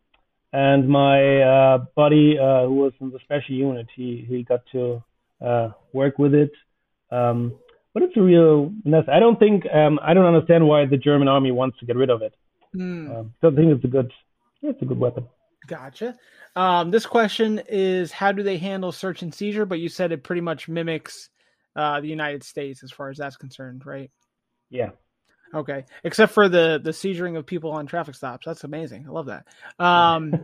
and 0.52 0.88
my 0.88 1.42
uh, 1.42 1.78
buddy 1.94 2.38
uh, 2.38 2.66
who 2.66 2.74
was 2.74 2.92
in 3.00 3.10
the 3.10 3.18
special 3.20 3.54
unit, 3.54 3.86
he 3.94 4.24
he 4.28 4.42
got 4.42 4.60
to 4.72 5.02
uh, 5.44 5.70
work 5.92 6.18
with 6.18 6.34
it. 6.34 6.52
Um, 7.10 7.58
but 7.94 8.02
it's 8.02 8.16
a 8.16 8.22
real 8.22 8.72
mess. 8.84 9.04
I 9.10 9.18
don't 9.18 9.38
think 9.38 9.64
um, 9.72 9.98
I 10.02 10.14
don't 10.14 10.26
understand 10.26 10.66
why 10.66 10.86
the 10.86 10.96
German 10.96 11.28
army 11.28 11.50
wants 11.50 11.78
to 11.80 11.86
get 11.86 11.96
rid 11.96 12.10
of 12.10 12.22
it. 12.22 12.34
Mm. 12.76 13.18
Um, 13.18 13.34
I 13.42 13.50
think 13.50 13.72
it's 13.72 13.84
a 13.84 13.88
good 13.88 14.12
it's 14.62 14.82
a 14.82 14.84
good 14.84 14.98
weapon. 14.98 15.26
Gotcha. 15.66 16.16
Um, 16.56 16.90
this 16.90 17.06
question 17.06 17.62
is 17.68 18.10
how 18.10 18.32
do 18.32 18.42
they 18.42 18.58
handle 18.58 18.92
search 18.92 19.22
and 19.22 19.34
seizure? 19.34 19.66
But 19.66 19.80
you 19.80 19.88
said 19.88 20.12
it 20.12 20.24
pretty 20.24 20.40
much 20.40 20.68
mimics 20.68 21.30
uh, 21.76 22.00
the 22.00 22.08
United 22.08 22.42
States 22.42 22.82
as 22.82 22.90
far 22.90 23.10
as 23.10 23.18
that's 23.18 23.36
concerned, 23.36 23.86
right? 23.86 24.10
Yeah. 24.70 24.90
Okay, 25.54 25.84
except 26.04 26.32
for 26.32 26.48
the 26.48 26.80
the 26.82 26.90
seizuring 26.90 27.36
of 27.36 27.46
people 27.46 27.70
on 27.70 27.86
traffic 27.86 28.14
stops. 28.14 28.44
That's 28.44 28.64
amazing. 28.64 29.06
I 29.08 29.10
love 29.10 29.26
that. 29.26 29.46
Um, 29.78 30.34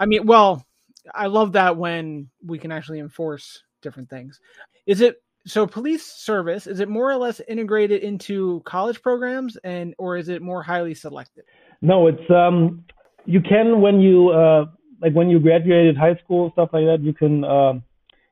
I 0.00 0.06
mean, 0.06 0.26
well, 0.26 0.66
I 1.14 1.26
love 1.26 1.52
that 1.52 1.76
when 1.76 2.28
we 2.44 2.58
can 2.58 2.72
actually 2.72 3.00
enforce 3.00 3.62
different 3.82 4.08
things. 4.08 4.40
Is 4.86 5.00
it 5.00 5.22
so? 5.46 5.66
Police 5.66 6.04
service 6.04 6.66
is 6.66 6.80
it 6.80 6.88
more 6.88 7.10
or 7.10 7.16
less 7.16 7.40
integrated 7.46 8.02
into 8.02 8.62
college 8.64 9.02
programs, 9.02 9.56
and 9.58 9.94
or 9.98 10.16
is 10.16 10.28
it 10.28 10.40
more 10.40 10.62
highly 10.62 10.94
selected? 10.94 11.44
No, 11.82 12.06
it's 12.06 12.30
um, 12.30 12.84
you 13.26 13.40
can 13.40 13.80
when 13.80 14.00
you 14.00 14.30
uh, 14.30 14.66
like 15.02 15.12
when 15.12 15.28
you 15.28 15.38
graduated 15.38 15.96
high 15.96 16.16
school 16.24 16.50
stuff 16.52 16.70
like 16.72 16.84
that, 16.84 17.00
you 17.02 17.12
can 17.12 17.44
um, 17.44 17.82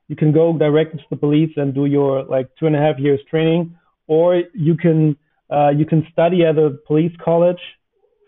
you 0.07 0.15
can 0.15 0.31
go 0.31 0.57
directly 0.57 0.99
to 0.99 1.05
the 1.09 1.17
police 1.17 1.51
and 1.57 1.73
do 1.73 1.85
your 1.85 2.23
like 2.23 2.49
two 2.59 2.65
and 2.65 2.75
a 2.75 2.79
half 2.79 2.97
years 2.97 3.19
training, 3.29 3.77
or 4.07 4.43
you 4.53 4.75
can 4.75 5.15
uh, 5.49 5.69
you 5.69 5.85
can 5.85 6.05
study 6.11 6.43
at 6.45 6.57
a 6.57 6.71
police 6.85 7.13
college 7.23 7.59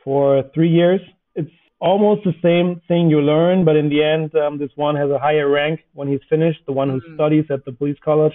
for 0.04 0.44
three 0.54 0.70
years. 0.70 1.02
It's 1.36 1.52
almost 1.80 2.24
the 2.24 2.34
same 2.42 2.82
thing 2.88 3.10
you 3.10 3.22
learn, 3.22 3.66
but 3.66 3.76
in 3.76 3.90
the 3.90 4.04
end, 4.04 4.34
um, 4.36 4.58
this 4.58 4.72
one 4.76 4.96
has 4.96 5.10
a 5.10 5.20
higher 5.20 5.50
rank 5.50 5.82
when 5.94 6.08
he's 6.08 6.22
finished, 6.30 6.60
the 6.66 6.74
one 6.74 6.90
who 6.90 7.02
mm. 7.02 7.16
studies 7.16 7.46
at 7.50 7.66
the 7.66 7.72
police 7.72 7.98
college, 8.04 8.34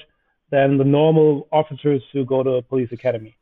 than 0.51 0.79
the 0.79 0.85
normal 0.85 1.49
officers 1.51 2.03
who 2.13 2.25
go 2.25 2.43
to 2.43 2.51
a 2.51 2.63
police 2.63 2.93
academy. 2.93 3.35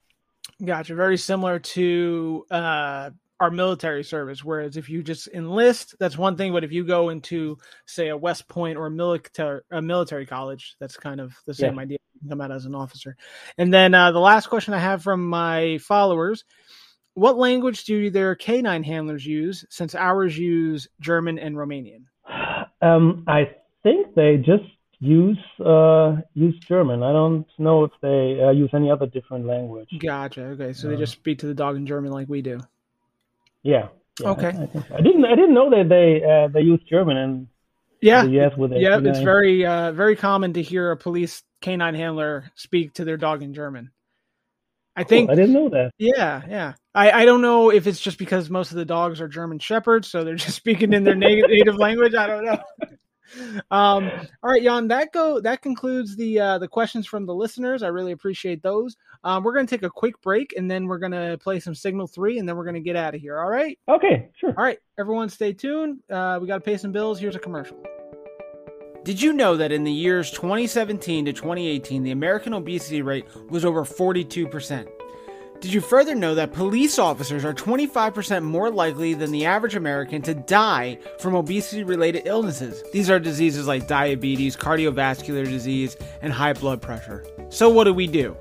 Gotcha. 0.65 0.95
Very 0.95 1.17
similar 1.17 1.59
to 1.59 2.47
uh, 2.51 3.11
our 3.43 3.51
military 3.51 4.05
service. 4.05 4.45
Whereas 4.45 4.77
if 4.77 4.89
you 4.89 5.03
just 5.03 5.27
enlist, 5.29 5.97
that's 5.99 6.17
one 6.17 6.37
thing. 6.37 6.53
But 6.53 6.63
if 6.63 6.71
you 6.71 6.85
go 6.85 7.09
into, 7.09 7.59
say, 7.87 8.09
a 8.09 8.17
West 8.17 8.49
Point 8.49 8.79
or 8.79 8.87
a 8.87 8.91
military 8.91 9.63
a 9.73 9.83
military 9.83 10.27
college, 10.27 10.77
that's 10.79 10.97
kind 10.97 11.21
of 11.21 11.35
the 11.45 11.53
same 11.53 11.75
yeah. 11.75 11.81
idea. 11.81 11.99
You 12.23 12.31
come 12.31 12.41
out 12.41 12.53
as 12.53 12.67
an 12.67 12.75
officer. 12.77 13.17
And 13.59 13.75
then 13.75 13.95
uh, 13.95 14.13
the 14.13 14.21
last 14.21 14.47
question 14.47 14.75
I 14.75 14.79
have 14.79 15.03
from 15.03 15.29
my 15.29 15.79
followers: 15.79 16.45
What 17.15 17.37
language 17.37 17.83
do 17.83 18.11
their 18.11 18.37
canine 18.37 18.85
handlers 18.85 19.27
use? 19.27 19.65
Since 19.71 19.97
ours 19.97 20.39
use 20.39 20.87
German 21.01 21.41
and 21.41 21.57
Romanian. 21.57 22.05
Um, 22.81 23.25
I 23.27 23.51
think 23.83 24.15
they 24.15 24.37
just 24.37 24.65
use 25.01 25.39
uh, 25.59 26.19
use 26.35 26.55
German. 26.69 27.03
I 27.03 27.11
don't 27.11 27.47
know 27.59 27.83
if 27.83 27.91
they 28.03 28.41
uh, 28.41 28.53
use 28.53 28.71
any 28.73 28.89
other 28.89 29.07
different 29.07 29.47
language. 29.47 29.89
Gotcha. 29.99 30.43
Okay, 30.43 30.73
so 30.73 30.87
they 30.87 30.97
just 30.97 31.13
speak 31.13 31.41
to 31.41 31.47
the 31.47 31.55
dog 31.55 31.75
in 31.75 31.87
German 31.87 32.13
like 32.13 32.29
we 32.29 32.41
do. 32.41 32.61
Yeah. 33.63 33.89
yeah 34.21 34.29
okay. 34.29 34.49
I, 34.49 34.51
I, 34.51 34.99
I, 34.99 35.01
didn't. 35.01 35.25
I 35.25 35.35
didn't 35.35 35.55
know 35.55 35.71
that 35.71 35.89
they 35.89 36.23
uh, 36.23 36.49
they 36.49 36.63
use 36.63 36.81
German 36.89 37.17
and. 37.17 37.49
Yeah. 38.01 38.25
Yes, 38.25 38.57
with 38.57 38.73
it. 38.73 38.81
yeah, 38.81 38.99
it's 39.01 39.21
very 39.21 39.65
uh, 39.65 39.93
very 39.93 40.17
common 40.17 40.55
to 40.55 40.63
hear 40.63 40.91
a 40.91 40.97
police 40.97 41.45
canine 41.61 41.95
handler 41.95 42.51
speak 42.57 42.95
to 42.95 43.05
their 43.05 43.17
dog 43.17 43.45
in 43.45 43.55
German. 43.55 43.93
I 44.95 45.05
think 45.05 45.31
I 45.31 45.35
didn't 45.35 45.55
know 45.55 45.69
that. 45.71 45.93
Yeah, 45.99 46.43
yeah. 46.49 46.75
I, 46.95 47.23
I 47.23 47.25
don't 47.25 47.41
know 47.41 47.71
if 47.71 47.87
it's 47.87 48.01
just 48.01 48.19
because 48.19 48.51
most 48.51 48.73
of 48.73 48.77
the 48.77 48.85
dogs 48.85 49.21
are 49.21 49.29
German 49.29 49.59
shepherds, 49.59 50.09
so 50.09 50.23
they're 50.23 50.35
just 50.35 50.57
speaking 50.63 50.93
in 50.93 51.05
their 51.05 51.15
native, 51.15 51.49
native 51.49 51.77
language. 51.77 52.15
I 52.15 52.27
don't 52.27 52.45
know. 52.45 52.63
um, 53.71 54.11
all 54.43 54.51
right, 54.51 54.63
Jan. 54.63 54.89
That 54.89 55.13
go 55.13 55.41
that 55.41 55.63
concludes 55.63 56.17
the 56.17 56.41
uh, 56.41 56.59
the 56.59 56.69
questions 56.69 57.07
from 57.07 57.27
the 57.27 57.35
listeners. 57.35 57.83
I 57.83 57.89
really 57.89 58.13
appreciate 58.13 58.63
those. 58.63 58.97
Um, 59.25 59.45
we're 59.45 59.55
going 59.55 59.67
to 59.67 59.75
take 59.75 59.85
a 59.85 59.91
quick 59.91 60.21
break, 60.21 60.55
and 60.57 60.71
then 60.71 60.87
we're 60.87 60.99
going 60.99 61.13
to 61.13 61.39
play 61.39 61.61
some 61.61 61.75
Signal 61.75 62.07
Three, 62.07 62.39
and 62.39 62.49
then 62.49 62.57
we're 62.57 62.65
going 62.65 62.75
to 62.75 62.81
get 62.81 62.97
out 62.97 63.15
of 63.15 63.21
here. 63.21 63.39
All 63.39 63.49
right? 63.49 63.79
Okay, 63.89 64.29
sure. 64.37 64.55
All 64.57 64.65
right, 64.65 64.79
everyone, 64.99 65.29
stay 65.29 65.53
tuned. 65.53 66.01
Uh, 66.11 66.39
we 66.41 66.47
got 66.47 66.57
to 66.57 66.61
pay 66.61 66.77
some 66.77 66.93
bills. 66.93 67.19
Here's 67.19 67.37
a 67.37 67.41
commercial. 67.41 67.83
Did 69.05 69.21
you 69.21 69.33
know 69.33 69.57
that 69.57 69.73
in 69.73 69.83
the 69.83 69.93
years 69.93 70.31
2017 70.31 71.25
to 71.25 71.33
2018, 71.33 72.05
the 72.05 72.13
American 72.13 72.55
obesity 72.55 73.03
rate 73.03 73.27
was 73.51 73.65
over 73.65 73.85
42 73.85 74.47
percent? 74.47 74.89
Did 75.63 75.73
you 75.73 75.81
further 75.81 76.17
know 76.17 76.35
that 76.35 76.53
police 76.53 76.99
officers 76.99 77.45
are 77.45 77.55
25% 77.55 78.43
more 78.43 78.69
likely 78.69 79.15
than 79.15 79.31
the 79.31 79.45
average 79.45 79.77
American 79.77 80.21
to 80.23 80.35
die 80.35 80.99
from 81.21 81.37
obesity 81.37 81.85
related 81.85 82.23
illnesses? 82.27 82.83
These 82.93 83.09
are 83.09 83.21
diseases 83.21 83.69
like 83.69 83.87
diabetes, 83.87 84.57
cardiovascular 84.57 85.45
disease, 85.45 85.97
and 86.21 86.33
high 86.33 86.53
blood 86.53 86.83
pressure. 86.83 87.25
So, 87.49 87.69
what 87.69 87.85
do 87.85 87.95
we 87.95 88.09
do? 88.09 88.37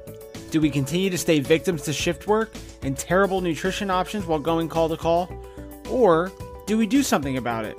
Do 0.50 0.60
we 0.60 0.72
continue 0.72 1.12
to 1.12 1.18
stay 1.18 1.42
victims 1.42 1.84
to 1.84 1.94
shift 1.94 2.26
work 2.26 2.50
and 2.82 2.98
terrible 2.98 3.40
nutrition 3.40 3.92
options 3.92 4.26
while 4.26 4.40
going 4.40 4.68
call 4.68 4.90
to 4.90 4.98
call? 4.98 5.30
Or 5.92 6.32
do 6.66 6.76
we 6.76 6.88
do 6.88 7.04
something 7.04 7.38
about 7.38 7.66
it? 7.66 7.78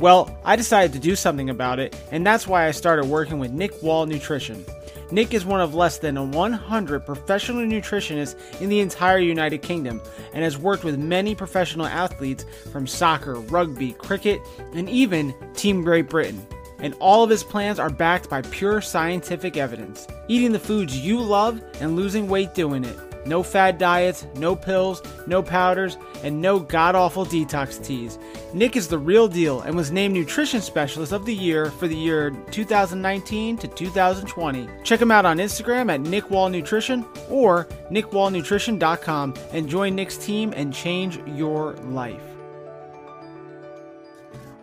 Well, 0.00 0.34
I 0.46 0.56
decided 0.56 0.94
to 0.94 0.98
do 0.98 1.14
something 1.14 1.50
about 1.50 1.78
it, 1.78 1.94
and 2.10 2.24
that's 2.24 2.46
why 2.46 2.66
I 2.66 2.70
started 2.70 3.04
working 3.04 3.38
with 3.38 3.50
Nick 3.50 3.82
Wall 3.82 4.06
Nutrition. 4.06 4.64
Nick 5.10 5.32
is 5.32 5.46
one 5.46 5.60
of 5.60 5.74
less 5.74 5.98
than 5.98 6.32
100 6.32 7.06
professional 7.06 7.62
nutritionists 7.62 8.60
in 8.60 8.68
the 8.68 8.80
entire 8.80 9.18
United 9.18 9.62
Kingdom 9.62 10.02
and 10.34 10.44
has 10.44 10.58
worked 10.58 10.84
with 10.84 10.98
many 10.98 11.34
professional 11.34 11.86
athletes 11.86 12.44
from 12.70 12.86
soccer, 12.86 13.34
rugby, 13.40 13.92
cricket, 13.92 14.40
and 14.74 14.88
even 14.90 15.34
Team 15.54 15.82
Great 15.82 16.10
Britain. 16.10 16.46
And 16.80 16.94
all 17.00 17.24
of 17.24 17.30
his 17.30 17.42
plans 17.42 17.78
are 17.78 17.90
backed 17.90 18.28
by 18.28 18.42
pure 18.42 18.80
scientific 18.80 19.56
evidence. 19.56 20.06
Eating 20.28 20.52
the 20.52 20.60
foods 20.60 20.96
you 20.96 21.20
love 21.20 21.62
and 21.80 21.96
losing 21.96 22.28
weight 22.28 22.54
doing 22.54 22.84
it. 22.84 23.07
No 23.26 23.42
fad 23.42 23.78
diets, 23.78 24.26
no 24.36 24.54
pills, 24.56 25.02
no 25.26 25.42
powders, 25.42 25.96
and 26.22 26.40
no 26.40 26.58
god 26.58 26.94
awful 26.94 27.24
detox 27.24 27.82
teas. 27.84 28.18
Nick 28.52 28.76
is 28.76 28.88
the 28.88 28.98
real 28.98 29.28
deal 29.28 29.60
and 29.62 29.76
was 29.76 29.90
named 29.90 30.14
Nutrition 30.14 30.60
Specialist 30.60 31.12
of 31.12 31.26
the 31.26 31.34
Year 31.34 31.70
for 31.70 31.88
the 31.88 31.96
year 31.96 32.30
2019 32.50 33.56
to 33.58 33.68
2020. 33.68 34.68
Check 34.84 35.00
him 35.00 35.10
out 35.10 35.26
on 35.26 35.38
Instagram 35.38 35.92
at 35.92 36.00
Nick 36.00 36.30
Wall 36.30 36.48
Nutrition 36.48 37.04
or 37.28 37.66
nickwallnutrition.com 37.90 39.34
and 39.52 39.68
join 39.68 39.94
Nick's 39.94 40.16
team 40.16 40.52
and 40.56 40.72
change 40.72 41.18
your 41.26 41.74
life. 41.74 42.27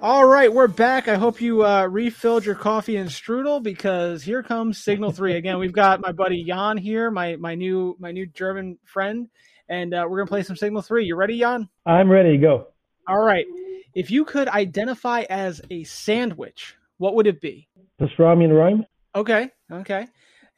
All 0.06 0.24
right, 0.24 0.54
we're 0.54 0.68
back. 0.68 1.08
I 1.08 1.16
hope 1.16 1.42
you 1.42 1.66
uh, 1.66 1.88
refilled 1.88 2.46
your 2.46 2.54
coffee 2.54 2.98
and 2.98 3.10
strudel 3.10 3.64
because 3.64 4.22
here 4.22 4.44
comes 4.44 4.78
Signal 4.78 5.12
Three 5.12 5.34
again. 5.34 5.58
We've 5.58 5.74
got 5.74 6.00
my 6.00 6.12
buddy 6.12 6.44
Jan 6.44 6.78
here, 6.78 7.10
my 7.10 7.38
my 7.38 7.56
new 7.56 7.96
my 7.98 8.12
new 8.12 8.28
German 8.28 8.78
friend, 8.84 9.28
and 9.68 9.96
uh, 9.96 10.06
we're 10.08 10.20
gonna 10.20 10.28
play 10.28 10.44
some 10.44 10.56
Signal 10.56 10.84
Three. 10.84 11.06
You 11.06 11.16
ready, 11.16 11.40
Jan? 11.40 11.68
I'm 11.88 12.08
ready. 12.08 12.38
Go. 12.38 12.68
All 13.08 13.18
right. 13.18 13.48
If 13.96 14.12
you 14.12 14.26
could 14.26 14.48
identify 14.48 15.22
as 15.22 15.60
a 15.72 15.84
sandwich, 15.86 16.76
what 17.00 17.16
would 17.16 17.26
it 17.26 17.42
be? 17.42 17.68
Pastrami 18.00 18.44
and 18.44 18.56
rhyme. 18.56 18.86
Okay. 19.16 19.50
Okay. 19.72 20.06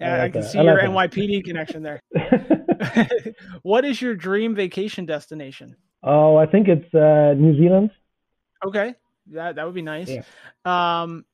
Yeah, 0.02 0.16
I, 0.16 0.18
like 0.18 0.22
I 0.24 0.30
can 0.30 0.42
that. 0.42 0.52
see 0.52 0.60
I 0.60 0.64
your 0.64 0.90
like 0.90 1.12
NYPD 1.12 1.46
connection 1.46 1.84
there. 1.84 2.02
what 3.62 3.86
is 3.86 4.02
your 4.02 4.14
dream 4.14 4.56
vacation 4.56 5.06
destination? 5.06 5.78
Oh, 6.04 6.36
I 6.36 6.48
think 6.48 6.68
it's 6.68 6.94
uh, 6.94 7.34
New 7.38 7.56
Zealand. 7.58 7.92
Okay. 8.66 8.94
That 9.32 9.56
that 9.56 9.66
would 9.66 9.76
be 9.76 9.82
nice. 9.82 10.10
Yeah. 10.10 10.24
Um, 10.66 11.26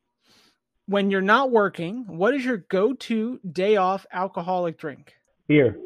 when 0.85 1.11
you're 1.11 1.21
not 1.21 1.51
working, 1.51 2.05
what 2.07 2.33
is 2.33 2.43
your 2.43 2.57
go-to 2.57 3.39
day 3.49 3.77
off 3.77 4.05
alcoholic 4.11 4.77
drink? 4.77 5.13
Beer. 5.47 5.77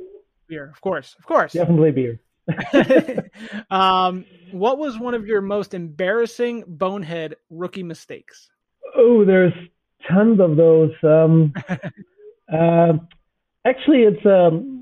Beer, 0.47 0.69
of 0.69 0.81
course, 0.81 1.15
of 1.19 1.25
course. 1.25 1.53
Definitely 1.53 1.91
beer. 1.91 2.19
um, 3.69 4.25
what 4.51 4.77
was 4.77 4.97
one 4.97 5.13
of 5.13 5.27
your 5.27 5.41
most 5.41 5.73
embarrassing 5.73 6.63
bonehead 6.67 7.35
rookie 7.49 7.83
mistakes? 7.83 8.49
Oh, 8.95 9.25
there's 9.25 9.53
tons 10.09 10.39
of 10.39 10.55
those. 10.55 10.91
Um, 11.03 11.53
uh, 12.51 12.93
actually, 13.65 14.03
it's 14.03 14.25
um, 14.25 14.76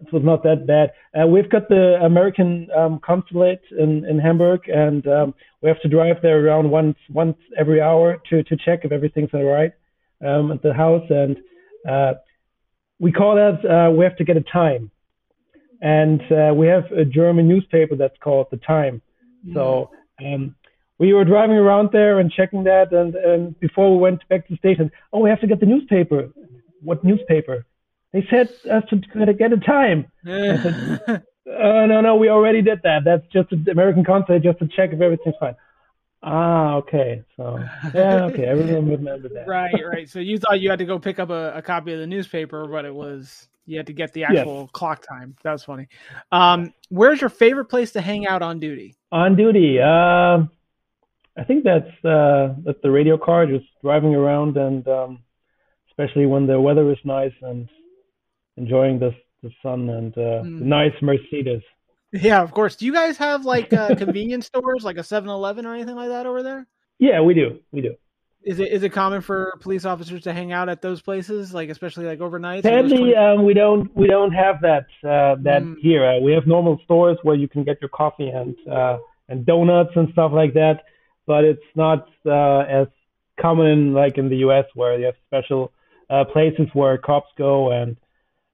it 0.00 0.12
was 0.12 0.22
not 0.24 0.42
that 0.44 0.66
bad. 0.66 0.92
Uh, 1.18 1.26
we've 1.26 1.50
got 1.50 1.68
the 1.68 1.98
American 2.02 2.68
um, 2.76 3.00
consulate 3.04 3.62
in, 3.78 4.04
in 4.04 4.18
Hamburg, 4.18 4.60
and 4.68 5.06
um, 5.06 5.34
we 5.62 5.68
have 5.68 5.80
to 5.82 5.88
drive 5.88 6.16
there 6.22 6.44
around 6.44 6.70
once 6.70 6.96
once 7.10 7.36
every 7.58 7.80
hour 7.80 8.18
to, 8.30 8.42
to 8.44 8.56
check 8.56 8.80
if 8.84 8.92
everything's 8.92 9.30
all 9.32 9.44
right 9.44 9.72
um, 10.24 10.52
at 10.52 10.62
the 10.62 10.72
house. 10.72 11.04
And 11.10 11.36
uh, 11.88 12.14
we 12.98 13.12
call 13.12 13.34
that 13.36 13.64
uh, 13.68 13.90
we 13.90 14.04
have 14.04 14.16
to 14.16 14.24
get 14.24 14.36
a 14.36 14.42
time. 14.42 14.90
And 15.80 16.20
uh, 16.32 16.52
we 16.54 16.66
have 16.66 16.84
a 16.90 17.04
German 17.04 17.46
newspaper 17.46 17.94
that's 17.96 18.18
called 18.20 18.48
The 18.50 18.56
Time. 18.58 19.00
Mm-hmm. 19.44 19.54
So 19.54 19.90
um, 20.24 20.56
we 20.98 21.12
were 21.12 21.24
driving 21.24 21.56
around 21.56 21.90
there 21.92 22.18
and 22.18 22.30
checking 22.30 22.64
that. 22.64 22.92
And, 22.92 23.14
and 23.14 23.58
before 23.60 23.92
we 23.94 24.00
went 24.00 24.28
back 24.28 24.46
to 24.48 24.54
the 24.54 24.58
station, 24.58 24.90
oh, 25.12 25.20
we 25.20 25.30
have 25.30 25.40
to 25.40 25.46
get 25.46 25.60
the 25.60 25.66
newspaper. 25.66 26.30
What 26.82 27.04
newspaper? 27.04 27.64
They 28.12 28.26
said 28.30 28.48
us 28.70 28.84
to, 28.90 29.26
to 29.26 29.34
get 29.34 29.52
a 29.52 29.58
time. 29.58 30.06
said, 30.24 31.00
uh, 31.08 31.86
no, 31.86 32.00
no, 32.00 32.16
we 32.16 32.28
already 32.28 32.62
did 32.62 32.80
that. 32.84 33.04
That's 33.04 33.26
just 33.32 33.52
an 33.52 33.66
American 33.70 34.04
consulate 34.04 34.42
just 34.42 34.58
to 34.60 34.68
check 34.68 34.92
if 34.92 35.00
everything's 35.00 35.36
fine. 35.38 35.56
Ah, 36.22 36.74
okay. 36.74 37.22
So 37.36 37.58
yeah, 37.94 38.24
okay. 38.24 38.44
Everyone 38.44 38.88
remember 38.88 39.28
that. 39.28 39.44
right, 39.46 39.74
right. 39.86 40.08
So 40.08 40.18
you 40.18 40.38
thought 40.38 40.60
you 40.60 40.70
had 40.70 40.80
to 40.80 40.84
go 40.84 40.98
pick 40.98 41.18
up 41.18 41.30
a, 41.30 41.52
a 41.56 41.62
copy 41.62 41.92
of 41.92 42.00
the 42.00 42.06
newspaper, 42.06 42.66
but 42.66 42.84
it 42.84 42.94
was 42.94 43.48
you 43.66 43.76
had 43.76 43.86
to 43.86 43.92
get 43.92 44.12
the 44.14 44.24
actual 44.24 44.62
yes. 44.62 44.70
clock 44.72 45.06
time. 45.06 45.36
That 45.44 45.52
was 45.52 45.62
funny. 45.62 45.86
Um, 46.32 46.72
where's 46.88 47.20
your 47.20 47.30
favorite 47.30 47.66
place 47.66 47.92
to 47.92 48.00
hang 48.00 48.26
out 48.26 48.42
on 48.42 48.58
duty? 48.58 48.96
On 49.12 49.36
duty, 49.36 49.78
uh, 49.80 50.38
I 51.36 51.44
think 51.46 51.62
that's 51.62 52.04
uh, 52.04 52.54
that's 52.64 52.80
the 52.82 52.90
radio 52.90 53.16
car, 53.16 53.46
just 53.46 53.66
driving 53.80 54.14
around, 54.14 54.56
and 54.56 54.86
um, 54.88 55.18
especially 55.90 56.26
when 56.26 56.46
the 56.46 56.60
weather 56.60 56.90
is 56.90 56.98
nice 57.04 57.32
and 57.42 57.68
enjoying 58.58 58.98
the 58.98 59.14
the 59.42 59.50
sun 59.62 59.88
and 59.88 60.16
uh, 60.18 60.42
mm. 60.42 60.58
the 60.58 60.64
nice 60.64 60.94
Mercedes. 61.00 61.62
Yeah, 62.12 62.42
of 62.42 62.52
course. 62.52 62.76
Do 62.76 62.86
you 62.86 62.92
guys 62.92 63.16
have 63.18 63.44
like 63.44 63.72
uh, 63.72 63.94
convenience 63.98 64.46
stores, 64.46 64.82
like 64.82 64.96
a 64.96 65.02
7-Eleven 65.02 65.66
or 65.66 65.74
anything 65.74 65.94
like 65.94 66.08
that 66.08 66.26
over 66.26 66.42
there? 66.42 66.66
Yeah, 66.98 67.20
we 67.20 67.34
do. 67.34 67.60
We 67.70 67.82
do. 67.82 67.94
Is 68.42 68.60
it 68.60 68.72
is 68.72 68.82
it 68.82 68.90
common 68.90 69.20
for 69.20 69.52
police 69.60 69.84
officers 69.84 70.22
to 70.22 70.32
hang 70.32 70.52
out 70.52 70.68
at 70.68 70.80
those 70.80 71.02
places, 71.02 71.52
like 71.52 71.68
especially 71.68 72.06
like 72.06 72.20
overnight? 72.20 72.62
Sadly, 72.62 73.14
um, 73.14 73.44
we 73.44 73.52
don't 73.52 73.94
we 73.96 74.06
don't 74.06 74.32
have 74.32 74.60
that 74.62 74.86
uh, 75.04 75.36
that 75.42 75.62
mm. 75.62 75.74
here. 75.80 76.08
Uh, 76.08 76.20
we 76.20 76.32
have 76.32 76.46
normal 76.46 76.80
stores 76.84 77.18
where 77.24 77.34
you 77.34 77.48
can 77.48 77.64
get 77.64 77.78
your 77.80 77.90
coffee 77.90 78.28
and 78.28 78.56
uh, 78.70 78.98
and 79.28 79.44
donuts 79.44 79.90
and 79.96 80.08
stuff 80.12 80.32
like 80.32 80.54
that. 80.54 80.84
but 81.26 81.44
it's 81.44 81.70
not 81.74 82.08
uh, 82.24 82.60
as 82.60 82.86
common 83.40 83.92
like 83.92 84.18
in 84.18 84.28
the 84.28 84.36
U.S. 84.38 84.64
where 84.74 84.98
you 84.98 85.06
have 85.06 85.16
special 85.26 85.72
uh, 86.08 86.24
places 86.24 86.68
where 86.72 86.96
cops 86.96 87.28
go 87.36 87.70
and 87.70 87.96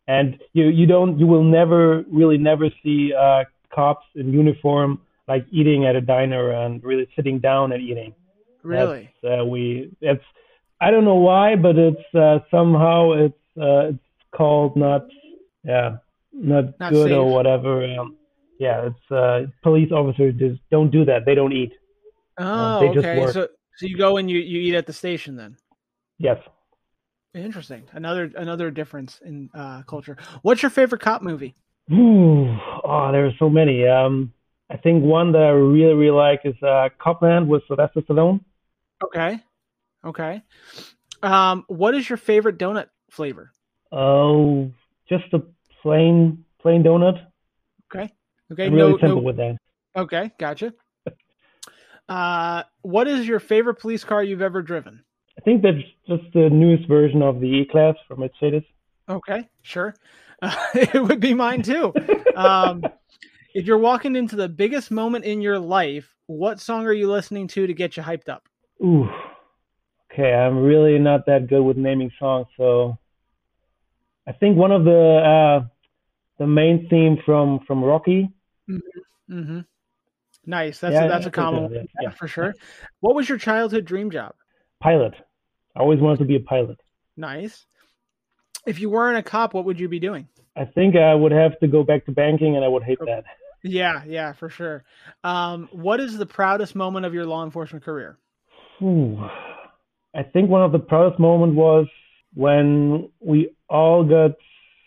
and 0.09 0.39
you 0.53 0.67
you 0.67 0.87
don't 0.87 1.19
you 1.19 1.27
will 1.27 1.45
never 1.45 2.05
really 2.11 2.39
never 2.39 2.69
see 2.83 3.13
uh, 3.15 3.45
cops 3.75 4.07
in 4.15 4.33
uniform 4.33 5.01
like 5.27 5.47
eating 5.51 5.87
at 5.87 5.97
a 5.97 6.01
diner 6.01 6.51
and 6.51 6.83
really 6.85 7.09
sitting 7.17 7.39
down 7.39 7.73
and 7.73 7.83
eating. 7.83 8.15
Really? 8.63 9.11
That's, 9.23 9.41
uh, 9.41 9.45
we 9.45 9.91
it's 10.01 10.25
I 10.81 10.91
don't 10.91 11.05
know 11.05 11.17
why, 11.17 11.57
but 11.57 11.77
it's 11.77 12.15
uh, 12.15 12.41
somehow 12.51 13.13
it's 13.13 13.35
uh, 13.61 13.89
it's 13.89 13.99
called 14.35 14.77
not 14.77 15.07
yeah 15.65 15.97
not, 16.33 16.79
Not 16.81 16.93
good 16.93 17.09
safe. 17.09 17.17
or 17.17 17.33
whatever. 17.33 17.85
Um, 17.99 18.17
yeah, 18.59 18.89
it's 18.89 19.11
uh, 19.11 19.51
police 19.63 19.93
officers 19.93 20.35
just 20.39 20.61
don't 20.71 20.91
do 20.91 21.05
that. 21.05 21.25
They 21.25 21.35
don't 21.35 21.53
eat. 21.53 21.73
Oh, 22.39 22.93
just 22.93 23.07
okay. 23.07 23.33
So 23.33 23.49
so 23.77 23.87
you 23.87 23.97
go 23.97 24.17
and 24.17 24.31
you 24.31 24.39
you 24.39 24.61
eat 24.61 24.75
at 24.75 24.87
the 24.87 24.93
station 24.93 25.37
then. 25.37 25.57
Yes. 26.19 26.39
Interesting. 27.35 27.85
Another 27.93 28.31
another 28.37 28.71
difference 28.71 29.21
in 29.25 29.51
uh, 29.55 29.83
culture. 29.83 30.17
What's 30.43 30.63
your 30.63 30.71
favorite 30.71 31.01
cop 31.01 31.21
movie? 31.21 31.57
Ooh, 31.93 32.57
oh, 32.85 33.11
there 33.13 33.27
are 33.27 33.35
so 33.39 33.51
many. 33.51 33.87
Um, 33.87 34.33
I 34.71 34.77
think 34.77 35.03
one 35.03 35.33
that 35.33 35.43
I 35.43 35.49
really 35.49 35.95
really 35.95 36.17
like 36.17 36.43
is 36.45 36.55
uh, 36.63 36.89
Cop 36.99 37.23
Land 37.23 37.49
with 37.49 37.63
Sylvester 37.67 38.03
Stallone. 38.03 38.41
Okay. 39.03 39.41
Okay. 40.05 40.43
Um, 41.23 41.65
what 41.67 41.95
is 41.95 42.09
your 42.09 42.19
favorite 42.19 42.59
donut 42.59 42.87
flavor? 43.11 43.51
Oh, 43.91 44.71
just 45.09 45.25
a 45.33 45.43
plain 45.83 46.45
plain 46.61 46.83
donut. 46.83 47.27
Okay. 47.93 48.13
Okay. 48.53 48.67
I'm 48.67 48.75
really 48.75 48.93
no, 48.93 48.99
simple 48.99 49.17
no. 49.17 49.23
with 49.23 49.37
that. 49.39 49.57
Okay. 49.97 50.31
Gotcha. 50.39 50.73
Uh, 52.07 52.63
what 52.83 53.09
is 53.09 53.27
your 53.27 53.41
favorite 53.41 53.77
police 53.77 54.05
car 54.05 54.23
you've 54.23 54.43
ever 54.43 54.61
driven? 54.61 55.04
I 55.39 55.41
think 55.43 55.63
that's 55.63 55.79
just 56.09 56.23
the 56.33 56.49
newest 56.51 56.87
version 56.89 57.23
of 57.23 57.41
the 57.41 57.47
E-Class 57.47 57.97
from 58.07 58.21
Mercedes. 58.21 58.63
Okay. 59.09 59.49
Sure. 59.63 59.95
Uh, 60.41 60.55
it 60.75 61.03
would 61.03 61.21
be 61.21 61.35
mine 61.35 61.63
too. 61.63 61.93
Um, 62.37 62.83
if 63.55 63.67
you're 63.67 63.79
walking 63.79 64.17
into 64.17 64.37
the 64.37 64.49
biggest 64.49 64.91
moment 64.91 65.25
in 65.25 65.41
your 65.41 65.59
life, 65.59 66.15
what 66.27 66.61
song 66.61 66.87
are 66.87 66.93
you 66.93 67.11
listening 67.11 67.49
to 67.49 67.67
to 67.67 67.75
get 67.75 67.97
you 67.97 68.03
hyped 68.03 68.29
up? 68.29 68.49
Ooh. 68.83 69.09
Okay, 70.13 70.33
I'm 70.33 70.59
really 70.59 70.99
not 70.99 71.27
that 71.27 71.49
good 71.49 71.63
with 71.63 71.77
naming 71.77 72.11
songs, 72.21 72.47
so 72.57 72.97
I 74.29 74.33
think 74.33 74.57
one 74.57 74.71
of 74.71 74.85
the 74.85 75.63
uh, 75.65 75.67
the 76.39 76.47
main 76.47 76.89
theme 76.89 77.19
from 77.27 77.61
from 77.67 77.83
Rocky. 77.83 78.31
Mm-hmm. 78.71 79.61
Nice. 80.47 80.79
That's 80.79 80.93
Yeah, 80.93 81.05
a, 81.05 81.09
that's 81.09 81.27
I 81.27 81.29
a 81.29 81.33
think 81.33 81.35
common 81.35 81.61
so, 81.61 81.65
one. 81.65 81.73
yeah, 81.75 81.81
Yeah, 81.81 82.09
yeah. 82.09 82.11
for 82.11 82.29
sure. 82.29 82.55
What 83.01 83.15
was 83.17 83.29
your 83.29 83.39
childhood 83.39 83.85
dream 83.85 84.11
job? 84.11 84.35
Pilot. 84.81 85.15
I 85.77 85.81
always 85.81 86.01
wanted 86.01 86.19
to 86.21 86.25
be 86.25 86.37
a 86.37 86.41
pilot. 86.41 86.81
Nice. 87.17 87.67
If 88.67 88.81
you 88.81 88.91
weren't 88.91 89.19
a 89.19 89.23
cop, 89.23 89.55
what 89.55 89.65
would 89.65 89.79
you 89.79 89.89
be 89.89 89.99
doing? 89.99 90.29
I 90.57 90.65
think 90.65 90.97
I 90.97 91.15
would 91.15 91.33
have 91.33 91.59
to 91.61 91.67
go 91.67 91.83
back 91.83 92.07
to 92.07 92.13
banking, 92.13 92.57
and 92.57 92.65
I 92.65 92.69
would 92.69 92.83
hate 92.83 92.99
that. 93.07 93.25
Yeah, 93.63 94.03
yeah, 94.07 94.33
for 94.33 94.49
sure. 94.49 94.85
Um, 95.25 95.69
what 95.73 95.99
is 95.99 96.17
the 96.17 96.27
proudest 96.27 96.75
moment 96.75 97.07
of 97.07 97.15
your 97.15 97.27
law 97.27 97.45
enforcement 97.45 97.85
career? 97.85 98.19
Ooh. 98.83 99.19
I 100.15 100.23
think 100.23 100.49
one 100.51 100.63
of 100.63 100.71
the 100.71 100.79
proudest 100.79 101.19
moments 101.19 101.57
was 101.57 101.87
when 102.35 103.11
we 103.21 103.51
all 103.69 104.05
got 104.05 104.33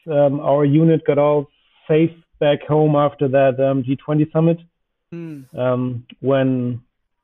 um, 0.10 0.40
our 0.40 0.64
unit 0.64 1.06
got 1.06 1.18
all 1.18 1.48
safe 1.88 2.12
back 2.40 2.62
home 2.64 2.96
after 2.96 3.28
that 3.28 3.60
um, 3.60 3.84
G20 3.84 4.32
summit. 4.32 4.60
Um, 5.58 6.06
when 6.20 6.82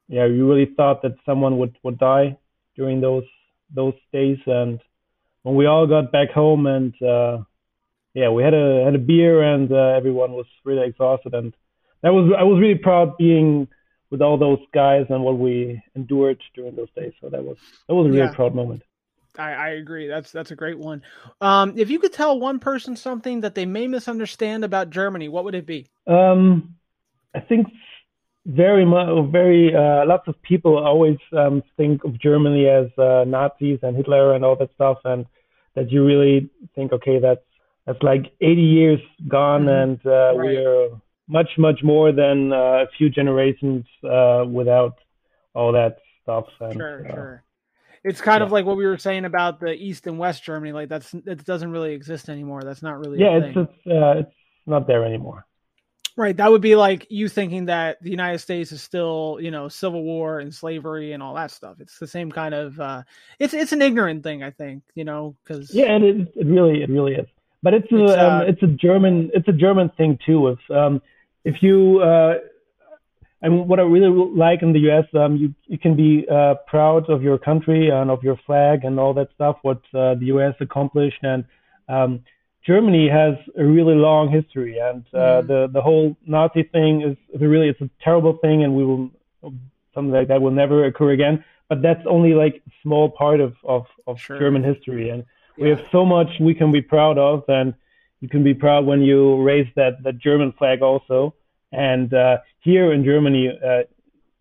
yeah 0.08 0.26
you 0.26 0.48
really 0.50 0.74
thought 0.78 1.02
that 1.02 1.16
someone 1.26 1.58
would 1.58 1.78
would 1.84 1.98
die 1.98 2.38
during 2.78 3.02
those 3.02 3.26
those 3.74 3.94
days 4.12 4.38
and 4.46 4.80
when 5.44 5.56
we 5.56 5.66
all 5.66 5.88
got 5.88 6.12
back 6.12 6.30
home 6.32 6.68
and 6.68 6.94
uh 7.02 7.38
yeah 8.14 8.30
we 8.30 8.44
had 8.44 8.54
a 8.54 8.84
had 8.86 8.96
a 8.96 9.00
beer 9.00 9.42
and 9.42 9.72
uh, 9.72 9.94
everyone 9.98 10.34
was 10.34 10.46
really 10.64 10.86
exhausted 10.88 11.34
and 11.34 11.56
that 12.02 12.14
was 12.14 12.32
I 12.38 12.44
was 12.44 12.60
really 12.60 12.78
proud 12.78 13.18
being 13.18 13.68
with 14.10 14.22
all 14.22 14.38
those 14.38 14.60
guys 14.74 15.06
and 15.10 15.24
what 15.24 15.40
we 15.40 15.82
endured 15.96 16.42
during 16.54 16.76
those 16.76 16.92
days 16.96 17.14
so 17.22 17.30
that 17.30 17.44
was 17.44 17.58
that 17.88 17.96
was 17.96 18.08
a 18.08 18.10
really 18.10 18.28
Yeah. 18.28 18.34
proud 18.34 18.54
moment 18.56 18.84
I, 19.38 19.54
I 19.54 19.70
agree. 19.70 20.08
That's 20.08 20.32
that's 20.32 20.52
a 20.52 20.56
great 20.56 20.78
one. 20.78 21.02
Um, 21.42 21.74
if 21.76 21.90
you 21.90 21.98
could 21.98 22.14
tell 22.14 22.40
one 22.40 22.60
person 22.60 22.96
something 22.96 23.42
that 23.42 23.56
they 23.56 23.66
may 23.66 23.88
misunderstand 23.88 24.64
about 24.64 24.92
Germany, 24.92 25.28
what 25.28 25.44
would 25.44 25.56
it 25.56 25.66
be? 25.66 25.88
Um, 26.06 26.76
I 27.34 27.40
think 27.40 27.68
very 28.46 28.86
much, 28.86 29.08
very 29.32 29.74
uh, 29.74 30.06
lots 30.06 30.28
of 30.28 30.42
people 30.42 30.78
always 30.78 31.18
um, 31.32 31.64
think 31.78 32.04
of 32.04 32.20
Germany 32.20 32.68
as 32.68 32.88
uh, 32.98 33.24
Nazis 33.26 33.80
and 33.84 33.96
Hitler 33.96 34.34
and 34.34 34.44
all 34.44 34.56
that 34.58 34.70
stuff, 34.76 34.98
and 35.06 35.26
that 35.76 35.92
you 35.92 36.06
really 36.06 36.50
think, 36.76 36.92
okay, 36.94 37.20
that's 37.20 37.42
that's 37.86 38.02
like 38.02 38.32
80 38.40 38.62
years 38.62 39.00
gone, 39.28 39.66
Mhm. 39.66 39.84
and 39.84 40.06
uh, 40.06 40.34
Right. 40.38 40.56
we're 40.56 40.90
much, 41.28 41.58
much 41.58 41.84
more 41.84 42.12
than 42.14 42.54
uh, 42.54 42.86
a 42.86 42.88
few 42.98 43.10
generations 43.10 43.86
uh, 44.06 44.46
without 44.48 44.96
all 45.54 45.72
that 45.74 45.98
stuff. 46.22 46.46
And, 46.62 46.74
Sure, 46.74 47.06
uh, 47.06 47.14
sure. 47.14 47.44
It's 48.06 48.22
kind 48.22 48.44
of 48.44 48.52
like 48.52 48.66
what 48.66 48.76
we 48.76 48.86
were 48.86 48.98
saying 48.98 49.24
about 49.24 49.62
the 49.62 49.72
East 49.74 50.08
and 50.08 50.18
West 50.20 50.44
Germany. 50.44 50.74
Like 50.74 50.90
that's 50.90 51.14
it 51.14 51.46
doesn't 51.46 51.72
really 51.72 51.94
exist 51.94 52.28
anymore. 52.28 52.62
That's 52.64 52.82
not 52.84 53.00
really 53.00 53.20
Yeah, 53.20 53.38
it's 53.38 53.58
it's 53.58 53.88
uh, 53.88 54.20
it's 54.20 54.36
not 54.66 54.88
there 54.88 55.06
anymore. 55.06 55.46
Right. 56.16 56.38
That 56.38 56.52
would 56.52 56.62
be 56.62 56.76
like 56.76 57.08
you 57.10 57.28
thinking 57.28 57.66
that 57.66 58.02
the 58.02 58.12
United 58.12 58.38
States 58.40 58.72
is 58.72 58.84
still, 58.84 59.40
you 59.42 59.50
know, 59.50 59.68
civil 59.68 60.04
war 60.04 60.40
and 60.40 60.54
slavery 60.54 61.14
and 61.14 61.24
all 61.24 61.34
that 61.36 61.50
stuff. 61.50 61.78
It's 61.80 61.98
the 61.98 62.08
same 62.08 62.32
kind 62.32 62.54
of 62.54 62.80
uh 62.80 63.04
it's 63.40 63.54
it's 63.54 63.72
an 63.72 63.82
ignorant 63.82 64.24
thing, 64.24 64.44
I 64.44 64.52
think, 64.52 64.84
you 64.94 65.06
know, 65.06 65.36
cuz 65.46 65.74
Yeah, 65.74 65.92
and 65.92 66.04
it, 66.04 66.34
it 66.36 66.46
really 66.46 66.84
it 66.84 66.90
really 66.90 67.14
is. 67.16 67.26
But 67.64 67.74
it's 67.74 67.92
a 67.92 68.04
It's, 68.04 68.14
um, 68.14 68.34
uh, 68.34 68.42
it's 68.42 68.62
a 68.62 68.68
German 68.68 69.32
it's 69.34 69.48
a 69.48 69.54
German 69.54 69.90
thing 69.98 70.20
too. 70.24 70.50
If 70.50 70.72
um, 70.72 71.02
if 71.46 71.64
you 71.64 72.00
uh, 72.02 72.36
I 73.44 73.50
mean, 73.50 73.68
what 73.68 73.80
I 73.80 73.84
really 73.84 74.10
like 74.36 74.62
in 74.62 74.72
the 74.72 74.80
U.S. 74.82 75.06
Um, 75.16 75.36
you 75.36 75.54
you 75.66 75.78
can 75.78 75.96
be 75.96 76.26
uh, 76.32 76.56
proud 76.68 77.10
of 77.10 77.24
your 77.24 77.38
country 77.38 77.90
and 77.90 78.10
of 78.10 78.24
your 78.24 78.38
flag 78.46 78.86
and 78.86 79.00
all 79.00 79.14
that 79.16 79.30
stuff. 79.36 79.58
What 79.64 79.82
uh, 79.94 80.16
the 80.16 80.28
U.S. 80.28 80.56
accomplished 80.62 81.24
and 81.24 81.44
um, 81.90 82.24
Germany 82.66 83.10
has 83.10 83.36
a 83.58 83.64
really 83.66 83.96
long 83.96 84.30
history, 84.30 84.80
and 84.80 85.04
uh, 85.14 85.18
Mhm. 85.42 85.48
the 85.48 85.68
the 85.74 85.82
whole 85.82 86.16
Nazi 86.26 86.64
thing 86.64 87.02
is, 87.02 87.18
really 87.40 87.68
it's 87.68 87.82
a 87.82 87.90
terrible 88.02 88.34
thing, 88.44 88.64
and 88.64 88.74
we 88.76 88.84
will 88.86 89.12
something 89.94 90.14
like 90.14 90.28
that 90.30 90.42
will 90.42 90.52
never 90.64 90.86
occur 90.86 91.12
again. 91.12 91.44
But 91.70 91.82
that's 91.82 92.06
only 92.08 92.34
like 92.34 92.56
a 92.68 92.72
small 92.82 93.10
part 93.10 93.40
of 93.42 93.54
of, 93.66 93.84
of 94.08 94.20
Sure. 94.20 94.40
German 94.40 94.64
history, 94.64 95.10
and 95.10 95.26
we 95.58 95.70
have 95.70 95.82
so 95.92 96.06
much 96.06 96.30
we 96.40 96.54
can 96.54 96.72
be 96.72 96.82
proud 96.82 97.18
of, 97.18 97.44
and 97.50 97.74
you 98.22 98.30
can 98.30 98.44
be 98.44 98.54
proud 98.54 98.86
when 98.86 99.02
you 99.02 99.42
raise 99.44 99.68
that 99.76 100.02
that 100.04 100.18
German 100.18 100.52
flag 100.54 100.82
also. 100.82 101.34
And 101.72 102.14
uh, 102.14 102.38
here 102.62 102.94
in 102.94 103.04
Germany, 103.04 103.50
uh, 103.50 103.84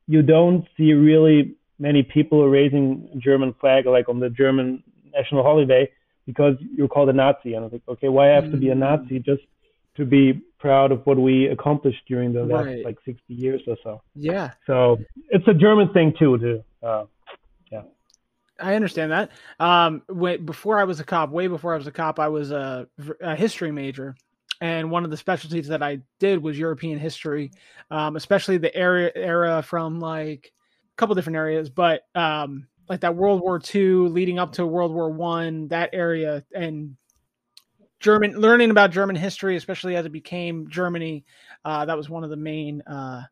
you 0.06 0.22
don't 0.22 0.66
see 0.76 0.92
really 0.92 1.54
many 1.78 2.02
people 2.02 2.46
raising 2.48 2.86
German 3.18 3.52
flag 3.60 3.86
like 3.86 4.08
on 4.08 4.20
the 4.20 4.30
German 4.30 4.82
national 5.12 5.42
holiday 5.42 5.88
because 6.26 6.56
you're 6.76 6.88
called 6.88 7.08
a 7.08 7.12
Nazi. 7.12 7.54
And 7.54 7.64
I 7.64 7.68
think, 7.68 7.82
okay, 7.88 8.08
why 8.08 8.30
I 8.30 8.34
have 8.34 8.50
to 8.50 8.56
be 8.56 8.70
a 8.70 8.74
Mm. 8.74 8.78
Nazi 8.78 9.18
just 9.18 9.42
to 9.96 10.04
be 10.04 10.40
proud 10.58 10.92
of 10.92 11.04
what 11.06 11.18
we 11.18 11.46
accomplished 11.48 12.02
during 12.08 12.32
the 12.32 12.44
last 12.44 12.66
Right. 12.66 12.84
like 12.84 12.98
60 13.04 13.34
years 13.34 13.60
or 13.66 13.76
so? 13.82 14.02
yeah. 14.14 14.52
So 14.66 14.98
it's 15.30 15.46
a 15.48 15.54
German 15.54 15.92
thing 15.92 16.14
too. 16.18 16.38
To 16.38 16.64
uh, 16.86 17.04
yeah. 17.70 17.82
I 18.60 18.74
understand 18.74 19.10
that. 19.12 19.30
Um, 19.58 20.02
when, 20.08 20.44
before 20.46 20.78
I 20.78 20.84
was 20.84 21.00
a 21.00 21.04
cop, 21.04 21.30
way 21.30 21.46
before 21.48 21.74
I 21.74 21.76
was 21.78 21.86
a 21.86 21.92
cop, 21.92 22.20
I 22.20 22.28
was 22.28 22.52
a, 22.52 22.86
a 23.20 23.34
history 23.34 23.72
major, 23.72 24.14
and 24.60 24.90
one 24.90 25.04
of 25.04 25.10
the 25.10 25.16
specialties 25.16 25.68
that 25.68 25.82
I 25.82 26.00
did 26.20 26.40
was 26.42 26.56
European 26.58 26.98
history, 26.98 27.50
um, 27.90 28.14
especially 28.14 28.58
the 28.58 28.74
era 28.74 29.10
era 29.16 29.62
from 29.62 29.98
like 29.98 30.52
a 30.92 30.96
couple 30.96 31.14
different 31.16 31.36
areas, 31.36 31.68
but 31.70 32.02
um, 32.14 32.68
like 32.88 33.00
that 33.00 33.16
World 33.16 33.40
War 33.40 33.60
II 33.74 34.08
leading 34.08 34.38
up 34.38 34.52
to 34.52 34.66
World 34.66 34.92
War 34.92 35.10
One, 35.10 35.68
that 35.68 35.90
area, 35.92 36.44
and 36.54 36.96
German 38.00 38.32
learning 38.32 38.70
about 38.70 38.90
German 38.90 39.16
history, 39.16 39.56
especially 39.56 39.96
as 39.96 40.04
it 40.04 40.12
became 40.12 40.68
Germany. 40.68 41.24
Uh, 41.64 41.84
that 41.84 41.96
was 41.96 42.10
one 42.10 42.24
of 42.24 42.30
the 42.30 42.36
main 42.36 42.82
uh, 42.82 43.22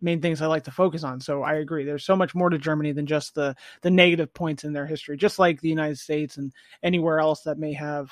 main 0.00 0.20
things 0.20 0.42
I 0.42 0.46
like 0.46 0.64
to 0.64 0.70
focus 0.70 1.04
on. 1.04 1.20
So 1.20 1.42
I 1.42 1.54
agree. 1.54 1.84
There's 1.84 2.04
so 2.04 2.16
much 2.16 2.34
more 2.34 2.50
to 2.50 2.58
Germany 2.58 2.92
than 2.92 3.06
just 3.06 3.34
the 3.34 3.54
the 3.82 3.90
negative 3.90 4.34
points 4.34 4.64
in 4.64 4.72
their 4.72 4.86
history, 4.86 5.16
just 5.16 5.38
like 5.38 5.60
the 5.60 5.68
United 5.68 5.98
States 5.98 6.36
and 6.36 6.52
anywhere 6.82 7.20
else 7.20 7.42
that 7.42 7.58
may 7.58 7.72
have 7.74 8.10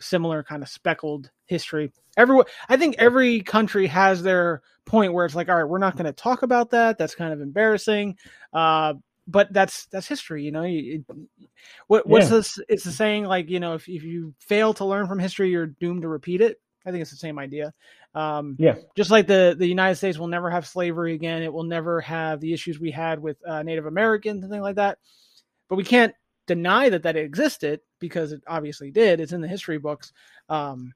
similar 0.00 0.42
kind 0.42 0.62
of 0.62 0.68
speckled 0.68 1.30
history. 1.46 1.92
Everyone, 2.16 2.46
I 2.68 2.76
think 2.76 2.96
every 2.98 3.40
country 3.40 3.86
has 3.86 4.22
their 4.22 4.62
point 4.84 5.12
where 5.12 5.24
it's 5.24 5.34
like, 5.34 5.48
all 5.48 5.56
right, 5.56 5.68
we're 5.68 5.78
not 5.78 5.96
going 5.96 6.06
to 6.06 6.12
talk 6.12 6.42
about 6.42 6.70
that. 6.70 6.98
That's 6.98 7.14
kind 7.14 7.32
of 7.32 7.40
embarrassing. 7.40 8.16
Uh, 8.52 8.94
but 9.26 9.52
that's 9.52 9.86
that's 9.86 10.08
history, 10.08 10.44
you 10.44 10.52
know. 10.52 10.64
It, 10.66 11.02
what 11.86 12.06
what's 12.08 12.28
Yeah. 12.28 12.36
this? 12.36 12.58
It's 12.68 12.84
the 12.84 12.92
saying 12.92 13.24
like 13.24 13.48
you 13.48 13.60
know, 13.60 13.74
if 13.74 13.88
if 13.88 14.02
you 14.02 14.34
fail 14.40 14.74
to 14.74 14.84
learn 14.84 15.06
from 15.06 15.18
history, 15.18 15.50
you're 15.50 15.66
doomed 15.66 16.02
to 16.02 16.08
repeat 16.08 16.40
it. 16.40 16.60
I 16.84 16.90
think 16.90 17.02
it's 17.02 17.10
the 17.10 17.16
same 17.16 17.38
idea. 17.38 17.72
Um, 18.14 18.58
Yeah. 18.58 18.76
just 18.96 19.10
like 19.10 19.26
the 19.26 19.54
the 19.56 19.66
United 19.66 19.96
States 19.96 20.18
will 20.18 20.26
never 20.28 20.50
have 20.50 20.66
slavery 20.66 21.14
again, 21.14 21.42
it 21.42 21.52
will 21.52 21.64
never 21.64 22.00
have 22.00 22.40
the 22.40 22.52
issues 22.52 22.80
we 22.80 22.90
had 22.90 23.20
with 23.20 23.36
uh, 23.46 23.62
Native 23.62 23.86
Americans 23.86 24.42
and 24.42 24.52
things 24.52 24.62
like 24.62 24.76
that. 24.76 24.98
But 25.68 25.76
we 25.76 25.84
can't 25.84 26.14
deny 26.46 26.88
that 26.88 27.04
that 27.04 27.16
existed 27.16 27.80
because 28.00 28.32
it 28.32 28.42
obviously 28.46 28.90
did. 28.90 29.20
It's 29.20 29.32
in 29.32 29.40
the 29.40 29.48
history 29.48 29.78
books. 29.78 30.12
Um, 30.48 30.92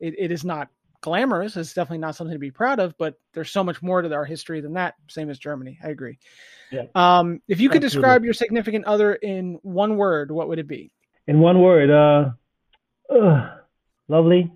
it, 0.00 0.14
it 0.18 0.32
is 0.32 0.44
not 0.44 0.68
glamorous. 1.00 1.56
It's 1.56 1.74
definitely 1.74 1.98
not 1.98 2.16
something 2.16 2.34
to 2.34 2.38
be 2.38 2.50
proud 2.50 2.80
of. 2.80 2.96
But 2.98 3.14
there's 3.34 3.50
so 3.50 3.64
much 3.64 3.82
more 3.82 4.02
to 4.02 4.12
our 4.12 4.24
history 4.24 4.60
than 4.60 4.74
that. 4.74 4.94
Same 5.08 5.30
as 5.30 5.38
Germany. 5.38 5.78
I 5.82 5.88
agree. 5.88 6.18
Yeah. 6.70 6.84
Um, 6.94 7.40
if 7.48 7.60
you 7.60 7.68
could 7.68 7.84
Absolutely. 7.84 8.08
describe 8.08 8.24
your 8.24 8.34
significant 8.34 8.84
other 8.84 9.14
in 9.14 9.58
one 9.62 9.96
word, 9.96 10.30
what 10.30 10.48
would 10.48 10.58
it 10.58 10.68
be? 10.68 10.92
In 11.26 11.40
one 11.40 11.60
word, 11.60 11.90
uh, 11.90 12.30
ugh, 13.14 13.50
lovely. 14.08 14.50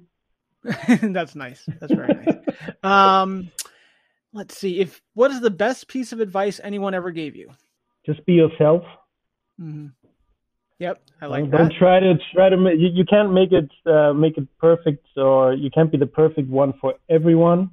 That's 1.02 1.34
nice. 1.34 1.64
That's 1.80 1.92
very 1.92 2.14
nice. 2.14 2.36
Um, 2.84 3.50
let's 4.32 4.56
see. 4.56 4.80
If 4.80 5.00
what 5.14 5.30
is 5.30 5.40
the 5.40 5.50
best 5.50 5.86
piece 5.86 6.12
of 6.12 6.20
advice 6.20 6.60
anyone 6.62 6.94
ever 6.94 7.12
gave 7.12 7.36
you? 7.36 7.50
Just 8.04 8.24
be 8.26 8.32
yourself. 8.34 8.82
hmm 9.58 9.88
Yep, 10.82 11.00
I 11.20 11.26
like 11.26 11.48
that. 11.52 11.56
don't 11.58 11.72
try 11.78 12.00
to 12.00 12.14
try 12.34 12.48
to 12.48 12.56
make 12.56 12.80
you, 12.80 12.88
you 12.92 13.04
can't 13.04 13.32
make 13.32 13.52
it 13.52 13.70
uh, 13.86 14.12
make 14.12 14.36
it 14.36 14.48
perfect 14.58 15.06
or 15.16 15.54
you 15.54 15.70
can't 15.70 15.92
be 15.92 15.96
the 15.96 16.06
perfect 16.06 16.48
one 16.48 16.74
for 16.80 16.94
everyone 17.08 17.70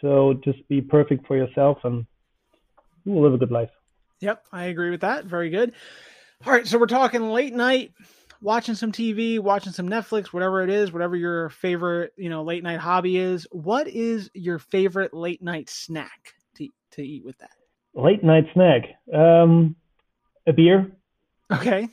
so 0.00 0.32
just 0.42 0.66
be 0.68 0.80
perfect 0.80 1.26
for 1.26 1.36
yourself 1.36 1.76
and 1.84 2.06
you 3.04 3.12
will 3.12 3.22
live 3.22 3.34
a 3.34 3.38
good 3.38 3.50
life 3.50 3.68
Yep, 4.20 4.46
I 4.50 4.64
agree 4.64 4.90
with 4.90 5.02
that. 5.02 5.26
Very 5.26 5.50
good. 5.50 5.74
All 6.46 6.52
right, 6.52 6.66
so 6.66 6.78
we're 6.78 6.86
talking 6.86 7.28
late 7.30 7.54
night, 7.54 7.92
watching 8.40 8.74
some 8.74 8.90
TV, 8.90 9.38
watching 9.38 9.72
some 9.72 9.88
Netflix, 9.88 10.28
whatever 10.28 10.62
it 10.64 10.70
is, 10.70 10.90
whatever 10.90 11.14
your 11.16 11.50
favorite, 11.50 12.14
you 12.16 12.28
know, 12.30 12.42
late 12.42 12.64
night 12.64 12.80
hobby 12.80 13.16
is. 13.18 13.46
What 13.52 13.86
is 13.86 14.28
your 14.34 14.58
favorite 14.58 15.12
late 15.14 15.42
night 15.42 15.68
snack 15.68 16.32
to 16.56 16.66
to 16.92 17.02
eat 17.02 17.24
with 17.26 17.36
that? 17.38 17.50
late 17.94 18.24
night 18.24 18.44
snack 18.54 18.82
um 19.12 19.76
a 20.46 20.52
beer 20.52 20.90
Okay, 21.52 21.88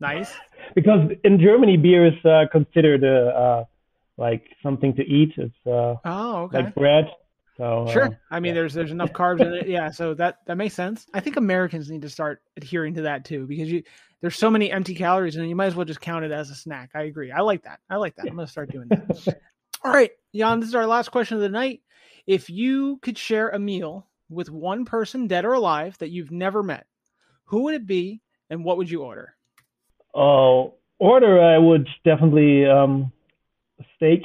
nice. 0.00 0.32
because 0.74 1.10
in 1.24 1.38
germany 1.40 1.76
beer 1.76 2.06
is 2.06 2.24
uh, 2.24 2.44
considered 2.52 3.04
uh, 3.04 3.08
uh 3.44 3.64
like 4.16 4.44
something 4.62 4.94
to 4.96 5.02
eat 5.02 5.32
it's 5.36 5.54
uh 5.66 5.94
Oh, 6.04 6.42
okay. 6.44 6.62
like 6.64 6.74
bread 6.74 7.06
so 7.56 7.84
uh, 7.88 7.92
Sure. 7.92 8.20
I 8.30 8.38
mean, 8.38 8.50
yeah. 8.50 8.54
there's 8.54 8.74
there's 8.74 8.92
enough 8.92 9.12
carbs 9.12 9.40
in 9.40 9.52
it. 9.52 9.68
Yeah, 9.68 9.90
so 9.90 10.14
that 10.14 10.38
that 10.46 10.56
makes 10.56 10.74
sense. 10.76 11.06
I 11.12 11.18
think 11.18 11.36
Americans 11.36 11.90
need 11.90 12.02
to 12.02 12.08
start 12.08 12.40
adhering 12.56 12.94
to 12.94 13.02
that 13.02 13.24
too 13.24 13.48
because 13.48 13.68
you 13.70 13.82
there's 14.20 14.36
so 14.36 14.48
many 14.48 14.70
empty 14.70 14.94
calories 14.94 15.34
and 15.34 15.48
you 15.48 15.56
might 15.56 15.66
as 15.66 15.74
well 15.74 15.84
just 15.84 16.00
count 16.00 16.24
it 16.24 16.30
as 16.30 16.50
a 16.50 16.54
snack. 16.54 16.90
I 16.94 17.02
agree. 17.02 17.32
I 17.32 17.40
like 17.40 17.64
that. 17.64 17.80
I 17.90 17.96
like 17.96 18.14
that. 18.14 18.26
I'm 18.28 18.36
gonna 18.36 18.46
start 18.46 18.70
doing 18.70 18.86
that. 18.90 19.40
All 19.84 19.92
right, 19.92 20.12
Jan. 20.32 20.60
This 20.60 20.68
is 20.68 20.76
our 20.76 20.86
last 20.86 21.10
question 21.10 21.36
of 21.36 21.40
the 21.40 21.48
night. 21.48 21.80
If 22.28 22.48
you 22.48 22.98
could 23.02 23.18
share 23.18 23.48
a 23.48 23.58
meal 23.58 24.06
with 24.30 24.50
one 24.50 24.84
person, 24.84 25.26
dead 25.26 25.44
or 25.44 25.54
alive, 25.54 25.98
that 25.98 26.10
you've 26.10 26.30
never 26.30 26.62
met, 26.62 26.86
who 27.46 27.62
would 27.64 27.74
it 27.74 27.86
be, 27.86 28.20
and 28.50 28.64
what 28.64 28.76
would 28.76 28.88
you 28.88 29.02
order? 29.02 29.34
Oh, 30.14 30.74
order 30.98 31.40
I 31.40 31.58
would 31.58 31.86
definitely 32.04 32.66
um, 32.66 33.12
steak, 33.96 34.22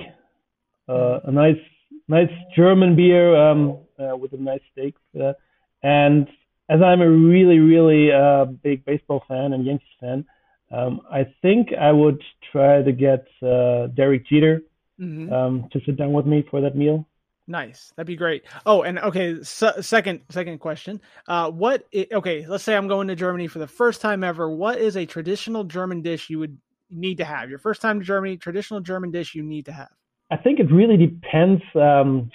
uh, 0.87 1.19
a 1.25 1.31
nice 1.31 1.59
nice 2.07 2.31
German 2.55 2.95
beer 2.95 3.35
um, 3.35 3.77
uh, 3.99 4.15
with 4.15 4.33
a 4.33 4.37
nice 4.37 4.61
steak, 4.71 4.95
uh, 5.19 5.33
and 5.81 6.27
as 6.69 6.81
I'm 6.81 7.01
a 7.01 7.09
really 7.09 7.59
really 7.59 8.11
uh, 8.11 8.45
big 8.45 8.85
baseball 8.85 9.23
fan 9.27 9.53
and 9.53 9.65
Yankees 9.65 9.87
fan, 9.99 10.25
um, 10.71 11.01
I 11.11 11.25
think 11.41 11.69
I 11.79 11.91
would 11.91 12.21
try 12.51 12.81
to 12.81 12.91
get 12.91 13.25
uh, 13.41 13.87
Derek 13.87 14.25
Jeter 14.27 14.63
Mhm. 14.99 15.31
um, 15.31 15.69
to 15.71 15.79
sit 15.85 15.97
down 15.97 16.13
with 16.13 16.25
me 16.25 16.43
for 16.49 16.61
that 16.61 16.75
meal. 16.75 17.07
Nice. 17.47 17.91
That'd 17.95 18.07
be 18.07 18.15
great. 18.15 18.43
Oh, 18.65 18.83
and 18.83 18.97
okay, 18.99 19.41
se- 19.43 19.81
second 19.81 20.21
second 20.29 20.59
question. 20.59 21.01
Uh, 21.27 21.51
what? 21.51 21.85
i- 21.93 22.07
okay, 22.13 22.45
let's 22.47 22.63
say 22.63 22.75
I'm 22.75 22.87
going 22.87 23.07
to 23.09 23.15
Germany 23.15 23.47
for 23.47 23.59
the 23.59 23.67
first 23.67 23.99
time 24.01 24.23
ever. 24.23 24.49
What 24.49 24.77
is 24.79 24.95
a 24.95 25.05
traditional 25.05 25.63
German 25.65 26.01
dish 26.01 26.29
you 26.29 26.39
would 26.39 26.57
need 26.89 27.17
to 27.17 27.25
have? 27.25 27.49
Your 27.49 27.59
first 27.59 27.81
time 27.81 27.99
to 27.99 28.05
Germany, 28.05 28.37
traditional 28.37 28.79
German 28.79 29.11
dish 29.11 29.35
you 29.35 29.43
need 29.43 29.65
to 29.65 29.73
have. 29.73 29.89
I 30.31 30.37
think 30.37 30.59
it 30.59 30.71
really 30.71 30.95
depends 30.97 31.61
um, 31.75 32.31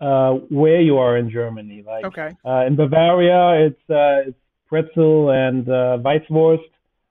uh, 0.00 0.32
where 0.50 0.80
you 0.82 0.98
are 0.98 1.16
in 1.16 1.30
Germany. 1.30 1.82
Like 1.86 2.04
Okay. 2.04 2.30
Uh, 2.44 2.66
in 2.66 2.76
Bavaria, 2.76 3.66
it's 3.66 3.90
uh, 3.90 4.28
it's 4.28 4.38
pretzel 4.68 5.30
and 5.30 5.66
uh, 5.68 5.98
Weisswurst, 6.04 6.58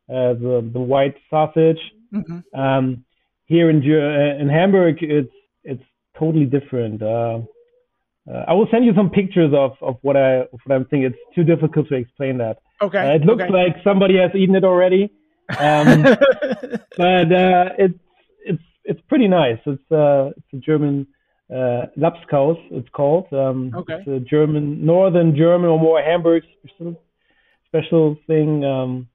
uh, 0.10 0.34
the 0.44 0.70
the 0.74 0.80
white 0.80 1.16
sausage. 1.32 1.80
hmm 2.12 2.40
Um, 2.54 3.04
here 3.48 3.70
in 3.70 3.82
in 4.42 4.48
Hamburg, 4.50 4.98
it's 5.02 5.34
totally 6.18 6.46
different. 6.46 7.02
Uh, 7.02 7.40
uh, 8.30 8.46
I 8.48 8.54
will 8.54 8.68
send 8.72 8.86
you 8.86 8.94
some 8.96 9.10
pictures 9.10 9.54
of, 9.54 9.72
of 9.82 9.98
what 10.02 10.18
I 10.18 10.42
of 10.42 10.60
what 10.64 10.76
I'm 10.76 10.86
thinking. 10.86 11.04
It's 11.04 11.36
too 11.36 11.44
difficult 11.44 11.88
to 11.90 11.96
explain 11.96 12.38
that. 12.40 12.58
Okay. 12.82 12.98
Uh, 12.98 13.16
it 13.16 13.22
looks 13.22 13.44
okay. 13.44 13.54
like 13.54 13.76
somebody 13.84 14.18
has 14.18 14.32
eaten 14.36 14.56
it 14.56 14.64
already, 14.64 15.12
um, 15.60 16.04
but 16.98 17.32
uh, 17.32 17.70
it's 17.78 18.00
it's 18.44 18.64
it's 18.84 19.02
pretty 19.08 19.28
nice. 19.28 19.60
It's 19.66 19.92
uh 19.92 20.32
it's 20.38 20.54
a 20.54 20.58
German 20.58 21.08
uh, 21.50 21.86
Labskaus. 21.98 22.58
It's 22.72 22.90
called. 22.90 23.32
Um, 23.32 23.72
Okay. 23.76 24.00
It's 24.00 24.08
a 24.08 24.20
German, 24.20 24.86
northern 24.86 25.36
German 25.36 25.70
or 25.70 25.80
more 25.80 26.02
Hamburg 26.02 26.44
special, 26.60 27.02
special 27.68 28.18
thing. 28.28 28.64
Um, 28.64 29.08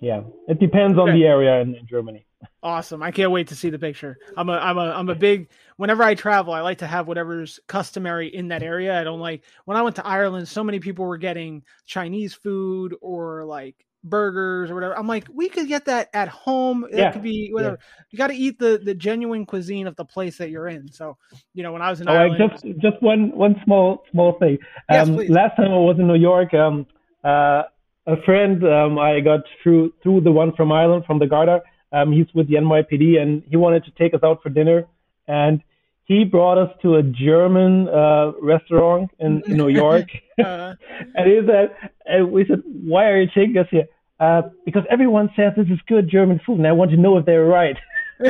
yeah, 0.00 0.22
it 0.48 0.58
depends 0.60 0.98
on 0.98 1.10
Okay. 1.10 1.18
the 1.18 1.26
area 1.26 1.60
in, 1.60 1.74
in 1.74 1.86
Germany. 1.88 2.24
Awesome. 2.62 3.02
I 3.02 3.10
can't 3.10 3.30
wait 3.30 3.48
to 3.48 3.56
see 3.56 3.70
the 3.70 3.78
picture. 3.78 4.18
I'm 4.36 4.48
a 4.48 4.52
I'm 4.52 4.78
a 4.78 4.90
I'm 4.90 5.08
a 5.08 5.14
big 5.14 5.48
whenever 5.76 6.02
I 6.02 6.14
travel, 6.14 6.52
I 6.52 6.60
like 6.60 6.78
to 6.78 6.86
have 6.86 7.08
whatever's 7.08 7.58
customary 7.66 8.28
in 8.28 8.48
that 8.48 8.62
area. 8.62 9.00
I 9.00 9.04
don't 9.04 9.20
like 9.20 9.44
when 9.64 9.76
I 9.76 9.82
went 9.82 9.96
to 9.96 10.06
Ireland, 10.06 10.46
so 10.48 10.62
many 10.62 10.78
people 10.78 11.04
were 11.04 11.18
getting 11.18 11.64
Chinese 11.86 12.34
food 12.34 12.94
or 13.00 13.44
like 13.44 13.84
burgers 14.04 14.70
or 14.70 14.74
whatever. 14.74 14.96
I'm 14.98 15.06
like, 15.06 15.26
we 15.32 15.48
could 15.48 15.68
get 15.68 15.84
that 15.86 16.08
at 16.14 16.28
home. 16.28 16.84
It 16.90 16.98
Yeah. 16.98 17.10
could 17.12 17.22
be 17.22 17.50
whatever. 17.52 17.78
You 18.10 18.16
got 18.18 18.28
to 18.28 18.34
eat 18.34 18.58
the 18.58 18.80
the 18.82 18.94
genuine 18.94 19.44
cuisine 19.46 19.86
of 19.88 19.96
the 19.96 20.04
place 20.04 20.38
that 20.38 20.50
you're 20.50 20.68
in. 20.68 20.90
So, 20.92 21.16
you 21.54 21.62
know, 21.64 21.72
when 21.72 21.82
I 21.82 21.90
was 21.90 22.00
in 22.00 22.08
Oh, 22.08 22.12
I 22.12 22.28
Ireland, 22.28 22.50
just 22.52 22.64
just 22.80 23.02
one 23.02 23.30
one 23.36 23.60
small 23.64 24.04
small 24.12 24.38
thing. 24.38 24.58
Yes, 24.90 25.08
Um, 25.08 25.14
please. 25.16 25.30
last 25.30 25.56
time 25.56 25.72
I 25.72 25.78
was 25.78 25.96
in 25.98 26.06
New 26.06 26.14
York, 26.16 26.54
um, 26.54 26.86
uh, 27.24 27.62
a 28.06 28.16
friend 28.24 28.62
um, 28.64 28.98
I 28.98 29.20
got 29.20 29.40
through 29.62 29.92
through 30.02 30.20
the 30.22 30.32
one 30.32 30.52
from 30.54 30.70
Ireland 30.72 31.04
from 31.06 31.18
the 31.18 31.26
Garda. 31.26 31.62
Um, 31.92 32.12
he's 32.12 32.26
with 32.34 32.48
the 32.48 32.54
NYPD, 32.54 33.18
and 33.20 33.42
he 33.48 33.56
wanted 33.56 33.84
to 33.84 33.90
take 33.92 34.14
us 34.14 34.20
out 34.22 34.42
for 34.42 34.48
dinner, 34.48 34.86
and 35.28 35.62
he 36.04 36.24
brought 36.24 36.58
us 36.58 36.70
to 36.82 36.96
a 36.96 37.02
German 37.02 37.88
uh, 37.88 38.32
restaurant 38.40 39.10
in, 39.18 39.42
in 39.46 39.56
New 39.56 39.68
York. 39.68 40.08
uh, 40.44 40.74
and 41.14 41.26
he 41.30 41.40
said, 41.46 41.74
and 42.06 42.32
we 42.32 42.44
said, 42.46 42.62
why 42.64 43.04
are 43.10 43.20
you 43.20 43.28
taking 43.34 43.56
us 43.58 43.66
here? 43.70 43.86
Uh, 44.18 44.42
because 44.64 44.84
everyone 44.90 45.30
says 45.36 45.52
this 45.56 45.66
is 45.68 45.78
good 45.86 46.08
German 46.08 46.40
food, 46.46 46.58
and 46.58 46.66
I 46.66 46.72
want 46.72 46.90
to 46.92 46.96
know 46.96 47.18
if 47.18 47.26
they're 47.26 47.44
right. 47.44 47.76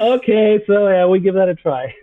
okay, 0.00 0.60
so 0.66 0.88
yeah, 0.88 1.06
we 1.06 1.18
give 1.20 1.34
that 1.34 1.48
a 1.48 1.54
try. 1.54 1.94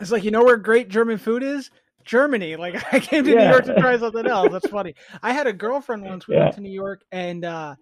it's 0.00 0.10
like 0.12 0.24
you 0.24 0.30
know 0.30 0.44
where 0.44 0.56
great 0.56 0.88
German 0.88 1.18
food 1.18 1.42
is. 1.42 1.70
Germany. 2.04 2.54
Like 2.54 2.76
I 2.94 3.00
came 3.00 3.24
to 3.24 3.34
New 3.34 3.42
York 3.42 3.64
to 3.64 3.74
try 3.80 3.98
something 3.98 4.26
else. 4.26 4.52
That's 4.52 4.68
funny. 4.68 4.94
I 5.22 5.32
had 5.32 5.48
a 5.48 5.52
girlfriend 5.52 6.04
once. 6.04 6.28
We 6.28 6.36
Yeah. 6.36 6.44
went 6.44 6.54
to 6.54 6.60
New 6.60 6.70
York, 6.70 7.02
and 7.10 7.44
uh, 7.44 7.74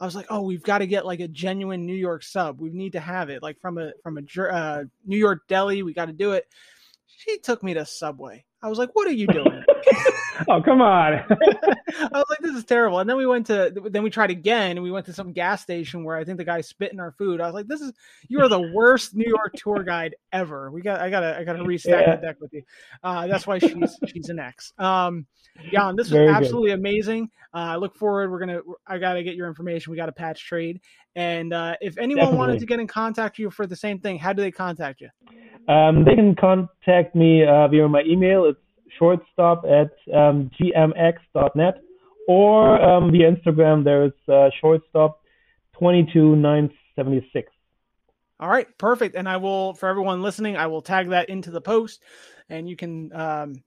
I 0.00 0.04
was 0.04 0.16
like, 0.16 0.26
"Oh, 0.30 0.42
we've 0.42 0.62
got 0.62 0.78
to 0.78 0.86
get 0.86 1.06
like 1.06 1.20
a 1.20 1.28
genuine 1.28 1.86
New 1.86 1.94
York 1.94 2.22
sub. 2.22 2.60
We 2.60 2.70
need 2.70 2.92
to 2.92 3.00
have 3.00 3.30
it, 3.30 3.42
like 3.42 3.60
from 3.60 3.78
a 3.78 3.92
from 4.02 4.18
a 4.18 4.42
uh, 4.50 4.84
New 5.06 5.18
York 5.18 5.42
deli. 5.48 5.82
We 5.82 5.94
got 5.94 6.06
to 6.06 6.12
do 6.12 6.32
it." 6.32 6.46
She 7.06 7.38
took 7.38 7.62
me 7.62 7.74
to 7.74 7.86
Subway. 7.86 8.44
I 8.62 8.68
was 8.68 8.78
like, 8.78 8.90
"What 8.94 9.08
are 9.08 9.12
you 9.12 9.26
doing?" 9.26 9.64
oh, 10.48 10.62
come 10.62 10.80
on. 10.80 11.14
I 11.14 12.08
was 12.12 12.24
like, 12.30 12.38
"This 12.40 12.54
is 12.56 12.64
terrible." 12.64 13.00
And 13.00 13.08
then 13.08 13.16
we 13.16 13.26
went 13.26 13.46
to 13.48 13.72
then 13.90 14.02
we 14.02 14.10
tried 14.10 14.30
again, 14.30 14.72
and 14.72 14.82
we 14.82 14.90
went 14.90 15.06
to 15.06 15.12
some 15.12 15.32
gas 15.32 15.62
station 15.62 16.04
where 16.04 16.16
I 16.16 16.24
think 16.24 16.38
the 16.38 16.44
guy 16.44 16.60
spit 16.60 16.92
in 16.92 17.00
our 17.00 17.12
food. 17.12 17.40
I 17.40 17.46
was 17.46 17.54
like, 17.54 17.66
"This 17.66 17.80
is 17.80 17.92
you 18.28 18.40
are 18.40 18.48
the 18.48 18.72
worst 18.74 19.14
New 19.14 19.28
York 19.28 19.52
tour 19.56 19.82
guide 19.82 20.14
ever." 20.32 20.70
We 20.70 20.80
got 20.82 21.00
I 21.00 21.10
gotta 21.10 21.36
I 21.38 21.44
gotta 21.44 21.62
restack 21.62 22.06
Yeah. 22.06 22.16
the 22.16 22.22
deck 22.22 22.36
with 22.40 22.52
you. 22.52 22.62
Uh, 23.02 23.26
that's 23.26 23.46
why 23.46 23.58
she's 23.58 23.98
she's 24.06 24.28
an 24.28 24.38
ex. 24.38 24.72
Um, 24.78 25.26
Jan, 25.70 25.96
this 25.96 26.06
was 26.06 26.12
Very 26.12 26.26
good. 26.28 26.36
absolutely 26.36 26.70
amazing. 26.70 27.30
Uh, 27.52 27.58
I 27.58 27.76
look 27.76 27.94
forward. 27.96 28.30
We're 28.30 28.38
gonna 28.40 28.60
I 28.86 28.98
gotta 28.98 29.22
get 29.22 29.34
your 29.36 29.48
information. 29.48 29.90
We 29.90 29.96
got 29.96 30.08
a 30.08 30.12
patch 30.12 30.44
trade, 30.46 30.80
and 31.14 31.52
uh, 31.52 31.74
if 31.80 31.98
anyone 31.98 32.36
wanted 32.36 32.60
to 32.60 32.66
get 32.66 32.80
in 32.80 32.86
contact 32.86 33.34
with 33.34 33.40
you 33.40 33.50
for 33.50 33.66
the 33.66 33.76
same 33.76 33.98
thing, 33.98 34.18
how 34.18 34.32
do 34.32 34.42
they 34.42 34.50
contact 34.50 35.00
you? 35.00 35.10
Um, 35.72 36.04
they 36.04 36.14
can 36.14 36.34
contact 36.34 37.14
me 37.14 37.44
uh, 37.44 37.68
via 37.68 37.88
my 37.88 38.02
email. 38.02 38.46
It's 38.46 38.58
shortstop 38.98 39.64
at 39.64 39.92
um, 40.14 40.50
gmx.net 40.60 41.82
or 42.28 42.80
um, 42.80 43.10
via 43.10 43.30
Instagram. 43.30 43.84
There's 43.84 44.12
uh, 44.28 44.50
shortstop 44.60 45.20
22976. 45.78 47.52
All 48.40 48.48
right, 48.48 48.66
perfect. 48.78 49.14
And 49.14 49.28
I 49.28 49.36
will, 49.36 49.74
for 49.74 49.88
everyone 49.88 50.22
listening, 50.22 50.56
I 50.56 50.66
will 50.66 50.82
tag 50.82 51.10
that 51.10 51.28
into 51.28 51.50
the 51.50 51.60
post, 51.60 52.02
and 52.48 52.68
you 52.68 52.74
can 52.74 53.12
um, 53.14 53.62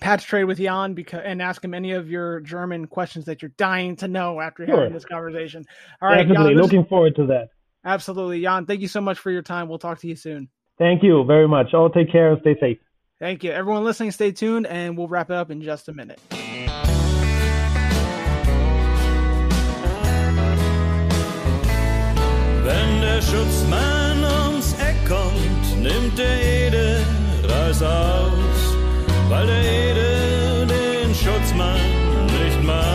patch 0.00 0.24
trade 0.24 0.44
with 0.44 0.58
Jan 0.58 0.94
because 0.94 1.22
and 1.24 1.40
ask 1.40 1.64
him 1.64 1.74
any 1.74 1.92
of 1.92 2.10
your 2.10 2.40
German 2.40 2.86
questions 2.86 3.26
that 3.26 3.42
you're 3.42 3.52
dying 3.56 3.96
to 3.96 4.08
know 4.08 4.40
after 4.40 4.66
Sure. 4.66 4.76
having 4.76 4.92
this 4.92 5.04
conversation. 5.04 5.64
All 6.02 6.08
right, 6.08 6.18
Definitely 6.26 6.50
Jan, 6.50 6.56
this- 6.56 6.62
looking 6.64 6.84
forward 6.86 7.16
to 7.16 7.26
that. 7.26 7.48
absolutely, 7.84 8.40
Jan. 8.42 8.66
Thank 8.66 8.80
you 8.80 8.88
so 8.88 9.00
much 9.00 9.18
for 9.18 9.30
your 9.30 9.42
time. 9.42 9.68
We'll 9.68 9.78
talk 9.78 9.98
to 10.00 10.08
you 10.08 10.16
soon. 10.16 10.48
Thank 10.78 11.02
you 11.02 11.24
very 11.24 11.46
much. 11.46 11.72
All 11.74 11.88
take 11.90 12.10
care 12.10 12.32
and 12.32 12.40
stay 12.40 12.56
safe. 12.58 12.78
Thank 13.20 13.44
you. 13.44 13.52
Everyone 13.52 13.84
listening, 13.84 14.10
stay 14.10 14.32
tuned, 14.32 14.66
and 14.66 14.98
we'll 14.98 15.06
wrap 15.08 15.30
it 15.30 15.36
up 15.36 15.50
in 15.50 15.62
just 15.62 15.88
a 15.88 15.92
minute. 15.92 16.18
Wenn 22.64 23.00
der 23.02 23.20
Schutzmann 23.20 24.24
ums 24.24 24.74
Eck 24.80 24.96
kommt, 25.08 25.82
nimmt 25.82 26.18
der 26.18 26.42
Ede 26.42 27.00
Reis 27.44 27.82
aus, 27.82 28.32
weil 29.34 29.46
der 29.46 30.66
den 30.66 31.14
Schutzmann 31.14 31.80
nicht 32.26 32.62
mag. 32.62 32.94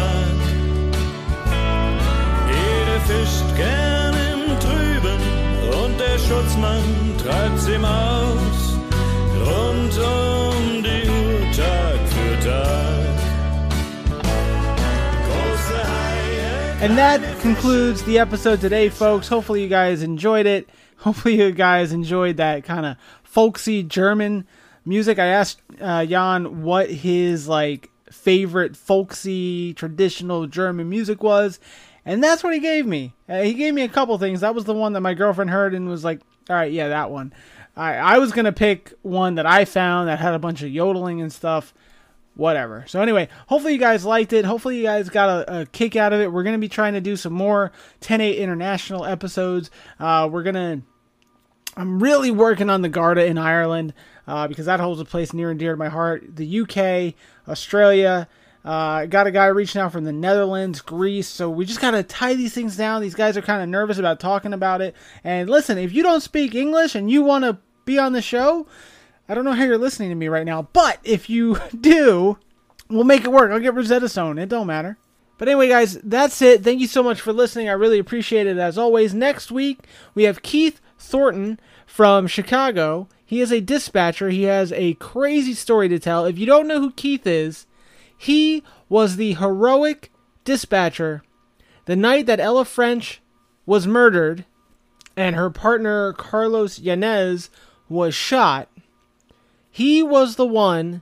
Fischt 3.08 3.56
gern 3.56 4.14
im 4.14 4.60
Trüben 4.60 5.22
und 5.84 6.00
der 6.00 6.20
Schutzmann 6.20 6.84
aus, 7.84 8.78
rund 9.48 9.98
um 9.98 10.84
die 10.84 11.10
Uhr 11.10 11.52
Tag 11.52 12.00
für 12.14 12.48
Tag. 12.48 12.90
And 16.82 16.98
that 16.98 17.22
concludes 17.42 18.04
the 18.04 18.20
episode 18.20 18.62
today, 18.62 18.90
folks. 18.90 19.28
Hopefully, 19.28 19.64
you 19.64 19.70
guys 19.70 20.04
enjoyed 20.04 20.46
it. 20.46 20.70
Hopefully, 20.98 21.36
you 21.36 21.52
guys 21.52 21.92
enjoyed 21.92 22.38
that 22.38 22.64
kind 22.64 22.86
of 22.86 22.96
folksy 23.24 23.82
German 23.82 24.46
music. 24.86 25.20
I 25.20 25.28
asked 25.28 25.62
uh, 25.80 26.06
Jan 26.06 26.64
what 26.64 26.90
his 26.90 27.48
like 27.48 27.90
favorite 28.12 28.76
folksy 28.76 29.74
traditional 29.74 30.48
German 30.48 30.90
music 30.90 31.22
was, 31.24 31.60
and 32.06 32.24
that's 32.24 32.44
what 32.44 32.54
he 32.54 32.60
gave 32.60 32.86
me. 32.86 33.14
Uh, 33.28 33.42
he 33.42 33.54
gave 33.54 33.74
me 33.74 33.84
a 33.84 33.90
couple 33.90 34.18
things. 34.18 34.42
That 34.42 34.56
was 34.56 34.66
the 34.66 34.74
one 34.74 34.94
that 34.94 35.02
my 35.02 35.14
girlfriend 35.14 35.52
heard 35.52 35.74
and 35.74 35.88
was 35.88 36.04
like, 36.04 36.22
"All 36.50 36.56
right, 36.56 36.72
yeah, 36.72 36.90
that 36.90 37.12
one." 37.12 37.34
I 37.76 37.96
I 37.96 38.18
was 38.18 38.32
gonna 38.32 38.52
pick 38.52 38.94
one 39.02 39.36
that 39.36 39.46
I 39.46 39.66
found 39.66 40.10
that 40.10 40.20
had 40.20 40.34
a 40.34 40.40
bunch 40.40 40.62
of 40.62 40.70
yodeling 40.70 41.22
and 41.22 41.32
stuff 41.32 41.74
whatever. 42.40 42.86
So 42.88 43.02
anyway, 43.02 43.28
hopefully 43.48 43.74
you 43.74 43.80
guys 43.80 44.06
liked 44.06 44.34
it. 44.34 44.46
Hopefully 44.46 44.78
you 44.78 44.84
guys 44.84 45.10
got 45.10 45.30
a, 45.30 45.62
a 45.62 45.66
kick 45.66 45.96
out 45.96 46.14
of 46.14 46.22
it. 46.22 46.32
We're 46.32 46.44
gonna 46.44 46.58
be 46.58 46.70
trying 46.70 46.94
to 46.94 47.02
do 47.02 47.16
some 47.16 47.34
more 47.34 47.72
10-8 48.02 48.38
international 48.38 49.06
episodes. 49.06 49.70
Uh, 50.00 50.28
we're 50.32 50.44
gonna. 50.44 50.82
I'm 51.78 52.02
really 52.02 52.32
working 52.32 52.70
on 52.70 52.82
the 52.82 52.90
Garda 52.90 53.26
in 53.26 53.38
Ireland 53.38 53.94
uh, 54.28 54.48
because 54.48 54.66
that 54.66 54.80
holds 54.80 55.00
a 55.00 55.06
place 55.06 55.34
near 55.34 55.50
and 55.50 55.60
dear 55.60 55.72
to 55.72 55.78
my 55.78 55.90
heart. 55.90 56.36
The 56.36 56.62
UK, 56.62 57.16
Australia. 57.48 58.28
Uh, 58.66 59.06
got 59.06 59.26
a 59.26 59.32
guy 59.32 59.46
reaching 59.46 59.80
out 59.80 59.92
from 59.92 60.04
the 60.04 60.12
Netherlands, 60.12 60.82
Greece. 60.82 61.28
So 61.28 61.50
we 61.50 61.66
just 61.66 61.80
gotta 61.80 62.04
tie 62.04 62.34
these 62.34 62.54
things 62.54 62.76
down. 62.76 63.02
These 63.02 63.16
guys 63.16 63.38
are 63.38 63.42
kind 63.42 63.64
of 63.64 63.70
nervous 63.70 63.98
about 63.98 64.20
talking 64.20 64.54
about 64.54 64.82
it. 64.82 64.96
And 65.24 65.50
listen, 65.50 65.78
if 65.78 65.94
you 65.94 66.04
don't 66.04 66.22
speak 66.22 66.54
English 66.54 66.94
and 66.94 67.10
you 67.10 67.24
want 67.24 67.46
to 67.46 67.58
be 67.86 67.98
on 67.98 68.14
the 68.14 68.22
show, 68.22 68.68
I 69.30 69.34
don't 69.34 69.46
know 69.46 69.54
how 69.54 69.64
you're 69.64 69.78
listening 69.78 70.10
to 70.10 70.16
me 70.16 70.28
right 70.28 70.46
now, 70.46 70.64
but 70.74 71.00
if 71.04 71.30
you 71.30 71.58
do, 71.80 72.38
we'll 72.90 73.06
make 73.06 73.24
it 73.24 73.32
work. 73.32 73.52
I'll 73.52 73.60
get 73.60 73.74
Rosetta 73.74 74.10
Stone. 74.10 74.38
It 74.38 74.50
don't 74.50 74.68
matter. 74.68 74.98
But 75.38 75.48
anyway, 75.48 75.70
guys, 75.70 75.98
that's 76.04 76.42
it. 76.42 76.64
Thank 76.64 76.82
you 76.82 76.88
so 76.88 77.02
much 77.02 77.22
for 77.22 77.32
listening. 77.32 77.70
I 77.70 77.74
really 77.74 77.98
appreciate 77.98 78.46
it 78.46 78.58
as 78.58 78.78
always. 78.78 79.14
Next 79.14 79.52
week, 79.52 79.80
we 80.14 80.24
have 80.24 80.42
Keith 80.42 80.82
Thornton 81.00 81.60
from 81.86 82.28
Chicago. 82.28 83.08
He 83.26 83.42
is 83.42 83.52
a 83.52 83.62
dispatcher. 83.62 84.30
He 84.30 84.44
has 84.44 84.72
a 84.74 84.94
crazy 84.96 85.54
story 85.54 85.90
to 85.90 86.00
tell. 86.00 86.26
If 86.26 86.38
you 86.38 86.46
don't 86.46 86.68
know 86.68 86.80
who 86.80 86.92
Keith 86.92 87.26
is, 87.26 87.66
he 88.18 88.64
was 88.90 89.16
the 89.16 89.34
heroic 89.34 90.12
dispatcher 90.44 91.24
the 91.86 91.96
night 91.96 92.28
that 92.28 92.40
Ella 92.40 92.66
French 92.66 93.20
was 93.66 93.88
murdered 93.88 94.46
and 95.18 95.36
her 95.36 95.50
partner 95.50 96.14
Carlos 96.14 96.78
Yanez 96.78 97.50
was 97.90 98.14
shot. 98.14 98.70
He 99.72 100.04
was 100.04 100.36
the 100.36 100.46
one 100.46 101.02